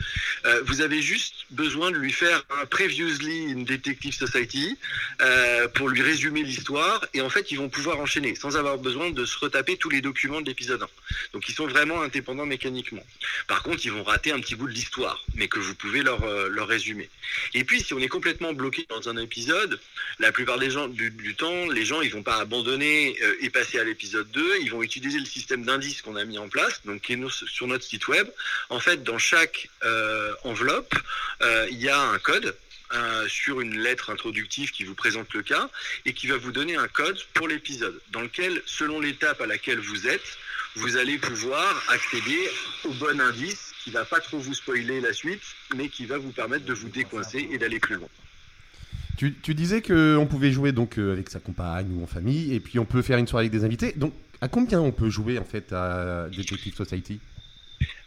euh, 0.47 0.63
vous 0.67 0.81
avez 0.81 1.03
juste 1.03 1.47
besoin 1.51 1.91
de 1.91 1.97
lui 1.97 2.13
faire 2.13 2.45
un 2.61 2.67
Previously 2.67 3.53
in 3.53 3.63
Detective 3.63 4.15
Society 4.15 4.77
euh, 5.21 5.67
pour 5.69 5.89
lui 5.89 6.03
résumer 6.03 6.43
l'histoire, 6.43 7.05
et 7.15 7.21
en 7.21 7.31
fait 7.31 7.51
ils 7.51 7.59
vont 7.59 7.69
pouvoir 7.69 7.99
enchaîner 7.99 8.35
sans 8.35 8.57
avoir 8.57 8.79
besoin 8.79 9.11
de 9.11 9.25
se 9.25 9.37
retaper 9.39 9.77
tous 9.77 9.91
les 9.91 10.01
documents 10.01 10.41
de 10.41 10.47
l'épisode 10.47 10.83
1. 10.83 10.87
Donc 11.33 11.49
ils 11.49 11.55
sont 11.55 11.67
vraiment 11.67 12.03
indépendants 12.03 12.47
mécaniquement. 12.47 13.05
Par 13.49 13.63
contre, 13.63 13.85
ils 13.85 13.93
vont 13.93 14.05
rater 14.05 14.31
un 14.31 14.41
petit 14.41 14.55
bout 14.55 14.69
de 14.69 14.73
l'histoire, 14.73 15.25
mais 15.35 15.49
que 15.49 15.59
vous 15.59 15.75
pouvez 15.75 16.03
leur, 16.03 16.23
euh, 16.23 16.49
leur 16.49 16.69
résumer. 16.69 17.09
Et 17.55 17.65
puis, 17.65 17.83
si 17.83 17.93
on 17.95 17.99
est 17.99 18.09
complètement 18.09 18.53
bloqué 18.53 18.87
dans 18.89 19.09
un 19.09 19.17
épisode, 19.17 19.81
la 20.19 20.33
plupart 20.33 20.59
des 20.59 20.71
gens 20.71 20.89
du, 20.89 21.35
temps, 21.35 21.69
les 21.69 21.85
gens, 21.85 22.01
ils 22.01 22.11
vont 22.11 22.23
pas 22.23 22.37
abandonner 22.37 23.17
et 23.41 23.51
passer 23.51 23.79
à 23.79 23.85
l'épisode 23.85 24.31
2. 24.31 24.59
Ils 24.63 24.71
vont 24.71 24.83
utiliser 24.83 25.08
le 25.17 25.25
système 25.25 25.65
d'indices 25.65 26.03
qu'on 26.03 26.17
a 26.17 26.25
mis 26.27 26.37
en 26.37 26.51
place, 26.51 26.83
donc 26.85 27.01
qui 27.01 27.15
est 27.15 27.29
sur 27.31 27.67
notre 27.67 27.85
site 27.85 28.07
web. 28.09 28.29
En 28.69 28.81
fait, 28.81 29.03
dans 29.03 29.19
chaque 29.19 29.71
euh, 29.85 30.35
enveloppe, 30.45 30.95
euh, 31.41 31.67
il 31.71 31.81
y 31.81 31.89
a 31.89 31.99
un 31.99 32.19
code. 32.19 32.55
euh, 32.95 33.29
sur 33.29 33.61
une 33.61 33.79
lettre 33.79 34.11
introductive 34.11 34.71
qui 34.71 34.85
vous 34.85 34.95
présente 34.95 35.35
le 35.35 35.43
cas 35.43 35.69
et 36.07 36.13
qui 36.13 36.27
va 36.27 36.37
vous 36.37 36.53
donner 36.53 36.77
un 36.77 36.89
code 36.89 37.19
pour 37.35 37.49
l'épisode 37.49 38.01
dans 38.13 38.21
lequel, 38.23 38.63
selon 38.67 39.01
l'étape 39.01 39.41
à 39.41 39.47
laquelle 39.47 39.79
vous 39.79 40.07
êtes, 40.07 40.39
vous 40.75 40.97
allez 40.97 41.19
pouvoir 41.19 41.83
accéder 41.89 42.49
au 42.85 42.93
bon 42.95 43.21
indice 43.21 43.73
qui 43.85 43.91
va 43.91 44.05
pas 44.05 44.21
trop 44.21 44.39
vous 44.39 44.55
spoiler 44.55 45.01
la 45.01 45.13
suite, 45.13 45.43
mais 45.75 45.89
qui 45.89 46.07
va 46.07 46.19
vous 46.19 46.33
permettre 46.33 46.65
de 46.65 46.73
vous 46.73 46.89
décoincer 46.89 47.49
et 47.51 47.59
d'aller 47.59 47.79
plus 47.79 47.97
loin. 47.97 48.09
Tu, 49.17 49.35
tu 49.35 49.55
disais 49.55 49.83
qu'on 49.83 50.27
pouvait 50.31 50.53
jouer 50.53 50.73
donc 50.73 50.97
avec 50.99 51.29
sa 51.29 51.41
compagne 51.41 51.89
ou 51.93 52.05
en 52.05 52.07
famille, 52.07 52.55
et 52.55 52.61
puis 52.61 52.79
on 52.79 52.85
peut 52.85 53.03
faire 53.03 53.19
une 53.19 53.27
soirée 53.27 53.47
avec 53.47 53.53
des 53.53 53.65
invités. 53.65 53.93
Donc, 53.97 54.15
à 54.41 54.49
combien 54.49 54.81
on 54.81 54.93
peut 54.93 55.11
jouer 55.11 55.39
en 55.39 55.45
fait 55.45 55.73
à 55.73 56.29
Detective 56.31 56.75
Society? 56.75 57.21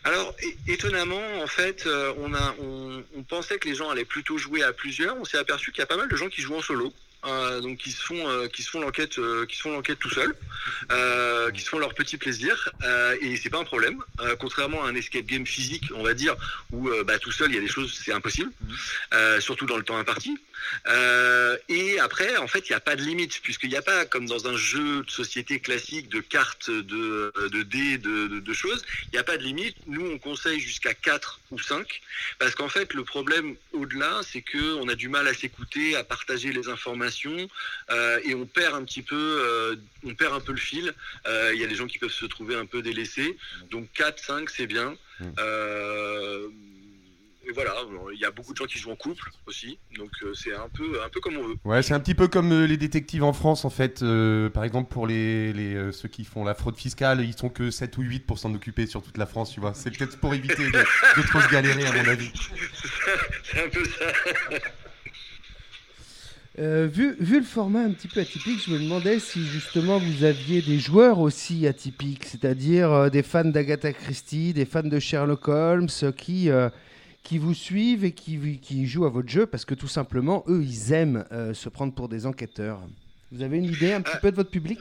Alors, 0.04 0.36
étonnamment, 0.68 1.22
en 1.44 1.48
fait, 1.48 1.86
euh, 1.86 2.14
on, 2.18 2.34
a, 2.34 2.56
on, 2.60 3.04
on 3.16 3.24
pensait 3.24 3.58
que 3.60 3.68
les 3.70 3.76
gens 3.76 3.90
allaient 3.92 4.04
plutôt 4.06 4.38
jouer 4.38 4.64
à 4.64 4.74
plusieurs. 4.74 5.16
On 5.18 5.26
s'est 5.26 5.38
aperçu 5.38 5.72
qu'il 5.72 5.80
y 5.80 5.84
a 5.84 5.88
pas 5.88 5.98
mal 5.98 6.10
de 6.10 6.16
gens 6.16 6.28
qui 6.28 6.42
jouent 6.42 6.56
en 6.56 6.62
solo. 6.62 6.92
euh, 7.26 7.62
donc 7.62 7.78
qui 7.78 7.92
se 7.92 8.02
font 8.02 8.28
euh, 8.28 8.48
qui 8.48 8.64
se 8.64 8.70
font 8.72 8.82
l'enquête 8.82 9.20
euh, 9.20 9.46
qui 9.46 9.56
se 9.56 9.62
font 9.62 9.72
l'enquête 9.74 10.00
tout 10.00 10.10
seul 10.10 10.34
euh, 10.92 11.52
qui 11.52 11.62
se 11.62 11.70
font 11.70 11.78
leur 11.78 11.94
petit 11.94 12.18
plaisir 12.18 12.72
euh, 12.84 13.16
et 13.22 13.38
c'est 13.38 13.52
pas 13.52 13.60
un 13.60 13.64
problème 13.64 14.00
Euh, 14.22 14.36
contrairement 14.36 14.84
à 14.84 14.88
un 14.90 14.96
escape 14.96 15.28
game 15.28 15.46
physique 15.46 15.86
on 15.96 16.02
va 16.02 16.16
dire 16.16 16.36
où 16.72 16.90
euh, 16.90 17.04
bah, 17.04 17.20
tout 17.20 17.32
seul 17.32 17.52
il 17.52 17.56
y 17.56 17.58
a 17.60 17.62
des 17.62 17.68
choses 17.68 17.94
c'est 18.04 18.12
impossible 18.12 18.52
euh, 19.14 19.40
surtout 19.40 19.68
dans 19.68 19.78
le 19.78 19.84
temps 19.84 19.98
imparti 19.98 20.36
Euh, 20.88 21.57
et 21.70 21.99
après 21.99 22.38
en 22.38 22.47
fait 22.47 22.70
il 22.70 22.72
n'y 22.72 22.76
a 22.76 22.80
pas 22.80 22.95
de 22.95 23.01
limite 23.01 23.41
puisqu'il 23.41 23.70
n'y 23.70 23.76
a 23.76 23.82
pas 23.82 24.05
comme 24.05 24.26
dans 24.26 24.47
un 24.47 24.55
jeu 24.55 25.03
de 25.03 25.09
société 25.12 25.59
classique 25.59 26.09
de 26.09 26.20
cartes 26.20 26.70
de, 26.70 27.32
de 27.51 27.64
dés 27.64 27.97
de, 27.97 28.28
de, 28.28 28.39
de 28.39 28.53
choses 28.53 28.84
il 29.07 29.12
n'y 29.14 29.20
a 29.20 29.24
pas 29.24 29.38
de 29.38 29.43
limite. 29.43 29.76
Nous 29.88 30.05
on 30.05 30.18
conseille 30.18 30.59
jusqu'à 30.59 30.93
4 30.93 31.39
ou 31.51 31.59
5 31.59 32.01
parce 32.39 32.55
qu'en 32.55 32.70
fait 32.70 32.93
le 32.93 33.03
problème 33.03 33.55
au-delà 33.74 34.22
c'est 34.24 34.41
que 34.41 34.76
on 34.76 34.88
a 34.88 34.95
du 34.95 35.09
mal 35.09 35.28
à 35.28 35.34
s'écouter 35.34 35.95
à 35.95 36.03
partager 36.03 36.51
les 36.51 36.70
informations 36.70 37.49
euh, 37.89 38.20
et 38.24 38.34
on 38.36 38.45
perd 38.45 38.76
un 38.76 38.84
petit 38.84 39.01
peu 39.01 39.16
euh, 39.16 39.76
on 40.03 40.16
perd 40.16 40.34
un 40.34 40.39
peu 40.39 40.51
le 40.51 40.57
fil. 40.57 40.93
Il 41.28 41.59
y 41.59 41.64
a 41.64 41.68
des 41.68 41.76
gens 41.76 41.88
qui 41.88 41.99
peuvent 41.99 42.12
se 42.12 42.26
trouver 42.26 42.55
un 42.55 42.66
peu 42.66 42.82
délaissés. 42.82 43.38
Donc 43.70 43.88
4 43.93 44.24
5 44.24 44.49
c'est 44.49 44.68
bien. 44.68 44.95
Euh, 45.39 46.47
et 47.52 47.54
voilà 47.54 47.74
il 48.14 48.20
y 48.20 48.26
a 48.26 48.32
beaucoup 48.32 48.54
de 48.54 48.58
gens 48.58 48.66
qui 48.66 48.80
jouent 48.80 48.91
en 48.91 48.95
couple 48.95 49.30
aussi 49.45 49.78
donc 49.97 50.10
euh, 50.24 50.34
c'est 50.34 50.54
un 50.54 50.70
peu 50.74 51.02
un 51.04 51.10
peu 51.10 51.20
comme 51.20 51.38
on 51.38 51.43
veut 51.43 51.56
Ouais, 51.66 51.84
c'est 51.84 51.93
un 51.93 51.99
petit 51.99 52.16
peu 52.16 52.28
comme 52.28 52.52
euh, 52.52 52.66
les 52.66 52.78
détectives 52.78 53.24
en 53.24 53.34
France 53.34 53.66
en 53.66 53.70
fait. 53.70 54.02
Euh, 54.02 54.49
par 54.49 54.64
exemple, 54.64 54.91
pour 54.91 55.06
les, 55.06 55.54
les, 55.54 55.91
ceux 55.91 56.08
qui 56.08 56.24
font 56.24 56.43
la 56.43 56.56
fraude 56.56 56.78
fiscale, 56.78 57.22
ils 57.22 57.38
sont 57.38 57.49
que 57.49 57.70
7 57.70 57.97
ou 57.97 58.02
8 58.02 58.26
pour 58.26 58.39
s'en 58.39 58.54
occuper 58.54 58.88
sur 58.88 59.02
toute 59.02 59.18
la 59.18 59.26
France, 59.26 59.52
tu 59.52 59.60
vois. 59.60 59.74
C'est 59.74 59.95
peut-être 59.95 60.18
pour 60.20 60.34
éviter 60.34 60.66
de, 60.66 60.72
de 60.72 61.28
trop 61.28 61.41
se 61.41 61.49
galérer, 61.49 61.86
à 61.86 61.91
mon 61.91 62.10
avis. 62.10 62.32
c'est 63.43 63.64
un 63.64 63.70
peu 63.70 63.84
ça 63.86 64.06
Euh, 66.60 66.86
vu, 66.91 67.16
vu 67.20 67.38
le 67.38 67.45
format 67.45 67.80
un 67.80 67.91
petit 67.91 68.10
peu 68.10 68.20
atypique, 68.20 68.62
je 68.66 68.74
me 68.74 68.80
demandais 68.80 69.20
si 69.20 69.45
justement 69.45 69.99
vous 69.99 70.26
aviez 70.26 70.62
des 70.62 70.80
joueurs 70.80 71.20
aussi 71.20 71.66
atypiques, 71.66 72.26
c'est-à-dire 72.26 72.91
euh, 72.91 73.10
des 73.10 73.24
fans 73.24 73.45
d'Agatha 73.45 73.93
Christie, 73.93 74.52
des 74.52 74.66
fans 74.66 74.84
de 74.84 74.99
Sherlock 74.99 75.47
Holmes, 75.47 75.88
qui, 76.18 76.49
euh, 76.49 76.70
qui 77.24 77.38
vous 77.38 77.54
suivent 77.54 78.04
et 78.04 78.12
qui, 78.12 78.88
jouent 78.88 79.06
à 79.06 79.10
votre 79.10 79.30
jeu 79.30 79.46
parce 79.46 79.66
que 79.66 79.76
tout 79.76 79.88
simplement, 79.88 80.44
eux, 80.48 80.64
ils 80.64 80.94
aiment 80.94 81.26
euh, 81.32 81.54
se 81.54 81.70
prendre 81.70 81.94
pour 81.94 82.10
des 82.10 82.26
enquêteurs. 82.26 82.82
Vous 83.32 83.44
avez 83.44 83.58
une 83.58 83.66
idée 83.66 83.94
un 83.94 84.02
petit 84.02 84.18
peu 84.22 84.32
de 84.32 84.36
votre 84.36 84.50
public? 84.50 84.80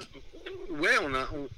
Ouais, 0.70 0.96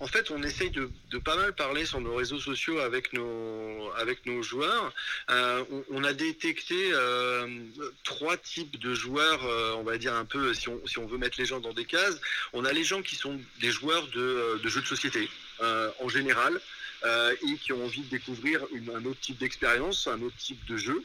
en 0.00 0.06
fait, 0.06 0.30
on 0.30 0.42
essaye 0.42 0.70
de, 0.70 0.90
pas 1.18 1.36
mal 1.36 1.52
parler 1.54 1.84
sur 1.84 2.00
nos 2.00 2.14
réseaux 2.14 2.38
sociaux 2.38 2.80
avec 2.80 3.12
nos, 3.12 4.42
joueurs. 4.42 4.92
Euh, 5.30 5.64
on, 5.90 6.02
a 6.02 6.12
détecté 6.12 6.74
euh, 6.92 7.46
trois 8.04 8.36
types 8.36 8.80
de 8.80 8.94
joueurs, 8.94 9.40
on 9.78 9.82
va 9.82 9.98
dire 9.98 10.14
un 10.14 10.24
peu, 10.24 10.52
si 10.54 10.68
on, 10.68 11.06
veut 11.06 11.18
mettre 11.18 11.38
les 11.38 11.44
gens 11.44 11.60
dans 11.60 11.74
des 11.74 11.84
cases. 11.84 12.20
On 12.52 12.64
a 12.64 12.72
les 12.72 12.84
gens 12.84 13.02
qui 13.02 13.14
sont 13.14 13.38
des 13.60 13.70
joueurs 13.70 14.08
de, 14.08 14.58
jeux 14.64 14.80
de 14.80 14.86
société, 14.86 15.28
en 15.60 16.08
général, 16.08 16.58
et 17.04 17.56
qui 17.56 17.72
ont 17.72 17.84
envie 17.84 18.02
de 18.02 18.08
découvrir 18.08 18.64
un 18.94 19.04
autre 19.04 19.20
type 19.20 19.38
d'expérience, 19.38 20.06
un 20.06 20.22
autre 20.22 20.36
type 20.36 20.64
de 20.66 20.76
jeu. 20.76 21.04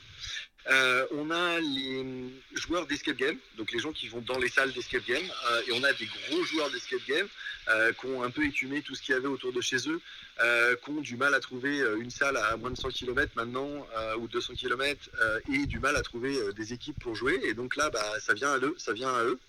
Euh, 0.70 1.06
on 1.12 1.32
a 1.32 1.60
les 1.60 2.06
joueurs 2.54 2.88
d'escape 2.88 3.16
game, 3.16 3.38
donc 3.58 3.72
les 3.72 3.80
gens 3.80 3.93
qui 3.93 4.08
vont 4.10 4.20
dans 4.22 4.38
les 4.38 4.50
salles 4.50 4.74
d'escape 4.74 5.06
game, 5.08 5.24
euh, 5.52 5.62
et 5.68 5.72
on 5.72 5.84
a 5.84 5.93
des 5.93 6.06
gros 6.06 6.43
joueurs 6.43 6.70
d'escape 6.72 7.00
game 7.08 7.28
euh, 7.70 7.93
qui 7.93 8.06
ont 8.08 8.24
un 8.24 8.30
peu 8.30 8.43
écumé 8.45 8.82
tout 8.82 8.93
ce 8.93 9.02
qu'il 9.02 9.14
y 9.14 9.18
avait 9.18 9.28
autour 9.28 9.54
de 9.54 9.62
chez 9.62 9.78
eux, 9.88 10.02
euh, 10.42 10.76
qui 10.76 10.90
ont 10.90 11.02
du 11.02 11.18
mal 11.18 11.34
à 11.34 11.40
trouver 11.40 11.80
euh, 11.82 11.98
une 12.00 12.10
salle 12.10 12.38
à 12.38 12.56
moins 12.58 12.72
de 12.72 12.78
100 12.78 12.90
km 12.90 13.32
maintenant 13.36 13.88
euh, 13.98 14.16
ou 14.18 14.28
200 14.28 14.54
km 14.56 15.10
et 15.52 15.66
du 15.66 15.80
mal 15.80 15.96
à 15.96 16.02
trouver 16.02 16.38
euh, 16.38 16.52
des 16.54 16.74
équipes 16.74 17.00
pour 17.00 17.16
jouer. 17.16 17.40
Et 17.44 17.54
donc 17.54 17.76
là, 17.76 17.90
bah, 17.90 18.04
ça 18.20 18.34
vient 18.34 18.52
à 18.54 18.58
eux. 18.60 18.76
Ça 18.78 18.94
vient 18.94 19.14
à 19.14 19.24
eux. 19.24 19.40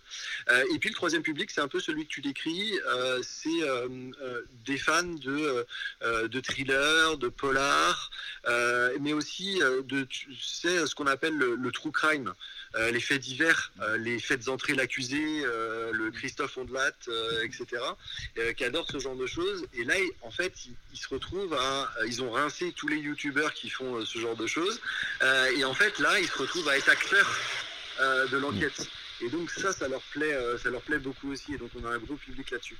Euh, 0.50 0.64
et 0.74 0.78
puis 0.78 0.88
le 0.88 0.94
troisième 0.94 1.22
public, 1.22 1.50
c'est 1.50 1.60
un 1.60 1.68
peu 1.68 1.80
celui 1.80 2.04
que 2.06 2.10
tu 2.10 2.20
décris. 2.20 2.78
euh, 2.86 3.20
c'est 3.22 3.62
euh, 3.62 3.88
euh, 4.22 4.42
des 4.64 4.78
fans 4.78 5.02
de, 5.02 5.66
euh, 6.02 6.28
de 6.28 6.40
thrillers, 6.40 7.18
de 7.18 7.28
polar, 7.28 8.10
euh, 8.46 8.96
mais 9.00 9.12
aussi 9.12 9.62
euh, 9.62 9.82
de 9.82 10.04
tu 10.04 10.34
sais, 10.34 10.86
ce 10.86 10.94
qu'on 10.94 11.06
appelle 11.06 11.34
le, 11.36 11.54
le 11.54 11.70
true 11.72 11.92
crime. 11.92 12.32
Euh, 12.74 12.90
les 12.90 13.00
faits 13.00 13.20
divers, 13.20 13.72
euh, 13.80 13.96
les 13.96 14.18
faits 14.18 14.44
d'entrée 14.44 14.74
l'accusé, 14.74 15.42
euh, 15.44 15.90
le 15.92 16.10
Christophe 16.10 16.58
Ondelat, 16.58 16.92
etc., 17.42 17.66
qui 18.56 18.64
adorent 18.64 18.90
ce 18.90 18.98
genre 18.98 19.16
de 19.16 19.26
choses. 19.26 19.66
Et 19.74 19.84
là, 19.84 19.94
en 20.22 20.30
fait, 20.30 20.52
ils, 20.92 20.98
se 20.98 21.08
retrouvent 21.08 21.54
à, 21.54 21.90
ils 22.06 22.22
ont 22.22 22.30
rincé 22.30 22.72
tous 22.72 22.88
les 22.88 22.98
youtubeurs 22.98 23.54
qui 23.54 23.70
font 23.70 24.04
ce 24.04 24.18
genre 24.18 24.36
de 24.36 24.46
choses. 24.46 24.80
Et 25.56 25.64
en 25.64 25.74
fait, 25.74 25.98
là, 25.98 26.18
ils 26.20 26.28
se 26.28 26.38
retrouvent 26.38 26.68
à 26.68 26.76
être 26.76 26.88
acteurs 26.88 27.38
de 28.00 28.36
l'enquête. 28.36 28.88
Et 29.20 29.28
donc 29.30 29.50
ça, 29.50 29.72
ça 29.72 29.88
leur 29.88 30.02
plaît, 30.12 30.36
ça 30.62 30.70
leur 30.70 30.82
plaît 30.82 30.98
beaucoup 30.98 31.32
aussi. 31.32 31.54
Et 31.54 31.58
donc 31.58 31.70
on 31.80 31.84
a 31.84 31.90
un 31.90 31.98
gros 31.98 32.16
public 32.16 32.50
là-dessus. 32.50 32.76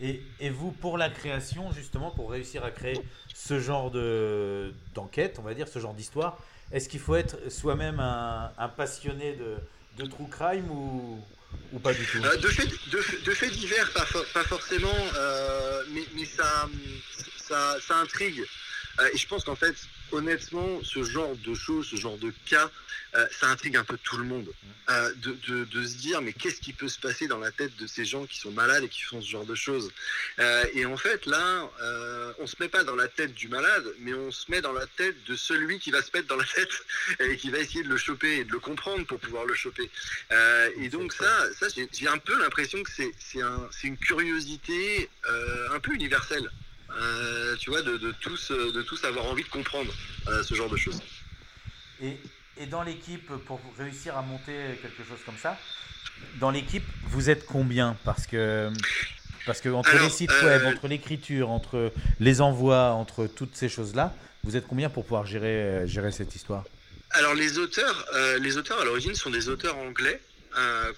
Et, 0.00 0.50
vous, 0.50 0.72
pour 0.72 0.98
la 0.98 1.08
création, 1.08 1.70
justement, 1.72 2.10
pour 2.10 2.30
réussir 2.30 2.64
à 2.64 2.70
créer 2.70 3.00
ce 3.32 3.60
genre 3.60 3.90
de 3.90 4.74
d'enquête, 4.94 5.38
on 5.38 5.42
va 5.42 5.54
dire, 5.54 5.68
ce 5.68 5.78
genre 5.78 5.94
d'histoire, 5.94 6.38
est-ce 6.72 6.88
qu'il 6.88 7.00
faut 7.00 7.14
être 7.16 7.50
soi-même 7.50 8.00
un, 8.00 8.50
passionné 8.76 9.36
de, 9.36 10.06
true 10.06 10.28
crime 10.28 10.70
ou, 10.70 11.22
pas 11.82 11.92
du 11.92 12.04
tout 12.06 12.18
Euh, 12.24 12.36
de, 12.36 12.48
faits, 12.48 12.68
de, 12.90 13.30
faits 13.32 13.52
divers, 13.52 13.92
pas, 13.92 14.04
for- 14.06 14.24
pas 14.32 14.44
forcément, 14.44 14.88
euh, 15.16 15.82
mais, 15.92 16.04
ça 17.48 17.96
intrigue. 18.00 18.42
Euh, 19.00 19.08
et 19.12 19.16
je 19.16 19.26
pense 19.26 19.44
qu'en 19.44 19.56
fait, 19.56 19.74
honnêtement, 20.12 20.80
ce 20.82 21.02
genre 21.04 21.34
de 21.36 21.54
choses, 21.54 21.86
ce 21.88 21.96
genre 21.96 22.18
de 22.18 22.32
cas, 22.46 22.70
euh, 23.16 23.26
ça 23.30 23.48
intrigue 23.48 23.76
un 23.76 23.84
peu 23.84 23.96
tout 24.02 24.16
le 24.16 24.24
monde. 24.24 24.48
Euh, 24.90 25.14
de, 25.16 25.36
de, 25.48 25.64
de 25.64 25.86
se 25.86 25.94
dire, 25.96 26.20
mais 26.20 26.32
qu'est-ce 26.32 26.60
qui 26.60 26.72
peut 26.72 26.88
se 26.88 26.98
passer 26.98 27.26
dans 27.26 27.38
la 27.38 27.50
tête 27.52 27.74
de 27.76 27.86
ces 27.86 28.04
gens 28.04 28.26
qui 28.26 28.38
sont 28.38 28.50
malades 28.50 28.84
et 28.84 28.88
qui 28.88 29.02
font 29.02 29.22
ce 29.22 29.28
genre 29.30 29.46
de 29.46 29.54
choses 29.54 29.90
Euh, 30.40 30.64
Et 30.74 30.84
en 30.84 30.96
fait, 30.96 31.24
là, 31.26 31.70
on 32.38 32.46
se 32.46 32.56
met 32.60 32.68
pas 32.68 32.84
dans 32.84 32.96
la 32.96 33.08
tête 33.08 33.32
du 33.34 33.48
malade, 33.48 33.84
mais 34.00 34.12
on 34.14 34.30
se 34.30 34.50
met 34.50 34.60
dans 34.60 34.72
la 34.72 34.86
tête 34.86 35.16
de 35.24 35.36
celui 35.36 35.78
qui 35.78 35.90
va 35.90 36.02
se 36.02 36.10
mettre 36.12 36.26
dans 36.28 36.36
la 36.36 36.44
tête 36.44 36.72
et 37.20 37.36
qui 37.36 37.50
va 37.50 37.58
essayer 37.58 37.82
de 37.84 37.88
le 37.88 37.96
choper 37.96 38.38
et 38.38 38.44
de 38.44 38.52
le 38.52 38.58
comprendre 38.58 39.06
pour 39.06 39.18
pouvoir 39.20 39.44
le 39.46 39.54
choper. 39.54 39.88
Et 40.76 40.88
donc 40.88 41.12
ça, 41.12 41.52
ça 41.58 41.66
j'ai 41.74 42.08
un 42.08 42.18
peu 42.18 42.38
l'impression 42.40 42.82
que 42.82 42.90
c'est 42.90 43.12
c'est 43.18 43.42
un, 43.42 43.68
c'est 43.70 43.86
une 43.86 43.96
curiosité 43.98 45.08
un 45.72 45.80
peu 45.80 45.92
universelle. 45.94 46.50
Euh, 46.96 47.56
tu 47.56 47.70
vois, 47.70 47.82
de, 47.82 47.96
de 47.96 48.12
tous, 48.20 48.50
euh, 48.50 48.72
de 48.72 48.82
tous 48.82 49.04
avoir 49.04 49.26
envie 49.26 49.42
de 49.42 49.48
comprendre 49.48 49.92
euh, 50.28 50.42
ce 50.42 50.54
genre 50.54 50.70
de 50.70 50.76
choses. 50.76 51.00
Et, 52.02 52.16
et 52.56 52.66
dans 52.66 52.82
l'équipe, 52.82 53.26
pour 53.46 53.60
réussir 53.78 54.16
à 54.16 54.22
monter 54.22 54.78
quelque 54.80 55.02
chose 55.08 55.18
comme 55.26 55.36
ça, 55.36 55.58
dans 56.36 56.50
l'équipe, 56.50 56.84
vous 57.04 57.30
êtes 57.30 57.44
combien? 57.46 57.96
Parce 58.04 58.26
que, 58.26 58.70
parce 59.46 59.60
que 59.60 59.68
entre 59.68 59.90
Alors, 59.90 60.04
les 60.04 60.10
sites 60.10 60.30
euh, 60.30 60.46
web, 60.46 60.66
entre 60.66 60.86
l'écriture, 60.86 61.50
entre 61.50 61.92
les 62.20 62.40
envois, 62.40 62.90
entre 62.90 63.26
toutes 63.26 63.56
ces 63.56 63.68
choses-là, 63.68 64.14
vous 64.44 64.56
êtes 64.56 64.66
combien 64.66 64.90
pour 64.90 65.04
pouvoir 65.04 65.26
gérer, 65.26 65.86
gérer 65.86 66.12
cette 66.12 66.34
histoire? 66.36 66.64
Alors 67.10 67.34
les 67.34 67.58
auteurs, 67.58 68.06
euh, 68.14 68.38
les 68.38 68.56
auteurs 68.56 68.80
à 68.80 68.84
l'origine 68.84 69.14
sont 69.14 69.30
des 69.30 69.48
auteurs 69.48 69.76
anglais 69.78 70.20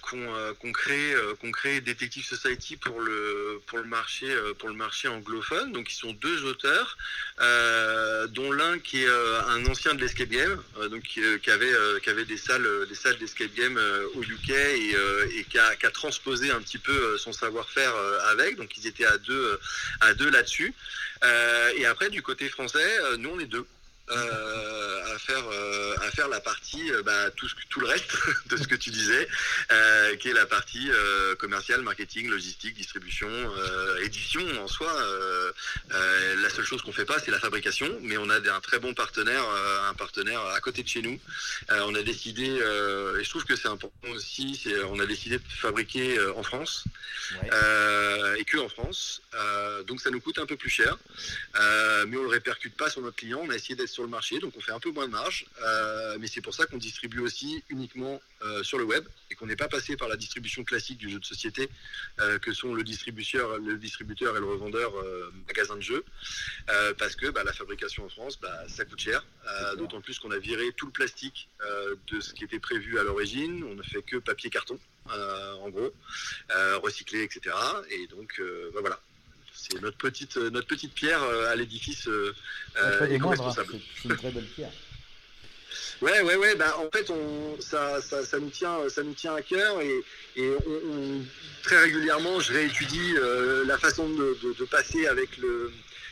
qu'on 0.01 0.35
euh, 0.35 0.53
qu'on 0.53 0.71
crée, 0.71 1.13
euh, 1.13 1.33
qu'on 1.35 1.51
crée 1.51 1.81
Detective 1.81 2.25
Society 2.25 2.77
pour 2.77 2.99
le 3.01 3.61
marché 3.87 4.29
euh, 4.29 4.53
pour 4.53 4.69
le 4.69 4.75
marché 4.75 5.07
anglophone. 5.07 5.71
Donc 5.71 5.91
ils 5.91 5.95
sont 5.95 6.13
deux 6.13 6.43
auteurs, 6.45 6.97
euh, 7.41 8.27
dont 8.27 8.51
l'un 8.51 8.79
qui 8.79 9.03
est 9.03 9.07
euh, 9.07 9.41
un 9.47 9.65
ancien 9.65 9.93
de 9.95 10.01
l'escape 10.01 10.29
game, 10.29 10.61
euh, 10.79 10.89
donc 10.89 11.03
qui, 11.03 11.21
euh, 11.23 11.37
avait 11.47 11.73
euh, 11.73 11.99
qui 11.99 12.09
avait 12.09 12.25
des 12.25 12.37
salles 12.37 12.65
euh, 12.65 12.85
des 12.85 12.95
salles 12.95 13.17
d'escape 13.17 13.53
game 13.55 13.77
euh, 13.77 14.07
au 14.15 14.21
UK 14.21 14.49
et, 14.49 14.95
euh, 14.95 15.27
qui, 15.49 15.57
a, 15.57 15.75
qui 15.75 15.85
a 15.85 15.91
transposé 15.91 16.51
un 16.51 16.61
petit 16.61 16.77
peu 16.77 16.91
euh, 16.91 17.17
son 17.17 17.33
savoir-faire 17.33 17.95
euh, 17.95 18.19
avec. 18.31 18.57
Donc 18.57 18.77
ils 18.77 18.87
étaient 18.87 19.05
à 19.05 19.17
deux 19.17 19.33
euh, 19.53 19.59
à 20.01 20.13
deux 20.13 20.29
là-dessus. 20.29 20.73
Euh, 21.23 21.71
et 21.77 21.85
après 21.85 22.09
du 22.09 22.21
côté 22.21 22.47
français, 22.49 22.99
euh, 23.03 23.17
nous 23.17 23.29
on 23.29 23.39
est 23.39 23.45
deux 23.45 23.65
euh, 24.09 25.15
à 25.15 25.19
faire 25.19 25.43
euh, 25.51 25.95
à 26.01 26.11
faire 26.11 26.27
la 26.29 26.39
partie 26.39 26.91
euh, 26.91 27.03
bah, 27.03 27.29
tout 27.31 27.47
ce 27.49 27.55
que- 27.55 27.65
tout 27.69 27.79
le 27.81 27.87
reste 27.87 28.11
de 28.49 28.57
ce 28.57 28.67
que 28.67 28.75
tu 28.75 28.89
disais 28.89 29.27
qui 30.19 30.29
est 30.29 30.33
la 30.33 30.45
partie 30.45 30.89
commerciale 31.39 31.81
marketing 31.81 32.29
logistique 32.29 32.73
distribution 32.75 33.27
édition 34.01 34.41
en 34.63 34.67
soi. 34.67 34.91
La 35.91 36.49
seule 36.49 36.65
chose 36.65 36.81
qu'on 36.81 36.91
fait 36.93 37.05
pas 37.05 37.19
c'est 37.19 37.31
la 37.31 37.39
fabrication 37.39 37.87
mais 38.01 38.17
on 38.17 38.29
a 38.29 38.37
un 38.37 38.61
très 38.61 38.79
bon 38.79 38.93
partenaire 38.93 39.43
un 39.89 39.93
partenaire 39.93 40.41
à 40.47 40.59
côté 40.61 40.83
de 40.83 40.87
chez 40.87 41.01
nous. 41.01 41.19
On 41.69 41.93
a 41.95 42.01
décidé 42.03 42.45
et 42.45 43.23
je 43.23 43.29
trouve 43.29 43.43
que 43.45 43.55
c'est 43.55 43.67
important 43.67 44.09
aussi 44.09 44.59
c'est 44.61 44.81
on 44.83 44.99
a 44.99 45.05
décidé 45.05 45.37
de 45.37 45.43
fabriquer 45.59 46.19
en 46.35 46.43
France. 46.43 46.85
Et 48.39 48.45
que 48.45 48.57
en 48.57 48.69
France. 48.69 49.21
Donc 49.87 49.99
ça 50.01 50.09
nous 50.09 50.21
coûte 50.21 50.39
un 50.39 50.45
peu 50.45 50.55
plus 50.57 50.69
cher. 50.69 50.97
Mais 52.07 52.17
on 52.17 52.23
le 52.23 52.29
répercute 52.29 52.75
pas 52.75 52.89
sur 52.89 53.01
notre 53.01 53.17
client. 53.17 53.41
On 53.43 53.49
a 53.49 53.55
essayé 53.55 53.75
d'être 53.75 53.89
sur 53.97 54.03
le 54.03 54.09
marché, 54.09 54.37
donc 54.37 54.53
on 54.55 54.61
fait 54.61 54.73
un 54.73 54.79
peu 54.79 54.91
moins 54.91 55.07
de 55.07 55.11
marge. 55.11 55.47
Euh, 55.63 56.17
mais 56.19 56.27
c'est 56.27 56.41
pour 56.41 56.53
ça 56.53 56.67
qu'on 56.67 56.77
distribue 56.77 57.19
aussi 57.19 57.63
uniquement 57.69 58.21
euh, 58.43 58.61
sur 58.61 58.77
le 58.77 58.83
web 58.83 59.03
et 59.31 59.35
qu'on 59.35 59.47
n'est 59.47 59.55
pas 59.55 59.67
passé 59.67 59.97
par 59.97 60.07
la 60.07 60.17
distribution 60.17 60.63
classique 60.63 60.99
du 60.99 61.09
jeu 61.09 61.17
de 61.17 61.25
société, 61.25 61.67
euh, 62.19 62.37
que 62.37 62.53
sont 62.53 62.75
le 62.75 62.83
distributeur, 62.83 63.57
le 63.57 63.75
distributeur 63.79 64.37
et 64.37 64.39
le 64.39 64.45
revendeur 64.45 64.91
magasin 65.47 65.75
de 65.77 65.81
jeux, 65.81 66.05
parce 66.99 67.15
que 67.15 67.27
bah, 67.31 67.43
la 67.43 67.53
fabrication 67.53 68.05
en 68.05 68.09
France, 68.09 68.39
bah, 68.39 68.55
ça 68.67 68.85
coûte 68.85 68.99
cher. 68.99 69.25
D'autant 69.77 70.01
plus 70.01 70.19
qu'on 70.19 70.31
a 70.31 70.37
viré 70.37 70.71
tout 70.73 70.85
le 70.85 70.91
plastique 70.91 71.49
de 72.11 72.19
ce 72.19 72.33
qui 72.35 72.43
était 72.43 72.59
prévu 72.59 72.99
à 72.99 73.03
l'origine. 73.03 73.63
On 73.63 73.73
ne 73.73 73.83
fait 73.83 74.03
que 74.03 74.17
papier 74.17 74.51
carton, 74.51 74.77
en 75.65 75.69
gros, 75.69 75.91
recyclé, 76.85 77.23
etc. 77.23 77.55
Et 77.89 78.05
donc 78.07 78.39
bah, 78.73 78.81
voilà. 78.81 78.99
C'est 79.69 79.81
notre 79.81 79.97
petite, 79.97 80.37
euh, 80.37 80.49
notre 80.49 80.67
petite 80.67 80.93
pierre 80.93 81.21
euh, 81.23 81.51
à 81.51 81.55
l'édifice 81.55 82.07
euh, 82.07 82.33
moindres, 82.75 83.01
hein. 83.03 83.07
éco-responsable. 83.15 83.73
C'est- 84.01 84.09
une 84.09 84.15
très 84.15 84.31
belle 84.31 84.45
pierre. 84.47 84.71
Ouais, 86.01 86.21
ouais, 86.21 86.35
ouais. 86.35 86.55
Bah, 86.55 86.77
en 86.77 86.89
fait, 86.95 87.09
on, 87.09 87.59
ça, 87.59 88.01
ça, 88.01 88.23
ça 88.23 88.39
nous 88.39 88.49
tient, 88.49 88.87
ça 88.89 89.03
nous 89.03 89.13
tient 89.13 89.35
à 89.35 89.41
cœur 89.41 89.81
et, 89.81 90.03
et 90.35 90.51
on, 90.65 90.71
on- 90.91 91.25
très 91.63 91.79
régulièrement, 91.81 92.39
je 92.39 92.53
réétudie 92.53 93.15
euh, 93.17 93.65
la 93.65 93.77
façon 93.77 94.07
de, 94.09 94.37
de- 94.43 94.53
de 94.53 94.65
passer 94.65 95.07
avec 95.07 95.37
le, 95.37 95.71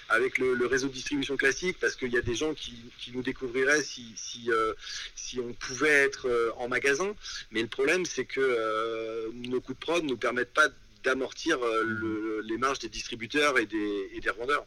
avec 0.10 0.38
le, 0.38 0.54
le 0.56 0.66
réseau 0.66 0.88
de 0.88 0.94
distribution 0.94 1.38
classique 1.38 1.78
parce 1.80 1.96
qu'il 1.96 2.12
y 2.12 2.18
a 2.18 2.22
des 2.22 2.36
gens 2.36 2.54
qui, 2.54 2.74
qui 3.00 3.12
nous 3.12 3.22
découvriraient 3.24 3.82
si, 3.84 4.12
si, 4.16 4.52
euh, 4.52 4.74
si 5.16 5.40
on 5.40 5.54
pouvait 5.54 5.90
être 5.90 6.28
euh, 6.28 6.52
en 6.58 6.68
magasin. 6.68 7.16
Mais 7.52 7.62
le 7.62 7.68
problème, 7.68 8.06
c'est 8.06 8.26
que 8.26 9.32
nos 9.34 9.62
coûts 9.62 9.74
de 9.74 9.80
prod 9.80 10.04
ne 10.04 10.10
nous 10.10 10.18
permettent 10.18 10.54
pas 10.54 10.68
d'amortir 11.06 11.58
euh, 11.62 11.84
le- 11.86 12.42
les 12.42 12.58
marges 12.58 12.80
des 12.80 12.90
distributeurs 12.90 13.58
et 13.58 13.66
des, 13.66 14.10
et 14.14 14.30
revendeurs. 14.30 14.66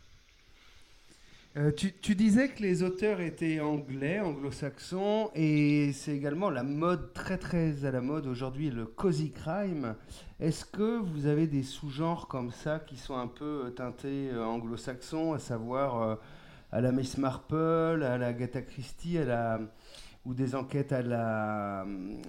Euh, 1.56 1.72
tu, 1.72 2.14
disais 2.14 2.50
que 2.50 2.62
les 2.62 2.82
auteurs 2.82 3.20
étaient 3.20 3.58
anglais, 3.58 4.20
anglo-saxons, 4.20 5.30
et 5.34 5.92
c'est 5.92 6.14
également 6.14 6.50
la 6.50 6.62
mode, 6.62 7.12
très 7.14 7.36
très 7.38 7.84
à 7.84 7.90
la 7.90 8.00
mode 8.00 8.26
aujourd'hui, 8.26 8.70
le 8.70 8.86
cozy 8.86 9.32
crime. 9.32 9.96
Est-ce 10.38 10.64
que 10.64 10.98
vous 10.98 11.26
avez 11.26 11.46
des 11.48 11.64
sous-genres 11.64 12.28
comme 12.28 12.52
ça 12.52 12.78
qui 12.78 12.96
sont 12.96 13.16
un 13.16 13.26
peu 13.26 13.64
euh, 13.66 13.70
teintés 13.70 14.30
anglo-saxons, 14.36 15.32
à 15.32 15.38
savoir 15.38 16.18
à 16.70 16.80
la 16.80 16.92
Miss 16.92 17.18
Marple, 17.18 18.04
à 18.04 18.18
la 18.18 18.26
Agatha 18.28 18.62
Christie, 18.62 19.18
à 19.18 19.24
la 19.24 19.60
ou 20.28 20.34
des 20.34 20.54
enquêtes 20.54 20.92
à 20.92 21.00
la 21.00 21.86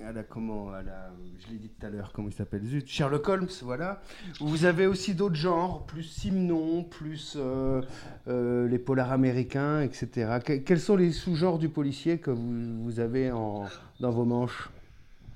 à 0.08 0.12
la 0.14 0.24
comment 0.24 0.72
à 0.72 0.82
la 0.82 1.12
je 1.45 1.52
l'ai 1.52 1.58
dit 1.60 1.68
tout 1.70 1.86
à 1.86 1.89
l'heure 1.89 2.12
comment 2.14 2.30
il 2.30 2.34
s'appelle 2.34 2.64
zut 2.64 2.88
Sherlock 2.88 3.28
Holmes 3.28 3.50
voilà. 3.62 4.02
Vous 4.39 4.64
avez 4.64 4.88
aussi 4.88 5.14
d'autres 5.16 5.36
genres 5.36 5.86
plus 5.86 6.04
Simon 6.04 6.84
plus 6.86 7.34
euh, 7.36 7.82
euh, 8.30 8.68
les 8.70 8.80
polars 8.80 9.12
américains 9.12 9.82
etc 9.82 10.38
Que- 10.45 10.58
quels 10.60 10.80
sont 10.80 10.95
les 10.95 11.12
sous-genres 11.12 11.60
du 11.60 11.68
policier 11.68 12.20
que 12.20 12.32
vous, 12.32 13.00
avez 13.02 13.32
en, 13.32 13.68
dans 14.00 14.12
vos 14.12 14.24
manches? 14.26 14.70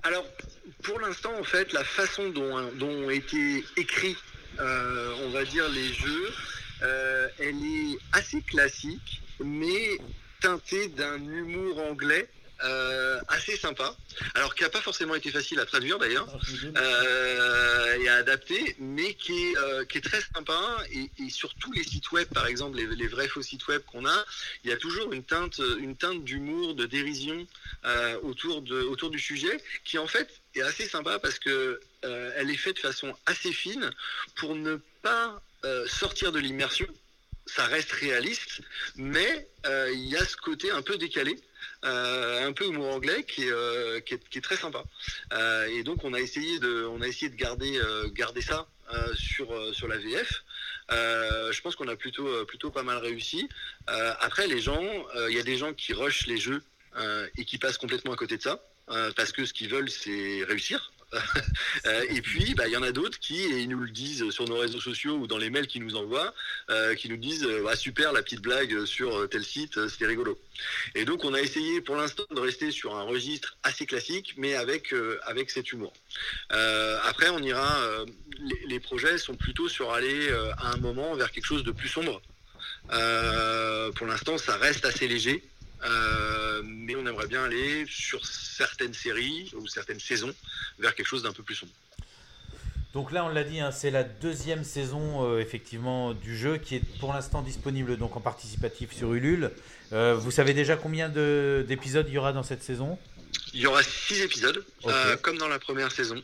Alors, 0.03 0.26
pour 0.84 0.99
l'instant, 1.01 1.32
en 1.39 1.43
fait, 1.43 1.72
la 1.74 1.84
façon 1.84 2.30
dont, 2.30 2.55
dont 2.80 3.05
ont 3.05 3.09
été 3.09 3.64
écrits, 3.78 4.18
euh, 4.59 5.14
on 5.26 5.32
va 5.32 5.43
dire, 5.45 5.64
les 5.70 5.88
jeux, 5.93 6.30
elle 7.39 7.55
est 7.64 7.97
assez 8.11 8.41
classique, 8.41 9.22
mais 9.43 9.97
teintée 10.41 10.89
d'un 10.89 11.24
humour 11.24 11.80
anglais 11.89 12.28
euh, 12.64 13.20
assez 13.28 13.57
sympa. 13.57 13.95
Alors 14.36 14.55
qui 14.55 14.64
n'a 14.64 14.70
pas 14.70 14.82
forcément 14.82 15.16
été 15.16 15.32
facile 15.32 15.59
à 15.59 15.66
traduire 15.66 15.99
d'ailleurs 15.99 16.28
euh, 16.76 17.99
et 17.99 18.07
à 18.09 18.16
adapter, 18.16 18.76
mais 18.80 19.14
qui 19.16 19.34
est, 19.47 19.57
euh, 19.57 19.86
qui 19.86 19.97
est 19.97 20.01
très 20.01 20.22
sympa. 20.34 20.78
Et, 20.91 21.11
et 21.24 21.30
sur 21.30 21.53
tous 21.55 21.72
les 21.74 21.84
sites 21.84 22.11
web, 22.11 22.28
par 22.34 22.47
exemple, 22.47 22.78
les, 22.78 22.88
les 22.88 23.07
vrais 23.07 23.28
faux 23.28 23.41
sites 23.41 23.68
web 23.68 23.82
qu'on 23.84 24.05
a, 24.05 24.26
il 24.64 24.70
y 24.70 24.74
a 24.74 24.78
toujours 24.78 25.11
une 25.14 25.24
teinte, 25.24 25.59
une 25.80 25.95
teinte 25.95 26.24
d'humour, 26.24 26.76
de 26.76 26.86
dérision 26.86 27.45
euh, 27.86 28.20
autour, 28.22 28.61
de, 28.61 28.82
autour 28.82 29.09
du 29.09 29.20
sujet, 29.20 29.61
qui 29.84 29.97
en 29.97 30.07
fait 30.07 30.30
est 30.55 30.61
assez 30.61 30.88
sympa 30.88 31.20
parce 31.20 31.39
que 31.39 31.80
elle 32.01 32.49
est 32.49 32.57
faite 32.57 32.76
de 32.76 32.82
façon 32.82 33.16
assez 33.26 33.53
fine 33.53 33.89
pour 34.36 34.55
ne 34.55 34.76
pas 35.01 35.41
sortir 35.88 36.34
de 36.34 36.39
l'immersion. 36.39 36.88
Ça 37.45 37.66
reste 37.66 37.91
réaliste, 37.93 38.61
mais 38.95 39.47
il 39.66 40.05
y 40.09 40.18
a 40.18 40.26
ce 40.26 40.36
côté 40.36 40.70
un 40.72 40.82
peu 40.82 40.97
décalé, 40.97 41.39
un 41.84 42.53
peu 42.53 42.65
humour 42.65 42.88
anglais 42.93 43.23
qui 43.23 43.43
est, 43.43 43.51
euh, 43.51 43.99
qui 44.01 44.13
est, 44.15 44.29
qui 44.29 44.38
est 44.38 44.41
très 44.41 44.55
sympa. 44.57 44.84
Euh, 45.34 45.67
et 45.67 45.84
donc 45.84 46.03
on 46.03 46.13
a 46.13 46.19
essayé 46.19 46.59
de, 46.59 46.86
on 46.86 47.01
a 47.01 47.07
essayé 47.07 47.29
de 47.29 47.36
garder, 47.36 47.77
euh, 47.77 48.07
garder 48.09 48.41
ça 48.41 48.67
euh, 48.93 49.13
sur, 49.15 49.51
euh, 49.53 49.73
sur 49.73 49.88
la 49.88 49.97
VF. 49.97 50.43
Euh, 50.91 51.51
je 51.51 51.61
pense 51.61 51.75
qu'on 51.75 51.88
a 51.88 51.95
plutôt, 51.95 52.28
euh, 52.28 52.45
plutôt 52.45 52.71
pas 52.71 52.83
mal 52.83 52.97
réussi. 52.97 53.49
Euh, 53.89 54.13
après, 54.21 54.47
les 54.47 54.62
gens, 54.62 54.83
euh, 55.16 55.29
il 55.32 55.36
y 55.36 55.39
a 55.39 55.43
des 55.43 55.58
gens 55.58 55.74
qui 55.74 55.93
rushent 55.93 56.28
les 56.28 56.37
jeux 56.37 56.62
euh, 56.97 57.28
et 57.37 57.45
qui 57.45 57.58
passent 57.58 57.78
complètement 57.78 58.13
à 58.13 58.17
côté 58.17 58.37
de 58.37 58.41
ça. 58.43 58.62
euh, 58.89 59.12
parce 59.16 59.32
que 59.32 59.45
ce 59.45 59.53
qu'ils 59.53 59.70
veulent, 59.70 59.89
c'est 59.89 60.43
réussir. 60.47 60.92
Euh, 61.85 62.05
et 62.09 62.21
puis, 62.21 62.53
bah, 62.53 62.67
il 62.67 62.71
y 62.71 62.77
en 62.77 62.83
a 62.83 62.91
d'autres 62.91 63.19
qui, 63.19 63.41
et 63.41 63.59
ils 63.59 63.67
nous 63.67 63.79
le 63.79 63.89
disent 63.89 64.29
sur 64.29 64.47
nos 64.47 64.57
réseaux 64.57 64.79
sociaux 64.79 65.15
ou 65.15 65.27
dans 65.27 65.37
les 65.37 65.49
mails 65.49 65.67
qu'ils 65.67 65.83
nous 65.83 65.95
envoient, 65.95 66.33
euh, 66.69 66.95
qui 66.95 67.09
nous 67.09 67.17
disent 67.17 67.43
euh, 67.43 67.65
Ah, 67.69 67.75
super 67.75 68.13
la 68.13 68.21
petite 68.21 68.41
blague 68.41 68.85
sur 68.85 69.27
tel 69.29 69.43
site, 69.43 69.87
c'était 69.89 70.05
rigolo. 70.05 70.39
Et 70.95 71.03
donc, 71.03 71.25
on 71.25 71.33
a 71.33 71.41
essayé 71.41 71.81
pour 71.81 71.95
l'instant 71.95 72.23
de 72.33 72.39
rester 72.39 72.71
sur 72.71 72.95
un 72.95 73.03
registre 73.03 73.57
assez 73.63 73.85
classique, 73.85 74.35
mais 74.37 74.55
avec, 74.55 74.93
avec 75.25 75.49
cet 75.49 75.71
humour. 75.71 75.91
Après, 76.49 77.29
on 77.29 77.39
ira. 77.39 77.79
les, 78.65 78.79
projets 78.79 79.17
sont 79.17 79.35
plutôt 79.35 79.67
sur 79.67 79.91
aller 79.91 80.29
à 80.57 80.71
un 80.71 80.77
moment 80.77 81.15
vers 81.15 81.31
quelque 81.31 81.45
chose 81.45 81.63
de 81.63 81.71
plus 81.71 81.89
sombre. 81.89 82.21
Pour 83.95 84.07
l'instant, 84.07 84.37
ça 84.37 84.55
reste 84.57 84.85
assez 84.85 85.07
léger. 85.07 85.43
Euh, 85.86 86.62
mais 86.66 86.96
on 86.96 87.05
aimerait 87.05 87.28
bien 87.28 87.43
aller 87.43 87.86
sur 87.88 88.26
certaines 88.26 88.93
séries 88.93 89.51
ou 89.58 89.68
certaines 89.68 90.00
saisons 90.00 90.34
vers 90.80 90.96
quelque 90.96 91.08
chose 91.08 91.24
d'un 91.24 91.34
peu 91.34 91.43
plus 91.43 91.55
sombre. 91.55 91.72
Donc 92.93 93.12
là, 93.12 93.26
on 93.26 93.30
l'a 93.30 93.43
dit, 93.43 93.60
hein, 93.60 93.72
c'est 93.72 93.89
la 93.89 94.04
deuxième 94.04 94.64
saison 94.64 95.26
euh, 95.28 95.39
effectivement 95.39 96.14
du 96.14 96.38
jeu 96.38 96.58
qui 96.58 96.76
est 96.76 97.00
pour 97.00 97.12
l'instant 97.12 97.42
disponible 97.42 97.97
donc 97.97 98.16
en 98.16 98.22
participatif 98.22 98.93
sur 98.93 99.14
Ulule. 99.14 99.51
Euh, 99.93 100.16
vous 100.16 100.30
savez 100.32 100.54
déjà 100.54 100.76
combien 100.78 101.10
de- 101.10 101.66
d'épisodes 101.68 102.05
il 102.08 102.14
y 102.14 102.18
aura 102.18 102.34
dans 102.34 102.43
cette 102.43 102.64
saison? 102.64 102.97
Il 103.54 103.62
y 103.62 103.68
aura 103.68 103.84
six 103.84 104.22
épisodes, 104.22 104.66
euh, 104.88 105.16
comme 105.18 105.38
dans 105.38 105.47
la 105.47 105.60
première 105.60 105.92
saison. 105.92 106.22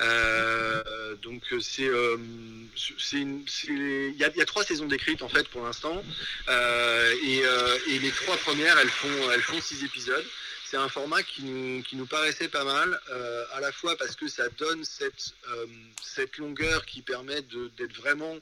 Euh, 0.00 1.14
donc 1.22 1.42
euh, 1.52 1.60
c'est, 1.60 1.86
euh, 1.88 2.16
c'est 2.98 3.18
une- 3.18 3.44
c'est- 3.48 3.68
il 3.68 4.16
y, 4.18 4.24
a, 4.24 4.30
il 4.30 4.36
y 4.38 4.42
a 4.42 4.44
trois 4.44 4.64
saisons 4.64 4.86
décrites 4.86 5.22
en 5.22 5.28
fait 5.28 5.46
pour 5.48 5.62
l'instant, 5.64 6.02
et, 6.48 7.42
et 7.88 7.98
les 8.00 8.10
trois 8.10 8.36
premières 8.38 8.78
elles 8.78 8.88
font, 8.90 9.30
elles 9.32 9.42
font 9.42 9.60
six 9.60 9.84
épisodes. 9.84 10.24
C'est 10.66 10.76
un 10.78 10.88
format 10.88 11.22
qui 11.22 11.42
nous, 11.44 11.82
qui 11.84 11.94
nous 11.94 12.06
paraissait 12.06 12.48
pas 12.48 12.64
mal, 12.64 13.00
à 13.52 13.60
la 13.60 13.70
fois 13.70 13.96
parce 13.96 14.16
que 14.16 14.26
ça 14.26 14.48
donne 14.58 14.84
cette, 14.84 15.34
cette 16.02 16.36
longueur 16.38 16.84
qui 16.86 17.02
permet 17.02 17.42
de- 17.42 17.70
d'être 17.78 17.94
vraiment 17.94 18.36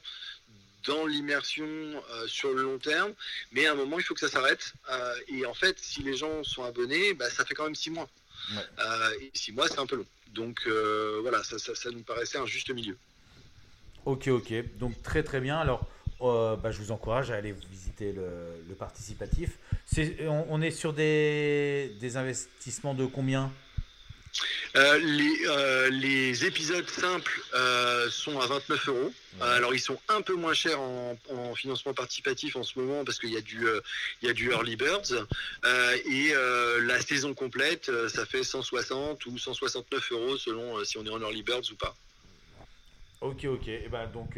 dans 0.85 1.05
l'immersion 1.05 1.65
euh, 1.65 2.27
sur 2.27 2.53
le 2.53 2.63
long 2.63 2.77
terme, 2.77 3.13
mais 3.51 3.65
à 3.65 3.71
un 3.71 3.75
moment 3.75 3.99
il 3.99 4.03
faut 4.03 4.13
que 4.13 4.19
ça 4.19 4.29
s'arrête. 4.29 4.73
Euh, 4.89 5.15
et 5.27 5.45
en 5.45 5.53
fait, 5.53 5.77
si 5.79 6.03
les 6.03 6.15
gens 6.15 6.43
sont 6.43 6.63
abonnés, 6.63 7.13
bah, 7.13 7.29
ça 7.29 7.45
fait 7.45 7.53
quand 7.53 7.65
même 7.65 7.75
six 7.75 7.89
mois. 7.89 8.09
Euh, 8.79 9.19
et 9.21 9.31
six 9.33 9.51
mois, 9.51 9.67
c'est 9.67 9.79
un 9.79 9.85
peu 9.85 9.97
long. 9.97 10.05
Donc 10.33 10.67
voilà, 11.21 11.43
ça, 11.43 11.59
ça, 11.59 11.75
ça 11.75 11.89
nous 11.91 12.01
paraissait 12.01 12.37
un 12.37 12.45
juste 12.45 12.69
milieu. 12.71 12.97
Ok, 14.05 14.27
ok. 14.27 14.77
Donc 14.77 15.01
très 15.03 15.23
très 15.23 15.39
bien. 15.39 15.57
Alors, 15.59 15.87
bah, 16.19 16.71
je 16.71 16.79
vous 16.79 16.91
encourage 16.91 17.31
à 17.31 17.35
aller 17.35 17.53
visiter 17.69 18.11
le, 18.11 18.29
le 18.67 18.75
participatif. 18.75 19.57
On, 20.21 20.45
on 20.49 20.61
est 20.61 20.71
sur 20.71 20.93
des, 20.93 21.95
des 21.99 22.17
investissements 22.17 22.93
de 22.93 23.05
combien? 23.05 23.51
Euh, 24.75 24.97
les, 24.97 25.47
euh, 25.47 25.89
les 25.89 26.45
épisodes 26.45 26.89
simples 26.89 27.41
euh, 27.53 28.09
sont 28.09 28.39
à 28.39 28.47
29 28.47 28.89
euros. 28.89 29.13
Alors 29.41 29.73
ils 29.73 29.79
sont 29.79 29.99
un 30.09 30.21
peu 30.21 30.35
moins 30.35 30.53
chers 30.53 30.79
en, 30.79 31.17
en 31.29 31.55
financement 31.55 31.93
participatif 31.93 32.55
en 32.55 32.63
ce 32.63 32.77
moment 32.77 33.03
parce 33.03 33.19
qu'il 33.19 33.31
y 33.31 33.37
a 33.37 33.41
du, 33.41 33.65
il 34.21 34.27
y 34.27 34.29
a 34.29 34.33
du 34.33 34.51
early 34.51 34.75
birds. 34.75 35.27
Et 36.05 36.33
la 36.81 37.01
saison 37.01 37.33
complète, 37.33 37.91
ça 38.09 38.25
fait 38.25 38.43
160 38.43 39.25
ou 39.25 39.37
169 39.37 40.11
euros 40.11 40.37
selon 40.37 40.83
si 40.83 40.97
on 40.97 41.05
est 41.05 41.09
en 41.09 41.21
early 41.21 41.43
birds 41.43 41.71
ou 41.71 41.75
pas. 41.75 41.95
Ok, 43.21 43.45
ok. 43.45 43.67
Et 43.67 43.87
ben 43.89 44.05
donc, 44.07 44.37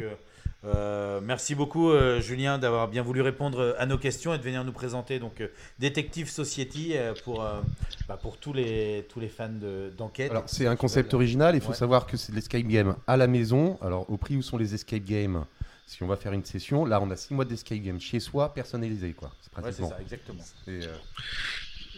euh, 0.66 1.16
euh, 1.16 1.20
merci 1.22 1.54
beaucoup, 1.54 1.90
euh, 1.90 2.20
Julien, 2.20 2.58
d'avoir 2.58 2.88
bien 2.88 3.02
voulu 3.02 3.20
répondre 3.22 3.74
à 3.78 3.86
nos 3.86 3.98
questions 3.98 4.34
et 4.34 4.38
de 4.38 4.42
venir 4.42 4.64
nous 4.64 4.72
présenter 4.72 5.18
donc 5.18 5.40
euh, 5.40 5.48
Detective 5.78 6.28
Society 6.28 6.92
euh, 6.96 7.14
pour, 7.24 7.42
euh, 7.42 7.60
bah, 8.08 8.18
pour 8.20 8.36
tous 8.38 8.52
les, 8.52 9.06
tous 9.08 9.20
les 9.20 9.28
fans 9.28 9.48
de- 9.48 9.90
d'enquête. 9.96 10.30
Alors, 10.30 10.44
c'est 10.46 10.66
un 10.66 10.76
concept 10.76 11.14
original. 11.14 11.54
Il 11.54 11.60
faut 11.60 11.70
Ouais. 11.70 11.74
savoir 11.74 12.06
que 12.06 12.16
c'est 12.16 12.32
de 12.32 12.36
l'escape 12.36 12.62
game 12.66 12.96
à 13.06 13.16
la 13.16 13.26
maison. 13.26 13.78
Alors, 13.82 14.08
au 14.10 14.16
prix 14.16 14.36
où 14.36 14.42
sont 14.42 14.56
les 14.58 14.74
escape 14.74 15.04
games 15.04 15.44
Si 15.86 16.02
on 16.02 16.06
va 16.08 16.16
faire 16.16 16.32
une 16.32 16.44
session, 16.44 16.84
là, 16.84 17.00
on 17.00 17.08
a 17.12 17.16
6 17.16 17.32
mois 17.32 17.44
d'escape 17.44 17.78
game 17.78 18.00
chez 18.00 18.18
soi, 18.18 18.52
personnalisé, 18.52 19.12
quoi. 19.12 19.30
C'est 19.40 19.62
Ouais, 19.64 19.70
ça, 19.72 19.96
exactement. 20.00 20.42
Et, 20.66 20.70
euh, 20.84 20.86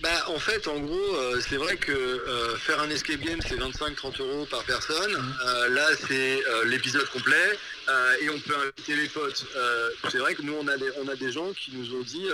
Bah, 0.02 0.24
en 0.28 0.38
fait, 0.38 0.68
en 0.68 0.78
gros, 0.78 1.16
euh, 1.16 1.40
c'est 1.40 1.56
vrai 1.56 1.76
que 1.76 1.90
euh, 1.90 2.56
faire 2.56 2.80
un 2.80 2.88
escape 2.88 3.18
game, 3.20 3.40
c'est 3.42 3.56
25-30 3.56 4.20
euros 4.22 4.46
par 4.46 4.62
personne. 4.64 5.12
Euh, 5.44 5.68
là, 5.70 5.86
c'est 6.06 6.40
l'épisode 6.66 7.08
complet 7.10 7.58
et 8.20 8.28
on 8.30 8.38
peut 8.40 8.54
inviter 8.56 8.94
les 8.96 9.08
potes. 9.08 9.44
C'est 10.10 10.18
vrai 10.18 10.34
que 10.34 10.42
nous, 10.42 10.54
on 10.54 10.68
a 10.68 10.76
des, 10.76 10.90
on 11.02 11.08
a 11.08 11.16
des 11.16 11.32
gens 11.32 11.52
qui 11.52 11.72
nous 11.74 11.94
ont 11.96 12.02
dit 12.02 12.26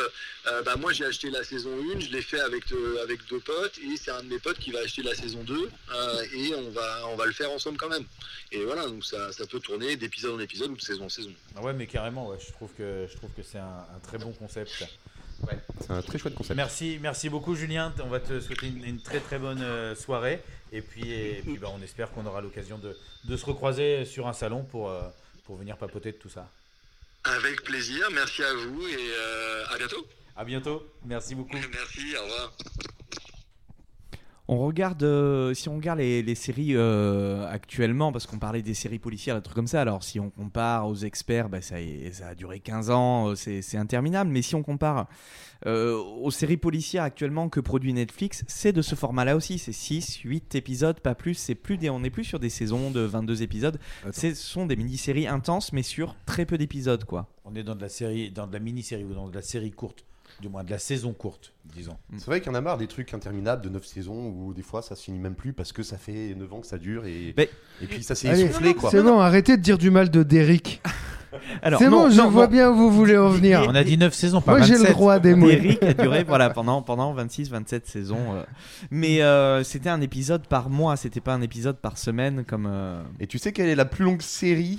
bah, 0.65 0.77
Moi, 0.77 0.93
j'ai 0.93 1.05
acheté 1.07 1.31
la 1.31 1.43
saison 1.45 1.71
1, 1.97 2.01
je 2.01 2.11
l'ai 2.11 2.23
fait 2.23 2.41
avec, 2.41 2.69
deux- 2.69 2.99
avec 3.03 3.25
deux 3.31 3.39
potes 3.41 3.79
et 3.79 3.97
c'est 3.97 4.11
un 4.11 4.23
de 4.25 4.29
mes 4.29 4.39
potes 4.41 4.59
qui 4.59 4.73
va 4.73 4.81
acheter 4.81 5.03
la 5.03 5.15
saison 5.15 5.43
2 5.45 5.71
euh, 5.95 6.23
et 6.35 6.55
on 6.57 6.71
va, 6.71 7.07
on 7.09 7.17
va 7.17 7.25
le 7.27 7.33
faire 7.33 7.51
ensemble 7.51 7.79
quand 7.79 7.89
même. 7.89 8.05
Et 8.53 8.63
voilà, 8.65 8.87
donc 8.87 9.05
ça, 9.05 9.33
ça 9.33 9.47
peut 9.47 9.61
tourner 9.61 9.97
d'épisode 9.97 10.35
en 10.35 10.41
épisode 10.41 10.71
ou 10.73 10.77
de 10.77 10.83
saison 10.83 11.05
en 11.05 11.09
saison. 11.09 11.33
Ah 11.57 11.63
ouais, 11.63 11.73
mais 11.73 11.87
carrément, 11.87 12.29
ouais, 12.29 12.39
je 12.45 12.53
trouve 12.53 12.73
que, 12.77 13.07
je 13.11 13.17
trouve 13.17 13.31
que 13.37 13.43
c'est 13.43 13.59
un, 13.59 13.87
un 13.95 14.01
très 14.07 14.19
bon 14.19 14.33
concept. 14.33 14.71
ça. 14.79 14.87
C'est 15.81 15.91
un 15.91 16.03
très 16.03 16.19
chouette 16.19 16.35
concept. 16.35 16.57
Merci, 16.57 16.99
merci 17.01 17.29
beaucoup, 17.29 17.55
Julien. 17.55 17.93
On 18.03 18.09
va 18.09 18.21
te 18.21 18.41
souhaiter 18.41 18.69
une, 18.69 18.85
une 18.85 19.01
très 19.01 19.21
très 19.21 19.39
bonne 19.39 19.63
euh, 19.63 19.95
soirée. 19.95 20.43
Et 20.73 20.81
puis, 20.83 21.11
et 21.13 21.43
puis 21.45 21.59
bah, 21.59 21.69
on 21.73 21.83
espère 21.83 22.11
qu'on 22.11 22.27
aura 22.27 22.41
l'occasion 22.41 22.79
de, 22.79 22.97
de 23.25 23.37
se 23.37 23.47
recroiser 23.47 24.05
sur 24.05 24.27
un 24.27 24.33
salon 24.33 24.65
pour, 24.65 24.91
euh, 24.91 25.03
pour 25.45 25.57
venir 25.57 25.77
papoter 25.77 26.13
de 26.13 26.17
tout 26.17 26.29
ça. 26.29 26.49
Avec 27.25 27.63
plaisir, 27.63 28.07
merci 28.13 28.43
à 28.43 28.53
vous 28.53 28.87
et 28.87 28.97
euh, 28.99 29.65
à 29.71 29.79
bientôt. 29.79 30.07
À 30.37 30.45
bientôt, 30.45 30.87
merci 31.05 31.35
beaucoup. 31.35 31.57
Merci, 31.57 32.17
au 32.17 32.23
revoir. 32.23 32.53
On 34.47 34.59
regarde, 34.59 35.03
euh, 35.03 35.55
si 35.55 35.71
on 35.71 35.77
regarde 35.77 36.01
les, 36.01 36.23
les 36.23 36.35
séries 36.35 36.77
euh, 36.77 37.49
actuellement, 37.49 38.13
parce 38.13 38.27
qu'on 38.27 38.39
parlait 38.39 38.61
des 38.61 38.75
séries 38.75 38.99
policières, 38.99 39.37
des 39.37 39.43
trucs 39.43 39.55
comme 39.55 39.67
ça, 39.67 39.81
alors 39.81 40.05
si 40.05 40.21
on 40.21 40.29
compare 40.29 40.87
aux 40.87 40.97
experts, 40.97 41.49
bah, 41.49 41.63
ça, 41.63 41.77
ça 42.13 42.29
a 42.29 42.35
duré 42.35 42.61
15 42.61 42.91
ans, 42.91 43.29
euh, 43.31 43.35
c'est 43.37 43.63
c'est 43.63 43.79
interminable, 43.79 44.31
mais 44.31 44.43
si 44.43 44.55
on 44.55 44.63
compare 44.63 45.09
euh, 45.65 45.97
aux 45.97 46.31
séries 46.31 46.59
policières 46.59 47.05
actuellement 47.05 47.49
que 47.49 47.59
produit 47.59 47.95
Netflix, 47.95 48.45
c'est 48.47 48.73
de 48.75 48.83
ce 48.83 48.95
format-là 48.95 49.35
aussi, 49.35 49.59
c'est 49.59 49.73
6, 49.73 50.17
8 50.25 50.55
épisodes, 50.57 51.01
pas 51.01 51.15
plus, 51.15 51.35
c'est 51.35 51.55
plus 51.55 51.79
des, 51.79 51.89
on 51.89 52.01
n'est 52.01 52.11
plus 52.11 52.25
sur 52.25 52.39
des 52.39 52.51
saisons 52.51 52.91
de 52.91 53.01
22 53.01 53.43
épisodes, 53.43 53.79
ce 54.13 54.35
sont 54.35 54.67
des 54.67 54.77
mini-séries 54.77 55.27
intenses, 55.27 55.73
mais 55.73 55.83
sur 55.83 56.17
très 56.27 56.45
peu 56.45 56.59
d'épisodes, 56.59 57.05
quoi. 57.05 57.29
On 57.47 57.55
est 57.55 57.63
dans 57.63 57.77
de 57.77 57.81
la 57.81 57.89
série, 57.89 58.31
dans 58.31 58.47
de 58.47 58.53
la 58.53 58.59
mini-série 58.59 59.05
ou 59.05 59.15
dans 59.15 59.29
de 59.29 59.35
la 59.35 59.43
série 59.43 59.71
courte, 59.71 60.05
du 60.41 60.49
moins 60.49 60.65
de 60.65 60.71
la 60.71 60.79
saison 60.79 61.13
courte, 61.13 61.53
disons. 61.75 61.97
C'est 62.17 62.27
vrai 62.27 62.41
qu'il 62.41 62.51
y 62.51 62.53
en 62.53 62.59
a 62.59 62.61
marre 62.61 62.79
des 62.79 62.87
trucs 62.89 63.15
interminables 63.15 63.63
de 63.63 63.69
9 63.69 63.85
saisons 63.87 64.29
où 64.37 64.53
des 64.53 64.63
fois 64.63 64.83
ça 64.83 64.97
se 64.97 65.03
finit 65.05 65.19
même 65.19 65.35
plus 65.35 65.53
parce 65.53 65.73
que 65.73 65.83
ça 65.83 65.97
fait 65.97 66.35
9 66.37 66.53
ans 66.53 66.61
que 66.61 66.67
ça 66.67 66.79
dure 66.79 67.07
et, 67.07 67.35
et 67.81 67.87
puis 67.87 68.03
ça 68.03 68.15
s'est 68.15 68.29
essoufflé 68.29 68.75
quoi. 68.75 68.91
C'est 68.91 69.03
bon, 69.03 69.21
arrêtez 69.21 69.57
de 69.57 69.63
dire 69.63 69.79
du 69.79 69.91
mal 69.91 70.11
de 70.11 70.23
Derrick. 70.23 70.83
Alors, 71.63 71.81
c'est 71.81 71.89
non, 71.89 72.05
bon, 72.05 72.11
je 72.11 72.17
non, 72.19 72.31
vois 72.31 72.45
non. 72.47 72.53
bien 72.53 72.71
où 72.71 72.77
vous 72.77 72.91
voulez 72.93 73.17
en 73.19 73.29
venir. 73.29 73.65
On 73.69 73.75
a 73.75 73.83
dit 73.83 73.99
9 73.99 74.15
saisons, 74.15 74.41
pas 74.41 74.53
Moi, 74.57 74.63
j'ai 74.63 74.75
le 74.75 74.79
27. 74.79 74.93
droit 74.97 75.19
des 75.19 75.35
mots. 75.35 75.51
Eric 75.51 75.83
a 75.83 75.93
duré 75.95 76.23
voilà, 76.23 76.49
pendant, 76.51 76.81
pendant 76.81 77.13
26-27 77.17 77.81
saisons. 77.87 78.35
euh. 78.37 78.45
Mais 78.93 79.21
euh, 79.21 79.65
c'était 79.65 79.89
un 79.89 80.01
épisode 80.01 80.47
par 80.47 80.71
mois, 80.71 80.97
c'était 80.97 81.21
pas 81.21 81.35
un 81.35 81.43
épisode 81.43 81.79
par 81.79 81.99
semaine 81.99 82.45
comme. 82.45 82.67
euh, 82.71 83.03
Et 83.19 83.27
tu 83.27 83.39
sais 83.39 83.51
quelle 83.51 83.69
est 83.69 83.75
la 83.75 83.85
plus 83.85 84.05
longue 84.05 84.23
série 84.23 84.79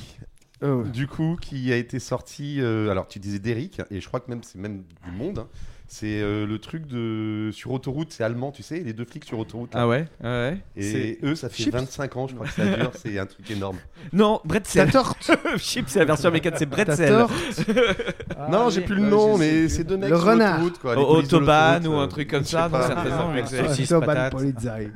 Oh. 0.66 0.84
du 0.84 1.08
coup 1.08 1.38
qui 1.40 1.72
a 1.72 1.76
été 1.78 2.00
sortie 2.00 2.60
euh, 2.62 2.90
Alors 2.90 3.08
tu 3.08 3.20
disais 3.20 3.40
d'Eric 3.40 3.82
et 3.92 4.02
je 4.02 4.08
crois 4.08 4.20
que 4.20 4.30
même 4.30 4.42
c'est 4.44 4.58
même 4.58 4.84
du 5.06 5.12
monde. 5.12 5.40
hein. 5.40 5.48
C'est 5.88 6.20
euh, 6.22 6.48
le 6.48 6.58
truc 6.58 6.88
de 6.88 7.52
sur 7.54 7.72
autoroute, 7.72 8.12
c'est 8.12 8.24
allemand, 8.24 8.52
tu 8.52 8.64
sais, 8.64 8.80
les 8.80 8.94
deux 8.94 9.06
flics 9.06 9.24
sur 9.26 9.38
autoroute. 9.38 9.74
là. 9.74 9.82
Ah 9.82 9.88
ouais, 9.88 10.06
ouais, 10.24 10.28
ouais. 10.30 10.58
Et 10.76 10.82
C'est- 10.82 11.20
eux, 11.24 11.36
ça 11.36 11.48
fait 11.48 11.64
Chips 11.64 11.74
25 11.74 12.18
ans, 12.18 12.28
je 12.28 12.34
crois 12.34 12.48
que 12.48 12.54
ça 12.54 12.66
dure, 12.66 12.92
c'est 13.02 13.20
un 13.20 13.26
truc 13.28 13.50
énorme. 13.52 13.78
Non, 14.12 14.42
bretzel. 14.46 14.88
Ta 14.88 14.92
torte. 14.92 15.32
Chips, 15.58 15.86
c'est 15.90 16.00
la 16.00 16.06
version 16.06 16.28
américaine, 16.30 16.54
c'est 16.58 16.66
bretzel. 16.66 17.08
Ta 17.10 17.18
torte. 17.28 17.34
non, 18.52 18.70
j'ai 18.72 18.82
plus 18.82 18.96
le 18.96 19.02
nom, 19.10 19.38
mais 19.38 19.70
c'est 19.70 19.84
deux 19.84 19.98
mecs 19.98 20.10
Le 20.10 20.18
sur 20.18 20.26
renard. 20.26 20.54
l'autoroute, 20.60 20.80
quoi. 20.80 20.96
les 20.96 21.02
Au- 21.02 21.06
polices 21.16 21.30
de 21.30 21.36
Autobahn 21.36 21.76
l'autoroute, 21.84 21.96
ou 21.98 22.00
un 22.00 22.04
euh, 22.04 22.08
truc 22.08 22.30
comme 22.32 22.44
je 22.44 22.50
ça, 22.50 22.68
pas. 22.70 22.88
certainement, 22.88 23.30
avec 23.30 23.46
Ah, 23.52 23.96
Autobahn. 23.98 24.30
Polizei. 24.32 24.90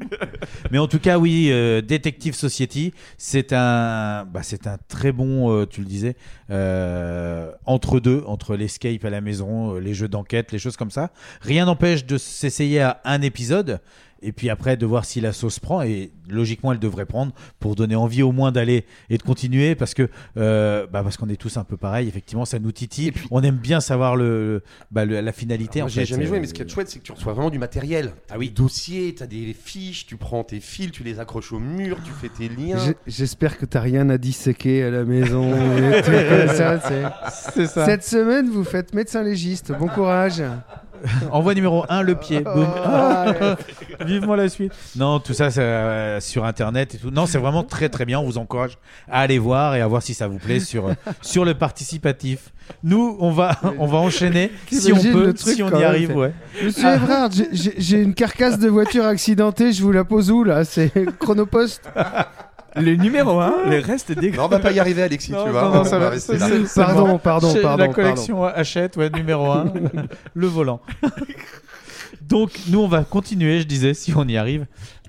Mais 0.71 0.79
en 0.79 0.87
tout 0.87 0.99
cas, 0.99 1.17
oui, 1.19 1.49
euh, 1.51 1.81
Detective 1.81 2.33
Society, 2.33 2.93
c'est 3.17 3.53
un, 3.53 4.25
bah, 4.25 4.41
c'est 4.43 4.65
un 4.65 4.77
très 4.87 5.11
bon, 5.11 5.51
euh, 5.51 5.65
tu 5.67 5.81
le 5.81 5.87
disais, 5.87 6.15
euh, 6.49 7.51
entre 7.65 7.99
deux, 7.99 8.23
entre 8.25 8.55
l'escape 8.55 9.03
à 9.05 9.09
la 9.09 9.21
maison, 9.21 9.75
euh, 9.75 9.79
les 9.79 9.93
jeux 9.93 10.07
d'enquête, 10.07 10.51
les 10.51 10.59
choses 10.59 10.77
comme 10.79 10.89
ça. 10.89 11.11
Rien 11.41 11.65
n'empêche 11.65 12.05
de 12.05 12.17
s'essayer 12.17 12.81
à 12.81 13.01
un 13.03 13.21
épisode. 13.21 13.79
Et 14.21 14.31
puis 14.31 14.49
après, 14.49 14.75
de 14.77 14.85
voir 14.85 15.05
si 15.05 15.21
la 15.21 15.31
sauce 15.33 15.59
prend. 15.59 15.81
Et 15.81 16.11
logiquement, 16.29 16.71
elle 16.73 16.79
devrait 16.79 17.05
prendre 17.05 17.33
pour 17.59 17.75
donner 17.75 17.95
envie 17.95 18.21
au 18.21 18.31
moins 18.31 18.51
d'aller 18.51 18.85
et 19.09 19.17
de 19.17 19.23
continuer. 19.23 19.75
Parce 19.75 19.93
que 19.93 20.09
euh, 20.37 20.85
bah, 20.91 21.01
parce 21.03 21.17
qu'on 21.17 21.29
est 21.29 21.35
tous 21.37 21.57
un 21.57 21.63
peu 21.63 21.77
pareil. 21.77 22.07
Effectivement, 22.07 22.45
ça 22.45 22.59
nous 22.59 22.71
titille. 22.71 23.11
On 23.31 23.41
aime 23.43 23.55
bien 23.57 23.79
savoir 23.79 24.15
le, 24.15 24.61
bah, 24.91 25.05
le- 25.05 25.21
la 25.21 25.31
finalité. 25.31 25.81
En 25.81 25.87
j'ai 25.87 26.05
jamais 26.05 26.25
joué, 26.25 26.39
mais 26.39 26.47
ce 26.47 26.53
qui 26.53 26.61
est 26.61 26.69
chouette, 26.69 26.89
c'est 26.89 26.99
que 26.99 27.03
tu 27.05 27.11
reçois 27.11 27.33
vraiment 27.33 27.49
du 27.49 27.59
matériel. 27.59 28.11
T'as 28.27 28.37
des 28.37 28.49
dossiers, 28.49 29.15
t'as 29.15 29.27
des 29.27 29.53
fiches, 29.53 30.05
tu 30.05 30.17
prends 30.17 30.43
tes 30.43 30.59
fils, 30.59 30.91
tu 30.91 31.03
les 31.03 31.19
accroches 31.19 31.51
au 31.53 31.59
mur, 31.59 31.97
tu 32.03 32.11
fais 32.11 32.29
tes 32.29 32.49
liens. 32.49 32.77
J'espère 33.07 33.57
que 33.57 33.65
t'as 33.65 33.81
rien 33.81 34.09
à 34.09 34.17
disséquer 34.17 34.83
à 34.83 34.89
la 34.91 35.03
maison. 35.05 35.49
et 35.53 36.01
tout 36.01 36.11
comme 36.11 36.55
ça, 36.55 36.79
c'est- 36.81 37.03
C'est 37.53 37.67
ça. 37.67 37.85
Cette 37.85 38.03
semaine, 38.03 38.49
vous 38.49 38.63
faites 38.63 38.93
médecin 38.93 39.23
légiste. 39.23 39.71
Bon 39.77 39.87
courage. 39.87 40.41
Envoi 41.31 41.53
numéro 41.53 41.85
1, 41.89 42.01
le 42.03 42.15
pied. 42.15 42.41
Boum. 42.41 42.67
Oh, 44.01 44.05
Vivement 44.05 44.35
la 44.35 44.47
suite. 44.49 44.71
Non, 44.95 45.19
tout 45.19 45.33
ça 45.33 45.51
c'est 45.51 45.61
euh, 45.61 46.19
sur 46.19 46.45
internet 46.45 46.95
et 46.95 46.97
tout. 46.97 47.11
Non, 47.11 47.25
c'est 47.25 47.37
vraiment 47.37 47.63
très 47.63 47.89
très 47.89 48.05
bien. 48.05 48.19
On 48.19 48.23
vous 48.23 48.37
encourage 48.37 48.77
à 49.09 49.21
aller 49.21 49.37
voir 49.39 49.75
et 49.75 49.81
à 49.81 49.87
voir 49.87 50.01
si 50.01 50.13
ça 50.13 50.27
vous 50.27 50.37
plaît 50.37 50.59
sur, 50.59 50.87
euh, 50.87 50.93
sur 51.21 51.43
le 51.45 51.53
participatif. 51.53 52.51
Nous, 52.83 53.17
on 53.19 53.31
va, 53.31 53.57
on 53.77 53.87
va 53.87 53.97
enchaîner 53.97 54.51
si 54.71 54.91
on 54.93 54.97
T'imagines 54.97 55.11
peut, 55.13 55.25
le 55.27 55.33
truc 55.33 55.55
si 55.55 55.63
on 55.63 55.69
quand 55.69 55.77
y 55.77 55.81
même, 55.81 55.89
arrive. 55.89 56.07
fait, 56.09 56.13
Ouais. 56.15 56.33
Monsieur 56.63 56.83
Ah. 56.85 56.95
Evrard, 56.95 57.31
j'ai- 57.31 57.49
j'ai 57.51 57.73
j'ai 57.77 58.01
une 58.01 58.13
carcasse 58.13 58.57
de 58.59 58.69
voiture 58.69 59.05
accidentée. 59.05 59.73
Je 59.73 59.81
vous 59.81 59.91
la 59.91 60.03
pose 60.05 60.31
où 60.31 60.43
là? 60.43 60.63
C'est 60.65 60.91
Chronopost? 61.19 61.81
Le 62.79 62.95
numéro 62.95 63.39
1, 63.39 63.65
les 63.69 63.79
restes 63.79 64.11
des. 64.11 64.31
Non, 64.31 64.45
on 64.45 64.47
va 64.47 64.59
pas 64.59 64.71
y 64.71 64.79
arriver, 64.79 65.03
Alexis, 65.03 65.31
Non, 65.31 65.45
tu 65.45 65.51
vois. 65.51 65.63
non, 65.63 65.69
non, 65.69 65.81
on 65.81 65.83
ça 65.83 65.99
va 65.99 66.09
rester 66.09 66.37
là. 66.37 66.47
Pardon, 66.75 67.17
pardon, 67.17 67.53
pardon, 67.61 67.83
La 67.83 67.87
collection 67.89 68.43
Hachette, 68.43 68.97
ouais, 68.97 69.09
numéro 69.09 69.51
1, 69.51 69.73
le 70.33 70.47
volant. 70.47 70.81
Donc, 72.29 72.59
nous, 72.67 72.79
on 72.79 72.87
va 72.87 73.03
continuer, 73.03 73.59
je 73.59 73.65
disais, 73.65 73.95
si 73.95 74.13
on 74.15 74.27
y 74.27 74.37
arrive, 74.37 74.67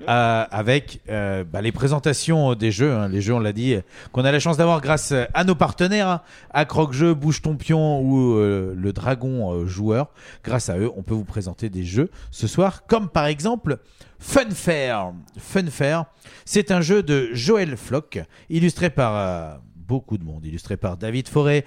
euh, 0.09 0.45
avec 0.51 1.03
euh, 1.11 1.45
bah, 1.45 1.61
les 1.61 1.71
présentations 1.71 2.55
des 2.55 2.73
jeux. 2.73 2.95
hein. 2.95 3.09
Les 3.09 3.21
jeux, 3.21 3.35
on 3.35 3.41
l'a 3.41 3.53
dit, 3.53 3.75
euh, 3.75 3.83
qu'on 4.11 4.25
a 4.25 4.33
la 4.33 4.41
chance 4.41 4.57
d'avoir 4.57 4.81
grâce 4.81 5.13
à 5.35 5.45
nos 5.45 5.55
partenaires, 5.55 6.09
hein, 6.09 6.23
à 6.55 6.65
Croque-Jeu, 6.65 7.13
Bouge 7.13 7.43
ton 7.43 7.57
pion 7.57 8.01
ou 8.01 8.37
euh, 8.39 8.73
le 8.75 8.93
Dragon 8.95 9.53
euh, 9.53 9.67
Joueur. 9.67 10.09
Grâce 10.43 10.71
à 10.71 10.79
eux, 10.79 10.91
on 10.97 11.03
peut 11.03 11.13
vous 11.13 11.27
présenter 11.27 11.69
des 11.69 11.85
jeux 11.85 12.09
ce 12.31 12.47
soir, 12.47 12.87
comme 12.87 13.11
par 13.11 13.27
exemple 13.27 13.77
Funfair. 14.19 15.13
Funfair, 15.37 16.07
c'est 16.47 16.71
un 16.71 16.81
jeu 16.81 17.03
de 17.03 17.29
Joël 17.35 17.77
Flock, 17.77 18.19
illustré 18.49 18.89
par 18.89 19.15
euh, 19.15 19.59
beaucoup 19.77 20.17
de 20.17 20.25
monde, 20.25 20.47
illustré 20.47 20.79
par 20.79 20.97
David 20.97 21.29
Forêt, 21.29 21.67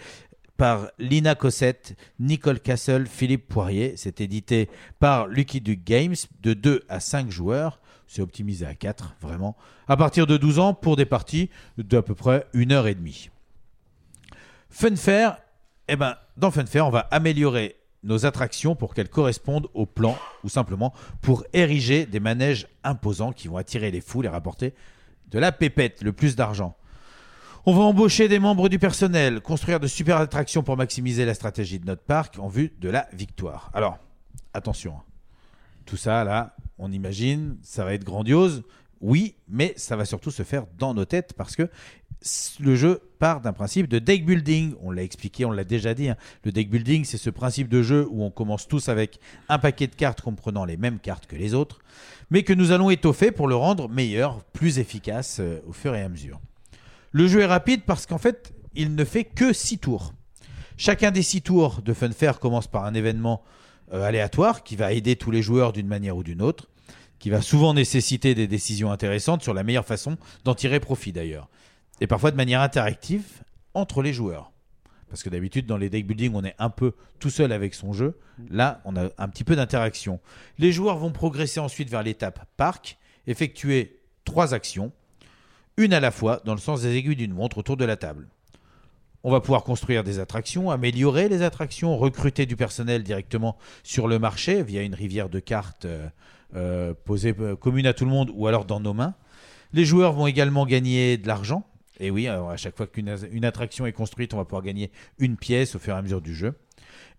par 0.63 0.91
Lina 0.97 1.35
Cossette, 1.35 1.93
Nicole 2.19 2.61
Castle, 2.61 3.05
Philippe 3.05 3.49
Poirier. 3.49 3.95
C'est 3.97 4.21
édité 4.21 4.69
par 4.97 5.27
Lucky 5.27 5.59
Duke 5.59 5.83
Games 5.83 6.15
de 6.39 6.53
2 6.53 6.85
à 6.87 7.01
5 7.01 7.29
joueurs. 7.29 7.81
C'est 8.07 8.21
optimisé 8.21 8.65
à 8.65 8.73
4, 8.73 9.17
vraiment. 9.19 9.57
À 9.89 9.97
partir 9.97 10.25
de 10.25 10.37
12 10.37 10.59
ans 10.59 10.73
pour 10.73 10.95
des 10.95 11.03
parties 11.03 11.49
d'à 11.77 12.01
peu 12.01 12.15
près 12.15 12.47
une 12.53 12.71
heure 12.71 12.87
et 12.87 12.95
demie. 12.95 13.29
Funfair, 14.69 15.37
eh 15.89 15.97
ben, 15.97 16.15
dans 16.37 16.49
Funfair, 16.49 16.87
on 16.87 16.91
va 16.91 17.09
améliorer 17.11 17.75
nos 18.03 18.25
attractions 18.25 18.73
pour 18.73 18.93
qu'elles 18.93 19.09
correspondent 19.09 19.67
au 19.73 19.85
plan 19.85 20.17
ou 20.45 20.49
simplement 20.49 20.93
pour 21.21 21.43
ériger 21.51 22.05
des 22.05 22.21
manèges 22.21 22.69
imposants 22.85 23.33
qui 23.33 23.49
vont 23.49 23.57
attirer 23.57 23.91
les 23.91 23.99
foules 23.99 24.27
et 24.27 24.29
rapporter 24.29 24.73
de 25.27 25.39
la 25.39 25.51
pépette, 25.51 26.03
le 26.03 26.13
plus 26.13 26.37
d'argent. 26.37 26.77
On 27.65 27.73
va 27.73 27.83
embaucher 27.83 28.27
des 28.27 28.39
membres 28.39 28.67
du 28.67 28.77
personnel, 28.77 29.39
construire 29.39 29.79
de 29.79 29.87
super 29.87 30.17
attractions 30.17 30.63
pour 30.63 30.75
maximiser 30.75 31.23
la 31.23 31.33
stratégie 31.33 31.79
de 31.79 31.85
notre 31.85 32.03
parc 32.03 32.37
en 32.37 32.49
vue 32.49 32.73
de 32.81 32.89
la 32.89 33.07
victoire. 33.13 33.71
Alors, 33.73 33.99
attention, 34.53 34.95
hein. 34.95 35.03
tout 35.85 35.95
ça 35.95 36.25
là, 36.25 36.57
on 36.77 36.91
imagine, 36.91 37.57
ça 37.61 37.85
va 37.85 37.93
être 37.93 38.03
grandiose, 38.03 38.63
oui, 38.99 39.35
mais 39.47 39.73
ça 39.77 39.95
va 39.95 40.03
surtout 40.03 40.29
se 40.29 40.43
faire 40.43 40.65
dans 40.77 40.93
nos 40.93 41.05
têtes 41.05 41.31
parce 41.37 41.55
que 41.55 41.69
le 42.59 42.75
jeu 42.75 42.99
part 43.17 43.39
d'un 43.39 43.53
principe 43.53 43.87
de 43.87 43.99
deck 43.99 44.25
building. 44.25 44.75
On 44.81 44.91
l'a 44.91 45.03
expliqué, 45.03 45.45
on 45.45 45.51
l'a 45.51 45.63
déjà 45.63 45.93
dit. 45.93 46.09
hein. 46.09 46.17
Le 46.43 46.51
deck 46.51 46.69
building, 46.69 47.05
c'est 47.05 47.17
ce 47.17 47.29
principe 47.29 47.69
de 47.69 47.81
jeu 47.81 48.05
où 48.09 48.23
on 48.23 48.29
commence 48.29 48.67
tous 48.67 48.89
avec 48.89 49.19
un 49.47 49.57
paquet 49.57 49.87
de 49.87 49.95
cartes 49.95 50.19
comprenant 50.19 50.65
les 50.65 50.75
mêmes 50.75 50.99
cartes 50.99 51.27
que 51.27 51.37
les 51.37 51.53
autres, 51.53 51.79
mais 52.29 52.43
que 52.43 52.51
nous 52.51 52.71
allons 52.71 52.89
étoffer 52.89 53.31
pour 53.31 53.47
le 53.47 53.55
rendre 53.55 53.87
meilleur, 53.87 54.43
plus 54.51 54.79
efficace 54.79 55.37
euh, 55.39 55.61
au 55.65 55.71
fur 55.71 55.95
et 55.95 56.01
à 56.01 56.09
mesure. 56.09 56.41
Le 57.13 57.27
jeu 57.27 57.41
est 57.41 57.45
rapide 57.45 57.83
parce 57.85 58.07
qu'en 58.07 58.17
fait, 58.17 58.53
il 58.73 58.95
ne 58.95 59.05
fait 59.05 59.23
que 59.23 59.53
6 59.53 59.77
tours. 59.77 60.13
Chacun 60.77 61.11
des 61.11 61.21
6 61.21 61.43
tours 61.43 61.81
de 61.83 61.93
Funfair 61.93 62.39
commence 62.39 62.65
par 62.65 62.85
un 62.85 62.95
événement 62.95 63.43
euh, 63.93 64.03
aléatoire 64.03 64.63
qui 64.63 64.75
va 64.75 64.93
aider 64.93 65.15
tous 65.15 65.29
les 65.29 65.43
joueurs 65.43 65.73
d'une 65.73 65.85
manière 65.85 66.17
ou 66.17 66.23
d'une 66.23 66.41
autre, 66.41 66.69
qui 67.19 67.29
va 67.29 67.43
souvent 67.43 67.75
nécessiter 67.75 68.33
des 68.33 68.47
décisions 68.47 68.91
intéressantes 68.91 69.43
sur 69.43 69.53
la 69.53 69.61
meilleure 69.61 69.85
façon 69.85 70.17
d'en 70.43 70.55
tirer 70.55 70.79
profit 70.79 71.11
d'ailleurs. 71.11 71.49
Et 72.01 72.07
parfois 72.07 72.31
de 72.31 72.35
manière 72.35 72.61
interactive 72.61 73.43
entre 73.75 74.01
les 74.01 74.11
joueurs. 74.11 74.51
Parce 75.07 75.21
que 75.21 75.29
d'habitude, 75.29 75.67
dans 75.67 75.77
les 75.77 75.91
deck 75.91 76.07
building, 76.07 76.31
on 76.33 76.43
est 76.43 76.55
un 76.57 76.71
peu 76.71 76.93
tout 77.19 77.29
seul 77.29 77.51
avec 77.51 77.75
son 77.75 77.93
jeu. 77.93 78.17
Là, 78.49 78.81
on 78.85 78.95
a 78.95 79.09
un 79.19 79.29
petit 79.29 79.43
peu 79.43 79.55
d'interaction. 79.55 80.19
Les 80.57 80.71
joueurs 80.71 80.97
vont 80.97 81.11
progresser 81.11 81.59
ensuite 81.59 81.91
vers 81.91 82.01
l'étape 82.01 82.43
parc, 82.57 82.97
effectuer 83.27 83.99
trois 84.25 84.55
actions, 84.55 84.91
une 85.77 85.93
à 85.93 85.99
la 85.99 86.11
fois 86.11 86.41
dans 86.45 86.53
le 86.53 86.59
sens 86.59 86.81
des 86.81 86.95
aiguilles 86.95 87.15
d'une 87.15 87.33
montre 87.33 87.57
autour 87.57 87.77
de 87.77 87.85
la 87.85 87.95
table. 87.95 88.27
On 89.23 89.31
va 89.31 89.39
pouvoir 89.39 89.63
construire 89.63 90.03
des 90.03 90.19
attractions, 90.19 90.69
améliorer 90.69 91.29
les 91.29 91.43
attractions, 91.43 91.97
recruter 91.97 92.45
du 92.45 92.57
personnel 92.57 93.03
directement 93.03 93.57
sur 93.81 94.07
le 94.07 94.19
marché 94.19 94.63
via 94.63 94.81
une 94.81 94.93
rivière 94.93 95.29
de 95.29 95.39
cartes 95.39 95.85
euh, 95.85 96.07
euh, 96.55 96.93
posée 97.05 97.33
euh, 97.39 97.55
commune 97.55 97.87
à 97.87 97.93
tout 97.93 98.03
le 98.03 98.11
monde 98.11 98.31
ou 98.33 98.47
alors 98.47 98.65
dans 98.65 98.81
nos 98.81 98.93
mains. 98.93 99.15
Les 99.71 99.85
joueurs 99.85 100.11
vont 100.11 100.27
également 100.27 100.65
gagner 100.65 101.17
de 101.17 101.27
l'argent. 101.27 101.65
Et 101.99 102.11
oui, 102.11 102.27
à 102.27 102.57
chaque 102.57 102.75
fois 102.75 102.85
qu'une 102.85 103.15
une 103.31 103.45
attraction 103.45 103.85
est 103.85 103.91
construite, 103.93 104.33
on 104.33 104.37
va 104.37 104.45
pouvoir 104.45 104.63
gagner 104.63 104.91
une 105.19 105.37
pièce 105.37 105.75
au 105.75 105.79
fur 105.79 105.93
et 105.93 105.97
à 105.97 106.01
mesure 106.01 106.21
du 106.21 106.35
jeu. 106.35 106.55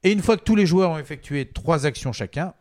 Et 0.02 0.12
une 0.12 0.20
fois 0.20 0.36
que 0.36 0.43
tous 0.43 0.56
les 0.56 0.66
joueurs 0.66 0.90
ont 0.90 0.98
effectué 0.98 1.47
trois 1.47 1.86
actions 1.86 2.12
chacun, 2.12 2.52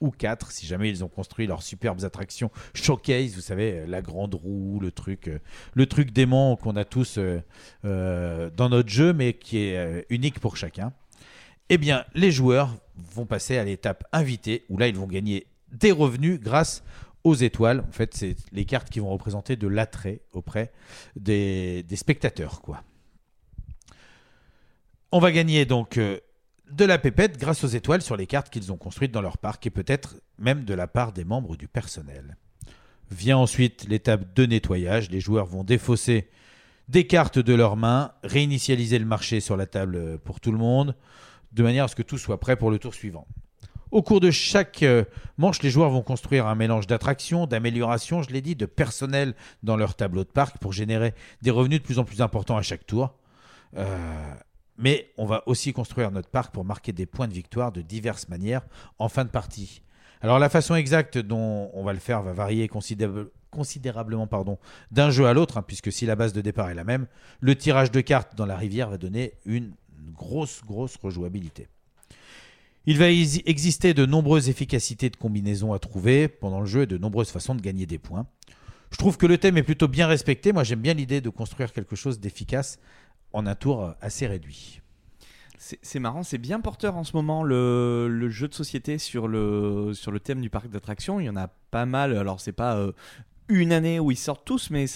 ou 0.00 0.10
quatre, 0.10 0.50
si 0.50 0.66
jamais 0.66 0.90
ils 0.90 1.04
ont 1.04 1.08
construit 1.08 1.46
leurs 1.46 1.62
superbes 1.62 2.04
attractions 2.04 2.50
showcase, 2.74 3.34
vous 3.34 3.40
savez, 3.40 3.72
euh, 3.72 3.86
la 3.86 4.02
grande 4.02 4.34
roue, 4.34 4.78
le 4.80 4.90
truc, 4.90 5.28
euh, 5.28 5.38
le 5.74 5.86
truc 5.86 6.12
qu'on 6.14 6.76
a 6.76 6.84
tous 6.84 7.18
euh, 7.18 8.50
dans 8.50 8.68
notre 8.68 8.88
jeu, 8.88 9.12
mais 9.12 9.34
qui 9.34 9.58
est 9.58 10.06
unique 10.10 10.40
pour 10.40 10.56
chacun. 10.56 10.92
Eh 11.68 11.78
bien, 11.78 12.04
les 12.14 12.30
joueurs 12.30 12.76
vont 13.14 13.26
passer 13.26 13.58
à 13.58 13.64
l'étape 13.64 14.04
invitée, 14.12 14.64
où 14.68 14.78
là, 14.78 14.88
ils 14.88 14.96
vont 14.96 15.06
gagner 15.06 15.46
des 15.72 15.92
revenus 15.92 16.40
grâce 16.40 16.84
aux 17.24 17.34
étoiles. 17.34 17.80
En 17.88 17.92
fait, 17.92 18.14
c'est 18.14 18.36
les 18.52 18.64
cartes 18.64 18.88
qui 18.88 19.00
vont 19.00 19.10
représenter 19.10 19.56
de 19.56 19.66
l'attrait 19.66 20.20
auprès 20.32 20.72
des, 21.16 21.84
spectateurs, 21.94 22.60
quoi. 22.60 22.82
On 25.12 25.18
va 25.18 25.32
gagner 25.32 25.64
donc 25.64 25.98
de 26.70 26.84
la 26.84 26.98
pépette 26.98 27.38
grâce 27.38 27.64
aux 27.64 27.68
étoiles 27.68 28.02
sur 28.02 28.16
les 28.16 28.26
cartes 28.26 28.50
qu'ils 28.50 28.72
ont 28.72 28.76
construites 28.76 29.12
dans 29.12 29.22
leur 29.22 29.38
parc 29.38 29.66
et 29.66 29.70
peut-être 29.70 30.16
même 30.38 30.64
de 30.64 30.74
la 30.74 30.86
part 30.86 31.12
des 31.12 31.24
membres 31.24 31.56
du 31.56 31.68
personnel. 31.68 32.36
Vient 33.10 33.38
ensuite 33.38 33.86
l'étape 33.88 34.34
de 34.34 34.46
nettoyage. 34.46 35.10
Les 35.10 35.20
joueurs 35.20 35.46
vont 35.46 35.64
défausser 35.64 36.28
des 36.88 37.06
cartes 37.06 37.38
de 37.38 37.54
leurs 37.54 37.76
mains, 37.76 38.12
réinitialiser 38.22 38.98
le 38.98 39.04
marché 39.04 39.40
sur 39.40 39.56
la 39.56 39.66
table 39.66 40.18
pour 40.18 40.40
tout 40.40 40.52
le 40.52 40.58
monde, 40.58 40.96
de 41.52 41.62
manière 41.62 41.84
à 41.84 41.88
ce 41.88 41.96
que 41.96 42.02
tout 42.02 42.18
soit 42.18 42.40
prêt 42.40 42.56
pour 42.56 42.70
le 42.70 42.78
tour 42.78 42.94
suivant. 42.94 43.26
Au 43.92 44.02
cours 44.02 44.20
de 44.20 44.32
chaque 44.32 44.82
euh, 44.82 45.04
manche, 45.38 45.62
les 45.62 45.70
joueurs 45.70 45.90
vont 45.90 46.02
construire 46.02 46.46
un 46.46 46.56
mélange 46.56 46.88
d'attractions, 46.88 47.46
d'améliorations, 47.46 48.22
je 48.22 48.30
l'ai 48.30 48.40
dit, 48.40 48.56
de 48.56 48.66
personnel 48.66 49.34
dans 49.62 49.76
leur 49.76 49.94
tableau 49.94 50.24
de 50.24 50.28
parc 50.28 50.58
pour 50.58 50.72
générer 50.72 51.14
des 51.42 51.50
revenus 51.50 51.80
de 51.80 51.84
plus 51.84 51.98
en 51.98 52.04
plus 52.04 52.20
importants 52.20 52.56
à 52.56 52.62
chaque 52.62 52.84
tour. 52.84 53.14
Euh, 53.76 54.34
mais 54.78 55.10
on 55.16 55.26
va 55.26 55.42
aussi 55.46 55.72
construire 55.72 56.10
notre 56.10 56.28
parc 56.28 56.52
pour 56.52 56.64
marquer 56.64 56.92
des 56.92 57.06
points 57.06 57.28
de 57.28 57.34
victoire 57.34 57.72
de 57.72 57.82
diverses 57.82 58.28
manières 58.28 58.66
en 58.98 59.08
fin 59.08 59.24
de 59.24 59.30
partie. 59.30 59.82
Alors 60.20 60.38
la 60.38 60.48
façon 60.48 60.74
exacte 60.74 61.18
dont 61.18 61.70
on 61.74 61.84
va 61.84 61.92
le 61.92 61.98
faire 61.98 62.22
va 62.22 62.32
varier 62.32 62.68
considérable- 62.68 63.30
considérablement 63.50 64.28
d'un 64.90 65.10
jeu 65.10 65.26
à 65.26 65.32
l'autre, 65.32 65.56
hein, 65.56 65.64
puisque 65.66 65.90
si 65.90 66.04
la 66.04 66.14
base 66.14 66.32
de 66.34 66.42
départ 66.42 66.68
est 66.68 66.74
la 66.74 66.84
même, 66.84 67.06
le 67.40 67.56
tirage 67.56 67.90
de 67.90 68.00
cartes 68.02 68.34
dans 68.36 68.44
la 68.44 68.56
rivière 68.56 68.90
va 68.90 68.98
donner 68.98 69.32
une 69.46 69.72
grosse, 70.12 70.62
grosse 70.64 70.96
rejouabilité. 70.96 71.68
Il 72.84 72.98
va 72.98 73.10
ex- 73.10 73.40
exister 73.46 73.94
de 73.94 74.04
nombreuses 74.04 74.48
efficacités 74.48 75.10
de 75.10 75.16
combinaisons 75.16 75.72
à 75.72 75.78
trouver 75.78 76.28
pendant 76.28 76.60
le 76.60 76.66
jeu 76.66 76.82
et 76.82 76.86
de 76.86 76.98
nombreuses 76.98 77.30
façons 77.30 77.54
de 77.54 77.62
gagner 77.62 77.86
des 77.86 77.98
points. 77.98 78.26
Je 78.90 78.98
trouve 78.98 79.16
que 79.16 79.26
le 79.26 79.38
thème 79.38 79.56
est 79.56 79.64
plutôt 79.64 79.88
bien 79.88 80.06
respecté. 80.06 80.52
Moi, 80.52 80.62
j'aime 80.62 80.80
bien 80.80 80.94
l'idée 80.94 81.20
de 81.20 81.28
construire 81.28 81.72
quelque 81.72 81.96
chose 81.96 82.20
d'efficace 82.20 82.78
en 83.36 83.46
un 83.46 83.54
tour 83.54 83.94
assez 84.00 84.26
réduit. 84.26 84.80
C'est 85.58 85.98
marrant, 85.98 86.22
c'est 86.22 86.38
bien 86.38 86.60
porteur 86.60 86.96
en 86.96 87.04
ce 87.04 87.16
moment 87.16 87.42
le, 87.42 88.08
le 88.08 88.28
jeu 88.28 88.46
de 88.46 88.54
société 88.54 88.98
sur 88.98 89.26
le, 89.26 89.92
sur 89.94 90.12
le 90.12 90.20
thème 90.20 90.40
du 90.40 90.50
parc 90.50 90.68
d'attractions. 90.68 91.18
Il 91.18 91.24
y 91.24 91.28
en 91.28 91.36
a 91.36 91.48
pas 91.70 91.86
mal. 91.86 92.16
Alors, 92.16 92.40
c'est 92.40 92.52
pas 92.52 92.76
euh, 92.76 92.92
une 93.48 93.72
année 93.72 94.00
où 94.00 94.10
ils 94.10 94.16
sortent 94.16 94.44
tous, 94.44 94.70
mais 94.70 94.86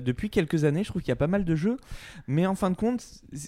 depuis 0.00 0.30
quelques 0.30 0.64
années, 0.64 0.84
je 0.84 0.90
trouve 0.90 1.02
qu'il 1.02 1.08
y 1.08 1.12
a 1.12 1.16
pas 1.16 1.26
mal 1.26 1.44
de 1.44 1.56
jeux. 1.56 1.76
Mais 2.28 2.46
en 2.46 2.54
fin 2.54 2.70
de 2.70 2.76
compte, 2.76 3.04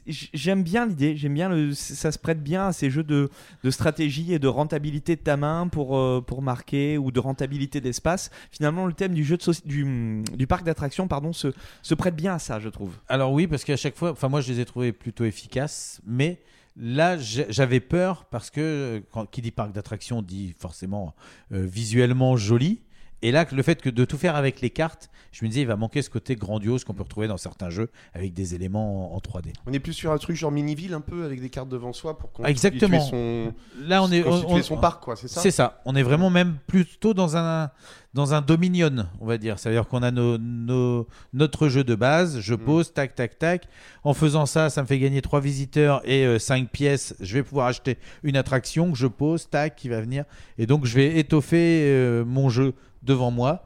j'aime 0.06 0.62
bien 0.62 0.86
l'idée. 0.86 1.16
J'aime 1.16 1.34
bien 1.34 1.48
le, 1.48 1.72
ça 1.74 2.10
se 2.10 2.18
prête 2.18 2.42
bien 2.42 2.66
à 2.66 2.72
ces 2.72 2.90
jeux 2.90 3.04
de, 3.04 3.30
de 3.62 3.70
stratégie 3.70 4.32
et 4.32 4.38
de 4.38 4.48
rentabilité 4.48 5.14
de 5.16 5.20
ta 5.20 5.36
main 5.36 5.68
pour, 5.68 5.96
euh, 5.96 6.20
pour 6.20 6.42
marquer 6.42 6.98
ou 6.98 7.10
de 7.10 7.20
rentabilité 7.20 7.80
d'espace. 7.80 8.30
Finalement, 8.50 8.86
le 8.86 8.92
thème 8.92 9.14
du 9.14 9.24
jeu 9.24 9.36
de 9.36 9.42
soci- 9.42 9.66
du, 9.66 10.22
du 10.36 10.46
parc 10.46 10.64
d'attractions, 10.64 11.06
pardon, 11.06 11.32
se, 11.32 11.48
se 11.82 11.94
prête 11.94 12.16
bien 12.16 12.34
à 12.34 12.38
ça, 12.38 12.58
je 12.58 12.68
trouve. 12.68 12.96
Alors 13.08 13.32
oui, 13.32 13.46
parce 13.46 13.64
qu'à 13.64 13.76
chaque 13.76 13.96
fois, 13.96 14.10
enfin 14.12 14.28
moi 14.28 14.40
je 14.40 14.52
les 14.52 14.60
ai 14.60 14.64
trouvés 14.64 14.92
plutôt 14.92 15.24
efficaces, 15.24 16.00
mais 16.06 16.40
là 16.76 17.16
j'avais 17.16 17.80
peur 17.80 18.24
parce 18.26 18.50
que 18.50 19.02
qui 19.30 19.42
dit 19.42 19.50
parc 19.50 19.72
d'attractions 19.72 20.22
dit 20.22 20.54
forcément 20.58 21.14
euh, 21.52 21.64
visuellement 21.66 22.36
joli. 22.36 22.80
Et 23.22 23.32
là, 23.32 23.44
le 23.50 23.62
fait 23.62 23.80
que 23.82 23.90
de 23.90 24.04
tout 24.04 24.16
faire 24.18 24.36
avec 24.36 24.60
les 24.60 24.70
cartes, 24.70 25.10
je 25.32 25.44
me 25.44 25.48
disais, 25.50 25.62
il 25.62 25.66
va 25.66 25.76
manquer 25.76 26.02
ce 26.02 26.10
côté 26.10 26.36
grandiose 26.36 26.84
qu'on 26.84 26.94
peut 26.94 27.02
retrouver 27.02 27.26
dans 27.28 27.36
certains 27.36 27.68
jeux 27.70 27.90
avec 28.14 28.32
des 28.32 28.54
éléments 28.54 29.12
en, 29.12 29.16
en 29.16 29.18
3D. 29.18 29.52
On 29.66 29.72
est 29.72 29.80
plus 29.80 29.92
sur 29.92 30.12
un 30.12 30.18
truc 30.18 30.36
genre 30.36 30.52
mini-ville 30.52 30.94
un 30.94 31.00
peu 31.00 31.24
avec 31.24 31.40
des 31.40 31.50
cartes 31.50 31.68
devant 31.68 31.92
soi 31.92 32.16
pour 32.16 32.30
Ah, 32.42 32.50
Exactement. 32.50 33.00
son, 33.00 33.52
Là, 33.80 34.02
on 34.02 34.10
est 34.12 34.24
on- 34.26 34.62
son 34.62 34.76
parc, 34.78 35.02
quoi, 35.02 35.16
c'est 35.16 35.28
ça 35.28 35.40
C'est 35.40 35.50
ça. 35.50 35.80
On 35.84 35.96
est 35.96 36.02
vraiment 36.02 36.30
même 36.30 36.56
plutôt 36.66 37.12
dans 37.14 37.36
un 37.36 37.70
dans 38.14 38.32
un 38.34 38.40
dominion, 38.40 39.06
on 39.20 39.26
va 39.26 39.36
dire. 39.36 39.58
C'est-à-dire 39.58 39.86
qu'on 39.86 40.02
a 40.02 40.10
nos, 40.10 40.38
nos- 40.38 41.06
notre 41.34 41.68
jeu 41.68 41.84
de 41.84 41.94
base. 41.94 42.38
Mm. 42.38 42.40
Je 42.40 42.54
pose, 42.54 42.92
tac, 42.92 43.14
tac, 43.14 43.38
tac. 43.38 43.68
En 44.02 44.14
faisant 44.14 44.46
ça, 44.46 44.70
ça 44.70 44.82
me 44.82 44.86
fait 44.86 44.98
gagner 44.98 45.20
trois 45.22 45.40
visiteurs 45.40 46.00
et 46.08 46.38
5 46.38 46.70
pièces. 46.70 47.14
Je 47.20 47.34
vais 47.34 47.42
pouvoir 47.42 47.66
acheter 47.66 47.98
une 48.22 48.36
attraction 48.36 48.90
que 48.90 48.96
je 48.98 49.06
pose, 49.06 49.48
tac, 49.50 49.76
qui 49.76 49.88
va 49.90 50.00
venir. 50.00 50.24
Et 50.56 50.66
donc, 50.66 50.86
je 50.86 50.94
vais 50.94 51.18
étoffer 51.18 51.82
euh, 51.84 52.24
mon 52.24 52.48
jeu 52.48 52.72
devant 53.02 53.30
moi. 53.30 53.64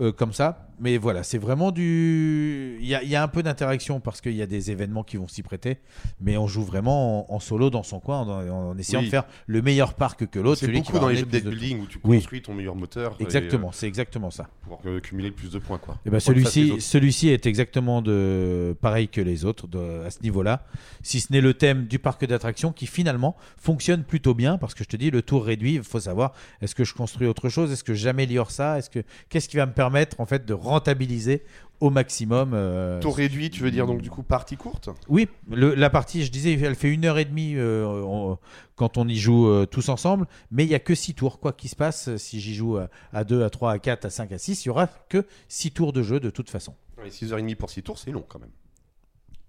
euh, 0.00 0.12
comme 0.12 0.32
ça. 0.32 0.69
Mais 0.82 0.96
voilà, 0.96 1.22
c'est 1.22 1.36
vraiment 1.38 1.72
du. 1.72 2.78
Il 2.80 2.86
y 2.86 2.94
a, 2.94 3.02
il 3.02 3.08
y 3.10 3.14
a 3.16 3.22
un 3.22 3.28
peu 3.28 3.42
d'interaction 3.42 4.00
parce 4.00 4.20
qu'il 4.20 4.34
y 4.34 4.40
a 4.42 4.46
des 4.46 4.70
événements 4.70 5.02
qui 5.04 5.16
vont 5.18 5.28
s'y 5.28 5.42
prêter. 5.42 5.76
Mais 6.20 6.36
on 6.38 6.46
joue 6.46 6.62
vraiment 6.62 7.30
en, 7.30 7.34
en 7.34 7.38
solo 7.40 7.68
dans 7.70 7.82
son 7.82 8.00
coin, 8.00 8.20
en, 8.20 8.48
en 8.70 8.78
essayant 8.78 9.00
Oui. 9.00 9.06
de 9.06 9.10
faire 9.10 9.24
le 9.46 9.60
meilleur 9.62 9.92
parc 9.94 10.26
que 10.26 10.38
l'autre. 10.38 10.60
C'est 10.60 10.72
qui 10.72 10.78
beaucoup 10.80 10.98
dans 10.98 11.08
les 11.08 11.16
jeux 11.16 11.26
de 11.26 11.30
deck 11.30 11.44
building 11.44 11.80
où 11.82 11.86
tu 11.86 11.98
Oui. 12.04 12.16
construis 12.18 12.40
ton 12.42 12.54
meilleur 12.54 12.74
moteur. 12.76 13.16
Exactement, 13.20 13.68
euh, 13.68 13.72
c'est 13.74 13.86
exactement 13.88 14.30
ça. 14.30 14.48
Pour 14.66 14.80
cumuler 15.02 15.30
plus 15.30 15.50
de 15.50 15.58
points, 15.58 15.78
quoi. 15.78 15.98
Et 16.06 16.10
ben 16.10 16.18
ça 16.18 16.32
fasse 16.32 16.42
les 16.44 16.50
celui-ci, 16.50 16.80
celui-ci 16.80 17.28
est 17.28 17.44
exactement 17.46 18.00
de 18.02 18.74
pareil 18.80 19.08
que 19.08 19.20
les 19.20 19.44
autres 19.44 19.66
de- 19.68 20.04
à 20.06 20.10
ce 20.10 20.22
niveau-là, 20.22 20.64
si 21.02 21.20
ce 21.20 21.32
n'est 21.32 21.40
le 21.42 21.52
thème 21.54 21.86
du 21.86 21.98
parc 21.98 22.24
d'attractions 22.24 22.72
qui 22.72 22.86
finalement 22.86 23.36
fonctionne 23.58 24.02
plutôt 24.04 24.34
bien 24.34 24.56
parce 24.58 24.74
que 24.74 24.82
je 24.84 24.88
te 24.88 24.96
dis 24.96 25.10
le 25.10 25.20
tour 25.22 25.44
réduit, 25.44 25.74
il 25.74 25.82
faut 25.82 26.00
savoir 26.00 26.32
est-ce 26.62 26.74
que 26.74 26.84
je 26.84 26.94
construis 26.94 27.26
autre 27.26 27.48
chose, 27.48 27.70
est-ce 27.72 27.84
que 27.84 27.94
j'améliore 27.94 28.50
ça, 28.50 28.78
est-ce 28.78 28.88
que 28.88 29.00
qu'est-ce 29.28 29.48
qui 29.48 29.56
va 29.58 29.66
me 29.66 29.72
permettre 29.72 30.20
en 30.20 30.26
fait 30.26 30.46
de 30.46 30.54
rentabiliser 30.70 31.42
au 31.80 31.90
maximum. 31.90 32.52
euh, 32.54 33.00
Tour 33.00 33.16
réduit, 33.16 33.50
tu 33.50 33.62
veux 33.62 33.70
dire 33.70 33.86
donc 33.86 34.00
du 34.02 34.10
coup 34.10 34.22
partie 34.22 34.56
courte 34.56 34.90
oui, 35.08 35.28
le- 35.50 35.74
la 35.74 35.88
partie, 35.90 36.24
je 36.24 36.30
disais, 36.30 36.52
elle 36.52 36.74
fait 36.74 36.90
une 36.90 37.04
heure 37.04 37.18
et 37.18 37.24
demie 37.24 37.54
euh, 37.56 37.84
on- 37.86 38.38
quand 38.76 38.96
on 38.98 39.06
y 39.08 39.16
joue 39.16 39.48
euh, 39.48 39.66
tous 39.66 39.88
ensemble, 39.88 40.26
mais 40.50 40.64
il 40.64 40.70
y 40.70 40.74
a 40.74 40.78
que 40.78 40.94
six 40.94 41.14
tours. 41.14 41.38
Quoi 41.40 41.52
qu'il 41.52 41.68
se 41.70 41.76
passe, 41.76 42.14
si 42.16 42.40
j'y 42.40 42.54
joue 42.54 42.76
à, 42.78 42.88
à 43.12 43.24
2, 43.24 43.42
à 43.44 43.50
3, 43.50 43.72
à 43.72 43.78
4, 43.78 44.04
à 44.06 44.10
5, 44.10 44.32
à 44.32 44.38
6, 44.38 44.64
il 44.64 44.68
y 44.68 44.70
aura 44.70 44.86
que 45.08 45.24
six 45.48 45.70
tours 45.70 45.92
de 45.92 46.02
jeu 46.02 46.20
de 46.20 46.30
toute 46.30 46.50
façon. 46.50 46.74
Ouais, 46.98 47.08
6h30 47.10 47.56
pour 47.56 47.70
6 47.70 47.82
tours, 47.82 47.98
c'est 47.98 48.10
long 48.10 48.24
quand 48.28 48.38
même. 48.38 48.50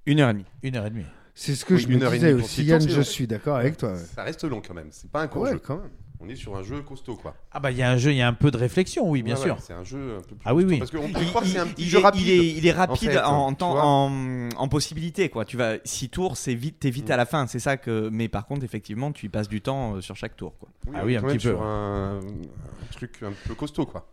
Une 0.06 0.20
heure 0.20 0.30
et 0.30 0.34
demie. 0.34 0.46
Une 0.64 0.76
heure 0.78 0.86
et 0.86 0.90
demie. 0.90 1.06
C'est 1.36 1.56
ce 1.56 1.64
que 1.66 1.74
Oui, 1.76 1.82
je 1.82 1.88
une 1.88 2.00
me 2.00 2.06
heure 2.06 2.14
et 2.14 2.18
disais 2.18 2.30
demie 2.32 2.40
pour 2.42 2.46
aussi, 2.46 2.62
six 2.62 2.68
Yann, 2.68 2.90
je 2.90 3.02
suis 3.02 3.28
d'accord 3.28 3.56
avec 3.58 3.78
toi. 3.78 3.92
ouais. 3.94 3.98
Ça 3.98 4.24
reste 4.24 4.44
long 4.46 4.62
quand 4.66 4.74
même, 4.74 4.88
c'est 4.92 5.10
pas 5.12 5.22
un 5.22 5.28
court 5.28 5.44
Ouais, 5.44 5.52
jeu. 5.54 5.60
quand 5.60 5.78
même. 5.78 5.90
On 6.24 6.30
est 6.30 6.36
sur 6.36 6.56
un 6.56 6.62
jeu 6.62 6.82
costaud 6.82 7.16
quoi. 7.16 7.36
Ah 7.52 7.60
bah 7.60 7.72
il 7.72 7.78
y 7.78 7.82
a 7.82 7.90
un 7.90 7.98
jeu, 7.98 8.12
il 8.12 8.18
y 8.18 8.22
a 8.22 8.28
un 8.28 8.34
peu 8.34 8.52
de 8.52 8.58
réflexion, 8.58 9.10
oui, 9.10 9.24
bien 9.24 9.36
Ouais, 9.36 9.42
sûr. 9.42 9.56
ouais, 9.56 9.62
c'est 9.62 9.74
un 9.74 9.84
jeu 9.84 10.18
un 10.18 10.22
peu 10.22 10.36
plus 10.36 10.44
Ah 10.46 10.54
oui, 10.54 10.64
oui. 10.68 10.78
Parce 10.78 10.92
qu'on 10.92 11.12
peut 11.12 11.20
Il- 11.22 11.28
croire 11.30 11.44
que 11.44 11.50
c'est 11.50 11.58
un 11.60 11.66
petit 11.68 11.82
il 11.84 11.88
jeu 11.90 12.00
est- 12.00 12.04
rapide. 12.04 12.22
Il 12.28 12.30
est, 12.30 12.48
il 12.58 12.68
est 12.68 12.72
rapide 12.72 13.10
fait, 13.12 13.20
en, 13.22 13.54
temps, 13.54 13.72
vois. 13.72 13.84
en, 13.84 14.50
en 14.56 14.68
possibilité, 14.68 15.30
quoi. 15.30 15.46
Tu 15.46 15.58
vas 15.58 15.78
6 15.84 16.10
tours, 16.10 16.38
c'est 16.38 16.54
vite, 16.54 16.80
t'es 16.80 16.92
vite 16.92 17.10
à 17.10 17.18
la 17.18 17.26
fin, 17.26 17.48
c'est 17.48 17.60
ça 17.60 17.78
que. 17.78 18.10
Mais 18.12 18.28
par 18.28 18.46
contre, 18.46 18.64
effectivement, 18.64 19.12
tu 19.12 19.26
y 19.26 19.30
passes 19.30 19.50
du 19.50 19.62
temps 19.62 19.96
euh, 19.96 20.02
sur 20.02 20.16
chaque 20.16 20.36
tour, 20.36 20.54
quoi. 20.60 20.70
Oui, 20.88 20.94
Ah 20.96 21.06
oui, 21.06 21.16
un 21.18 21.22
petit 21.24 21.34
peu. 21.38 21.40
Sur 21.56 21.64
un, 21.64 22.20
un 22.20 22.94
truc 22.94 23.18
un 23.24 23.32
peu 23.48 23.56
costaud 23.56 23.86
quoi. 23.88 24.08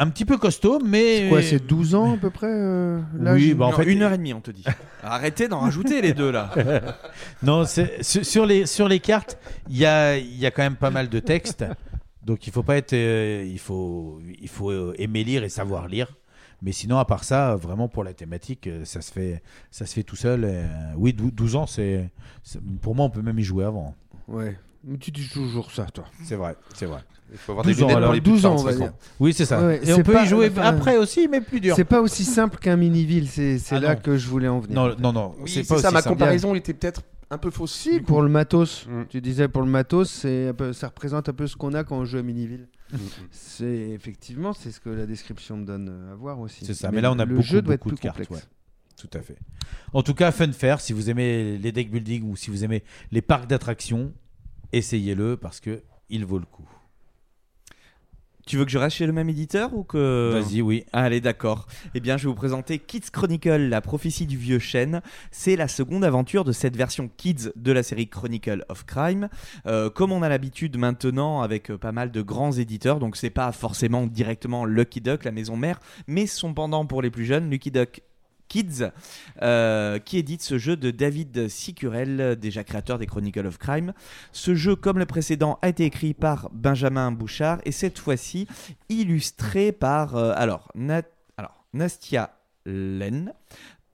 Un 0.00 0.08
petit 0.10 0.24
peu 0.24 0.38
costaud, 0.38 0.78
mais. 0.84 1.22
C'est 1.22 1.28
quoi, 1.28 1.42
c'est 1.42 1.66
12 1.66 1.94
ans 1.96 2.14
à 2.14 2.16
peu 2.16 2.30
près 2.30 2.46
euh, 2.48 3.00
l'âge 3.18 3.40
Oui, 3.40 3.54
bah 3.54 3.66
en 3.66 3.70
Non, 3.70 3.76
fait. 3.76 3.92
une 3.92 4.02
heure 4.02 4.12
et 4.12 4.18
demie, 4.18 4.32
on 4.32 4.40
te 4.40 4.52
dit. 4.52 4.64
Arrêtez 5.02 5.48
d'en 5.48 5.58
rajouter 5.60 6.00
les 6.00 6.12
deux 6.14 6.30
là. 6.30 6.50
non, 7.42 7.64
c'est- 7.64 8.02
sur, 8.02 8.46
les, 8.46 8.66
sur 8.66 8.86
les 8.88 9.00
cartes, 9.00 9.38
il 9.68 9.76
y 9.76 9.86
a, 9.86 10.16
il 10.16 10.36
y 10.38 10.46
a 10.46 10.50
quand 10.52 10.62
même 10.62 10.76
pas 10.76 10.90
mal 10.90 11.08
de 11.08 11.18
textes. 11.18 11.64
Donc 12.22 12.46
il 12.46 12.52
faut 12.52 12.62
pas 12.62 12.76
être. 12.76 12.92
euh, 12.92 13.44
il, 13.48 13.58
faut, 13.58 14.20
il 14.40 14.48
faut 14.48 14.70
euh, 14.70 14.94
aimer 14.98 15.24
lire 15.24 15.42
et 15.44 15.48
savoir 15.48 15.88
lire. 15.88 16.14
Mais 16.62 16.72
sinon, 16.72 16.98
à 16.98 17.04
part 17.04 17.24
ça, 17.24 17.54
vraiment 17.56 17.88
pour 17.88 18.02
la 18.04 18.12
thématique, 18.14 18.66
euh, 18.66 18.84
ça 18.84 19.00
se 19.00 19.12
fait, 19.12 19.42
ça 19.70 19.86
se 19.86 19.94
fait 19.94 20.02
tout 20.02 20.16
seul. 20.16 20.42
euh, 20.44 20.66
oui, 20.96 21.12
dou- 21.12 21.30
12 21.30 21.56
ans, 21.56 21.66
c'est. 21.66 22.10
c'est- 22.42 22.60
Pour 22.82 22.94
moi, 22.94 23.06
on 23.06 23.10
peut 23.10 23.22
même 23.22 23.38
y 23.38 23.44
jouer 23.44 23.64
avant. 23.64 23.94
Ouais. 24.28 24.56
Mais 24.84 24.98
tu 24.98 25.10
dis 25.10 25.28
toujours 25.28 25.70
ça, 25.72 25.86
toi. 25.86 26.04
C'est 26.24 26.36
vrai, 26.36 26.56
c'est 26.74 26.86
vrai. 26.86 27.00
Il 27.30 27.36
faut 27.36 27.52
avoir 27.52 27.64
des 27.66 27.72
12 27.72 27.82
ans, 27.82 27.86
lunettes 27.88 27.96
alors, 27.98 28.08
pour 28.08 28.14
les 28.14 28.20
plus 28.22 28.30
12 28.32 28.42
de 28.42 28.46
ans, 28.46 28.52
on 28.52 28.56
va 28.56 28.70
45 28.72 28.78
dire. 28.84 28.92
ans. 28.92 28.98
Oui, 29.20 29.32
c'est 29.34 29.44
ça. 29.44 29.60
Ouais, 29.66 29.80
et 29.86 29.92
on 29.92 30.02
peut 30.02 30.22
y 30.22 30.26
jouer 30.26 30.48
enfin, 30.50 30.62
après 30.62 30.96
aussi, 30.96 31.28
mais 31.28 31.40
plus 31.42 31.60
dur. 31.60 31.76
C'est 31.76 31.84
pas 31.84 32.00
aussi 32.00 32.24
simple 32.24 32.58
qu'un 32.58 32.76
mini-ville, 32.76 33.28
c'est 33.28 33.58
c'est 33.58 33.74
Ah 33.76 33.80
là 33.80 33.94
non. 33.94 34.00
que 34.00 34.16
je 34.16 34.28
voulais 34.28 34.48
en 34.48 34.60
venir. 34.60 34.74
Non, 34.80 34.96
non, 34.98 35.12
non. 35.12 35.34
Oui, 35.40 35.50
c'est 35.50 35.62
c'est 35.62 35.74
pas 35.74 35.80
ça, 35.80 35.90
ma 35.90 36.00
simple. 36.00 36.14
comparaison 36.14 36.54
était 36.54 36.72
peut-être 36.72 37.02
un 37.30 37.36
peu 37.36 37.50
fausse. 37.50 37.74
Si, 37.74 38.00
pour 38.00 38.22
le 38.22 38.30
matos. 38.30 38.86
Mm. 38.88 39.02
Tu 39.10 39.20
disais 39.20 39.48
pour 39.48 39.60
le 39.62 39.68
matos, 39.68 40.08
c'est 40.10 40.48
un 40.48 40.54
peu, 40.54 40.72
ça 40.72 40.88
représente 40.88 41.28
un 41.28 41.34
peu 41.34 41.46
ce 41.46 41.56
qu'on 41.56 41.74
a 41.74 41.84
quand 41.84 41.98
on 41.98 42.04
joue 42.06 42.16
à 42.18 42.22
Miniville. 42.22 42.68
Mm. 42.92 42.96
C'est 43.30 43.90
effectivement, 43.90 44.54
c'est 44.54 44.70
ce 44.70 44.80
que 44.80 44.88
la 44.88 45.04
description 45.04 45.58
me 45.58 45.66
donne 45.66 46.08
à 46.10 46.14
voir 46.14 46.40
aussi. 46.40 46.64
C'est 46.64 46.72
ça, 46.72 46.90
mais, 46.90 47.02
là 47.02 47.12
on 47.12 47.18
a 47.18 47.26
le 47.26 47.34
beaucoup, 47.34 47.46
jeu 47.46 47.60
doit 47.60 47.74
être 47.74 47.80
beaucoup 47.80 47.90
plus 47.90 47.96
de 47.96 48.00
cartes. 48.00 48.16
complexe. 48.26 48.44
ouais. 48.44 48.48
Tout 48.96 49.18
à 49.18 49.20
fait. 49.20 49.36
En 49.92 50.02
tout 50.02 50.14
cas, 50.14 50.32
fun 50.32 50.50
faire, 50.52 50.80
si 50.80 50.92
vous 50.94 51.10
aimez 51.10 51.58
les 51.58 51.70
deck 51.72 51.90
building 51.90 52.22
ou 52.24 52.34
si 52.36 52.50
vous 52.50 52.64
aimez 52.64 52.82
les 53.12 53.20
parcs 53.22 53.46
d'attractions, 53.46 54.12
essayez-le 54.72 55.36
parce 55.36 55.60
que 55.60 55.82
il 56.08 56.24
vaut 56.24 56.38
le 56.38 56.46
coup. 56.46 56.68
Tu 58.48 58.56
veux 58.56 58.64
que 58.64 58.70
je 58.70 58.78
reste 58.78 58.96
chez 58.96 59.06
le 59.06 59.12
même 59.12 59.28
éditeur 59.28 59.74
ou 59.74 59.84
que. 59.84 60.40
Vas-y, 60.40 60.62
oui. 60.62 60.86
Allez, 60.94 61.20
d'accord. 61.20 61.66
Eh 61.94 62.00
bien, 62.00 62.16
je 62.16 62.22
vais 62.22 62.28
vous 62.30 62.34
présenter 62.34 62.78
Kids 62.78 63.10
Chronicle, 63.12 63.68
la 63.68 63.82
prophétie 63.82 64.24
du 64.24 64.38
vieux 64.38 64.58
chêne. 64.58 65.02
C'est 65.30 65.54
la 65.54 65.68
seconde 65.68 66.02
aventure 66.02 66.44
de 66.44 66.52
cette 66.52 66.74
version 66.74 67.10
Kids 67.14 67.50
de 67.56 67.72
la 67.72 67.82
série 67.82 68.08
Chronicle 68.08 68.64
of 68.70 68.86
Crime. 68.86 69.28
Euh, 69.66 69.90
comme 69.90 70.12
on 70.12 70.22
a 70.22 70.30
l'habitude 70.30 70.78
maintenant 70.78 71.42
avec 71.42 71.70
euh, 71.70 71.76
pas 71.76 71.92
mal 71.92 72.10
de 72.10 72.22
grands 72.22 72.52
éditeurs, 72.52 73.00
donc 73.00 73.18
c'est 73.18 73.28
pas 73.28 73.52
forcément 73.52 74.06
directement 74.06 74.64
Lucky 74.64 75.02
Duck, 75.02 75.24
la 75.24 75.30
maison 75.30 75.58
mère, 75.58 75.78
mais 76.06 76.26
son 76.26 76.54
pendant 76.54 76.86
pour 76.86 77.02
les 77.02 77.10
plus 77.10 77.26
jeunes, 77.26 77.50
Lucky 77.50 77.70
Duck 77.70 78.00
Kids, 78.48 78.90
euh, 79.42 79.98
qui 79.98 80.18
édite 80.18 80.42
ce 80.42 80.58
jeu 80.58 80.76
de 80.76 80.90
David 80.90 81.48
Sicurel, 81.48 82.36
déjà 82.40 82.64
créateur 82.64 82.98
des 82.98 83.06
Chronicles 83.06 83.46
of 83.46 83.58
Crime. 83.58 83.92
Ce 84.32 84.54
jeu, 84.54 84.74
comme 84.76 84.98
le 84.98 85.06
précédent, 85.06 85.58
a 85.62 85.68
été 85.68 85.84
écrit 85.84 86.14
par 86.14 86.48
Benjamin 86.52 87.12
Bouchard 87.12 87.60
et 87.64 87.72
cette 87.72 87.98
fois-ci 87.98 88.46
illustré 88.88 89.72
par 89.72 90.16
euh, 90.16 90.32
alors, 90.36 90.72
Nat- 90.74 91.02
alors, 91.36 91.64
Nastia 91.72 92.34
Len, 92.64 93.32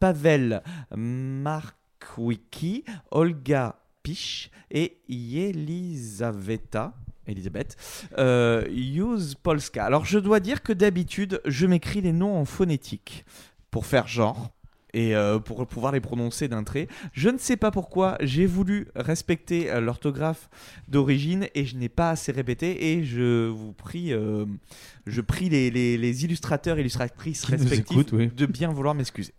Pavel 0.00 0.62
Markwicki, 0.96 2.84
Olga 3.10 3.78
Piche 4.02 4.50
et 4.70 4.98
Yelisaveta. 5.08 6.94
Elisabeth, 7.26 7.76
euh, 8.18 8.66
Polska. 9.42 9.86
Alors 9.86 10.04
je 10.04 10.18
dois 10.18 10.40
dire 10.40 10.62
que 10.62 10.74
d'habitude 10.74 11.40
je 11.46 11.66
m'écris 11.66 12.02
les 12.02 12.12
noms 12.12 12.36
en 12.36 12.44
phonétique 12.44 13.24
pour 13.74 13.86
faire 13.86 14.06
genre 14.06 14.50
et 14.92 15.16
euh, 15.16 15.40
pour 15.40 15.66
pouvoir 15.66 15.90
les 15.92 15.98
prononcer 16.00 16.46
d'un 16.46 16.62
trait. 16.62 16.86
Je 17.12 17.28
ne 17.28 17.38
sais 17.38 17.56
pas 17.56 17.72
pourquoi, 17.72 18.16
j'ai 18.20 18.46
voulu 18.46 18.86
respecter 18.94 19.68
euh, 19.68 19.80
l'orthographe 19.80 20.48
d'origine 20.86 21.48
et 21.56 21.64
je 21.64 21.74
n'ai 21.76 21.88
pas 21.88 22.10
assez 22.10 22.30
répété 22.30 22.92
et 22.92 23.04
je 23.04 23.48
vous 23.48 23.72
prie, 23.72 24.12
euh, 24.12 24.46
je 25.08 25.20
prie 25.20 25.48
les, 25.48 25.72
les- 25.72 25.98
les 25.98 26.24
illustrateurs 26.24 26.76
et 26.78 26.82
illustratrices 26.82 27.44
respectifs 27.46 28.12
oui. 28.12 28.28
de 28.28 28.46
bien 28.46 28.70
vouloir 28.70 28.94
m'excuser. 28.94 29.34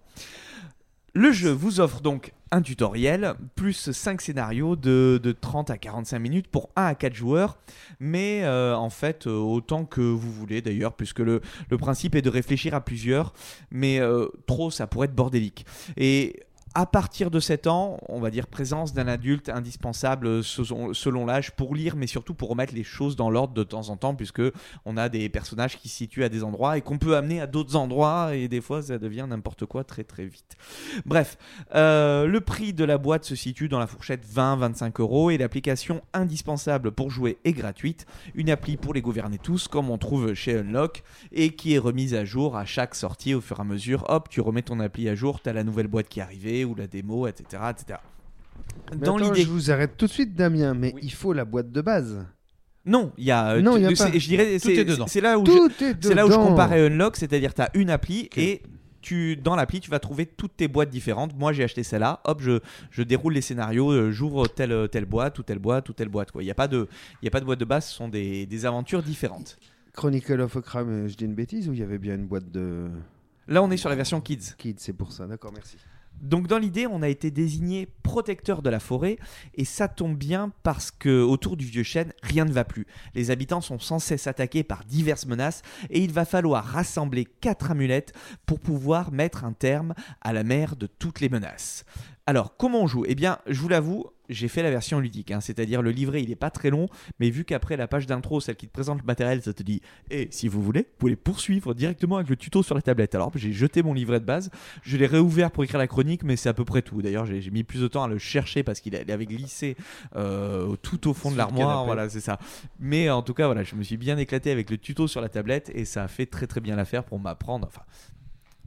Le 1.17 1.31
jeu 1.31 1.51
vous 1.51 1.79
offre 1.79 2.01
donc 2.01 2.33
un 2.51 2.61
tutoriel 2.61 3.35
plus 3.55 3.89
5 3.91 4.19
scénarios 4.19 4.75
de, 4.75 5.17
de 5.23 5.31
30 5.31 5.69
à 5.69 5.77
45 5.77 6.19
minutes 6.19 6.47
pour 6.49 6.71
1 6.75 6.87
à 6.87 6.93
4 6.93 7.13
joueurs, 7.13 7.57
mais 8.01 8.41
euh, 8.43 8.75
en 8.75 8.89
fait 8.89 9.25
euh, 9.25 9.31
autant 9.31 9.85
que 9.85 10.01
vous 10.01 10.29
voulez 10.29 10.61
d'ailleurs, 10.61 10.93
puisque 10.93 11.19
le, 11.19 11.41
principe 11.79 12.15
est 12.15 12.21
de 12.21 12.29
réfléchir 12.29 12.73
à 12.73 12.81
plusieurs, 12.81 13.31
mais 13.71 13.99
euh, 14.01 14.27
trop 14.45 14.71
ça 14.71 14.87
pourrait 14.87 15.05
être 15.05 15.15
bordélique. 15.15 15.65
Et 15.95 16.43
à 16.75 16.85
partir 16.85 17.31
de 17.31 17.39
7 17.39 17.67
ans, 17.67 17.97
on 18.09 18.19
va 18.19 18.29
dire 18.29 18.47
présence 18.47 18.93
d'un 18.93 19.07
adulte 19.07 19.47
indispensable 19.47 20.27
euh, 20.27 20.41
selon, 20.43 21.25
l'âge 21.25 21.51
pour 21.51 21.73
lire, 21.73 21.95
mais 21.95 22.05
surtout 22.05 22.33
pour 22.33 22.49
remettre 22.49 22.75
les 22.75 22.83
choses 22.83 23.15
dans 23.15 23.29
l'ordre 23.29 23.53
de 23.53 23.63
temps 23.63 23.87
en 23.89 23.95
temps, 23.95 24.13
puisque 24.13 24.41
on 24.83 24.97
a 24.97 25.07
des 25.07 25.29
personnages 25.29 25.77
qui 25.79 25.87
se 25.87 25.95
situent 25.95 26.25
à 26.25 26.29
des 26.29 26.43
endroits 26.43 26.77
et 26.77 26.81
qu'on 26.81 26.97
peut 26.97 27.15
amener 27.15 27.39
à 27.39 27.47
d'autres 27.47 27.77
endroits, 27.77 28.35
et 28.35 28.49
des 28.49 28.59
fois 28.59 28.81
ça 28.81 28.97
devient 28.97 29.25
n'importe 29.27 29.65
quoi 29.65 29.85
très 29.85 30.03
très 30.03 30.25
vite. 30.25 30.57
Bref, 31.05 31.37
euh, 31.75 32.27
le 32.27 32.41
prix 32.41 32.73
de 32.73 32.83
la 32.83 32.97
boîte 32.97 33.23
se 33.23 33.35
situe 33.35 33.69
dans 33.69 33.79
la 33.79 33.87
fourchette 33.87 34.25
20-25 34.27 34.99
euros 34.99 35.29
et 35.29 35.37
l'application 35.37 36.01
indispensable 36.13 36.91
pour 36.91 37.09
jouer 37.09 37.37
est 37.45 37.53
gratuite, 37.53 38.05
une 38.33 38.49
appli 38.49 38.75
pour 38.75 38.93
les 38.93 39.01
gouverner 39.01 39.37
tous, 39.37 39.69
comme 39.69 39.89
on 39.89 39.97
trouve 39.97 40.33
chez 40.33 40.57
Unlock, 40.57 41.03
et 41.31 41.55
qui 41.55 41.73
est 41.73 41.79
remise 41.79 42.13
à 42.13 42.25
jour 42.25 42.57
à 42.57 42.65
chaque 42.65 42.95
sortie 42.95 43.33
au 43.33 43.39
fur 43.39 43.59
et 43.59 43.61
à 43.61 43.63
mesure. 43.63 44.03
Hop, 44.09 44.27
tu 44.27 44.41
remets 44.41 44.61
ton 44.61 44.81
appli 44.81 45.07
à 45.07 45.15
jour, 45.15 45.39
t'as 45.39 45.53
la 45.53 45.63
nouvelle 45.63 45.87
boîte 45.87 46.09
qui 46.09 46.19
est 46.19 46.23
arrivée 46.23 46.64
ou 46.65 46.75
la 46.75 46.87
démo, 46.87 47.27
etc. 47.27 47.63
etc. 47.69 47.99
Mais 48.91 48.97
Dans 48.97 49.15
attends, 49.17 49.31
l'idée. 49.31 49.41
Je 49.43 49.49
vous 49.49 49.71
arrête 49.71 49.95
tout 49.97 50.07
de 50.07 50.11
suite, 50.11 50.35
Damien, 50.35 50.73
mais 50.73 50.93
il 51.01 51.11
faut 51.13 51.33
la 51.33 51.45
boîte 51.45 51.71
de 51.71 51.81
base. 51.81 52.25
Non, 52.85 53.11
il 53.17 53.25
y 53.25 53.31
a. 53.31 53.53
euh, 53.53 53.61
Non, 53.61 53.73
tu- 53.73 53.79
il 53.79 53.83
y 53.83 53.85
a 53.87 53.95
c'est- 53.95 54.11
pas. 54.11 54.17
Je 54.17 54.27
dirais, 54.27 54.53
Tout 54.59 54.67
c'est- 54.67 54.75
est 54.75 54.85
dedans. 54.85 55.07
C'est 55.07 55.21
là 55.21 55.39
où 55.39 55.43
Tout 55.43 55.69
je, 55.79 55.85
est 55.85 56.03
c'est 56.03 56.13
là 56.13 56.25
où 56.27 56.31
je 56.31 56.35
comparais 56.35 56.85
Unlock, 56.85 57.15
c'est-à-dire 57.17 57.53
tu 57.53 57.61
as 57.61 57.69
une 57.73 57.89
appli 57.89 58.29
et 58.37 58.61
tu, 59.01 59.35
dans 59.37 59.55
l'appli, 59.55 59.79
tu 59.81 59.89
vas 59.91 59.99
trouver 59.99 60.25
toutes 60.25 60.55
tes 60.57 60.67
boîtes 60.67 60.89
différentes. 60.89 61.35
Moi, 61.37 61.51
j'ai 61.53 61.63
acheté 61.63 61.83
celle-là. 61.83 62.21
Hop, 62.25 62.41
je, 62.41 62.59
je 62.91 63.01
déroule 63.03 63.33
les 63.33 63.41
scénarios, 63.41 63.91
euh, 63.91 64.11
j'ouvre 64.11 64.47
telle, 64.47 64.87
telle 64.91 65.05
boîte 65.05 65.37
ou 65.39 65.43
telle 65.43 65.59
boîte 65.59 65.89
ou 65.89 65.93
telle 65.93 66.09
boîte. 66.09 66.31
quoi. 66.31 66.41
Il 66.43 66.45
n'y 66.45 66.51
a, 66.51 66.55
pas 66.55 66.67
de- 66.67 66.87
il 67.21 67.25
y 67.25 67.27
a 67.27 67.31
pas 67.31 67.39
de 67.39 67.45
boîte 67.45 67.59
de 67.59 67.65
base, 67.65 67.85
ce 67.87 67.93
sont 67.95 68.07
des, 68.07 68.45
des 68.45 68.65
aventures 68.65 69.01
différentes. 69.03 69.57
Chronicle 69.93 70.41
of 70.41 70.55
a 70.57 70.61
Crime, 70.61 70.89
euh, 70.89 71.07
je 71.07 71.15
dis 71.15 71.25
une 71.25 71.35
bêtise 71.35 71.69
ou 71.69 71.73
il 71.73 71.79
y 71.79 71.83
avait 71.83 71.97
bien 71.99 72.15
une 72.15 72.25
boîte 72.27 72.51
de. 72.51 72.87
Là, 73.47 73.61
on 73.63 73.69
est 73.71 73.77
sur 73.77 73.89
la 73.89 73.95
version 73.95 74.21
Kids. 74.21 74.53
Kids, 74.57 74.75
c'est 74.79 74.93
pour 74.93 75.11
ça, 75.11 75.25
d'accord, 75.27 75.51
merci. 75.53 75.77
Donc 76.21 76.47
dans 76.47 76.57
l'idée, 76.57 76.87
on 76.87 77.01
a 77.01 77.07
été 77.07 77.31
désigné 77.31 77.87
protecteur 78.03 78.61
de 78.61 78.69
la 78.69 78.79
forêt 78.79 79.17
et 79.55 79.65
ça 79.65 79.87
tombe 79.87 80.17
bien 80.17 80.51
parce 80.63 80.91
que 80.91 81.21
autour 81.21 81.57
du 81.57 81.65
vieux 81.65 81.83
chêne, 81.83 82.13
rien 82.23 82.45
ne 82.45 82.51
va 82.51 82.63
plus. 82.63 82.87
Les 83.13 83.31
habitants 83.31 83.61
sont 83.61 83.79
sans 83.79 83.99
cesse 83.99 84.27
attaqués 84.27 84.63
par 84.63 84.85
diverses 84.85 85.25
menaces 85.25 85.61
et 85.89 86.03
il 86.03 86.11
va 86.11 86.25
falloir 86.25 86.65
rassembler 86.65 87.25
quatre 87.25 87.71
amulettes 87.71 88.13
pour 88.45 88.59
pouvoir 88.59 89.11
mettre 89.11 89.43
un 89.43 89.53
terme 89.53 89.93
à 90.21 90.33
la 90.33 90.43
mer 90.43 90.75
de 90.75 90.87
toutes 90.87 91.19
les 91.19 91.29
menaces. 91.29 91.85
Alors, 92.27 92.57
comment 92.57 92.81
on 92.81 92.87
joue? 92.87 93.05
Eh 93.07 93.13
bien, 93.13 93.37
je 93.45 93.59
vous 93.59 93.69
l'avoue, 93.69 94.07
j'ai 94.29 94.47
fait 94.47 94.63
la 94.63 94.69
version 94.69 94.99
ludique, 94.99 95.31
hein, 95.31 95.41
c'est-à-dire 95.41 95.81
le 95.81 95.91
livret, 95.91 96.21
il 96.21 96.29
n'est 96.29 96.35
pas 96.35 96.49
très 96.49 96.69
long, 96.69 96.87
mais 97.19 97.29
vu 97.29 97.45
qu'après 97.45 97.77
la 97.77 97.87
page 97.87 98.05
d'intro, 98.05 98.39
celle 98.39 98.55
qui 98.55 98.67
te 98.67 98.73
présente 98.73 98.99
le 98.99 99.05
matériel, 99.05 99.41
ça 99.41 99.53
te 99.53 99.63
dit 99.63 99.81
Et 100.09 100.27
si 100.31 100.47
vous 100.47 100.61
voulez, 100.61 100.81
vous 100.81 100.97
pouvez 100.97 101.15
poursuivre 101.15 101.73
directement 101.73 102.17
avec 102.17 102.29
le 102.29 102.35
tuto 102.35 102.63
sur 102.63 102.75
la 102.75 102.81
tablette. 102.81 103.15
Alors, 103.15 103.31
j'ai 103.35 103.51
jeté 103.51 103.83
mon 103.83 103.93
livret 103.93 104.19
de 104.19 104.25
base, 104.25 104.49
je 104.83 104.97
l'ai 104.97 105.05
réouvert 105.05 105.51
pour 105.51 105.63
écrire 105.63 105.79
la 105.79 105.87
chronique, 105.87 106.23
mais 106.23 106.35
c'est 106.35 106.49
à 106.49 106.53
peu 106.53 106.65
près 106.65 106.81
tout. 106.81 107.01
D'ailleurs, 107.01 107.25
j'ai 107.25 107.49
mis 107.51 107.63
plus 107.63 107.81
de 107.81 107.87
temps 107.87 108.03
à 108.03 108.07
le 108.07 108.17
chercher 108.17 108.63
parce 108.63 108.79
qu'il 108.79 108.95
avait 108.95 109.25
glissé 109.25 109.75
euh, 110.15 110.75
tout 110.77 111.07
au 111.09 111.13
fond 111.13 111.31
de 111.31 111.37
l'armoire. 111.37 111.85
Voilà, 111.85 112.09
c'est 112.09 112.21
ça. 112.21 112.39
Mais 112.79 113.09
en 113.09 113.21
tout 113.21 113.33
cas, 113.33 113.45
voilà, 113.45 113.63
je 113.63 113.75
me 113.75 113.83
suis 113.83 113.97
bien 113.97 114.17
éclaté 114.17 114.51
avec 114.51 114.69
le 114.69 114.77
tuto 114.77 115.07
sur 115.07 115.21
la 115.21 115.29
tablette 115.29 115.71
et 115.73 115.85
ça 115.85 116.03
a 116.03 116.07
fait 116.07 116.25
très 116.25 116.47
très 116.47 116.61
bien 116.61 116.75
l'affaire 116.75 117.03
pour 117.03 117.19
m'apprendre. 117.19 117.67
Enfin, 117.67 117.83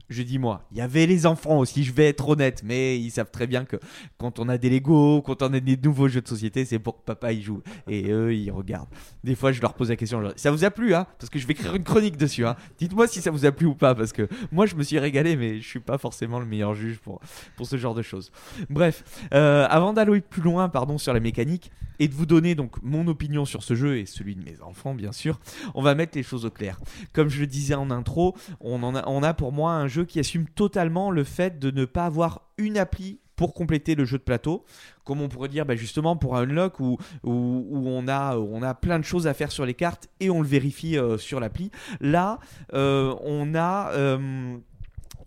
je 0.09 0.23
dis 0.23 0.39
moi, 0.39 0.65
il 0.71 0.77
y 0.77 0.81
avait 0.81 1.05
les 1.05 1.25
enfants 1.25 1.59
aussi, 1.59 1.83
je 1.83 1.93
vais 1.93 2.07
être 2.07 2.27
honnête, 2.27 2.61
mais 2.63 2.99
ils 2.99 3.11
savent 3.11 3.31
très 3.31 3.47
bien 3.47 3.65
que 3.65 3.77
quand 4.17 4.39
on 4.39 4.49
a 4.49 4.57
des 4.57 4.69
Lego, 4.69 5.21
quand 5.21 5.41
on 5.41 5.53
a 5.53 5.59
des 5.59 5.77
nouveaux 5.77 6.07
jeux 6.07 6.21
de 6.21 6.27
société, 6.27 6.65
c'est 6.65 6.79
pour 6.79 6.97
que 6.97 7.05
papa 7.05 7.31
y 7.31 7.41
joue. 7.41 7.61
Et 7.87 8.09
eux, 8.11 8.33
ils 8.33 8.51
regardent. 8.51 8.89
Des 9.23 9.35
fois, 9.35 9.51
je 9.51 9.61
leur 9.61 9.73
pose 9.73 9.89
la 9.89 9.95
question, 9.95 10.19
je 10.19 10.23
leur 10.23 10.33
dis, 10.33 10.41
ça 10.41 10.51
vous 10.51 10.63
a 10.63 10.71
plu, 10.71 10.93
hein? 10.93 11.05
Parce 11.19 11.29
que 11.29 11.39
je 11.39 11.47
vais 11.47 11.53
écrire 11.53 11.75
une 11.75 11.83
chronique 11.83 12.17
dessus, 12.17 12.45
hein 12.45 12.55
Dites-moi 12.77 13.07
si 13.07 13.21
ça 13.21 13.31
vous 13.31 13.45
a 13.45 13.51
plu 13.51 13.67
ou 13.67 13.75
pas, 13.75 13.95
parce 13.95 14.11
que 14.11 14.27
moi, 14.51 14.65
je 14.65 14.75
me 14.75 14.83
suis 14.83 14.99
régalé, 14.99 15.35
mais 15.35 15.61
je 15.61 15.67
suis 15.67 15.79
pas 15.79 15.97
forcément 15.97 16.39
le 16.39 16.45
meilleur 16.45 16.73
juge 16.75 16.99
pour, 16.99 17.19
pour 17.55 17.67
ce 17.67 17.77
genre 17.77 17.93
de 17.93 18.01
choses. 18.01 18.31
Bref, 18.69 19.03
euh, 19.33 19.67
avant 19.69 19.93
d'aller 19.93 20.21
plus 20.21 20.41
loin, 20.41 20.69
pardon, 20.69 20.97
sur 20.97 21.13
la 21.13 21.19
mécanique, 21.19 21.71
et 21.99 22.07
de 22.07 22.13
vous 22.13 22.25
donner 22.25 22.55
donc 22.55 22.81
mon 22.81 23.07
opinion 23.07 23.45
sur 23.45 23.61
ce 23.61 23.75
jeu 23.75 23.97
et 23.97 24.05
celui 24.05 24.35
de 24.35 24.43
mes 24.43 24.61
enfants, 24.61 24.95
bien 24.95 25.11
sûr, 25.11 25.39
on 25.75 25.81
va 25.81 25.95
mettre 25.95 26.17
les 26.17 26.23
choses 26.23 26.45
au 26.45 26.49
clair. 26.49 26.79
Comme 27.13 27.29
je 27.29 27.41
le 27.41 27.47
disais 27.47 27.75
en 27.75 27.91
intro, 27.91 28.35
on, 28.61 28.81
en 28.83 28.95
a, 28.95 29.03
on 29.07 29.21
a 29.21 29.33
pour 29.33 29.51
moi 29.51 29.73
un 29.73 29.87
jeu 29.87 29.98
qui 30.05 30.19
assume 30.19 30.47
totalement 30.47 31.11
le 31.11 31.23
fait 31.23 31.59
de 31.59 31.71
ne 31.71 31.85
pas 31.85 32.05
avoir 32.05 32.41
une 32.57 32.77
appli 32.77 33.19
pour 33.39 33.53
compléter 33.53 33.95
le 33.95 34.03
jeu 34.03 34.17
de 34.17 34.23
plateau, 34.23 34.65
comme 35.05 35.21
on 35.21 35.29
pourrait 35.29 35.47
dire 35.47 35.65
bah, 35.65 35.77
justement 35.77 36.17
pour 36.17 36.35
un 36.35 36.41
unlock 36.41 36.81
où, 36.81 36.97
où, 37.23 37.65
on, 37.71 38.05
a, 38.09 38.35
on 38.35 38.61
a 38.61 38.73
plein 38.73 38.99
de 38.99 39.05
choses 39.05 39.27
à 39.27 39.33
faire 39.33 39.49
sur 39.53 39.65
les 39.65 39.75
cartes 39.75 40.09
et 40.19 40.29
on 40.29 40.41
le 40.41 40.47
vérifie 40.47 40.97
euh, 40.97 41.17
sur 41.17 41.39
l'appli. 41.39 41.71
Là, 42.01 42.39
euh, 42.73 43.15
on 43.23 43.55
a, 43.55 43.91
euh, 43.93 44.57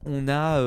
on 0.05 0.29
a 0.29 0.61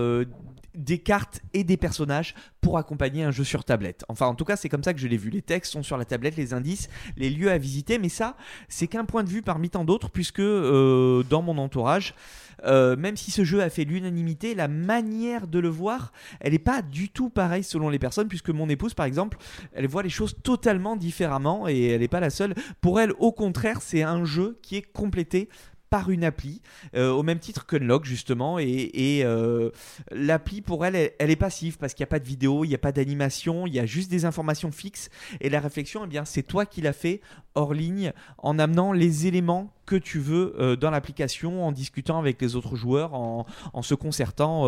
des 0.75 0.99
cartes 0.99 1.41
et 1.53 1.63
des 1.63 1.77
personnages 1.77 2.35
pour 2.61 2.77
accompagner 2.77 3.23
un 3.23 3.31
jeu 3.31 3.43
sur 3.43 3.63
tablette. 3.63 4.05
Enfin, 4.09 4.27
en 4.27 4.35
tout 4.35 4.45
cas, 4.45 4.55
c'est 4.55 4.69
comme 4.69 4.83
ça 4.83 4.93
que 4.93 4.99
je 4.99 5.07
l'ai 5.07 5.17
vu. 5.17 5.29
Les 5.29 5.41
textes 5.41 5.71
sont 5.71 5.83
sur 5.83 5.97
la 5.97 6.05
tablette, 6.05 6.35
les 6.35 6.53
indices, 6.53 6.89
les 7.17 7.29
lieux 7.29 7.51
à 7.51 7.57
visiter, 7.57 7.99
mais 7.99 8.09
ça, 8.09 8.35
c'est 8.69 8.87
qu'un 8.87 9.05
point 9.05 9.23
de 9.23 9.29
vue 9.29 9.41
parmi 9.41 9.69
tant 9.69 9.85
d'autres, 9.85 10.09
puisque 10.09 10.39
euh, 10.39 11.23
dans 11.29 11.41
mon 11.41 11.57
entourage, 11.57 12.15
euh, 12.63 12.95
même 12.95 13.17
si 13.17 13.31
ce 13.31 13.43
jeu 13.43 13.61
a 13.61 13.69
fait 13.69 13.83
l'unanimité, 13.83 14.55
la 14.55 14.67
manière 14.67 15.47
de 15.47 15.59
le 15.59 15.69
voir, 15.69 16.11
elle 16.39 16.53
n'est 16.53 16.59
pas 16.59 16.81
du 16.81 17.09
tout 17.09 17.29
pareille 17.29 17.63
selon 17.63 17.89
les 17.89 17.99
personnes, 17.99 18.27
puisque 18.27 18.49
mon 18.49 18.69
épouse, 18.69 18.93
par 18.93 19.05
exemple, 19.05 19.37
elle 19.73 19.87
voit 19.87 20.03
les 20.03 20.09
choses 20.09 20.35
totalement 20.41 20.95
différemment 20.95 21.67
et 21.67 21.87
elle 21.87 22.01
n'est 22.01 22.07
pas 22.07 22.19
la 22.19 22.29
seule. 22.29 22.55
Pour 22.81 22.99
elle, 22.99 23.11
au 23.19 23.31
contraire, 23.31 23.81
c'est 23.81 24.03
un 24.03 24.25
jeu 24.25 24.57
qui 24.61 24.77
est 24.77 24.81
complété 24.81 25.49
par 25.95 26.09
une 26.09 26.25
appli, 26.25 26.61
euh, 26.93 27.09
au 27.09 27.23
même 27.23 27.39
titre 27.39 27.65
qu'Unlock 27.65 28.03
justement, 28.03 28.59
et, 28.59 28.65
et, 28.65 29.23
euh, 29.23 29.69
l'appli 30.11 30.59
pour 30.61 30.85
elle, 30.85 31.13
elle, 31.19 31.31
est 31.31 31.37
passive 31.37 31.77
parce 31.77 31.93
qu'il 31.93 32.03
n'y 32.03 32.09
a 32.09 32.11
pas 32.11 32.19
de 32.19 32.25
vidéo, 32.25 32.65
il 32.65 32.67
n'y 32.67 32.75
a 32.75 32.79
pas 32.79 32.91
d'animation, 32.91 33.65
il 33.65 33.73
y 33.73 33.79
a 33.79 33.85
juste 33.85 34.11
des 34.11 34.25
informations 34.25 34.73
fixes, 34.73 35.09
et 35.39 35.49
la 35.49 35.61
réflexion, 35.61 36.01
eh 36.03 36.07
bien, 36.07 36.25
c'est 36.25 36.43
toi 36.43 36.65
qui 36.65 36.81
l'as 36.81 36.91
fait 36.91 37.21
hors 37.53 37.73
ligne, 37.73 38.11
en 38.39 38.59
amenant 38.59 38.91
les 38.91 39.25
éléments 39.25 39.71
que 39.85 39.95
tu 39.95 40.19
veux 40.19 40.53
euh, 40.59 40.75
dans 40.75 40.91
l'application, 40.91 41.65
en 41.65 41.71
discutant 41.71 42.19
avec 42.19 42.41
les 42.41 42.57
autres 42.57 42.75
joueurs, 42.75 43.13
en, 43.13 43.45
en 43.71 43.81
se 43.81 43.95
concertant, 43.95 44.67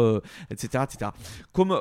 etc., 0.49 0.85
etc. 0.85 1.11
Comme 1.51 1.73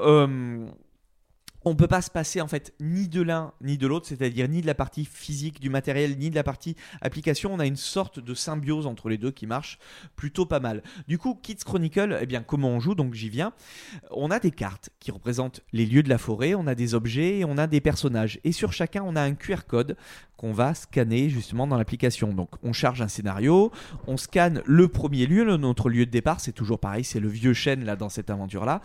on 1.67 1.75
peut 1.75 1.89
pas 1.89 2.01
se 2.01 2.13
passer 2.13 2.41
en 2.41 2.47
fait 2.47 2.73
ni 2.79 3.09
de 3.09 3.21
l'un 3.21 3.53
ni 3.61 3.77
de 3.77 3.89
l'autre, 3.89 4.07
c'est-à-dire 4.07 4.49
ni 4.49 4.61
de 4.61 4.67
la 4.69 4.75
partie 4.77 5.05
physique 5.05 5.59
du 5.61 5.69
matériel 5.69 6.17
ni 6.17 6.31
de 6.31 6.37
la 6.37 6.45
partie 6.45 6.77
application. 7.03 7.53
On 7.53 7.59
a 7.59 7.67
une 7.67 7.77
sorte 7.77 8.21
de 8.21 8.35
symbiose 8.35 8.87
entre 8.87 9.09
les 9.09 9.19
deux 9.19 9.33
qui 9.33 9.49
marche 9.49 9.81
plutôt 10.15 10.47
pas 10.47 10.61
mal. 10.61 10.85
Du 11.09 11.19
coup, 11.19 11.35
Kids 11.35 11.65
Chronicle, 11.65 12.19
eh 12.21 12.27
bien 12.27 12.45
comment 12.45 12.69
on 12.69 12.79
joue? 12.79 12.95
Donc 12.95 13.15
j'y 13.15 13.29
viens. 13.29 13.53
On 14.13 14.31
a 14.31 14.39
des 14.39 14.53
cartes 14.53 14.91
qui 15.01 15.11
représentent 15.11 15.61
les 15.73 15.87
lieux 15.87 16.05
de 16.05 16.09
la 16.09 16.19
forêt, 16.19 16.55
on 16.55 16.69
a 16.69 16.77
des 16.77 16.95
objets 16.95 17.41
et 17.41 17.45
on 17.45 17.59
a 17.59 17.67
des 17.67 17.81
personnages. 17.81 18.39
Et 18.45 18.53
sur 18.53 18.73
chacun, 18.73 19.03
on 19.05 19.17
a 19.17 19.23
un 19.23 19.35
QR 19.35 19.67
code 19.67 19.97
qu'on 20.37 20.53
va 20.53 20.73
scanner 20.75 21.29
justement 21.31 21.67
dans 21.67 21.77
l'application. 21.77 22.33
Donc 22.33 22.51
on 22.63 22.73
charge 22.73 23.03
un 23.03 23.09
scénario, 23.09 23.73
on 24.07 24.17
scanne 24.17 24.63
le 24.67 24.87
premier 24.87 25.27
lieu, 25.27 25.57
notre 25.57 25.89
lieu 25.89 26.07
de 26.07 26.11
départ, 26.13 26.39
c'est 26.39 26.53
toujours 26.53 26.79
pareil, 26.79 27.03
c'est 27.03 27.21
le 27.21 27.29
vieux 27.29 27.55
chêne 27.55 27.85
là 27.85 27.97
dans 27.97 28.09
cette 28.09 28.31
aventure 28.31 28.65
là. 28.65 28.83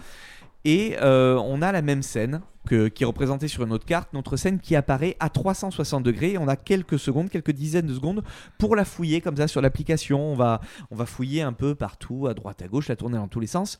Et 0.66 0.96
euh, 1.02 1.36
on 1.38 1.62
a 1.62 1.72
la 1.72 1.82
même 1.82 2.04
scène 2.04 2.42
que, 2.68 2.88
qui 2.88 3.04
est 3.04 3.06
représentée 3.06 3.48
sur 3.48 3.64
une 3.64 3.74
autre 3.74 3.86
carte, 3.86 4.14
notre 4.14 4.38
scène 4.38 4.60
qui 4.60 4.76
apparaît 4.76 5.16
à 5.20 5.30
360 5.30 6.04
degrés. 6.04 6.38
On 6.38 6.48
a 6.48 6.56
quelques 6.56 7.00
secondes, 7.00 7.30
quelques 7.30 7.52
dizaines 7.52 7.88
de 7.88 7.94
secondes 7.94 8.24
pour 8.58 8.76
la 8.76 8.86
fouiller 8.86 9.22
comme 9.22 9.38
ça 9.38 9.48
sur 9.48 9.62
l'application. 9.62 10.20
On 10.20 10.36
va, 10.36 10.62
on 10.92 10.96
va 10.96 11.06
fouiller 11.06 11.42
un 11.42 11.54
peu 11.54 11.74
partout, 11.76 12.28
à 12.28 12.34
droite, 12.34 12.62
à 12.62 12.68
gauche, 12.68 12.88
la 12.88 12.96
tourner 12.96 13.18
dans 13.18 13.28
tous 13.28 13.40
les 13.40 13.48
sens. 13.48 13.80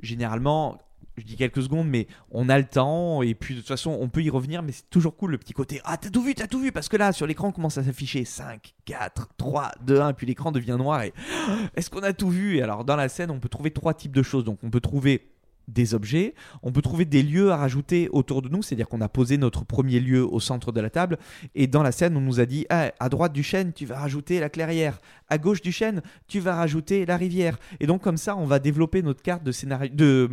Généralement, 0.00 0.78
je 1.16 1.24
dis 1.24 1.36
quelques 1.36 1.62
secondes, 1.62 1.88
mais 1.88 2.06
on 2.30 2.48
a 2.48 2.58
le 2.58 2.64
temps 2.64 3.22
et 3.22 3.34
puis 3.34 3.54
de 3.54 3.60
toute 3.60 3.68
façon 3.68 3.96
on 4.00 4.08
peut 4.08 4.22
y 4.22 4.30
revenir, 4.30 4.62
mais 4.62 4.72
c'est 4.72 4.88
toujours 4.88 5.16
cool 5.16 5.32
le 5.32 5.38
petit 5.38 5.52
côté 5.52 5.80
Ah, 5.84 5.96
t'as 5.96 6.08
tout 6.08 6.22
vu, 6.22 6.34
t'as 6.34 6.46
tout 6.46 6.60
vu, 6.60 6.72
parce 6.72 6.88
que 6.88 6.96
là 6.96 7.12
sur 7.12 7.26
l'écran 7.26 7.52
commence 7.52 7.76
à 7.76 7.84
s'afficher 7.84 8.24
5, 8.24 8.74
4, 8.86 9.28
3, 9.36 9.72
2, 9.82 10.00
1, 10.00 10.12
puis 10.14 10.26
l'écran 10.26 10.52
devient 10.52 10.76
noir 10.78 11.02
et 11.02 11.12
est-ce 11.76 11.90
qu'on 11.90 12.02
a 12.02 12.12
tout 12.12 12.30
vu? 12.30 12.56
Et 12.56 12.62
alors 12.62 12.84
dans 12.84 12.96
la 12.96 13.08
scène 13.08 13.30
on 13.30 13.40
peut 13.40 13.50
trouver 13.50 13.72
trois 13.72 13.92
types 13.94 14.14
de 14.14 14.22
choses. 14.22 14.44
Donc 14.44 14.58
on 14.62 14.70
peut 14.70 14.80
trouver 14.80 15.28
des 15.68 15.94
objets, 15.94 16.34
on 16.62 16.72
peut 16.72 16.82
trouver 16.82 17.04
des 17.04 17.22
lieux 17.22 17.50
à 17.50 17.56
rajouter 17.56 18.08
autour 18.10 18.42
de 18.42 18.48
nous, 18.48 18.62
c'est-à-dire 18.62 18.88
qu'on 18.88 19.00
a 19.00 19.08
posé 19.08 19.38
notre 19.38 19.64
premier 19.64 20.00
lieu 20.00 20.24
au 20.24 20.40
centre 20.40 20.72
de 20.72 20.80
la 20.80 20.90
table, 20.90 21.18
et 21.54 21.66
dans 21.66 21.82
la 21.82 21.92
scène 21.92 22.16
on 22.16 22.20
nous 22.20 22.40
a 22.40 22.46
dit 22.46 22.66
ah, 22.70 22.92
à 22.98 23.08
droite 23.08 23.32
du 23.32 23.42
chêne 23.42 23.72
tu 23.72 23.86
vas 23.86 23.98
rajouter 23.98 24.40
la 24.40 24.48
clairière, 24.48 25.00
à 25.28 25.38
gauche 25.38 25.62
du 25.62 25.72
chêne 25.72 26.02
tu 26.28 26.40
vas 26.40 26.54
rajouter 26.54 27.06
la 27.06 27.16
rivière, 27.16 27.58
et 27.80 27.86
donc 27.86 28.02
comme 28.02 28.16
ça 28.16 28.36
on 28.36 28.44
va 28.44 28.58
développer 28.58 29.02
notre 29.02 29.22
carte 29.22 29.44
de 29.44 29.52
scénario, 29.52 29.90
de, 29.92 30.30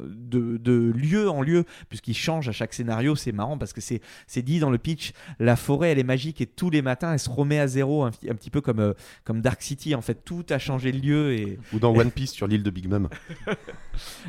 de, 0.00 0.56
de 0.56 0.92
lieu 0.94 1.30
en 1.30 1.42
lieu, 1.42 1.64
puisqu'il 1.88 2.14
change 2.14 2.48
à 2.48 2.52
chaque 2.52 2.74
scénario, 2.74 3.16
c'est 3.16 3.32
marrant 3.32 3.58
parce 3.58 3.72
que 3.72 3.80
c'est 3.80 4.00
c'est 4.26 4.42
dit 4.42 4.60
dans 4.60 4.70
le 4.70 4.78
pitch, 4.78 5.12
la 5.38 5.56
forêt 5.56 5.90
elle 5.90 5.98
est 5.98 6.04
magique 6.04 6.40
et 6.40 6.46
tous 6.46 6.70
les 6.70 6.82
matins 6.82 7.12
elle 7.12 7.18
se 7.18 7.30
remet 7.30 7.58
à 7.58 7.66
zéro, 7.66 8.04
un, 8.04 8.08
un 8.08 8.34
petit 8.34 8.50
peu 8.50 8.60
comme, 8.60 8.80
euh, 8.80 8.94
comme 9.24 9.40
Dark 9.40 9.62
City, 9.62 9.94
en 9.94 10.02
fait 10.02 10.24
tout 10.24 10.44
a 10.50 10.58
changé 10.58 10.92
de 10.92 10.98
lieu 10.98 11.32
et... 11.32 11.58
Ou 11.72 11.78
dans 11.78 11.94
One 11.94 12.10
Piece 12.10 12.32
sur 12.32 12.46
l'île 12.46 12.62
de 12.62 12.70
Big 12.70 12.88
Mom. 12.88 13.08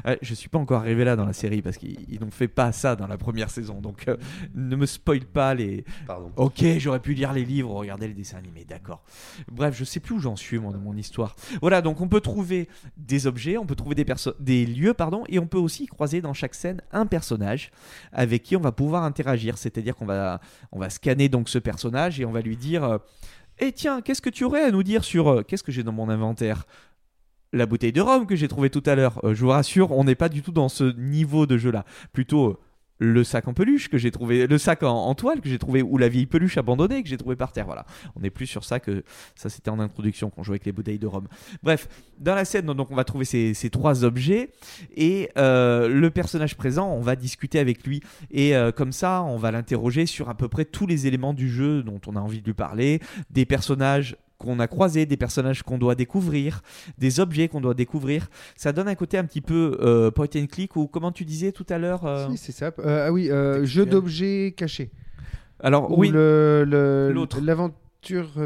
Euh, 0.06 0.15
je 0.22 0.34
suis 0.34 0.40
pas 0.49 0.59
encore 0.59 0.81
arrivé 0.81 1.03
là 1.03 1.15
dans 1.15 1.26
la 1.26 1.34
série 1.34 1.61
parce 1.61 1.77
qu'ils 1.77 1.97
ils 2.09 2.19
n'ont 2.19 2.31
fait 2.31 2.47
pas 2.47 2.72
ça 2.72 2.95
dans 2.95 3.07
la 3.07 3.18
première 3.18 3.49
saison. 3.49 3.81
Donc 3.81 4.07
euh, 4.07 4.18
ne 4.55 4.76
me 4.76 4.85
spoil 4.85 5.22
pas 5.26 5.53
les. 5.53 5.84
Pardon. 6.07 6.31
Ok, 6.35 6.63
j'aurais 6.77 6.99
pu 6.99 7.13
lire 7.13 7.34
les 7.34 7.45
livres, 7.45 7.72
regarder 7.72 8.07
le 8.07 8.13
dessin 8.13 8.38
animé, 8.38 8.65
d'accord. 8.65 9.03
Bref, 9.51 9.76
je 9.77 9.84
sais 9.84 9.99
plus 9.99 10.15
où 10.15 10.19
j'en 10.19 10.35
suis 10.35 10.59
moi 10.59 10.72
dans 10.72 10.80
mon 10.80 10.95
histoire. 10.95 11.35
Voilà, 11.61 11.81
donc 11.81 12.01
on 12.01 12.07
peut 12.07 12.22
trouver 12.22 12.68
des 12.97 13.27
objets, 13.27 13.57
on 13.57 13.65
peut 13.65 13.76
trouver 13.76 13.95
des, 13.95 14.05
perso- 14.05 14.35
des 14.39 14.65
lieux, 14.65 14.93
pardon, 14.93 15.23
et 15.30 15.39
on 15.39 15.47
peut 15.47 15.57
aussi 15.57 15.85
croiser 15.88 16.22
dans 16.22 16.34
chaque 16.34 16.55
scène 16.55 16.81
un 16.91 17.05
personnage 17.05 17.72
avec 18.11 18.43
qui 18.43 18.55
on 18.55 18.61
va 18.61 18.72
pouvoir 18.72 19.03
interagir. 19.03 19.57
C'est-à-dire 19.57 19.95
qu'on 19.95 20.05
va, 20.05 20.41
on 20.72 20.80
va 20.80 20.89
scanner 20.89 21.30
donc 21.30 21.49
ce 21.49 21.57
personnage 21.59 22.19
et 22.19 22.26
on 22.26 22.31
va 22.31 22.41
lui 22.41 22.57
dire. 22.57 22.84
euh, 22.84 22.97
eh 23.59 23.72
tiens, 23.73 24.01
qu'est-ce 24.01 24.22
que 24.22 24.30
tu 24.30 24.43
aurais 24.43 24.63
à 24.63 24.72
nous 24.72 24.81
dire 24.81 25.03
sur 25.03 25.27
euh, 25.27 25.43
qu'est-ce 25.43 25.61
que 25.61 25.72
j'ai 25.72 25.84
dans 25.84 25.91
mon 25.91 26.09
inventaire? 26.09 26.65
La 27.53 27.65
bouteille 27.65 27.91
de 27.91 27.99
rhum 27.99 28.28
que 28.28 28.36
j'ai 28.38 28.48
trouvée 28.48 28.69
tout 28.69 28.84
à 28.86 28.95
l'heure. 28.95 29.19
Euh, 29.26 29.34
je 29.34 29.41
vous 29.41 29.49
rassure, 29.49 29.91
on 29.91 30.06
n'est 30.06 30.15
pas 30.15 30.30
du 30.30 30.41
tout 30.41 30.53
dans 30.53 30.69
ce 30.69 30.95
niveau 30.98 31.45
de 31.45 31.57
jeu-là. 31.57 31.84
Plutôt 32.14 32.48
euh, 32.48 32.60
le 32.98 33.26
sac 33.26 33.45
en 33.49 33.53
peluche 33.53 33.90
que 33.90 33.98
j'ai 33.98 34.10
trouvé, 34.10 34.48
le 34.48 34.57
sac 34.57 34.84
en, 34.84 35.14
toile 35.15 35.41
que 35.41 35.49
j'ai 35.49 35.60
trouvé, 35.60 35.82
ou 35.82 35.98
la 35.98 36.07
vieille 36.07 36.28
peluche 36.28 36.57
abandonnée 36.57 37.03
que 37.03 37.10
j'ai 37.10 37.18
trouvé 37.18 37.36
par 37.36 37.52
terre. 37.52 37.65
Voilà, 37.65 37.86
on 38.15 38.23
est 38.23 38.30
plus 38.30 38.45
sur 38.45 38.64
ça 38.64 38.80
que 38.80 39.03
ça. 39.36 39.49
C'était 39.49 39.69
en 39.69 39.82
introduction 39.82 40.30
qu'on 40.30 40.44
jouait 40.44 40.53
avec 40.53 40.65
les 40.65 40.72
bouteilles 40.72 40.99
de 40.99 41.07
rhum. 41.07 41.28
Bref, 41.61 41.90
dans 42.19 42.36
la 42.36 42.45
scène, 42.45 42.68
donc 42.68 42.90
on 42.90 42.95
va 42.95 43.03
trouver 43.03 43.26
ces, 43.26 43.69
trois 43.69 44.06
objets 44.06 44.52
et 44.95 45.30
euh, 45.38 45.90
le 45.90 46.10
personnage 46.10 46.56
présent, 46.56 46.90
on 46.90 47.02
va 47.02 47.18
discuter 47.18 47.60
avec 47.60 47.86
lui 47.86 48.02
et 48.30 48.53
comme 48.78 48.94
ça, 48.94 49.23
on 49.23 49.36
va 49.36 49.52
l'interroger 49.52 50.06
sur 50.06 50.30
à 50.30 50.36
peu 50.36 50.48
près 50.48 50.64
tous 50.64 50.88
les 50.88 51.06
éléments 51.06 51.34
du 51.34 51.49
jeu 51.49 51.84
dont 51.84 51.99
on 52.07 52.15
a 52.15 52.22
envie 52.22 52.40
de 52.40 52.45
lui 52.45 52.53
parler, 52.53 53.02
des 53.30 53.45
personnages 53.45 54.15
qu'on 54.41 54.59
a 54.59 54.68
croisés, 54.68 55.05
des 55.05 55.18
personnages 55.18 55.61
qu'on 55.63 55.77
doit 55.77 55.93
découvrir, 55.95 56.61
des 56.97 57.19
objets 57.19 57.47
qu'on 57.47 57.61
doit 57.61 57.73
découvrir. 57.76 58.27
Ça 58.55 58.72
donne 58.73 58.88
un 58.88 58.95
côté 58.95 59.18
un 59.19 59.23
petit 59.26 59.41
peu 59.41 59.77
euh, 59.81 60.09
point 60.09 60.27
and 60.35 60.47
click 60.51 60.76
ou 60.76 60.88
comment 60.88 61.11
tu 61.11 61.26
disais 61.26 61.51
tout 61.51 61.65
à 61.69 61.77
l'heure. 61.77 62.05
euh, 62.05 62.27
Si, 62.31 62.38
c'est 62.38 62.51
ça. 62.51 62.72
Euh, 62.80 63.07
ah 63.07 63.11
oui, 63.11 63.30
euh, 63.30 63.63
jeu 63.65 63.85
d'objets 63.85 64.53
cachés. 64.57 64.89
Alors 65.59 65.91
Ou 65.91 65.99
oui, 66.01 66.09
le- 66.09 66.63
le- 66.68 67.11
l'autre. 67.13 67.39
L'aventure 67.39 67.76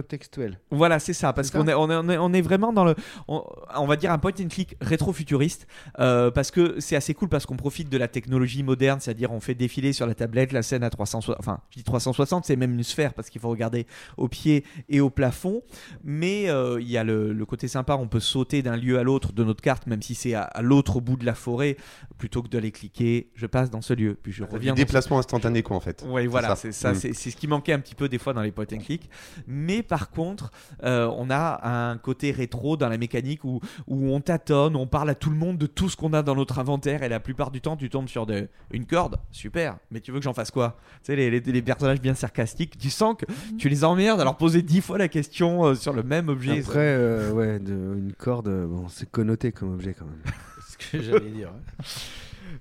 textuelle. 0.07 0.59
Voilà, 0.69 0.99
c'est 0.99 1.13
ça, 1.13 1.31
parce 1.33 1.49
qu'on 1.49 1.67
est, 1.67 1.73
on 1.73 1.89
est, 1.89 1.95
on 1.95 2.09
est, 2.09 2.17
on 2.17 2.33
est 2.33 2.41
vraiment 2.41 2.73
dans 2.73 2.83
le, 2.83 2.95
on, 3.27 3.43
on 3.75 3.85
va 3.85 3.95
dire 3.95 4.11
un 4.11 4.17
point 4.17 4.31
and 4.41 4.47
click 4.49 4.75
rétro-futuriste, 4.81 5.65
euh, 5.99 6.29
parce 6.31 6.51
que 6.51 6.79
c'est 6.79 6.95
assez 6.95 7.13
cool 7.13 7.29
parce 7.29 7.45
qu'on 7.45 7.55
profite 7.55 7.89
de 7.89 7.97
la 7.97 8.07
technologie 8.07 8.63
moderne, 8.63 8.99
c'est-à-dire 8.99 9.31
on 9.31 9.39
fait 9.39 9.55
défiler 9.55 9.93
sur 9.93 10.05
la 10.07 10.13
tablette 10.15 10.51
la 10.51 10.61
scène 10.61 10.83
à 10.83 10.89
360, 10.89 11.37
enfin 11.39 11.59
je 11.69 11.77
dis 11.77 11.83
360, 11.83 12.45
c'est 12.45 12.55
même 12.55 12.73
une 12.73 12.83
sphère 12.83 13.13
parce 13.13 13.29
qu'il 13.29 13.39
faut 13.41 13.49
regarder 13.49 13.87
au 14.17 14.27
pied 14.27 14.65
et 14.89 14.99
au 14.99 15.09
plafond, 15.09 15.61
mais 16.03 16.49
euh, 16.49 16.79
il 16.81 16.89
y 16.89 16.97
a 16.97 17.03
le, 17.03 17.31
le 17.33 17.45
côté 17.45 17.67
sympa, 17.67 17.95
on 17.95 18.07
peut 18.07 18.19
sauter 18.19 18.61
d'un 18.61 18.75
lieu 18.75 18.99
à 18.99 19.03
l'autre 19.03 19.31
de 19.31 19.43
notre 19.43 19.61
carte, 19.61 19.87
même 19.87 20.01
si 20.01 20.15
c'est 20.15 20.33
à, 20.33 20.41
à 20.43 20.61
l'autre 20.61 20.99
bout 20.99 21.15
de 21.15 21.25
la 21.25 21.35
forêt, 21.35 21.77
plutôt 22.17 22.41
que 22.43 22.49
d'aller 22.49 22.71
cliquer, 22.71 23.29
je 23.35 23.45
passe 23.45 23.69
dans 23.69 23.81
ce 23.81 23.93
lieu, 23.93 24.17
puis 24.21 24.31
je 24.33 24.43
Du 24.43 24.51
reviens. 24.53 24.73
ce- 24.73 24.77
déplacement 24.77 25.17
instantané, 25.19 25.63
quoi, 25.63 25.77
en 25.77 25.81
fait. 25.81 26.03
oui, 26.07 26.27
voilà, 26.27 26.55
C'est 26.55 26.71
c'est 26.71 26.71
ça. 26.73 26.89
ça, 26.89 26.91
Mm. 26.91 26.99
c'est 26.99 27.13
c'est 27.13 27.31
ce 27.31 27.35
qui 27.37 27.47
manquait 27.47 27.73
un 27.73 27.79
petit 27.79 27.95
peu 27.95 28.09
des 28.09 28.17
fois 28.17 28.33
dans 28.33 28.41
les 28.41 28.51
point 28.51 28.65
and 28.73 28.79
click. 28.79 29.09
Mais 29.47 29.83
par 29.83 30.09
contre, 30.09 30.51
euh, 30.83 31.09
on 31.17 31.29
a 31.29 31.67
un 31.91 31.97
côté 31.97 32.31
rétro 32.31 32.77
dans 32.77 32.89
la 32.89 32.97
mécanique 32.97 33.43
où, 33.43 33.59
où 33.87 34.09
on 34.13 34.19
tâtonne, 34.21 34.75
on 34.75 34.87
parle 34.87 35.09
à 35.09 35.15
tout 35.15 35.29
le 35.29 35.35
monde 35.37 35.57
de 35.57 35.65
tout 35.67 35.89
ce 35.89 35.95
qu'on 35.97 36.13
a 36.13 36.23
dans 36.23 36.35
notre 36.35 36.59
inventaire 36.59 37.03
et 37.03 37.09
la 37.09 37.19
plupart 37.19 37.51
du 37.51 37.61
temps, 37.61 37.77
tu 37.77 37.89
tombes 37.89 38.07
sur 38.07 38.25
de, 38.25 38.47
une 38.71 38.85
corde, 38.85 39.17
super, 39.31 39.77
mais 39.91 39.99
tu 40.01 40.11
veux 40.11 40.19
que 40.19 40.23
j'en 40.23 40.33
fasse 40.33 40.51
quoi? 40.51 40.77
Tu 41.03 41.07
sais, 41.07 41.15
les, 41.15 41.29
les- 41.29 41.39
les 41.39 41.61
personnages 41.61 42.01
bien 42.01 42.13
sarcastiques, 42.15 42.77
tu 42.77 42.89
sens 42.89 43.15
que 43.17 43.25
tu 43.57 43.69
les 43.69 43.83
emmerdes 43.83 44.19
à 44.21 44.23
leur 44.23 44.37
poser 44.37 44.61
dix 44.61 44.81
fois 44.81 44.97
la 44.97 45.07
question 45.07 45.65
euh, 45.65 45.75
sur 45.75 45.93
le 45.93 46.03
même 46.03 46.29
objet. 46.29 46.59
Après, 46.59 46.79
euh, 46.79 47.31
ouais, 47.31 47.59
de- 47.59 47.73
une 47.97 48.13
corde, 48.17 48.47
euh, 48.47 48.65
bon, 48.67 48.87
c'est 48.89 49.09
connoté 49.09 49.51
comme 49.51 49.73
objet 49.73 49.93
quand 49.97 50.05
même. 50.05 50.21
ce 50.67 50.77
que 50.91 51.01
j'allais 51.03 51.29
dire. 51.31 51.51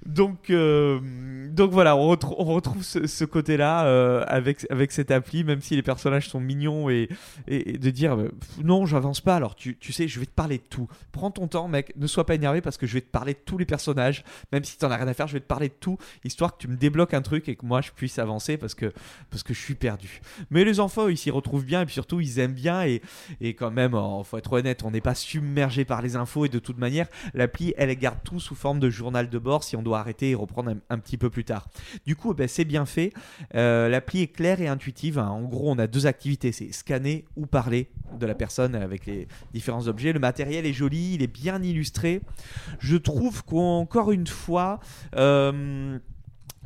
Donc, 0.07 0.51
euh, 0.51 1.01
donc 1.51 1.71
voilà, 1.71 1.97
on, 1.97 2.09
retrou- 2.15 2.35
on 2.39 2.45
retrouve 2.45 2.83
ce, 2.83 3.25
côté-là 3.25 3.87
euh, 3.87 4.25
avec, 4.27 4.67
avec 4.71 4.93
cette 4.93 5.11
appli, 5.11 5.45
même 5.45 5.61
si 5.61 5.77
les 5.77 5.83
personnages 5.83 6.29
sont 6.29 6.41
mignons 6.41 6.91
et, 6.91 7.09
et- 7.49 7.75
et 7.75 7.79
de 7.79 7.91
dire 7.91 8.17
Pff, 8.17 8.65
non, 8.65 8.87
j'avance 8.87 9.21
pas. 9.21 9.37
Alors 9.37 9.55
tu, 9.55 9.77
tu 9.79 9.93
sais, 9.93 10.09
je 10.09 10.21
vais 10.21 10.27
te 10.27 10.31
parler 10.33 10.59
de 10.59 10.65
tout. 10.69 10.89
Prends 11.13 11.31
ton 11.31 11.49
temps, 11.49 11.69
mec. 11.69 11.93
Ne 11.97 12.07
sois 12.07 12.27
pas 12.27 12.35
énervé 12.35 12.61
parce 12.61 12.77
que 12.77 12.87
je 12.87 12.95
vais 12.95 13.01
te 13.01 13.11
parler 13.11 13.35
de 13.35 13.39
tous 13.45 13.59
les 13.59 13.65
personnages, 13.67 14.25
même 14.53 14.65
si 14.65 14.77
t'en 14.79 14.91
as 14.91 14.97
rien 14.97 15.09
à 15.09 15.15
faire. 15.15 15.27
Je 15.27 15.35
vais 15.35 15.41
te 15.41 15.47
parler 15.47 15.69
de 15.69 15.75
tout, 15.79 15.99
histoire 16.25 16.57
que 16.57 16.63
tu 16.63 16.69
me 16.69 16.77
débloques 16.77 17.15
un 17.15 17.23
truc 17.23 17.49
et 17.49 17.57
que 17.57 17.65
moi 17.67 17.81
je 17.81 17.91
puisse 17.93 18.19
avancer 18.19 18.57
parce 18.57 18.75
que 18.75 18.93
parce 19.31 19.43
que 19.43 19.55
je 19.55 19.61
suis 19.61 19.75
perdu. 19.75 20.21
Mais 20.51 20.65
les 20.65 20.81
enfants, 20.81 21.09
ils 21.09 21.17
s'y 21.19 21.31
retrouvent 21.31 21.65
bien 21.65 21.83
et 21.83 21.85
puis 21.87 21.95
surtout 21.95 22.21
ils 22.21 22.39
aiment 22.39 22.53
bien 22.55 22.83
et, 22.85 23.01
et 23.41 23.55
quand 23.55 23.71
même, 23.71 23.95
oh, 23.95 24.23
faut 24.25 24.39
être 24.39 24.53
honnête, 24.53 24.83
on 24.85 24.91
n'est 24.91 25.01
pas 25.01 25.15
submergé 25.15 25.85
par 25.85 26.03
les 26.03 26.17
infos 26.17 26.45
et 26.45 26.49
de 26.49 26.59
toute 26.59 26.79
manière, 26.79 27.07
l'appli 27.35 27.73
elle 27.77 27.95
garde 27.97 28.19
tout 28.25 28.41
sous 28.41 28.55
forme 28.55 28.81
de 28.81 28.91
journal 28.91 29.29
de 29.29 29.39
bord 29.39 29.63
si 29.65 29.77
on 29.77 29.83
doit 29.85 30.01
arrêter 30.01 30.31
et 30.31 30.35
reprendre 30.35 30.75
un, 30.91 30.99
petit 30.99 31.17
peu 31.17 31.31
plus 31.31 31.45
tard. 31.45 31.69
Du 32.07 32.17
coup, 32.17 32.33
eh 32.33 32.35
ben, 32.35 32.49
c'est 32.49 32.65
bien 32.65 32.87
fait. 32.87 33.13
Euh, 33.55 33.89
l'appli 33.89 34.23
est 34.23 34.29
claire 34.29 34.61
et 34.61 34.69
intuitive. 34.69 35.19
hein. 35.19 35.29
En 35.29 35.43
gros, 35.43 35.71
on 35.71 35.79
a 35.79 35.87
deux 35.87 36.07
activités, 36.07 36.53
c'est 36.53 36.73
scanner 36.73 37.25
ou 37.37 37.47
parler 37.47 37.89
de 38.19 38.27
la 38.27 38.35
personne 38.35 38.75
avec 38.75 39.07
les 39.07 39.29
différents 39.53 39.87
objets. 39.87 40.13
Le 40.13 40.21
matériel 40.21 40.67
est 40.67 40.73
joli, 40.73 41.15
il 41.15 41.23
est 41.23 41.33
bien 41.33 41.63
illustré. 41.63 42.21
Je 42.79 42.97
trouve 42.97 43.45
qu'encore 43.45 44.13
une 44.13 44.27
fois, 44.27 44.81
euh, 45.17 45.99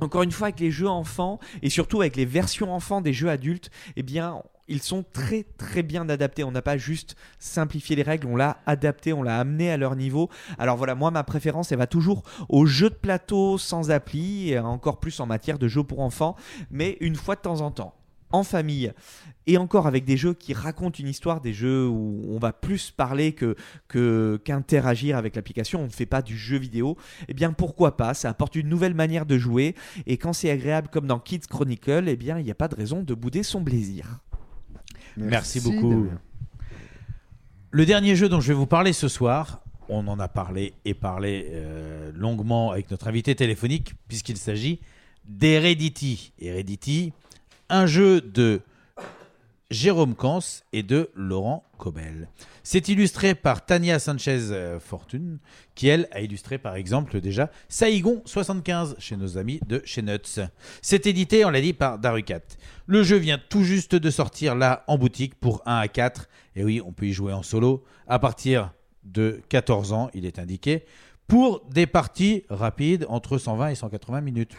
encore 0.00 0.22
une 0.22 0.32
fois 0.32 0.48
avec 0.48 0.60
les 0.60 0.70
jeux 0.70 0.88
enfants 0.88 1.38
et 1.62 1.70
surtout 1.70 2.00
avec 2.00 2.16
les 2.16 2.24
versions 2.24 2.72
enfants 2.72 3.00
des 3.00 3.12
jeux 3.12 3.30
adultes, 3.30 3.70
eh 3.96 4.02
bien 4.02 4.42
ils 4.68 4.82
sont 4.82 5.04
très 5.12 5.44
très 5.56 5.82
bien 5.82 6.08
adaptés. 6.08 6.44
On 6.44 6.52
n'a 6.52 6.62
pas 6.62 6.76
juste 6.76 7.16
simplifié 7.38 7.96
les 7.96 8.02
règles, 8.02 8.26
on 8.26 8.36
l'a 8.36 8.58
adapté, 8.66 9.12
on 9.12 9.22
l'a 9.22 9.38
amené 9.38 9.70
à 9.70 9.76
leur 9.76 9.96
niveau. 9.96 10.28
Alors 10.58 10.76
voilà, 10.76 10.94
moi 10.94 11.10
ma 11.10 11.24
préférence 11.24 11.72
elle 11.72 11.78
va 11.78 11.86
toujours 11.86 12.22
aux 12.48 12.66
jeux 12.66 12.90
de 12.90 12.94
plateau 12.94 13.58
sans 13.58 13.90
appli, 13.90 14.58
encore 14.58 15.00
plus 15.00 15.18
en 15.20 15.26
matière 15.26 15.58
de 15.58 15.68
jeux 15.68 15.84
pour 15.84 16.00
enfants, 16.00 16.36
mais 16.70 16.96
une 17.00 17.16
fois 17.16 17.34
de 17.34 17.40
temps 17.40 17.60
en 17.60 17.70
temps 17.70 17.94
en 18.30 18.42
famille 18.42 18.92
et 19.46 19.56
encore 19.56 19.86
avec 19.86 20.04
des 20.04 20.18
jeux 20.18 20.34
qui 20.34 20.52
racontent 20.52 20.98
une 20.98 21.08
histoire, 21.08 21.40
des 21.40 21.54
jeux 21.54 21.88
où 21.88 22.26
on 22.28 22.38
va 22.38 22.52
plus 22.52 22.90
parler 22.90 23.32
que- 23.32 24.36
qu'interagir 24.44 25.16
avec 25.16 25.34
l'application, 25.34 25.80
on 25.80 25.84
ne 25.84 25.90
fait 25.90 26.04
pas 26.04 26.20
du 26.20 26.36
jeu 26.36 26.58
vidéo, 26.58 26.98
eh 27.28 27.32
bien 27.32 27.52
pourquoi 27.52 27.96
pas, 27.96 28.12
ça 28.12 28.28
apporte 28.28 28.54
une 28.56 28.68
nouvelle 28.68 28.94
manière 28.94 29.24
de 29.24 29.38
jouer 29.38 29.74
et 30.06 30.18
quand 30.18 30.34
c'est 30.34 30.50
agréable 30.50 30.88
comme 30.88 31.06
dans 31.06 31.18
Kids 31.18 31.46
Chronicle, 31.48 32.04
eh 32.06 32.16
bien 32.16 32.38
il 32.38 32.44
n'y 32.44 32.50
a 32.50 32.54
pas 32.54 32.68
de 32.68 32.74
raison 32.74 33.02
de 33.02 33.14
bouder 33.14 33.42
son 33.42 33.64
plaisir. 33.64 34.20
Merci, 35.24 35.58
Merci, 35.58 35.60
beaucoup. 35.60 36.06
Le 37.70 37.86
dernier 37.86 38.16
jeu 38.16 38.28
dont 38.28 38.40
je 38.40 38.48
vais 38.48 38.54
vous 38.54 38.66
parler 38.66 38.92
ce 38.92 39.08
soir, 39.08 39.60
on 39.88 40.06
en 40.08 40.18
a 40.18 40.28
parlé 40.28 40.74
et 40.84 40.94
parlé 40.94 41.48
euh, 41.50 42.10
longuement 42.14 42.70
avec 42.70 42.90
notre 42.90 43.08
invité 43.08 43.34
téléphonique, 43.34 43.94
puisqu'il 44.08 44.36
s'agit 44.36 44.80
d'Heredity. 45.26 46.32
Heredity, 46.40 47.12
un 47.68 47.86
jeu 47.86 48.20
de 48.20 48.62
Jérôme 49.70 50.14
Kans 50.14 50.40
et 50.72 50.82
de 50.82 51.10
Laurent 51.14 51.62
Cobel. 51.76 52.30
C'est 52.62 52.88
illustré 52.88 53.34
par 53.34 53.66
Tania 53.66 53.98
Sanchez 53.98 54.78
Fortune, 54.80 55.38
qui 55.74 55.88
elle 55.88 56.08
a 56.10 56.22
illustré 56.22 56.56
par 56.56 56.74
exemple 56.74 57.20
déjà 57.20 57.50
Saigon 57.68 58.22
75 58.24 58.96
chez 58.98 59.16
nos 59.16 59.36
amis 59.36 59.60
de 59.66 59.82
chez 59.84 60.00
Nuts. 60.00 60.40
C'est 60.80 61.06
édité, 61.06 61.44
on 61.44 61.50
l'a 61.50 61.60
dit, 61.60 61.74
par 61.74 61.98
Darucat. 61.98 62.40
Le 62.86 63.02
jeu 63.02 63.16
vient 63.16 63.38
tout 63.50 63.62
juste 63.62 63.94
de 63.94 64.10
sortir 64.10 64.54
là 64.54 64.84
en 64.86 64.96
boutique 64.96 65.34
pour 65.34 65.62
1 65.66 65.80
à 65.80 65.88
4. 65.88 66.30
Et 66.56 66.64
oui, 66.64 66.80
on 66.82 66.92
peut 66.92 67.06
y 67.06 67.12
jouer 67.12 67.34
en 67.34 67.42
solo 67.42 67.84
à 68.06 68.18
partir 68.18 68.72
de 69.04 69.42
14 69.50 69.92
ans, 69.92 70.10
il 70.14 70.24
est 70.24 70.38
indiqué, 70.38 70.86
pour 71.26 71.62
des 71.70 71.86
parties 71.86 72.44
rapides 72.48 73.04
entre 73.10 73.36
120 73.36 73.68
et 73.68 73.74
180 73.74 74.22
minutes. 74.22 74.54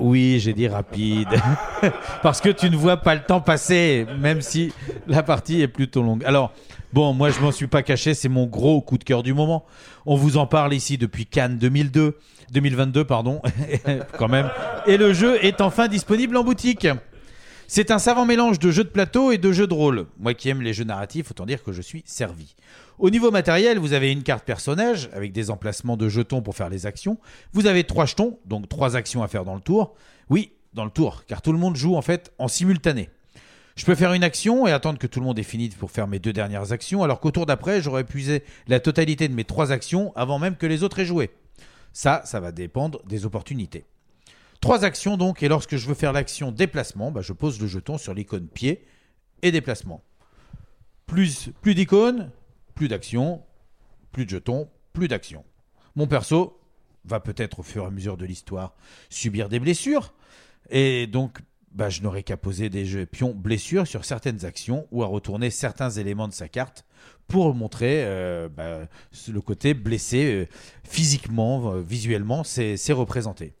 Oui, 0.00 0.38
j'ai 0.40 0.52
dit 0.52 0.68
rapide. 0.68 1.28
Parce 2.22 2.40
que 2.40 2.48
tu 2.48 2.70
ne 2.70 2.76
vois 2.76 2.96
pas 2.98 3.14
le 3.14 3.22
temps 3.22 3.40
passer, 3.40 4.06
même 4.18 4.40
si 4.40 4.72
la 5.06 5.22
partie 5.22 5.60
est 5.60 5.68
plutôt 5.68 6.02
longue. 6.02 6.24
Alors, 6.24 6.52
bon, 6.92 7.12
moi 7.12 7.30
je 7.30 7.40
m'en 7.40 7.52
suis 7.52 7.66
pas 7.66 7.82
caché, 7.82 8.14
c'est 8.14 8.28
mon 8.28 8.46
gros 8.46 8.80
coup 8.80 8.98
de 8.98 9.04
cœur 9.04 9.22
du 9.22 9.34
moment. 9.34 9.64
On 10.06 10.16
vous 10.16 10.36
en 10.36 10.46
parle 10.46 10.72
ici 10.72 10.96
depuis 10.96 11.26
Cannes 11.26 11.58
2002, 11.58 12.18
2022, 12.52 13.04
pardon, 13.04 13.42
quand 14.18 14.28
même. 14.28 14.50
Et 14.86 14.96
le 14.96 15.12
jeu 15.12 15.44
est 15.44 15.60
enfin 15.60 15.88
disponible 15.88 16.36
en 16.36 16.44
boutique. 16.44 16.86
C'est 17.72 17.92
un 17.92 18.00
savant 18.00 18.26
mélange 18.26 18.58
de 18.58 18.72
jeux 18.72 18.82
de 18.82 18.88
plateau 18.88 19.30
et 19.30 19.38
de 19.38 19.52
jeux 19.52 19.68
de 19.68 19.74
rôle. 19.74 20.08
Moi 20.18 20.34
qui 20.34 20.48
aime 20.48 20.60
les 20.60 20.74
jeux 20.74 20.82
narratifs, 20.82 21.30
autant 21.30 21.46
dire 21.46 21.62
que 21.62 21.70
je 21.70 21.80
suis 21.80 22.02
servi. 22.04 22.56
Au 22.98 23.10
niveau 23.10 23.30
matériel, 23.30 23.78
vous 23.78 23.92
avez 23.92 24.10
une 24.10 24.24
carte 24.24 24.44
personnage 24.44 25.08
avec 25.12 25.30
des 25.30 25.50
emplacements 25.50 25.96
de 25.96 26.08
jetons 26.08 26.42
pour 26.42 26.56
faire 26.56 26.68
les 26.68 26.86
actions. 26.86 27.18
Vous 27.52 27.68
avez 27.68 27.84
trois 27.84 28.06
jetons, 28.06 28.40
donc 28.44 28.68
trois 28.68 28.96
actions 28.96 29.22
à 29.22 29.28
faire 29.28 29.44
dans 29.44 29.54
le 29.54 29.60
tour. 29.60 29.94
Oui, 30.30 30.50
dans 30.74 30.84
le 30.84 30.90
tour, 30.90 31.22
car 31.28 31.42
tout 31.42 31.52
le 31.52 31.58
monde 31.58 31.76
joue 31.76 31.94
en 31.94 32.02
fait 32.02 32.32
en 32.40 32.48
simultané. 32.48 33.08
Je 33.76 33.84
peux 33.84 33.94
faire 33.94 34.14
une 34.14 34.24
action 34.24 34.66
et 34.66 34.72
attendre 34.72 34.98
que 34.98 35.06
tout 35.06 35.20
le 35.20 35.26
monde 35.26 35.38
ait 35.38 35.44
fini 35.44 35.68
pour 35.68 35.92
faire 35.92 36.08
mes 36.08 36.18
deux 36.18 36.32
dernières 36.32 36.72
actions, 36.72 37.04
alors 37.04 37.20
qu'au 37.20 37.30
tour 37.30 37.46
d'après, 37.46 37.80
j'aurais 37.80 38.00
épuisé 38.00 38.42
la 38.66 38.80
totalité 38.80 39.28
de 39.28 39.34
mes 39.34 39.44
trois 39.44 39.70
actions 39.70 40.12
avant 40.16 40.40
même 40.40 40.56
que 40.56 40.66
les 40.66 40.82
autres 40.82 40.98
aient 40.98 41.06
joué. 41.06 41.30
Ça, 41.92 42.22
ça 42.24 42.40
va 42.40 42.50
dépendre 42.50 43.00
des 43.06 43.26
opportunités. 43.26 43.84
Trois 44.60 44.84
actions 44.84 45.16
donc, 45.16 45.42
et 45.42 45.48
lorsque 45.48 45.76
je 45.76 45.86
veux 45.86 45.94
faire 45.94 46.12
l'action 46.12 46.52
déplacement, 46.52 47.10
bah, 47.10 47.22
je 47.22 47.32
pose 47.32 47.60
le 47.60 47.66
jeton 47.66 47.96
sur 47.96 48.12
l'icône 48.12 48.46
pied 48.46 48.84
et 49.42 49.52
déplacement. 49.52 50.02
Plus, 51.06 51.50
plus 51.62 51.74
d'icônes, 51.74 52.30
plus 52.74 52.88
d'action, 52.88 53.42
plus 54.12 54.26
de 54.26 54.30
jetons, 54.30 54.68
plus 54.92 55.08
d'action. 55.08 55.44
Mon 55.96 56.06
perso 56.06 56.60
va 57.04 57.20
peut-être 57.20 57.60
au 57.60 57.62
fur 57.62 57.84
et 57.84 57.86
à 57.86 57.90
mesure 57.90 58.16
de 58.16 58.26
l'histoire 58.26 58.74
subir 59.08 59.48
des 59.48 59.58
blessures. 59.58 60.12
Et 60.68 61.06
donc, 61.06 61.40
bah, 61.72 61.88
je 61.88 62.02
n'aurai 62.02 62.22
qu'à 62.22 62.36
poser 62.36 62.68
des 62.68 62.84
jeux 62.84 63.06
pions 63.06 63.32
blessures 63.34 63.86
sur 63.86 64.04
certaines 64.04 64.44
actions 64.44 64.86
ou 64.90 65.02
à 65.02 65.06
retourner 65.06 65.50
certains 65.50 65.90
éléments 65.90 66.28
de 66.28 66.32
sa 66.32 66.48
carte 66.48 66.84
pour 67.28 67.54
montrer 67.54 68.04
euh, 68.04 68.48
bah, 68.48 68.80
le 69.28 69.40
côté 69.40 69.72
blessé 69.72 70.32
euh, 70.32 70.46
physiquement, 70.84 71.72
euh, 71.72 71.80
visuellement, 71.80 72.44
c'est 72.44 72.92
représenté. 72.92 73.54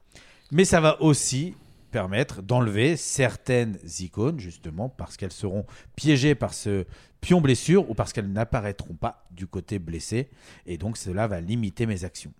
Mais 0.52 0.64
ça 0.64 0.80
va 0.80 1.00
aussi 1.00 1.54
permettre 1.90 2.42
d'enlever 2.42 2.96
certaines 2.96 3.78
icônes, 3.98 4.40
justement, 4.40 4.88
parce 4.88 5.16
qu'elles 5.16 5.32
seront 5.32 5.66
piégées 5.96 6.34
par 6.34 6.54
ce 6.54 6.84
pion 7.20 7.40
blessure 7.40 7.90
ou 7.90 7.94
parce 7.94 8.12
qu'elles 8.12 8.30
n'apparaîtront 8.30 8.94
pas 8.94 9.26
du 9.30 9.46
côté 9.46 9.78
blessé. 9.78 10.28
Et 10.66 10.78
donc 10.78 10.96
cela 10.96 11.26
va 11.26 11.40
limiter 11.40 11.86
mes 11.86 12.04
actions. 12.04 12.32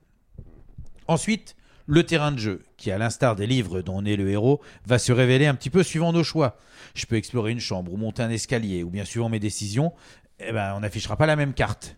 Ensuite, 1.06 1.56
le 1.86 2.04
terrain 2.04 2.30
de 2.30 2.38
jeu, 2.38 2.62
qui 2.76 2.90
à 2.90 2.98
l'instar 2.98 3.34
des 3.34 3.46
livres 3.46 3.82
dont 3.82 3.98
on 3.98 4.04
est 4.04 4.16
le 4.16 4.30
héros, 4.30 4.60
va 4.86 4.98
se 4.98 5.12
révéler 5.12 5.46
un 5.46 5.54
petit 5.54 5.70
peu 5.70 5.82
suivant 5.82 6.12
nos 6.12 6.22
choix. 6.22 6.56
Je 6.94 7.06
peux 7.06 7.16
explorer 7.16 7.50
une 7.50 7.60
chambre 7.60 7.92
ou 7.92 7.96
monter 7.96 8.22
un 8.22 8.30
escalier, 8.30 8.84
ou 8.84 8.90
bien 8.90 9.04
suivant 9.04 9.28
mes 9.28 9.40
décisions, 9.40 9.92
eh 10.38 10.52
ben, 10.52 10.74
on 10.76 10.80
n'affichera 10.80 11.16
pas 11.16 11.26
la 11.26 11.36
même 11.36 11.52
carte. 11.52 11.96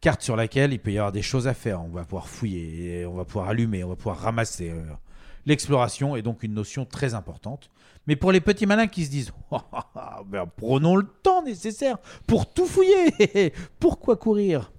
Carte 0.00 0.22
sur 0.22 0.36
laquelle 0.36 0.72
il 0.72 0.78
peut 0.78 0.92
y 0.92 0.98
avoir 0.98 1.12
des 1.12 1.22
choses 1.22 1.48
à 1.48 1.54
faire. 1.54 1.82
On 1.82 1.88
va 1.88 2.04
pouvoir 2.04 2.28
fouiller, 2.28 3.04
on 3.06 3.14
va 3.14 3.24
pouvoir 3.24 3.48
allumer, 3.48 3.82
on 3.82 3.88
va 3.88 3.96
pouvoir 3.96 4.18
ramasser. 4.18 4.72
L'exploration 5.46 6.16
est 6.16 6.22
donc 6.22 6.42
une 6.42 6.54
notion 6.54 6.84
très 6.84 7.14
importante. 7.14 7.70
Mais 8.06 8.16
pour 8.16 8.32
les 8.32 8.40
petits 8.40 8.66
malins 8.66 8.88
qui 8.88 9.04
se 9.04 9.10
disent 9.10 9.32
Oh, 9.50 9.58
oh, 9.72 9.78
oh, 9.94 10.24
ben, 10.26 10.46
prenons 10.56 10.96
le 10.96 11.06
temps 11.22 11.42
nécessaire 11.42 11.98
pour 12.26 12.52
tout 12.52 12.66
fouiller, 12.66 13.52
pourquoi 13.80 14.16
courir? 14.16 14.72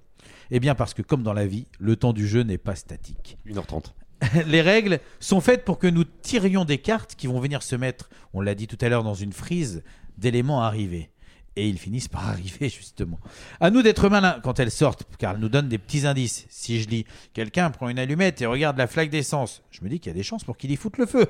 Eh 0.50 0.60
bien 0.60 0.74
parce 0.74 0.94
que 0.94 1.02
comme 1.02 1.22
dans 1.22 1.34
la 1.34 1.46
vie, 1.46 1.66
le 1.78 1.96
temps 1.96 2.12
du 2.12 2.26
jeu 2.26 2.42
n'est 2.42 2.58
pas 2.58 2.74
statique. 2.74 3.38
1h30. 3.46 3.92
les 4.46 4.62
règles 4.62 5.00
sont 5.20 5.40
faites 5.40 5.64
pour 5.64 5.78
que 5.78 5.86
nous 5.86 6.04
tirions 6.04 6.64
des 6.64 6.78
cartes 6.78 7.14
qui 7.14 7.26
vont 7.26 7.40
venir 7.40 7.62
se 7.62 7.76
mettre, 7.76 8.08
on 8.32 8.40
l'a 8.40 8.54
dit 8.54 8.66
tout 8.66 8.78
à 8.80 8.88
l'heure, 8.88 9.04
dans 9.04 9.14
une 9.14 9.32
frise 9.32 9.82
d'éléments 10.16 10.62
arrivés. 10.62 11.10
Et 11.58 11.68
ils 11.68 11.78
finissent 11.78 12.06
par 12.06 12.28
arriver, 12.28 12.68
justement. 12.68 13.18
À 13.58 13.70
nous 13.70 13.82
d'être 13.82 14.08
malins 14.08 14.38
quand 14.44 14.60
elles 14.60 14.70
sortent, 14.70 15.04
car 15.18 15.34
elles 15.34 15.40
nous 15.40 15.48
donnent 15.48 15.68
des 15.68 15.78
petits 15.78 16.06
indices. 16.06 16.46
Si 16.50 16.80
je 16.80 16.88
lis 16.88 17.04
Quelqu'un 17.34 17.70
prend 17.70 17.88
une 17.88 17.98
allumette 17.98 18.40
et 18.40 18.46
regarde 18.46 18.78
la 18.78 18.86
flaque 18.86 19.10
d'essence, 19.10 19.62
je 19.72 19.82
me 19.82 19.88
dis 19.88 19.98
qu'il 19.98 20.10
y 20.10 20.14
a 20.14 20.16
des 20.16 20.22
chances 20.22 20.44
pour 20.44 20.56
qu'il 20.56 20.70
y 20.70 20.76
foute 20.76 20.98
le 20.98 21.06
feu. 21.06 21.26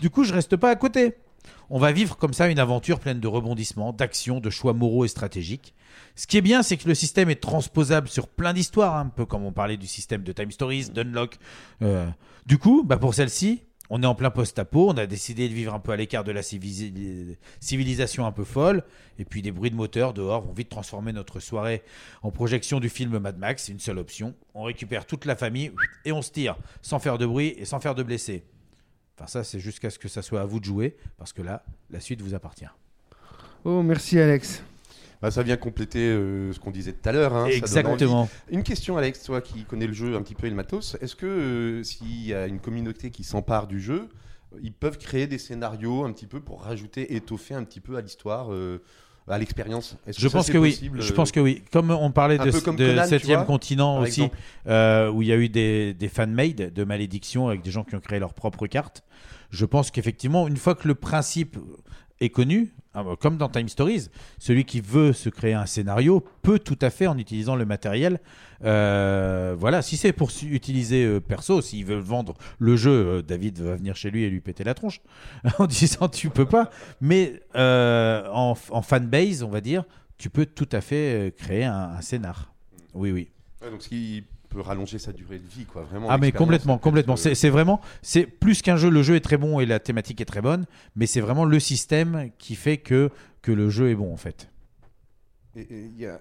Du 0.00 0.10
coup, 0.10 0.24
je 0.24 0.32
reste 0.32 0.56
pas 0.56 0.70
à 0.70 0.76
côté. 0.76 1.14
On 1.70 1.78
va 1.78 1.92
vivre 1.92 2.16
comme 2.16 2.32
ça 2.32 2.48
une 2.48 2.58
aventure 2.58 2.98
pleine 2.98 3.20
de 3.20 3.28
rebondissements, 3.28 3.92
d'actions, 3.92 4.40
de 4.40 4.50
choix 4.50 4.72
moraux 4.72 5.04
et 5.04 5.08
stratégiques. 5.08 5.72
Ce 6.16 6.26
qui 6.26 6.36
est 6.36 6.42
bien, 6.42 6.64
c'est 6.64 6.76
que 6.76 6.88
le 6.88 6.94
système 6.94 7.30
est 7.30 7.40
transposable 7.40 8.08
sur 8.08 8.26
plein 8.26 8.52
d'histoires, 8.52 8.96
hein, 8.96 9.02
un 9.06 9.08
peu 9.08 9.24
comme 9.24 9.44
on 9.44 9.52
parlait 9.52 9.76
du 9.76 9.86
système 9.86 10.24
de 10.24 10.32
Time 10.32 10.50
Stories, 10.50 10.90
d'Unlock. 10.90 11.36
Euh, 11.82 12.08
du 12.44 12.58
coup, 12.58 12.82
bah 12.84 12.96
pour 12.96 13.14
celle-ci, 13.14 13.62
on 13.90 14.02
est 14.02 14.06
en 14.06 14.14
plein 14.14 14.30
post-apo, 14.30 14.88
on 14.88 14.96
a 14.96 15.06
décidé 15.06 15.48
de 15.48 15.54
vivre 15.54 15.74
un 15.74 15.80
peu 15.80 15.92
à 15.92 15.96
l'écart 15.96 16.24
de 16.24 16.32
la 16.32 16.42
civilisation 16.42 18.24
un 18.24 18.32
peu 18.32 18.44
folle, 18.44 18.84
et 19.18 19.24
puis 19.24 19.42
des 19.42 19.50
bruits 19.52 19.70
de 19.70 19.76
moteur 19.76 20.14
dehors 20.14 20.42
vont 20.42 20.52
vite 20.52 20.68
transformer 20.68 21.12
notre 21.12 21.40
soirée 21.40 21.82
en 22.22 22.30
projection 22.30 22.80
du 22.80 22.88
film 22.88 23.18
Mad 23.18 23.36
Max, 23.36 23.68
une 23.68 23.80
seule 23.80 23.98
option. 23.98 24.34
On 24.54 24.62
récupère 24.62 25.06
toute 25.06 25.24
la 25.24 25.34
famille 25.36 25.72
et 26.04 26.12
on 26.12 26.22
se 26.22 26.30
tire, 26.30 26.56
sans 26.82 27.00
faire 27.00 27.18
de 27.18 27.26
bruit 27.26 27.54
et 27.58 27.64
sans 27.64 27.80
faire 27.80 27.94
de 27.94 28.02
blessés. 28.02 28.44
Enfin 29.16 29.26
ça, 29.26 29.44
c'est 29.44 29.60
jusqu'à 29.60 29.90
ce 29.90 29.98
que 29.98 30.08
ça 30.08 30.22
soit 30.22 30.40
à 30.40 30.46
vous 30.46 30.60
de 30.60 30.64
jouer, 30.64 30.96
parce 31.18 31.32
que 31.32 31.42
là, 31.42 31.64
la 31.90 32.00
suite 32.00 32.22
vous 32.22 32.34
appartient. 32.34 32.64
Oh, 33.64 33.82
merci 33.82 34.18
Alex. 34.18 34.62
Bah, 35.22 35.30
ça 35.30 35.42
vient 35.42 35.56
compléter 35.56 35.98
euh, 35.98 36.52
ce 36.52 36.58
qu'on 36.58 36.70
disait 36.70 36.92
tout 36.92 37.06
à 37.08 37.12
l'heure. 37.12 37.34
hein, 37.34 37.46
Exactement. 37.46 38.28
Une 38.50 38.62
question, 38.62 38.96
Alex, 38.96 39.22
toi 39.24 39.40
qui 39.42 39.64
connais 39.64 39.86
le 39.86 39.92
jeu 39.92 40.16
un 40.16 40.22
petit 40.22 40.34
peu 40.34 40.46
et 40.46 40.50
le 40.50 40.56
matos, 40.56 40.96
est-ce 41.02 41.14
que 41.14 41.26
euh, 41.26 41.82
s'il 41.82 42.26
y 42.26 42.32
a 42.32 42.46
une 42.46 42.58
communauté 42.58 43.10
qui 43.10 43.22
s'empare 43.22 43.66
du 43.66 43.80
jeu, 43.80 44.08
euh, 44.54 44.58
ils 44.62 44.72
peuvent 44.72 44.96
créer 44.96 45.26
des 45.26 45.36
scénarios 45.38 46.04
un 46.04 46.12
petit 46.12 46.26
peu 46.26 46.40
pour 46.40 46.62
rajouter, 46.62 47.14
étoffer 47.16 47.54
un 47.54 47.64
petit 47.64 47.80
peu 47.80 47.96
à 47.96 48.00
l'histoire, 48.00 48.50
euh, 48.52 48.80
à 49.28 49.38
l'expérience? 49.38 49.96
Je 50.08 50.26
pense 50.28 50.50
que 50.50 50.58
oui. 50.58 50.90
Je 50.94 51.12
pense 51.12 51.30
que 51.30 51.38
oui. 51.38 51.62
Comme 51.70 51.90
on 51.90 52.10
parlait 52.10 52.38
de, 52.38 52.50
comme 52.58 52.76
de 52.76 52.86
Conan, 52.88 53.36
vois, 53.36 53.44
continent 53.44 54.00
aussi, 54.00 54.28
euh, 54.66 55.10
où 55.10 55.22
il 55.22 55.28
y 55.28 55.32
a 55.32 55.36
eu 55.36 55.48
des, 55.50 55.92
des 55.94 56.08
fan-made 56.08 56.72
de 56.72 56.84
malédiction 56.84 57.48
avec 57.48 57.62
des 57.62 57.70
gens 57.70 57.84
qui 57.84 57.94
ont 57.94 58.00
créé 58.00 58.18
leurs 58.18 58.34
propres 58.34 58.66
cartes. 58.66 59.04
Je 59.50 59.66
pense 59.66 59.90
qu'effectivement, 59.90 60.48
une 60.48 60.56
fois 60.56 60.74
que 60.74 60.88
le 60.88 60.94
principe 60.94 61.58
est 62.20 62.30
connu, 62.30 62.72
bah, 62.94 63.04
comme 63.18 63.36
dans 63.36 63.48
Time 63.48 63.68
Stories, 63.68 64.08
celui 64.38 64.64
qui 64.64 64.80
veut 64.80 65.12
se 65.12 65.28
créer 65.28 65.54
un 65.54 65.66
scénario 65.66 66.24
peut 66.42 66.58
tout 66.58 66.78
à 66.80 66.90
fait, 66.90 67.06
en 67.06 67.18
utilisant 67.18 67.56
le 67.56 67.64
matériel, 67.64 68.20
euh, 68.64 69.54
voilà, 69.58 69.80
si 69.80 69.96
c'est 69.96 70.12
pour 70.12 70.30
utiliser 70.42 71.04
euh, 71.04 71.20
perso, 71.20 71.62
s'il 71.62 71.84
veut 71.86 71.98
vendre 71.98 72.34
le 72.58 72.76
jeu, 72.76 72.90
euh, 72.90 73.22
David 73.22 73.58
va 73.60 73.76
venir 73.76 73.96
chez 73.96 74.10
lui 74.10 74.24
et 74.24 74.30
lui 74.30 74.40
péter 74.40 74.64
la 74.64 74.74
tronche 74.74 75.00
en 75.58 75.66
disant 75.66 76.08
tu 76.08 76.30
peux 76.30 76.46
pas. 76.46 76.70
Mais 77.00 77.40
en, 77.54 78.54
fanbase, 78.54 79.42
on 79.42 79.50
va 79.50 79.60
dire, 79.60 79.84
tu 80.18 80.28
peux 80.28 80.46
tout 80.46 80.68
à 80.72 80.80
fait 80.80 81.34
créer 81.38 81.64
un, 81.64 82.00
scénar. 82.00 82.52
Oui, 82.92 83.12
oui. 83.12 83.30
Peut 84.50 84.60
rallonger 84.60 84.98
sa 84.98 85.12
durée 85.12 85.38
de 85.38 85.46
vie, 85.46 85.64
quoi. 85.64 85.82
Vraiment. 85.82 86.08
Ah 86.10 86.18
mais 86.18 86.32
complètement, 86.32 86.76
complètement. 86.78 87.14
être, 87.14 87.20
C'est 87.20 87.30
euh, 87.30 87.34
c'est 87.34 87.48
vraiment, 87.50 87.80
c'est 88.02 88.26
plus 88.26 88.60
qu'un 88.62 88.76
jeu. 88.76 88.90
Le 88.90 89.02
jeu 89.02 89.14
est 89.16 89.20
très 89.20 89.38
bon 89.38 89.60
et 89.60 89.66
la 89.66 89.78
thématique 89.80 90.20
est 90.20 90.24
très 90.26 90.42
bonne, 90.42 90.66
mais 90.96 91.06
c'est 91.06 91.20
vraiment 91.22 91.44
le 91.44 91.58
système 91.60 92.30
qui 92.38 92.54
fait 92.56 92.76
que 92.78 93.10
que 93.42 93.52
le 93.52 93.70
jeu 93.70 93.90
est 93.90 93.94
bon 93.94 94.12
en 94.12 94.16
fait. 94.18 94.50
Et- 95.56 95.60
et 95.62 95.80
il 95.86 95.98
y 95.98 96.06
a- 96.06 96.20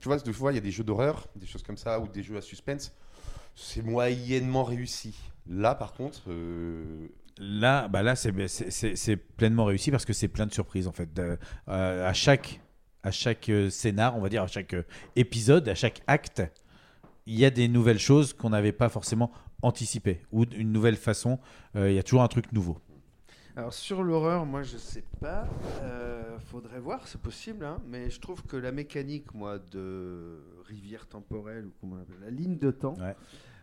tu 0.00 0.08
vois, 0.08 0.18
des 0.18 0.32
fois, 0.32 0.52
il 0.52 0.56
y 0.56 0.58
a 0.58 0.62
des 0.62 0.70
jeux 0.72 0.84
d'horreur, 0.84 1.28
des 1.36 1.46
choses 1.46 1.62
comme 1.62 1.76
ça, 1.76 2.00
ou 2.00 2.08
des 2.08 2.22
jeux 2.22 2.36
à 2.36 2.40
suspense. 2.42 2.92
C'est 3.54 3.82
moyennement 3.82 4.64
réussi. 4.64 5.14
Là, 5.48 5.74
par 5.74 5.92
contre, 5.94 6.22
euh, 6.28 7.08
Là, 7.38 7.86
bah 7.88 8.02
là, 8.02 8.16
c'est 8.16 9.16
pleinement 9.36 9.66
réussi 9.66 9.90
parce 9.90 10.04
que 10.06 10.14
c'est 10.14 10.28
plein 10.28 10.46
de 10.46 10.52
surprises 10.54 10.88
en 10.88 10.92
fait. 10.92 11.12
De- 11.14 11.38
euh, 11.68 12.08
à 12.08 12.12
chaque 12.14 12.60
à 13.02 13.10
chaque 13.12 13.50
scénar, 13.70 14.16
on 14.16 14.20
va 14.20 14.28
dire 14.28 14.42
à 14.42 14.46
chaque 14.48 14.74
épisode, 15.14 15.68
à 15.68 15.74
chaque 15.76 16.00
acte, 16.08 16.42
il 17.26 17.38
y 17.38 17.44
a 17.44 17.50
des 17.50 17.68
nouvelles 17.68 17.98
choses 17.98 18.32
qu'on 18.32 18.50
n'avait 18.50 18.72
pas 18.72 18.88
forcément 18.88 19.30
anticipées 19.62 20.22
ou 20.32 20.44
une 20.44 20.72
nouvelle 20.72 20.96
façon. 20.96 21.38
Euh, 21.74 21.90
Il 21.90 21.94
y 21.94 21.98
a 21.98 22.02
toujours 22.02 22.22
un 22.22 22.28
truc 22.28 22.52
nouveau. 22.52 22.78
Alors 23.56 23.72
sur 23.72 24.02
l'horreur, 24.02 24.44
moi 24.44 24.62
je 24.62 24.76
sais 24.76 25.04
pas, 25.18 25.48
euh, 25.80 26.38
faudrait 26.50 26.78
voir, 26.78 27.08
c'est 27.08 27.20
possible, 27.20 27.64
hein, 27.64 27.78
mais 27.88 28.10
je 28.10 28.20
trouve 28.20 28.42
que 28.42 28.56
la 28.56 28.70
mécanique, 28.70 29.32
moi, 29.32 29.58
de 29.58 30.38
rivière 30.66 31.06
temporelle 31.06 31.64
ou 31.64 31.72
comment 31.80 31.96
on 31.96 32.02
appelle, 32.02 32.20
la 32.20 32.30
ligne 32.30 32.58
de 32.58 32.70
temps, 32.70 32.96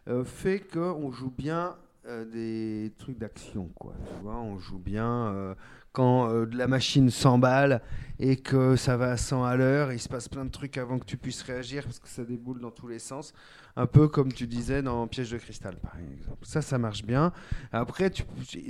euh, 0.08 0.24
fait 0.24 0.60
qu'on 0.60 1.12
joue 1.12 1.30
bien 1.30 1.76
euh, 2.08 2.26
des 2.26 2.92
trucs 2.98 3.20
d'action, 3.20 3.70
quoi. 3.76 3.94
Tu 4.08 4.24
vois, 4.24 4.36
on 4.42 4.58
joue 4.58 4.80
bien 4.80 5.28
euh, 5.28 5.56
quand 5.94 6.30
euh, 6.30 6.46
la 6.52 6.68
machine 6.68 7.10
s'emballe 7.10 7.82
et 8.20 8.36
que 8.36 8.76
ça 8.76 8.98
va 8.98 9.12
à 9.12 9.18
100 9.18 9.44
à 9.44 9.56
l'heure, 9.56 9.92
il 9.94 10.00
se 10.00 10.10
passe 10.10 10.28
plein 10.28 10.44
de 10.46 10.50
trucs 10.52 10.78
avant 10.78 10.98
que 11.00 11.06
tu 11.06 11.18
puisses 11.18 11.42
réagir 11.44 11.84
parce 11.84 12.00
que 12.00 12.08
ça 12.10 12.24
déboule 12.24 12.60
dans 12.60 12.72
tous 12.72 12.88
les 12.88 13.00
sens, 13.00 13.34
un 13.76 13.86
peu 13.86 14.08
comme 14.08 14.32
tu 14.34 14.48
disais 14.48 14.82
dans 14.82 15.08
Piège 15.08 15.32
de 15.32 15.38
cristal, 15.38 15.76
par 15.78 15.94
exemple. 16.00 16.38
Ça, 16.44 16.62
ça 16.62 16.78
marche 16.78 17.04
bien. 17.04 17.32
Après, 17.72 18.12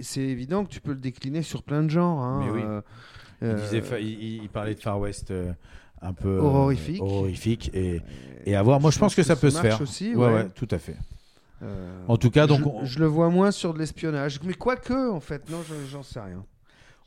c'est 0.01 0.21
évident 0.21 0.63
que 0.65 0.69
tu 0.69 0.79
peux 0.81 0.91
le 0.91 0.99
décliner 0.99 1.41
sur 1.41 1.63
plein 1.63 1.81
de 1.83 1.89
genres. 1.89 2.19
hein, 2.19 2.41
Mais 2.45 2.51
oui. 2.51 2.61
euh, 2.63 2.81
Il, 3.41 3.47
euh, 3.47 3.61
disait 3.79 4.01
il- 4.01 4.43
il 4.43 4.49
parlait 4.49 4.75
de 4.75 4.79
Far 4.79 4.99
West 4.99 5.33
un 6.01 6.13
peu 6.13 6.27
euh, 6.37 6.41
Horrifique. 6.41 7.01
horrifique 7.01 7.71
et, 7.73 8.01
et 8.45 8.55
à 8.55 8.61
voir. 8.63 8.79
Moi, 8.81 8.91
je, 8.91 8.99
pense 8.99 9.15
que, 9.15 9.23
ça 9.23 9.35
peut 9.37 9.49
se 9.49 9.59
faire. 9.61 9.79
aussi, 9.81 10.13
ouais, 10.15 10.25
ouais. 10.27 10.33
ouais, 10.33 10.49
tout 10.49 10.67
à 10.71 10.77
fait. 10.77 10.97
Euh, 11.61 12.03
en 12.09 12.17
tout 12.17 12.29
cas, 12.29 12.45
donc 12.47 12.59
je, 12.59 12.65
on, 12.65 12.83
je 12.85 12.99
le 12.99 13.05
vois 13.05 13.29
moins 13.29 13.51
sur 13.51 13.73
de 13.73 13.79
l'espionnage. 13.79 14.39
Mais 14.43 14.53
quoique, 14.53 15.09
en 15.11 15.21
fait, 15.21 15.49
non, 15.49 15.59
je- 15.67 15.89
j'en 15.89 16.03
sais 16.03 16.19
rien. 16.19 16.43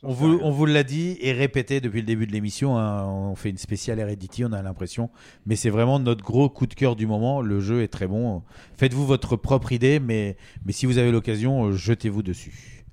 On 0.03 0.13
vous, 0.13 0.39
on 0.43 0.51
vous 0.51 0.65
l'a 0.65 0.83
dit 0.83 1.17
et 1.21 1.31
répété 1.31 1.81
depuis 1.81 2.01
le 2.01 2.05
début 2.05 2.27
de 2.27 2.31
l'émission. 2.31 2.77
hein, 2.77 3.05
on 3.05 3.35
fait 3.35 3.49
une 3.49 3.57
spéciale 3.57 3.99
Heredity, 3.99 4.45
on 4.45 4.51
a 4.51 4.61
l'impression, 4.61 5.09
mais 5.45 5.55
c'est 5.55 5.69
vraiment 5.69 5.99
notre 5.99 6.23
gros 6.23 6.49
coup 6.49 6.67
de 6.67 6.73
cœur 6.73 6.95
du 6.95 7.07
moment. 7.07 7.41
Le 7.41 7.59
jeu 7.59 7.81
est 7.81 7.87
très 7.87 8.07
bon. 8.07 8.43
Faites-vous 8.77 9.05
votre 9.05 9.35
propre 9.35 9.71
idée, 9.71 9.99
mais, 9.99 10.37
mais 10.65 10.71
si 10.71 10.85
vous 10.85 10.97
avez 10.97 11.11
l'occasion, 11.11 11.65
euh, 11.65 11.71
jetez-vous 11.71 12.21
dessus. 12.21 12.85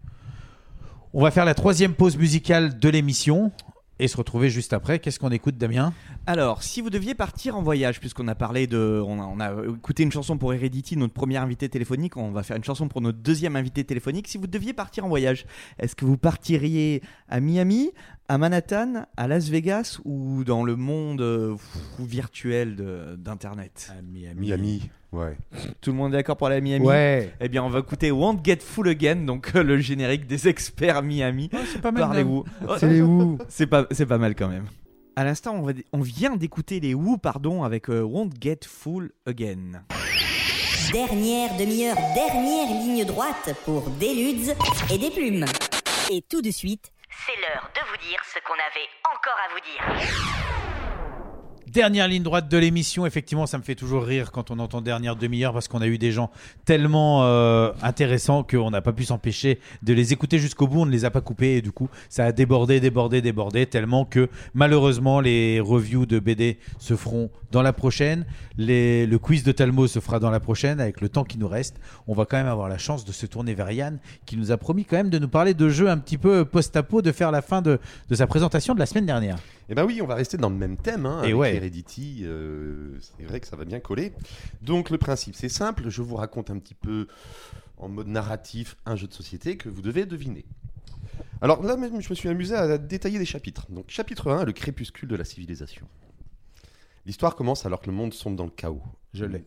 On 1.12 1.22
va 1.22 1.30
faire 1.30 1.44
la 1.44 1.54
troisième 1.54 1.94
pause 1.94 2.16
musicale 2.16 2.78
de 2.78 2.88
l'émission 2.88 3.52
et 3.98 4.08
se 4.08 4.16
retrouver 4.16 4.50
juste 4.50 4.72
après. 4.72 4.98
Qu'est-ce 4.98 5.18
qu'on 5.20 5.30
écoute, 5.30 5.56
Damien? 5.56 5.92
Alors, 6.26 6.62
si 6.62 6.80
vous 6.80 6.90
deviez 6.90 7.14
partir 7.14 7.56
en 7.56 7.62
voyage, 7.62 8.00
puisqu'on 8.00 8.26
a 8.28 8.34
parlé 8.34 8.66
de. 8.66 9.02
On 9.06 9.20
a, 9.20 9.24
on 9.24 9.40
a 9.40 9.66
écouté 9.76 10.02
une 10.02 10.12
chanson 10.12 10.36
pour 10.38 10.52
Heredity, 10.52 10.96
notre 10.96 11.14
premier 11.14 11.36
invité 11.36 11.68
téléphonique, 11.68 12.16
on 12.16 12.30
va 12.32 12.42
faire 12.42 12.56
une 12.56 12.64
chanson 12.64 12.88
pour 12.88 13.00
notre 13.00 13.18
deuxième 13.18 13.56
invité 13.56 13.84
téléphonique. 13.84 14.26
Si 14.28 14.38
vous 14.38 14.46
deviez 14.46 14.72
partir 14.72 15.04
en 15.04 15.08
voyage, 15.08 15.46
est-ce 15.78 15.94
que 15.94 16.04
vous 16.04 16.16
partiriez 16.18 17.02
à 17.28 17.40
Miami, 17.40 17.92
à 18.28 18.38
Manhattan, 18.38 19.06
à 19.16 19.28
Las 19.28 19.48
Vegas 19.48 20.00
ou 20.04 20.44
dans 20.44 20.64
le 20.64 20.76
monde 20.76 21.20
euh, 21.20 21.54
virtuel 21.98 22.76
de- 22.76 23.16
d'Internet? 23.16 23.92
Miami, 24.12 24.90
ouais. 25.14 25.36
Tout 25.80 25.90
le 25.90 25.96
monde 25.96 26.12
est 26.14 26.18
d'accord 26.18 26.36
pour 26.36 26.46
aller 26.48 26.56
à 26.56 26.60
Miami 26.60 26.84
Ouais. 26.86 27.32
Eh 27.40 27.48
bien, 27.48 27.62
on 27.64 27.68
va 27.70 27.78
écouter 27.80 28.10
Won't 28.10 28.40
Get 28.44 28.58
Full 28.60 28.88
Again, 28.88 29.16
donc 29.24 29.52
euh, 29.56 29.62
le 29.62 29.78
générique 29.78 30.26
des 30.26 30.48
experts 30.48 31.02
Miami. 31.02 31.50
c'est 31.72 31.80
pas 31.80 31.90
mal, 31.92 32.02
Parlez-vous. 32.02 32.44
non 32.62 32.74
C'est 32.78 32.88
les 32.88 33.00
Who. 33.02 33.38
C'est 33.48 33.66
pas, 33.66 33.86
c'est 33.90 34.06
pas 34.06 34.18
mal 34.18 34.34
quand 34.34 34.48
même. 34.48 34.66
À 35.16 35.24
l'instant, 35.24 35.54
on, 35.54 35.62
va- 35.62 35.72
on 35.92 36.00
vient 36.00 36.36
d'écouter 36.36 36.80
les 36.80 36.92
Who, 36.94 37.16
pardon, 37.18 37.62
avec 37.64 37.88
euh, 37.88 38.02
Won't 38.02 38.30
Get 38.40 38.60
Full 38.68 39.12
Again. 39.26 39.82
Dernière 40.92 41.56
demi-heure, 41.56 41.96
dernière 42.14 42.68
ligne 42.68 43.04
droite 43.04 43.54
pour 43.64 43.88
des 43.90 44.14
ludes 44.14 44.54
et 44.92 44.98
des 44.98 45.10
plumes. 45.10 45.44
Et 46.10 46.22
tout 46.22 46.42
de 46.42 46.50
suite, 46.50 46.92
C'est 47.26 47.40
l'heure 47.40 47.70
de 47.74 47.80
vous 47.90 48.08
dire 48.08 48.20
ce 48.32 48.38
qu'on 48.44 48.54
avait 48.54 48.88
encore 49.14 49.38
à 49.38 49.52
vous 49.54 49.60
dire. 49.60 50.43
Dernière 51.74 52.06
ligne 52.06 52.22
droite 52.22 52.48
de 52.48 52.56
l'émission, 52.56 53.04
effectivement, 53.04 53.46
ça 53.46 53.58
me 53.58 53.64
fait 53.64 53.74
toujours 53.74 54.04
rire 54.04 54.30
quand 54.30 54.52
on 54.52 54.60
entend 54.60 54.80
dernière 54.80 55.16
demi-heure 55.16 55.52
parce 55.52 55.66
qu'on 55.66 55.80
a 55.80 55.88
eu 55.88 55.98
des 55.98 56.12
gens 56.12 56.30
tellement 56.64 57.24
euh, 57.24 57.72
intéressants 57.82 58.44
qu'on 58.44 58.70
n'a 58.70 58.80
pas 58.80 58.92
pu 58.92 59.02
s'empêcher 59.02 59.58
de 59.82 59.92
les 59.92 60.12
écouter 60.12 60.38
jusqu'au 60.38 60.68
bout. 60.68 60.82
On 60.82 60.86
ne 60.86 60.92
les 60.92 61.04
a 61.04 61.10
pas 61.10 61.20
coupés 61.20 61.56
et 61.56 61.62
du 61.62 61.72
coup, 61.72 61.88
ça 62.08 62.26
a 62.26 62.30
débordé, 62.32 62.78
débordé, 62.78 63.20
débordé 63.20 63.66
tellement 63.66 64.04
que 64.04 64.28
malheureusement, 64.54 65.18
les 65.18 65.58
reviews 65.58 66.06
de 66.06 66.20
BD 66.20 66.58
se 66.78 66.94
feront 66.94 67.28
dans 67.50 67.62
la 67.62 67.72
prochaine. 67.72 68.24
Les- 68.56 69.04
le 69.04 69.18
quiz 69.18 69.42
de 69.42 69.50
Talmo 69.50 69.88
se 69.88 69.98
fera 69.98 70.20
dans 70.20 70.30
la 70.30 70.38
prochaine 70.38 70.78
avec 70.80 71.00
le 71.00 71.08
temps 71.08 71.24
qui 71.24 71.38
nous 71.38 71.48
reste. 71.48 71.80
On 72.06 72.14
va 72.14 72.24
quand 72.24 72.36
même 72.36 72.46
avoir 72.46 72.68
la 72.68 72.78
chance 72.78 73.04
de 73.04 73.10
se 73.10 73.26
tourner 73.26 73.54
vers 73.54 73.72
Yann 73.72 73.98
qui 74.26 74.36
nous 74.36 74.52
a 74.52 74.56
promis 74.58 74.84
quand 74.84 74.96
même 74.96 75.10
de 75.10 75.18
nous 75.18 75.26
parler 75.28 75.54
de 75.54 75.68
jeux 75.68 75.90
un 75.90 75.98
petit 75.98 76.18
peu 76.18 76.44
post-apo, 76.44 77.02
de 77.02 77.10
faire 77.10 77.32
la 77.32 77.42
fin 77.42 77.62
de, 77.62 77.80
de 78.08 78.14
sa 78.14 78.28
présentation 78.28 78.74
de 78.74 78.78
la 78.78 78.86
semaine 78.86 79.06
dernière. 79.06 79.38
Eh 79.68 79.74
ben 79.74 79.84
oui, 79.84 80.02
on 80.02 80.06
va 80.06 80.14
rester 80.14 80.36
dans 80.36 80.50
le 80.50 80.56
même 80.56 80.76
thème. 80.76 81.06
Hein, 81.06 81.22
Et 81.22 81.26
avec 81.26 81.36
ouais. 81.36 81.56
Heredity, 81.56 82.20
euh, 82.24 82.98
c'est 83.00 83.24
vrai 83.24 83.40
que 83.40 83.46
ça 83.46 83.56
va 83.56 83.64
bien 83.64 83.80
coller. 83.80 84.12
Donc 84.62 84.90
le 84.90 84.98
principe, 84.98 85.34
c'est 85.34 85.48
simple. 85.48 85.88
Je 85.88 86.02
vous 86.02 86.16
raconte 86.16 86.50
un 86.50 86.58
petit 86.58 86.74
peu 86.74 87.06
en 87.78 87.88
mode 87.88 88.08
narratif 88.08 88.76
un 88.86 88.96
jeu 88.96 89.06
de 89.06 89.12
société 89.12 89.56
que 89.56 89.68
vous 89.68 89.82
devez 89.82 90.06
deviner. 90.06 90.44
Alors 91.40 91.62
là, 91.62 91.76
même, 91.76 92.00
je 92.00 92.10
me 92.10 92.14
suis 92.14 92.28
amusé 92.28 92.54
à 92.54 92.78
détailler 92.78 93.18
des 93.18 93.24
chapitres. 93.24 93.66
Donc 93.70 93.86
chapitre 93.88 94.30
1, 94.30 94.44
le 94.44 94.52
crépuscule 94.52 95.08
de 95.08 95.16
la 95.16 95.24
civilisation. 95.24 95.86
L'histoire 97.06 97.36
commence 97.36 97.66
alors 97.66 97.80
que 97.80 97.86
le 97.86 97.92
monde 97.92 98.14
sombre 98.14 98.36
dans 98.36 98.44
le 98.44 98.50
chaos. 98.50 98.82
Je 99.12 99.24
l'ai. 99.24 99.44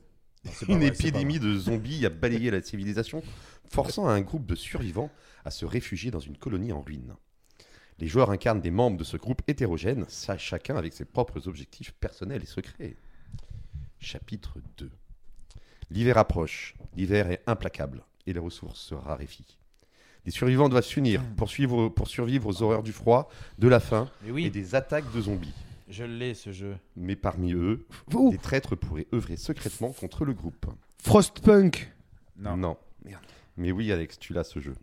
Une 0.67 0.77
vrai, 0.77 0.87
épidémie 0.87 1.39
de 1.39 1.57
zombies 1.57 2.05
a 2.05 2.09
balayé 2.09 2.51
la 2.51 2.61
civilisation, 2.63 3.21
forçant 3.69 4.07
un 4.07 4.21
groupe 4.21 4.45
de 4.45 4.55
survivants 4.55 5.09
à 5.43 5.51
se 5.51 5.65
réfugier 5.65 6.11
dans 6.11 6.19
une 6.19 6.37
colonie 6.37 6.71
en 6.71 6.81
ruine. 6.81 7.15
Les 7.99 8.07
joueurs 8.07 8.29
incarnent 8.29 8.61
des 8.61 8.71
membres 8.71 8.97
de 8.97 9.03
ce 9.03 9.17
groupe 9.17 9.41
hétérogène, 9.47 10.05
ça, 10.07 10.37
chacun 10.37 10.75
avec 10.75 10.93
ses 10.93 11.05
propres 11.05 11.47
objectifs 11.47 11.91
personnels 11.93 12.43
et 12.43 12.45
secrets. 12.47 12.95
Chapitre 13.99 14.59
2 14.77 14.89
L'hiver 15.89 16.17
approche, 16.17 16.75
l'hiver 16.95 17.31
est 17.31 17.41
implacable 17.47 18.03
et 18.25 18.33
les 18.33 18.39
ressources 18.39 18.79
se 18.81 18.93
raréfient. 18.93 19.57
Les 20.25 20.31
survivants 20.31 20.67
doivent 20.69 20.83
s'unir 20.85 21.23
pour, 21.37 21.49
suivre- 21.49 21.87
pour 21.89 22.07
survivre 22.07 22.47
aux 22.47 22.61
horreurs 22.61 22.83
du 22.83 22.91
froid, 22.91 23.29
de 23.57 23.67
la 23.69 23.79
faim 23.79 24.09
oui. 24.27 24.45
et 24.45 24.49
des 24.49 24.75
attaques 24.75 25.09
de 25.13 25.21
zombies. 25.21 25.53
Je 25.87 26.03
l'ai 26.03 26.33
ce 26.33 26.51
jeu. 26.51 26.75
Mais 26.97 27.15
parmi 27.15 27.53
eux, 27.53 27.87
des 28.31 28.37
traîtres 28.37 28.75
pourraient 28.75 29.07
œuvrer 29.13 29.37
secrètement 29.37 29.93
contre 29.93 30.25
le 30.25 30.33
groupe. 30.33 30.65
Frostpunk. 31.01 31.93
Non. 32.59 32.77
Mais 33.55 33.71
oui, 33.71 33.89
Alex, 33.93 34.19
tu 34.19 34.33
l'as 34.33 34.43
ce 34.43 34.59
jeu. 34.59 34.75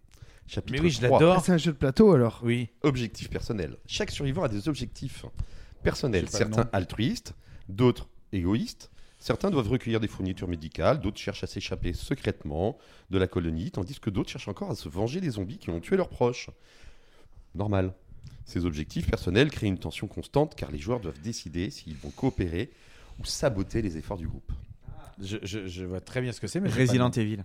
Chapitre 0.47 0.73
Mais 0.73 0.81
oui, 0.81 0.91
je 0.91 0.99
3. 1.03 1.19
l'adore. 1.19 1.37
Ah, 1.39 1.43
c'est 1.45 1.53
un 1.53 1.57
jeu 1.59 1.73
de 1.73 1.77
plateau 1.77 2.13
alors. 2.13 2.41
Oui. 2.43 2.69
Objectif 2.83 3.31
personnel. 3.31 3.77
Chaque 3.87 4.11
survivant 4.11 4.43
a 4.45 4.49
des 4.49 4.69
objectifs 4.69 5.25
personnels. 5.83 6.29
Certains 6.29 6.69
altruistes, 6.73 7.35
d'autres 7.69 8.09
égoïstes. 8.33 8.91
Certains 9.19 9.51
doivent 9.51 9.69
recueillir 9.71 10.01
des 10.01 10.09
fournitures 10.09 10.49
médicales, 10.49 11.01
d'autres 11.01 11.19
cherchent 11.19 11.45
à 11.45 11.47
s'échapper 11.47 11.95
secrètement 11.95 12.77
de 13.09 13.17
la 13.17 13.27
colonie, 13.27 13.71
tandis 13.71 13.99
que 13.99 14.11
d'autres 14.11 14.29
cherchent 14.29 14.49
encore 14.49 14.71
à 14.71 14.75
se 14.75 14.87
venger 14.89 15.23
des 15.23 15.31
zombies 15.31 15.57
qui 15.57 15.71
ont 15.71 15.81
tué 15.81 15.97
leurs 15.97 16.11
proches. 16.11 16.51
Normal. 17.55 17.95
Ces 18.45 18.67
objectifs 18.67 19.09
personnels 19.09 19.51
créent 19.51 19.69
une 19.69 19.79
tension 19.79 20.07
constante 20.07 20.55
car 20.55 20.71
les 20.71 20.79
joueurs 20.79 21.01
doivent 21.01 21.21
décider 21.23 21.71
s'ils 21.71 21.97
vont 21.97 22.11
coopérer 22.11 22.71
ou 23.19 23.25
saboter 23.25 23.81
les 23.81 23.97
efforts 23.97 24.19
du 24.19 24.27
groupe. 24.29 24.53
Je, 25.23 25.39
je- 25.43 25.67
je 25.69 25.85
vois 25.85 26.01
très 26.01 26.21
bien 26.21 26.33
ce 26.33 26.41
que 26.41 26.47
c'est, 26.47 26.61
mais 26.61 26.69
Resident. 26.69 27.11
Evil. 27.11 27.45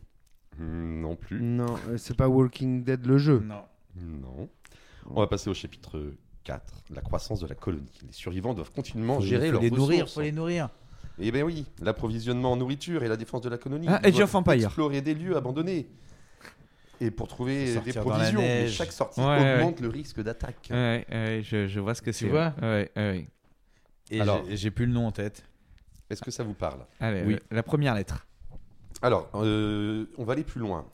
Hmm, 0.59 1.01
non 1.01 1.15
plus. 1.15 1.41
Non, 1.41 1.75
euh, 1.89 1.97
c'est 1.97 2.15
pas 2.15 2.27
Walking 2.27 2.83
Dead 2.83 3.05
le 3.05 3.17
jeu. 3.17 3.39
Non. 3.39 3.63
Non. 3.95 4.49
On 5.09 5.19
va 5.21 5.27
passer 5.27 5.49
au 5.49 5.53
chapitre 5.53 6.13
4, 6.43 6.83
la 6.93 7.01
croissance 7.01 7.39
de 7.39 7.47
la 7.47 7.55
colonie. 7.55 7.91
Les 8.05 8.11
survivants 8.13 8.53
doivent 8.53 8.71
continuellement 8.71 9.15
Faut- 9.15 9.21
gérer 9.21 9.47
faut 9.47 9.53
leurs 9.53 9.61
les 9.61 9.71
nourrir, 9.71 10.09
faut 10.09 10.21
les 10.21 10.31
nourrir. 10.31 10.69
Eh 11.17 11.31
bien 11.31 11.43
oui, 11.43 11.65
l'approvisionnement 11.81 12.53
en 12.53 12.55
nourriture 12.57 13.03
et 13.03 13.07
la 13.07 13.17
défense 13.17 13.41
de 13.41 13.49
la 13.49 13.57
colonie. 13.57 13.87
Ah, 13.89 13.99
Age 14.03 14.19
of 14.19 14.33
Empires. 14.35 14.53
Explorer 14.65 15.01
des 15.01 15.13
lieux 15.13 15.35
abandonnés. 15.35 15.89
Et 17.01 17.11
pour 17.11 17.27
trouver 17.29 17.75
des 17.79 17.93
provisions. 17.93 18.39
Mais 18.41 18.67
chaque 18.67 18.91
sortie 18.91 19.21
Ouais, 19.21 19.55
augmente 19.55 19.79
le 19.79 19.87
risque 19.87 20.21
d'attaque. 20.21 20.67
Ouais, 20.69 21.05
ouais, 21.09 21.41
je, 21.43 21.67
je 21.67 21.79
vois 21.79 21.95
ce 21.95 22.01
que 22.01 22.11
c'est. 22.11 22.27
vois 22.27 22.53
ouais, 22.61 22.91
ouais, 22.95 23.09
ouais. 23.11 23.27
Et 24.11 24.19
Alors- 24.21 24.43
j'ai- 24.49 24.71
plus 24.71 24.85
le 24.85 24.91
nom 24.91 25.07
en 25.07 25.11
tête. 25.11 25.43
Est-ce 26.09 26.21
que 26.21 26.31
ça 26.31 26.43
vous 26.43 26.53
parle? 26.53 26.79
Allez, 26.99 27.23
Oui. 27.25 27.33
le- 27.33 27.55
la 27.55 27.63
première 27.63 27.95
lettre. 27.95 28.25
Alors, 29.01 29.29
euh, 29.35 30.05
on 30.17 30.23
va 30.23 30.33
aller 30.33 30.43
plus 30.43 30.59
loin. 30.59 30.85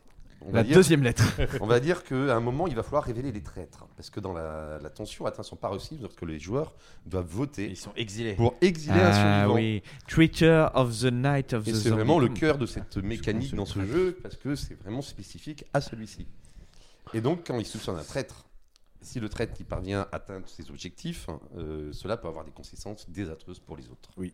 On 0.42 0.48
La 0.48 0.60
va 0.62 0.64
dire- 0.64 0.76
deuxième 0.76 1.02
lettre. 1.02 1.24
on 1.62 1.66
va 1.66 1.80
dire 1.80 2.04
qu'à 2.04 2.36
un 2.36 2.40
moment, 2.40 2.68
il 2.68 2.76
va 2.76 2.84
falloir 2.84 3.04
révéler 3.04 3.32
les 3.32 3.42
traîtres. 3.42 3.86
Parce 3.96 4.12
que 4.12 4.20
dans 4.20 4.34
la, 4.34 4.78
la 4.80 4.90
tension 4.92 5.26
atteint 5.26 5.42
son 5.42 5.56
paroxysme 5.56 6.04
lorsque 6.04 6.22
les 6.22 6.38
joueurs 6.38 6.76
doivent 7.08 7.26
voter 7.26 7.68
Ils 7.70 7.78
sont 7.78 7.94
exilés. 7.96 8.36
pour 8.36 8.54
exiler 8.62 9.00
un 9.00 9.10
Ah 9.12 9.14
survivant. 9.46 9.56
oui. 9.56 9.82
Treacher 10.08 10.68
of 10.76 11.00
the 11.00 11.12
Night 11.12 11.54
of 11.54 11.68
Et 11.68 11.72
the 11.72 11.76
c'est 11.76 11.90
vraiment 11.90 12.20
le 12.20 12.30
cœur 12.30 12.60
de 12.60 12.68
cette 12.68 12.98
mécanique 12.98 13.56
pense 13.56 13.58
dans 13.58 13.66
ce 13.66 13.84
jeu 13.86 14.18
parce 14.22 14.36
que 14.38 14.56
c'est 14.56 14.76
vraiment 14.76 15.02
spécifique 15.02 15.66
à 15.74 15.82
celui-ci. 15.82 16.28
Et 17.16 17.22
donc, 17.22 17.48
quand 17.48 17.58
il 17.58 17.66
soupçonne 17.66 17.98
un 17.98 18.04
traître, 18.04 18.46
si 19.02 19.20
le 19.20 19.30
traître 19.30 19.60
y 19.60 19.64
parvient 19.64 20.02
à 20.12 20.16
atteindre 20.18 20.48
ses 20.48 20.70
objectifs, 20.70 21.28
euh, 21.58 21.92
cela 21.92 22.18
peut 22.18 22.28
avoir 22.28 22.44
des 22.46 22.52
conséquences 22.52 23.10
désastreuses 23.10 23.60
pour 23.60 23.78
les 23.78 23.86
autres. 23.90 24.10
Oui. 24.18 24.34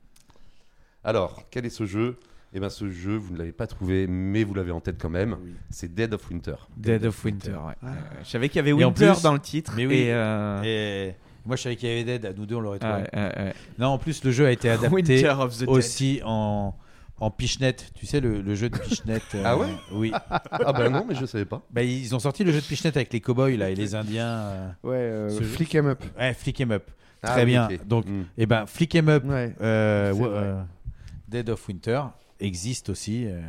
Alors, 1.06 1.44
quel 1.50 1.66
est 1.66 1.70
ce 1.70 1.86
jeu? 1.86 2.18
Eh 2.54 2.60
bien, 2.60 2.70
ce 2.70 2.90
jeu, 2.90 3.16
vous 3.16 3.34
ne 3.34 3.38
l'avez 3.38 3.54
pas 3.54 3.66
trouvé, 3.68 4.08
mais 4.08 4.44
vous 4.44 4.54
l'avez 4.54 4.72
en 4.72 4.82
tête 4.82 4.98
quand 5.00 5.10
même. 5.10 5.38
Oui. 5.44 5.54
C'est 5.70 5.94
Dead 5.94 6.14
of 6.14 6.30
Winter. 6.30 6.56
Dead 6.76 7.06
of 7.06 7.24
Winter. 7.24 7.52
ouais. 7.52 7.76
Euh, 7.84 7.88
je 8.24 8.30
savais 8.30 8.50
qu'il 8.50 8.58
y 8.58 8.60
avait 8.60 8.72
Et 8.72 8.74
Winter 8.74 9.12
plus- 9.14 9.22
dans 9.24 9.34
le 9.34 9.40
titre. 9.40 9.74
Mais 9.78 9.86
oui. 9.86 9.96
Et, 10.00 10.14
euh, 10.14 10.62
Et 10.64 11.16
moi, 11.46 11.56
je 11.56 11.62
savais 11.64 11.78
qu'il 11.78 11.88
y 11.88 11.92
avait 11.94 12.04
Dead. 12.04 12.26
À 12.26 12.34
nous 12.34 12.46
deux, 12.46 12.56
on 12.56 12.60
l'aurait 12.60 12.80
trouvé. 12.80 12.94
ouais, 12.94 13.10
ouais, 13.14 13.34
ouais. 13.38 13.54
Non, 13.80 13.88
en 13.88 13.98
plus, 13.98 14.22
le 14.26 14.32
jeu 14.32 14.46
a 14.48 14.52
été 14.52 14.70
adapté 14.70 14.94
Winter 14.94 15.30
of 15.40 15.56
the 15.56 15.60
Dead. 15.60 15.70
aussi 15.70 16.20
en, 16.26 16.76
en 17.22 17.32
Pichenette. 17.32 17.92
Tu 17.96 18.06
sais, 18.06 18.20
le, 18.20 18.42
le 18.42 18.54
jeu 18.56 18.70
de 18.70 18.78
Pichenette. 18.78 19.24
euh, 19.36 19.44
Ah 19.46 19.58
ouais? 19.58 19.68
Oui. 19.94 20.12
ah 20.52 20.74
bah 20.74 20.90
non, 20.90 21.06
mais 21.08 21.16
je 21.16 21.26
savais 21.26 21.46
pas. 21.46 21.66
Bah, 21.72 21.84
ils 21.84 22.14
ont 22.14 22.20
sorti 22.20 22.44
le 22.44 22.52
jeu 22.52 22.60
de 22.60 22.66
Pichenette 22.66 22.98
avec 22.98 23.14
les 23.14 23.22
cowboys 23.22 23.56
là, 23.56 23.70
et 23.70 23.76
les 23.76 23.96
Indiens. 23.96 24.28
euh, 24.28 24.70
Ouais, 24.84 24.96
euh. 24.98 25.30
Flick 25.42 25.74
'em 25.76 25.86
up. 25.88 26.04
Ouais, 26.20 26.34
Flick 26.34 26.60
'em 26.60 26.72
Up. 26.72 26.84
Ah 27.24 27.32
Très 27.32 27.46
bien. 27.46 27.68
ok. 27.72 27.86
Donc, 27.88 28.06
Mm. 28.08 28.24
et 28.38 28.46
ben, 28.48 28.66
Flick 28.66 28.94
'em 28.96 29.08
Up, 29.08 29.24
Ouais. 29.26 29.54
Dead 31.32 31.50
of 31.50 31.68
Winter 31.68 32.02
existe 32.40 32.90
aussi. 32.90 33.26
euh. 33.26 33.42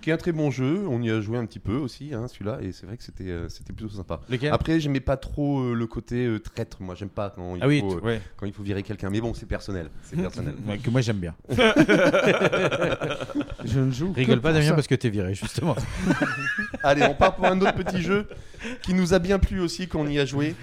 Qui 0.00 0.10
est 0.10 0.12
un 0.12 0.16
très 0.16 0.30
bon 0.30 0.52
jeu, 0.52 0.86
on 0.88 1.02
y 1.02 1.10
a 1.10 1.20
joué 1.20 1.38
un 1.38 1.44
petit 1.44 1.58
peu 1.58 1.74
aussi, 1.74 2.14
hein, 2.14 2.28
celui-là, 2.28 2.58
et 2.62 2.70
c'est 2.70 2.86
vrai 2.86 2.96
que 2.96 3.02
c'était 3.02 3.24
euh, 3.30 3.48
c'était 3.48 3.72
plutôt 3.72 3.92
sympa. 3.92 4.20
Lequel? 4.30 4.52
Après, 4.52 4.78
j'aimais 4.78 5.00
pas 5.00 5.16
trop 5.16 5.58
euh, 5.60 5.74
le 5.74 5.86
côté 5.88 6.24
euh, 6.24 6.38
traître, 6.38 6.80
moi 6.80 6.94
j'aime 6.94 7.08
pas 7.08 7.30
quand 7.30 7.56
il, 7.56 7.62
Ah 7.64 7.66
oui, 7.66 7.80
faut, 7.80 7.90
tu- 7.94 7.96
euh, 7.98 8.00
ouais. 8.06 8.20
quand 8.36 8.46
il 8.46 8.52
faut 8.52 8.62
virer 8.62 8.84
quelqu'un, 8.84 9.10
mais 9.10 9.20
bon, 9.20 9.34
c'est 9.34 9.46
personnel. 9.46 9.90
C'est 10.04 10.14
personnel. 10.20 10.54
Ouais, 10.68 10.78
que 10.78 10.88
moi 10.88 11.00
j'aime 11.00 11.18
bien. 11.18 11.34
Je 13.64 13.80
ne 13.80 13.90
joue. 13.90 14.12
que 14.12 14.20
Rigole 14.20 14.40
pas 14.40 14.50
pour 14.50 14.54
Damien 14.58 14.68
ça. 14.68 14.74
parce 14.74 14.86
que 14.86 14.94
t'es 14.94 15.10
viré 15.10 15.34
justement. 15.34 15.74
Allez, 16.84 17.02
on 17.02 17.14
part 17.14 17.34
pour 17.34 17.46
un 17.46 17.60
autre 17.60 17.74
petit 17.74 18.00
jeu 18.02 18.28
qui 18.82 18.94
nous 18.94 19.14
a 19.14 19.18
bien 19.18 19.40
plu 19.40 19.60
aussi 19.60 19.88
quand 19.88 20.00
on 20.00 20.08
y 20.08 20.18
a 20.20 20.24
joué. 20.24 20.54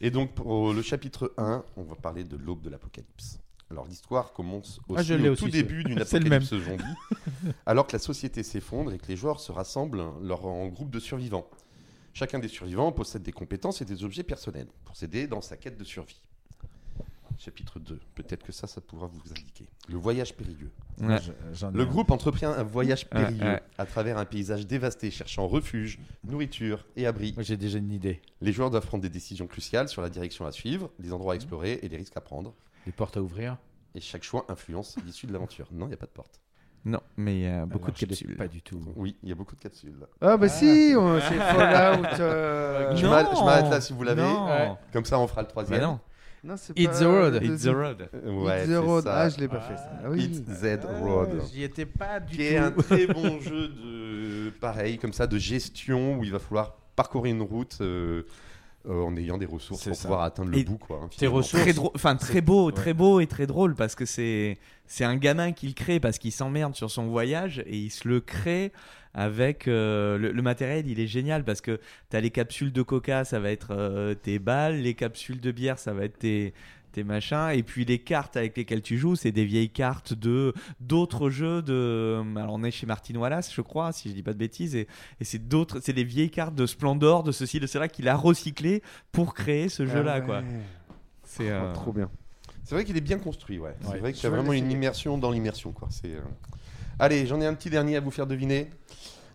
Et 0.00 0.10
donc, 0.10 0.32
pour 0.32 0.72
le 0.72 0.80
chapitre 0.80 1.34
1, 1.36 1.62
on 1.76 1.82
va 1.82 1.94
parler 1.96 2.24
de 2.24 2.36
l'aube 2.38 2.62
de 2.62 2.70
l'apocalypse. 2.70 3.38
Alors, 3.70 3.86
l'histoire 3.86 4.32
commence 4.32 4.80
Ah, 4.96 5.02
je 5.02 5.14
au 5.14 5.32
aussi, 5.32 5.44
tout 5.44 5.48
début 5.50 5.84
d'une 5.84 5.98
apocalypse 6.00 6.48
zombie, 6.50 6.82
alors 7.66 7.86
que 7.86 7.92
la 7.92 7.98
société 8.00 8.42
s'effondre 8.42 8.92
et 8.92 8.98
que 8.98 9.06
les 9.06 9.16
joueurs 9.16 9.38
se 9.40 9.52
rassemblent 9.52 10.02
leur- 10.22 10.44
en 10.46 10.66
groupe 10.66 10.90
de 10.90 10.98
survivants. 10.98 11.48
Chacun 12.12 12.40
des 12.40 12.48
survivants 12.48 12.90
possède 12.90 13.22
des 13.22 13.32
compétences 13.32 13.80
et 13.80 13.84
des 13.84 14.02
objets 14.02 14.24
personnels 14.24 14.66
pour 14.84 14.96
s'aider 14.96 15.28
dans 15.28 15.40
sa 15.40 15.56
quête 15.56 15.78
de 15.78 15.84
survie. 15.84 16.20
Chapitre 17.38 17.78
2, 17.78 17.98
peut-être 18.16 18.42
que 18.44 18.52
ça, 18.52 18.66
ça 18.66 18.82
pourra 18.82 19.06
vous 19.06 19.22
indiquer. 19.30 19.66
Le 19.88 19.96
voyage 19.96 20.34
périlleux. 20.34 20.70
Ouais. 21.00 21.16
Le 21.72 21.86
groupe 21.86 22.10
entreprend 22.10 22.48
un 22.48 22.62
voyage 22.64 23.08
périlleux 23.08 23.40
ouais. 23.42 23.62
à 23.78 23.86
travers 23.86 24.18
un 24.18 24.26
paysage 24.26 24.66
dévasté, 24.66 25.10
cherchant 25.10 25.46
refuge, 25.48 25.98
nourriture 26.24 26.84
et 26.96 27.06
abri. 27.06 27.34
J'ai 27.38 27.56
déjà 27.56 27.78
une 27.78 27.92
idée. 27.92 28.20
Les 28.42 28.52
joueurs 28.52 28.70
doivent 28.70 28.86
prendre 28.86 29.02
des 29.02 29.08
décisions 29.08 29.46
cruciales 29.46 29.88
sur 29.88 30.02
la 30.02 30.10
direction 30.10 30.44
à 30.44 30.52
suivre, 30.52 30.90
les 30.98 31.14
endroits 31.14 31.32
à 31.32 31.36
explorer 31.36 31.78
et 31.82 31.88
les 31.88 31.96
risques 31.96 32.16
à 32.16 32.20
prendre. 32.20 32.52
Les 32.86 32.92
portes 32.92 33.16
à 33.16 33.22
ouvrir. 33.22 33.56
Et 33.94 34.00
chaque 34.00 34.22
choix 34.22 34.44
influence 34.48 34.96
l'issue 35.04 35.26
de 35.26 35.32
l'aventure. 35.32 35.66
Non, 35.72 35.86
il 35.86 35.88
n'y 35.88 35.94
a 35.94 35.98
pas 35.98 36.06
de 36.06 36.12
porte. 36.12 36.40
Non, 36.84 37.00
mais 37.18 37.34
il 37.34 37.42
y 37.42 37.46
a 37.46 37.66
beaucoup 37.66 37.86
Alors, 37.86 37.94
de 37.98 38.06
capsules. 38.06 38.36
Pas 38.36 38.48
du 38.48 38.62
tout. 38.62 38.80
Oui, 38.96 39.16
il 39.22 39.28
y 39.28 39.32
a 39.32 39.34
beaucoup 39.34 39.54
de 39.54 39.60
capsules. 39.60 40.06
Ah 40.20 40.36
bah 40.38 40.48
si, 40.48 40.94
on- 40.96 41.20
c'est 41.20 41.34
Fallout. 41.38 42.06
euh, 42.20 42.96
Je 42.96 43.04
Non. 43.04 43.10
m'arrête 43.10 43.26
je 43.38 43.44
m'arrête 43.44 43.70
là 43.70 43.80
si 43.82 43.92
vous 43.92 44.02
l'avez. 44.02 44.22
Ouais. 44.22 44.72
Comme 44.92 45.04
ça, 45.04 45.18
on 45.18 45.26
fera 45.26 45.42
le 45.42 45.46
Bah 45.46 45.50
troisième. 45.50 45.82
non. 45.82 46.00
Non, 46.42 46.54
c'est 46.56 46.78
It's 46.78 47.00
the 47.00 47.04
road. 47.04 47.38
It's 47.42 47.64
the 47.64 47.68
road. 47.68 48.08
Euh, 48.14 48.32
Ouais, 48.32 48.64
It's 48.64 48.72
the 48.72 48.76
road. 48.78 49.04
ça. 49.04 49.14
Ah, 49.18 49.28
je 49.28 49.36
l'ai 49.38 49.48
pas 49.48 49.60
fait 49.60 49.76
ça. 49.76 49.90
Ah 50.02 50.08
oui. 50.08 50.24
It's 50.24 50.38
Z 50.50 50.78
Road. 51.02 51.42
J'y 51.52 51.64
étais 51.64 51.84
pas 51.84 52.18
du 52.18 52.34
Qui 52.34 52.44
est 52.44 52.56
un 52.56 52.70
très 52.70 53.06
bon 53.06 53.40
jeu 53.40 53.68
de 53.68 54.50
pareil 54.58 54.96
comme 54.98 55.12
ça 55.12 55.26
de 55.26 55.36
gestion 55.36 56.16
où 56.18 56.24
il 56.24 56.32
va 56.32 56.38
falloir 56.38 56.76
parcourir 56.96 57.34
une 57.34 57.42
route 57.42 57.76
euh, 57.82 58.22
euh, 58.88 59.02
en 59.02 59.16
ayant 59.16 59.38
des 59.38 59.46
ressources 59.46 59.84
pour 59.84 59.94
ça. 59.94 60.02
pouvoir 60.02 60.22
atteindre 60.22 60.52
Et 60.54 60.58
le 60.58 60.64
bout. 60.64 60.78
Quoi, 60.78 61.00
hein, 61.04 61.28
ressources- 61.28 61.62
très 61.62 61.78
enfin 61.78 62.16
très 62.16 62.40
beau, 62.40 62.66
ouais. 62.66 62.72
très 62.72 62.94
beau 62.94 63.20
et 63.20 63.26
très 63.26 63.46
drôle 63.46 63.74
parce 63.74 63.94
que 63.94 64.04
c'est 64.06 64.58
c'est 64.86 65.04
un 65.04 65.16
gamin 65.16 65.52
qui 65.52 65.68
le 65.68 65.74
crée 65.74 66.00
parce 66.00 66.18
qu'il 66.18 66.32
s'emmerde 66.32 66.74
sur 66.74 66.90
son 66.90 67.06
voyage 67.08 67.62
et 67.66 67.76
il 67.76 67.90
se 67.90 68.08
le 68.08 68.20
crée 68.20 68.72
avec 69.12 69.66
euh, 69.68 70.18
le, 70.18 70.32
le 70.32 70.42
matériel. 70.42 70.88
Il 70.88 70.98
est 71.00 71.06
génial 71.06 71.44
parce 71.44 71.60
que 71.60 71.78
t'as 72.08 72.20
les 72.20 72.30
capsules 72.30 72.72
de 72.72 72.82
Coca, 72.82 73.24
ça 73.24 73.38
va 73.40 73.50
être 73.50 73.68
euh, 73.72 74.14
tes 74.14 74.38
balles, 74.38 74.80
les 74.80 74.94
capsules 74.94 75.40
de 75.40 75.50
bière, 75.50 75.78
ça 75.78 75.92
va 75.92 76.04
être 76.04 76.18
tes 76.18 76.54
tes 76.90 77.04
machins 77.04 77.50
et 77.52 77.62
puis 77.62 77.84
les 77.84 77.98
cartes 77.98 78.36
avec 78.36 78.56
lesquelles 78.56 78.82
tu 78.82 78.98
joues 78.98 79.16
c'est 79.16 79.32
des 79.32 79.44
vieilles 79.44 79.70
cartes 79.70 80.12
de 80.14 80.52
d'autres 80.80 81.30
jeux 81.30 81.62
de 81.62 82.22
alors 82.36 82.54
on 82.54 82.62
est 82.64 82.70
chez 82.70 82.86
Martin 82.86 83.14
Wallace 83.16 83.52
je 83.54 83.60
crois 83.60 83.92
si 83.92 84.08
je 84.08 84.14
dis 84.14 84.22
pas 84.22 84.32
de 84.32 84.38
bêtises 84.38 84.74
et, 84.76 84.86
et 85.20 85.24
c'est 85.24 85.38
d'autres 85.48 85.80
c'est 85.80 85.92
des 85.92 86.04
vieilles 86.04 86.30
cartes 86.30 86.54
de 86.54 86.66
Splendor 86.66 87.22
de 87.22 87.32
ceci 87.32 87.60
de 87.60 87.66
cela 87.66 87.88
qu'il 87.88 88.08
a 88.08 88.16
recyclé 88.16 88.82
pour 89.12 89.34
créer 89.34 89.68
ce 89.68 89.86
jeu 89.86 90.02
là 90.02 90.20
quoi 90.20 90.42
c'est 91.24 91.44
Oh, 91.50 91.52
euh, 91.52 91.74
Trop 91.74 91.92
bien. 91.92 92.10
C'est 92.64 92.74
vrai 92.74 92.84
qu'il 92.84 92.96
est 92.96 93.00
bien 93.00 93.18
construit, 93.18 93.58
ouais. 93.58 93.74
C'est 93.80 93.88
Ouais. 93.88 93.98
vrai 93.98 94.12
qu'il 94.12 94.18
y 94.18 94.22
Je 94.22 94.26
a 94.26 94.30
vais 94.30 94.36
vraiment 94.36 94.52
une 94.52 94.70
immersion 94.70 95.16
dans 95.16 95.30
l'immersion, 95.30 95.70
quoi. 95.72 95.88
C'est. 95.90 96.08
euh, 96.12 96.20
Allez, 96.98 97.26
j'en 97.26 97.40
ai 97.40 97.46
un 97.46 97.54
petit 97.54 97.70
dernier 97.70 97.96
à 97.96 98.00
vous 98.00 98.10
faire 98.10 98.26
deviner. 98.26 98.68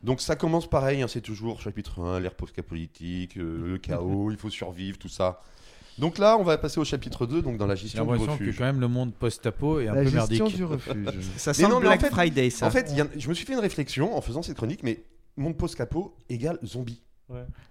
Donc 0.03 0.21
ça 0.21 0.35
commence 0.35 0.69
pareil, 0.69 1.01
hein, 1.01 1.07
c'est 1.07 1.21
toujours 1.21 1.61
chapitre 1.61 2.01
1, 2.01 2.19
l'ère 2.19 2.35
post-capolitique, 2.35 3.37
euh, 3.37 3.67
le 3.67 3.77
chaos, 3.77 4.29
il 4.31 4.37
faut 4.37 4.49
survivre, 4.49 4.97
tout 4.97 5.07
ça. 5.09 5.41
Donc 5.97 6.17
là, 6.17 6.37
on 6.37 6.43
va 6.43 6.57
passer 6.57 6.79
au 6.79 6.83
chapitre 6.83 7.25
2, 7.25 7.41
donc 7.41 7.57
dans 7.57 7.67
la 7.67 7.75
gestion 7.75 8.03
du 8.03 8.09
l'impression 8.11 8.37
que 8.37 8.43
refuge. 8.43 8.57
quand 8.57 8.65
même 8.65 8.81
le 8.81 8.87
monde 8.89 9.13
post-apo 9.13 9.79
est 9.79 9.87
un 9.87 9.93
La 9.95 10.03
peu 10.03 10.09
gestion 10.09 10.45
merdique. 10.45 10.55
du 10.57 10.63
refuge. 10.65 11.05
Ça 11.37 11.53
sent 11.53 11.63
non, 11.63 11.69
le 11.69 11.73
mais 11.75 11.85
en 11.85 11.89
Black 11.89 12.01
fait- 12.01 12.09
Friday, 12.09 12.49
ça. 12.49 12.67
En 12.67 12.71
fait, 12.71 12.87
il 12.91 12.97
y 12.97 13.01
a- 13.01 13.07
je 13.17 13.29
me 13.29 13.33
suis 13.33 13.45
fait 13.45 13.53
une 13.53 13.59
réflexion 13.59 14.15
en 14.17 14.21
faisant 14.21 14.41
cette 14.41 14.57
chronique, 14.57 14.83
mais 14.83 15.03
monde 15.37 15.55
post-capo 15.57 16.15
égale 16.29 16.59
zombie. 16.65 17.01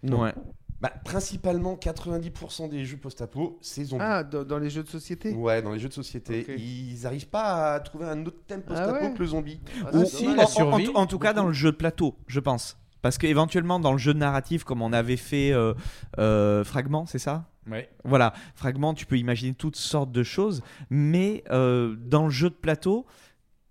Non. 0.03 0.23
Ouais. 0.23 0.33
Bah, 0.81 0.93
principalement, 1.05 1.77
90% 1.77 2.69
des 2.69 2.85
jeux 2.85 2.97
post-apo, 2.97 3.59
c'est 3.63 3.85
zombie. 3.85 4.03
Ah, 4.07 4.23
dans, 4.25 4.43
dans 4.45 4.59
les 4.59 4.69
jeux 4.69 4.83
de 4.83 4.89
société? 4.89 5.33
Ouais, 5.33 5.63
dans 5.63 5.73
les 5.73 5.79
jeux 5.79 5.89
de 5.89 5.95
société, 5.95 6.45
ils 6.59 7.01
n'arrivent 7.03 7.29
pas 7.29 7.75
à 7.75 7.81
trouver 7.81 8.07
un 8.07 8.27
autre 8.27 8.39
thème 8.47 8.63
post-apo 8.63 8.97
Ah 9.01 9.05
ouais 9.05 9.13
que 9.15 9.19
le 9.21 9.27
zombie. 9.27 9.61
Ah, 9.87 9.97
Ou- 9.97 10.05
si, 10.05 10.25
dommage. 10.25 10.37
la 10.37 10.45
en, 10.45 10.47
survie, 10.49 10.89
en- 10.95 11.01
en 11.03 11.07
tout 11.07 11.19
cas, 11.19 11.33
dans 11.33 11.47
le 11.47 11.53
jeu 11.53 11.71
de 11.73 11.77
plateau, 11.77 12.17
je 12.27 12.41
pense. 12.41 12.77
Parce 13.05 13.19
qu'éventuellement, 13.19 13.79
dans 13.81 13.93
le 13.93 13.99
jeu 13.99 14.15
de 14.15 14.19
narratif, 14.19 14.65
comme 14.65 14.81
on 14.81 14.95
avait 14.95 15.19
fait 15.19 15.53
euh, 15.53 15.75
euh, 16.19 16.65
Fragment, 16.65 17.05
c'est 17.05 17.19
ça? 17.19 17.51
Ouais. 17.71 17.91
Voilà, 18.03 18.33
Fragment, 18.55 18.95
tu 18.95 19.05
peux 19.05 19.19
imaginer 19.19 19.53
toutes 19.53 19.77
sortes 19.77 20.11
de 20.11 20.23
choses. 20.23 20.63
Mais 20.89 21.45
euh, 21.51 21.97
dans 21.99 22.25
le 22.25 22.31
jeu 22.31 22.49
de 22.49 22.55
plateau, 22.55 23.05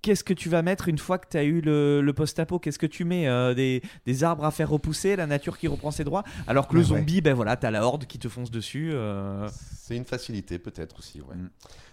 qu'est-ce 0.04 0.24
que 0.24 0.36
tu 0.36 0.50
vas 0.50 0.62
mettre 0.62 0.88
une 0.88 1.00
fois 1.00 1.18
que 1.18 1.28
tu 1.32 1.38
as 1.38 1.46
eu 1.46 1.62
le, 1.62 2.02
le 2.02 2.14
post-apo? 2.14 2.60
Qu'est-ce 2.60 2.78
que 2.78 2.86
tu 2.86 3.06
mets 3.06 3.28
Euh, 3.28 3.56
des, 3.56 3.82
des 4.06 4.24
arbres 4.24 4.46
à 4.46 4.52
faire 4.52 4.70
repousser, 4.70 5.16
la 5.16 5.26
nature 5.26 5.58
qui 5.58 5.68
reprend 5.68 5.90
ses 5.90 6.04
droits 6.04 6.24
Alors 6.46 6.68
que 6.68 6.76
le 6.76 6.82
Ouais, 6.82 6.92
ouais. 6.92 6.98
zombie, 7.00 7.22
ben 7.22 7.34
voilà, 7.34 7.56
t'as 7.58 7.72
la 7.72 7.84
horde 7.84 8.06
qui 8.06 8.20
te 8.20 8.30
fonce 8.30 8.52
dessus. 8.52 8.92
euh. 8.94 9.50
C'est 9.76 9.98
une 9.98 10.06
facilité 10.06 10.60
peut-être 10.60 11.00
aussi. 11.00 11.22
Ouais. 11.22 11.36
Mm. 11.36 11.50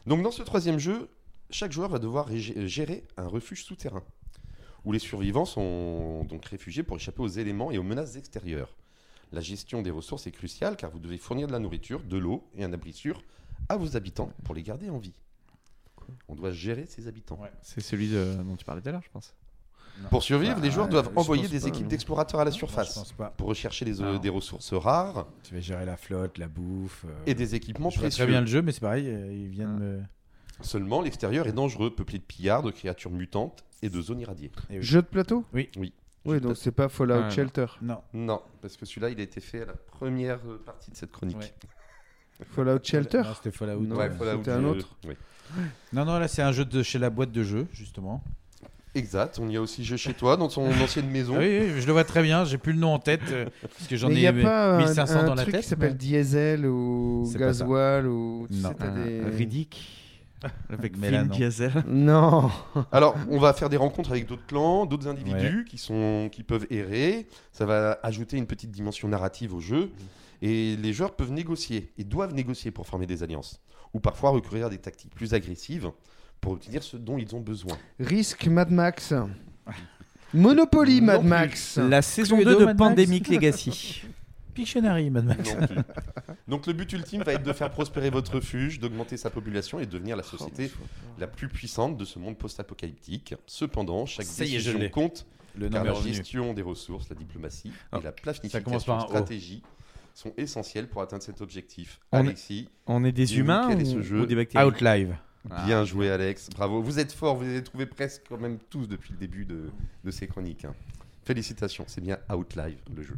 Donc 0.08 0.22
dans 0.22 0.30
ce 0.30 0.42
troisième 0.42 0.78
jeu, 0.78 1.08
chaque 1.48 1.72
joueur 1.72 1.88
va 1.88 1.98
devoir 1.98 2.28
gérer 2.36 3.04
un 3.16 3.26
refuge 3.28 3.64
souterrain 3.64 4.02
où 4.84 4.92
les 4.92 4.98
survivants 4.98 5.44
sont 5.44 6.24
donc 6.24 6.44
réfugiés 6.46 6.82
pour 6.82 6.96
échapper 6.96 7.22
aux 7.22 7.28
éléments 7.28 7.70
et 7.70 7.78
aux 7.78 7.82
menaces 7.82 8.16
extérieures. 8.16 8.74
La 9.32 9.40
gestion 9.40 9.82
des 9.82 9.90
ressources 9.90 10.26
est 10.26 10.32
cruciale 10.32 10.76
car 10.76 10.90
vous 10.90 10.98
devez 10.98 11.18
fournir 11.18 11.46
de 11.46 11.52
la 11.52 11.58
nourriture, 11.58 12.02
de 12.02 12.16
l'eau 12.18 12.44
et 12.56 12.64
un 12.64 12.72
abri 12.72 12.92
sûr 12.92 13.22
à 13.68 13.76
vos 13.76 13.96
habitants 13.96 14.32
pour 14.44 14.54
les 14.54 14.62
garder 14.62 14.90
en 14.90 14.98
vie. 14.98 15.14
On 16.28 16.34
doit 16.34 16.50
gérer 16.50 16.86
ses 16.86 17.06
habitants. 17.06 17.38
C'est 17.62 17.80
celui 17.80 18.08
de- 18.08 18.36
dont 18.42 18.56
tu 18.56 18.64
parlais 18.64 18.82
tout 18.82 18.88
à 18.88 18.92
l'heure, 18.92 19.02
je 19.04 19.10
pense. 19.10 19.34
Pour 20.08 20.22
survivre, 20.22 20.54
Bah, 20.54 20.60
les 20.62 20.70
joueurs 20.70 20.88
doivent 20.88 21.10
envoyer 21.14 21.46
des 21.46 21.60
pas, 21.60 21.66
équipes 21.68 21.86
d'explorateurs 21.86 22.40
à 22.40 22.44
la 22.44 22.50
surface 22.50 23.12
pour 23.36 23.48
rechercher 23.48 23.84
les, 23.84 24.00
euh, 24.00 24.18
des 24.18 24.28
ressources 24.30 24.72
rares 24.72 25.26
Tu 25.42 25.54
vas 25.54 25.60
gérer 25.60 25.84
la 25.84 25.96
flotte, 25.96 26.38
la 26.38 26.48
bouffe. 26.48 27.04
euh, 27.06 27.12
et 27.26 27.34
des 27.34 27.54
équipements 27.54 27.90
Je 27.90 27.98
précieux. 27.98 28.24
très 28.24 28.30
bien 28.30 28.40
le 28.40 28.46
jeu, 28.46 28.62
mais 28.62 28.72
c'est 28.72 28.80
pareil, 28.80 29.06
euh, 29.08 29.32
ils 29.32 29.48
viennent 29.48 29.78
me. 29.78 30.00
Seulement, 30.62 31.00
l'extérieur 31.02 31.46
est 31.46 31.52
dangereux, 31.52 31.94
peuplé 31.94 32.18
de 32.18 32.24
pillards, 32.24 32.62
de 32.62 32.70
créatures 32.70 33.10
mutantes 33.10 33.64
et 33.82 33.88
de 33.88 34.00
zones 34.00 34.20
irradiées. 34.20 34.50
Eh 34.70 34.78
oui. 34.78 34.82
Jeu 34.82 35.02
de 35.02 35.06
plateau? 35.06 35.44
Oui. 35.52 35.68
Oui. 35.76 35.92
Oui, 36.26 36.38
donc 36.40 36.56
c'est 36.58 36.70
pas 36.72 36.88
Fallout 36.90 37.14
Ouais. 37.14 37.30
Shelter. 37.30 37.66
Non. 37.80 38.02
Non, 38.12 38.42
parce 38.60 38.76
que 38.76 38.84
celui-là, 38.84 39.08
il 39.10 39.18
a 39.20 39.22
été 39.22 39.40
fait 39.40 39.62
à 39.62 39.66
la 39.66 39.72
première 39.72 40.38
euh, 40.46 40.60
partie 40.64 40.90
de 40.90 40.96
cette 40.96 41.10
chronique. 41.12 41.38
Ouais. 41.38 41.52
Fallout 42.54 42.78
Shelter? 42.82 43.22
Non, 43.22 43.34
c'était 43.34 43.56
Fallout. 43.56 43.80
Non, 43.80 43.96
Ouais, 43.96 44.10
Fallout, 44.10 44.38
c'était 44.38 44.50
un 44.50 44.64
euh, 44.64 44.68
autre. 44.70 44.88
oui. 45.06 45.14
Non, 45.92 46.04
non, 46.04 46.18
là 46.18 46.28
c'est 46.28 46.42
un 46.42 46.52
jeu 46.52 46.64
de 46.64 46.82
chez 46.82 46.98
la 46.98 47.10
boîte 47.10 47.32
de 47.32 47.42
jeux, 47.42 47.66
justement. 47.72 48.22
Exact, 48.94 49.38
on 49.40 49.48
y 49.48 49.56
a 49.56 49.60
aussi 49.62 49.84
jeu 49.84 49.96
chez 49.96 50.14
toi, 50.14 50.36
dans 50.36 50.48
son 50.48 50.62
ancienne 50.82 51.08
maison. 51.08 51.34
Ah 51.36 51.40
oui, 51.40 51.58
oui, 51.74 51.80
je 51.80 51.86
le 51.86 51.92
vois 51.92 52.04
très 52.04 52.22
bien, 52.22 52.44
j'ai 52.44 52.58
plus 52.58 52.72
le 52.72 52.78
nom 52.80 52.92
en 52.94 52.98
tête, 52.98 53.20
euh, 53.30 53.46
parce 53.62 53.86
que 53.88 53.96
j'en 53.96 54.08
Mais 54.08 54.14
il 54.16 54.18
ai 54.18 54.32
n'y 54.32 54.40
a 54.40 54.42
pas 54.44 54.74
un, 54.74 54.78
1500 54.78 55.14
un 55.20 55.24
dans 55.24 55.34
la 55.34 55.42
truc 55.42 55.54
tête. 55.54 55.62
qui 55.62 55.68
s'appelle 55.68 55.92
mais- 55.92 55.96
Diesel 55.98 56.66
ou. 56.66 57.30
Gasoil 57.36 58.06
ou 58.06 58.46
tu 58.50 58.58
Non. 58.58 58.68
sais, 58.70 58.74
t'as 58.78 58.86
Un 58.88 59.04
des... 59.04 59.20
Riddick. 59.36 59.99
Avec 60.70 60.96
Vin 60.96 61.10
là, 61.10 61.24
non. 61.24 61.34
Diesel. 61.34 61.72
Non. 61.86 62.50
Alors, 62.92 63.14
on 63.28 63.38
va 63.38 63.52
faire 63.52 63.68
des 63.68 63.76
rencontres 63.76 64.10
avec 64.12 64.26
d'autres 64.26 64.46
clans, 64.46 64.86
d'autres 64.86 65.08
individus 65.08 65.58
Ouais. 65.58 65.64
qui, 65.64 65.78
sont, 65.78 66.28
qui 66.32 66.42
peuvent 66.42 66.66
errer. 66.70 67.26
Ça 67.52 67.66
va 67.66 67.98
ajouter 68.02 68.36
une 68.36 68.46
petite 68.46 68.70
dimension 68.70 69.06
narrative 69.08 69.54
au 69.54 69.60
jeu. 69.60 69.90
Et 70.42 70.76
les 70.76 70.92
joueurs 70.94 71.14
peuvent 71.14 71.32
négocier 71.32 71.92
et 71.98 72.04
doivent 72.04 72.32
négocier 72.34 72.70
pour 72.70 72.86
former 72.86 73.06
des 73.06 73.22
alliances. 73.22 73.60
Ou 73.92 74.00
parfois 74.00 74.30
recourir 74.30 74.66
à 74.66 74.70
des 74.70 74.78
tactiques 74.78 75.14
plus 75.14 75.34
agressives 75.34 75.90
pour 76.40 76.52
obtenir 76.52 76.82
ce 76.82 76.96
dont 76.96 77.18
ils 77.18 77.34
ont 77.34 77.40
besoin. 77.40 77.76
Risque 77.98 78.46
Mad 78.46 78.70
Max. 78.70 79.12
Monopoly 80.32 81.00
Mad. 81.00 81.24
Max. 81.24 81.76
La 81.76 82.02
saison 82.02 82.36
Cluedo, 82.36 82.50
2 82.52 82.60
de 82.60 82.64
Mad 82.66 82.78
Max. 82.78 82.88
Pandemic 82.88 83.28
Legacy. 83.28 84.02
Pictionary, 84.64 85.10
Mad 85.10 85.24
Max. 85.24 85.54
Non 85.54 85.66
plus. 85.66 85.76
Donc 86.48 86.66
le 86.66 86.72
but 86.72 86.92
ultime 86.92 87.22
va 87.22 87.32
être 87.34 87.42
de 87.42 87.52
faire 87.52 87.70
prospérer 87.70 88.10
votre 88.10 88.34
refuge, 88.34 88.78
d'augmenter 88.80 89.16
sa 89.16 89.30
population 89.30 89.80
et 89.80 89.86
de 89.86 89.90
devenir 89.90 90.16
la 90.16 90.22
société 90.22 90.70
la 91.18 91.26
plus 91.26 91.48
puissante 91.48 91.96
de 91.96 92.04
ce 92.04 92.18
monde 92.18 92.36
post-apocalyptique. 92.36 93.34
Cependant, 93.46 94.06
chaque 94.06 94.26
Ça 94.26 94.44
y 94.44 94.48
est, 94.48 94.58
je 94.58 94.64
décision 94.70 94.78
l'ai. 94.78 94.90
compte 94.90 95.26
Le 95.56 95.66
nom 95.68 95.72
car 95.72 95.82
est 95.82 95.86
la 95.88 95.92
revenu. 95.94 96.14
gestion 96.14 96.52
des 96.54 96.62
ressources, 96.62 97.08
la 97.08 97.16
diplomatie 97.16 97.72
Ah. 97.92 97.98
et 98.00 98.04
la 98.04 98.12
planification 98.12 98.78
par 98.80 99.00
un 99.00 99.04
O. 99.04 99.08
stratégie 99.08 99.62
sont 100.14 100.32
essentielles 100.36 100.88
pour 100.88 101.02
atteindre 101.02 101.22
cet 101.22 101.40
objectif. 101.40 102.00
On 102.12 102.18
est- 102.18 102.20
Alexis, 102.20 102.68
On 102.86 103.04
est 103.04 103.12
des 103.12 103.24
Dis-nous 103.26 103.40
humains 103.40 103.66
quel 103.68 103.80
est 103.80 103.84
ce 103.86 103.96
ou, 103.96 104.02
jeu 104.02 104.20
ou 104.22 104.26
des 104.26 104.34
bactéries 104.34 104.64
Outlive. 104.66 105.16
bien 105.66 105.84
joué 105.84 106.10
Alex, 106.10 106.50
bravo. 106.50 106.82
Vous 106.82 106.98
êtes 106.98 107.12
fort, 107.12 107.36
vous 107.36 107.44
les 107.44 107.50
avez 107.50 107.62
trouvés 107.64 107.86
presque 107.86 108.22
quand 108.28 108.38
même 108.38 108.58
tous 108.68 108.86
depuis 108.86 109.12
le 109.12 109.18
début 109.18 109.44
de, 109.44 109.70
de 110.04 110.10
ces 110.10 110.26
chroniques. 110.26 110.64
hein. 110.64 110.74
Félicitations, 111.24 111.84
c'est 111.86 112.00
bien 112.00 112.18
Outlive 112.34 112.78
le 112.94 113.02
jeu. 113.02 113.16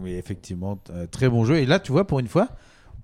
Oui, 0.00 0.12
effectivement, 0.14 0.78
euh, 0.90 1.06
très 1.06 1.28
bon 1.28 1.44
jeu. 1.44 1.56
Et 1.58 1.66
là, 1.66 1.78
tu 1.80 1.92
vois, 1.92 2.06
pour 2.06 2.18
une 2.20 2.28
fois, 2.28 2.48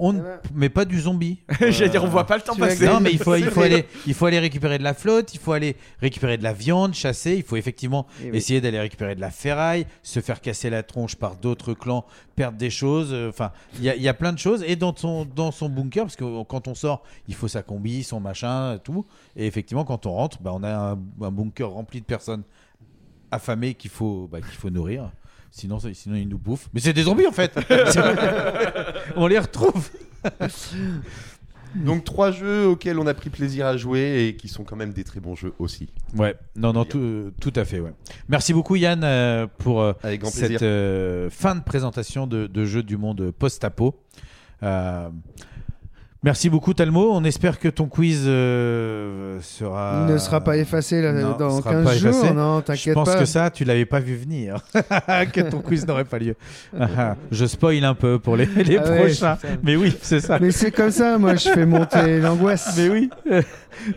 on 0.00 0.12
ne 0.12 0.20
ben. 0.22 0.40
met 0.54 0.68
pas 0.70 0.84
du 0.84 1.00
zombie. 1.00 1.40
J'allais 1.60 1.88
dire, 1.88 2.02
on 2.02 2.08
voit 2.08 2.26
pas 2.26 2.36
le 2.36 2.42
temps 2.42 2.56
passer. 2.56 2.84
Non, 2.86 2.98
mais 3.00 3.12
il 3.12 3.18
faut, 3.18 3.36
il, 3.36 3.44
faut 3.44 3.60
aller, 3.62 3.84
il 4.08 4.14
faut 4.14 4.26
aller 4.26 4.40
récupérer 4.40 4.76
de 4.78 4.82
la 4.82 4.92
flotte, 4.92 5.32
il 5.34 5.38
faut 5.38 5.52
aller 5.52 5.76
récupérer 6.00 6.36
de 6.36 6.42
la 6.42 6.52
viande, 6.52 6.94
chasser, 6.94 7.34
il 7.36 7.44
faut 7.44 7.54
effectivement 7.56 8.06
Eh 8.22 8.30
oui. 8.32 8.36
essayer 8.36 8.60
d'aller 8.60 8.80
récupérer 8.80 9.14
de 9.14 9.20
la 9.20 9.30
ferraille, 9.30 9.86
se 10.02 10.18
faire 10.18 10.40
casser 10.40 10.68
la 10.68 10.82
tronche 10.82 11.14
par 11.14 11.36
d'autres 11.36 11.74
clans, 11.74 12.04
perdre 12.34 12.58
des 12.58 12.70
choses. 12.70 13.10
euh, 13.12 13.28
Enfin, 13.28 13.52
il 13.78 13.84
y 13.84 13.88
a, 13.88 13.94
il 13.94 14.02
y 14.02 14.08
a 14.08 14.14
plein 14.14 14.32
de 14.32 14.38
choses. 14.38 14.64
Et 14.66 14.74
dans 14.74 14.94
son, 14.96 15.24
dans 15.26 15.52
son 15.52 15.68
bunker, 15.68 16.04
parce 16.04 16.16
que 16.16 16.42
quand 16.42 16.66
on 16.66 16.74
sort, 16.74 17.04
il 17.28 17.34
faut 17.36 17.46
sa 17.48 17.62
combi, 17.62 18.02
son 18.02 18.18
machin, 18.18 18.78
tout. 18.82 19.06
Et 19.36 19.46
effectivement, 19.46 19.84
quand 19.84 20.06
on 20.06 20.12
rentre, 20.12 20.42
bah, 20.42 20.50
on 20.54 20.64
a 20.64 20.74
un, 20.74 20.92
un 21.22 21.30
bunker 21.30 21.70
rempli 21.70 22.00
de 22.00 22.06
personnes 22.06 22.42
affamées 23.30 23.74
qu'il 23.74 23.90
faut, 23.90 24.28
bah, 24.30 24.40
qu'il 24.40 24.56
faut 24.58 24.70
nourrir. 24.70 25.10
Sinon, 25.56 25.78
sinon, 25.78 26.16
ils 26.16 26.28
nous 26.28 26.36
bouffent. 26.36 26.68
Mais 26.74 26.80
c'est 26.80 26.92
des 26.92 27.04
zombies 27.04 27.28
en 27.28 27.32
fait 27.32 27.56
On 29.16 29.28
les 29.28 29.38
retrouve 29.38 29.88
Donc 31.76 32.02
trois 32.02 32.32
jeux 32.32 32.66
auxquels 32.66 32.98
on 32.98 33.06
a 33.06 33.14
pris 33.14 33.30
plaisir 33.30 33.64
à 33.66 33.76
jouer 33.76 34.26
et 34.26 34.34
qui 34.34 34.48
sont 34.48 34.64
quand 34.64 34.74
même 34.74 34.92
des 34.92 35.04
très 35.04 35.20
bons 35.20 35.36
jeux 35.36 35.52
aussi. 35.60 35.90
Ouais, 36.16 36.34
non, 36.56 36.72
non, 36.72 36.84
tout, 36.84 37.30
tout 37.40 37.52
à 37.54 37.64
fait, 37.64 37.78
ouais. 37.78 37.92
Merci 38.28 38.52
beaucoup 38.52 38.74
Yann 38.74 39.04
euh, 39.04 39.46
pour 39.58 39.80
euh, 39.80 39.92
Avec 40.02 40.22
grand 40.22 40.30
cette 40.30 40.60
euh, 40.62 41.30
fin 41.30 41.54
de 41.54 41.62
présentation 41.62 42.26
de, 42.26 42.48
de 42.48 42.64
jeux 42.64 42.82
du 42.82 42.96
monde 42.96 43.30
post-apo. 43.30 43.94
Merci 46.24 46.48
beaucoup 46.48 46.72
Talmo, 46.72 47.10
on 47.12 47.22
espère 47.22 47.58
que 47.58 47.68
ton 47.68 47.84
quiz 47.84 48.22
euh, 48.26 49.38
sera... 49.42 50.06
Il 50.08 50.14
ne 50.14 50.16
sera 50.16 50.40
pas 50.40 50.56
effacé 50.56 51.02
là, 51.02 51.12
Non, 51.12 51.36
dans 51.36 51.58
sera 51.58 51.72
15 51.72 51.84
pas 51.84 51.94
jours. 51.98 52.08
effacé. 52.08 52.32
Non, 52.32 52.60
Je 52.60 52.64
t'inquiète 52.64 52.94
pense 52.94 53.10
pas. 53.10 53.18
que 53.18 53.26
ça, 53.26 53.50
tu 53.50 53.64
l'avais 53.64 53.84
pas 53.84 54.00
vu 54.00 54.16
venir, 54.16 54.56
que 55.34 55.42
ton 55.42 55.60
quiz 55.60 55.86
n'aurait 55.86 56.06
pas 56.06 56.18
lieu. 56.18 56.34
Je 57.30 57.44
spoil 57.44 57.84
un 57.84 57.92
peu 57.94 58.18
pour 58.18 58.38
les, 58.38 58.46
les 58.46 58.78
Ah 58.78 58.90
prochains, 58.90 59.36
mais 59.62 59.76
oui, 59.76 59.94
c'est 60.00 60.20
ça. 60.20 60.38
Mais 60.40 60.50
c'est 60.50 60.70
comme 60.70 60.90
ça, 60.90 61.18
moi 61.18 61.34
je 61.34 61.46
fais 61.50 61.66
monter 61.66 62.18
l'angoisse. 62.20 62.74
Mais 62.78 62.88
oui. 62.88 63.10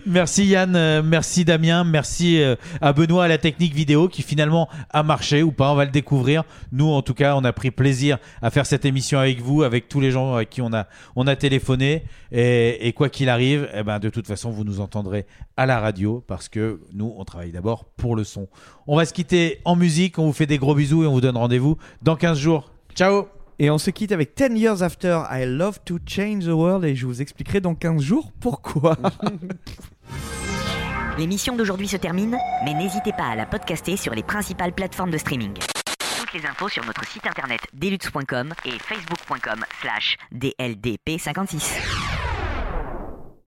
merci 0.06 0.48
Yann, 0.48 0.76
euh, 0.76 1.02
merci 1.02 1.46
Damien, 1.46 1.86
merci 1.86 2.42
euh, 2.44 2.58
à 2.82 2.92
Benoît 2.92 3.24
à 3.24 3.28
la 3.30 3.38
technique 3.38 3.74
vidéo 3.74 4.10
qui 4.10 4.22
finalement 4.22 4.68
a 4.90 5.02
marché 5.02 5.44
ou 5.44 5.54
pas, 5.54 5.72
on 5.72 5.76
va 5.76 5.86
le 5.86 5.92
découvrir. 5.92 6.44
Nous 6.74 6.90
en 6.90 7.02
tout 7.02 7.14
cas, 7.14 7.38
on 7.38 7.46
a 7.46 7.54
pris 7.54 7.72
plaisir 7.72 8.18
à 8.42 8.50
faire 8.50 8.66
cette 8.66 8.84
émission 8.84 9.18
avec 9.18 9.40
vous, 9.40 9.64
avec 9.64 9.88
tous 9.88 10.02
les 10.02 10.12
gens 10.12 10.34
avec 10.34 10.50
qui 10.50 10.62
on 10.62 10.74
a 10.74 10.88
on 11.16 11.26
a 11.26 11.38
téléphoné 11.38 12.04
et, 12.32 12.88
et 12.88 12.94
quoi 12.94 13.10
qu'il 13.10 13.30
arrive, 13.30 13.70
eh 13.74 13.84
ben 13.84 14.00
de 14.00 14.10
toute 14.10 14.28
façon 14.28 14.52
vous 14.52 14.64
nous 14.64 14.80
entendrez 14.80 15.26
à 15.56 15.66
la 15.66 15.80
radio 15.80 16.24
parce 16.28 16.50
que 16.50 16.82
nous 16.94 17.14
on 17.18 17.24
travaille 17.26 17.52
d'abord 17.52 17.86
pour 17.86 18.16
le 18.16 18.24
son. 18.24 18.48
On 18.88 18.98
va 18.98 19.06
se 19.06 19.14
quitter 19.14 19.60
en 19.66 19.76
musique, 19.76 20.20
on 20.20 20.26
vous 20.26 20.34
fait 20.34 20.46
des 20.46 20.58
gros 20.58 20.76
bisous 20.76 21.04
et 21.04 21.08
on 21.08 21.14
vous 21.14 21.22
donne 21.22 21.38
rendez-vous 21.38 21.78
dans 22.02 22.16
15 22.16 22.38
jours. 22.38 22.72
Ciao 22.96 23.28
Et 23.60 23.70
on 23.70 23.78
se 23.78 23.90
quitte 23.92 24.12
avec 24.12 24.36
10 24.36 24.58
Years 24.60 24.82
After 24.84 25.22
I 25.32 25.46
Love 25.46 25.80
to 25.86 26.00
Change 26.06 26.46
the 26.46 26.50
World 26.50 26.84
et 26.86 26.96
je 26.96 27.06
vous 27.06 27.22
expliquerai 27.22 27.62
dans 27.62 27.76
15 27.76 28.02
jours 28.02 28.32
pourquoi. 28.40 28.98
L'émission 31.18 31.56
d'aujourd'hui 31.56 31.88
se 31.88 31.98
termine, 31.98 32.38
mais 32.64 32.76
n'hésitez 32.76 33.12
pas 33.12 33.26
à 33.26 33.36
la 33.36 33.48
podcaster 33.48 33.98
sur 33.98 34.14
les 34.14 34.22
principales 34.22 34.74
plateformes 34.74 35.10
de 35.10 35.18
streaming. 35.18 35.54
Toutes 36.20 36.34
les 36.34 36.46
infos 36.46 36.70
sur 36.70 36.86
notre 36.86 37.06
site 37.08 37.26
internet 37.26 37.62
deluxe.com 37.74 38.54
et 38.66 38.78
facebook.com 38.78 39.66
slash 39.82 40.18
dldp56. 40.34 42.07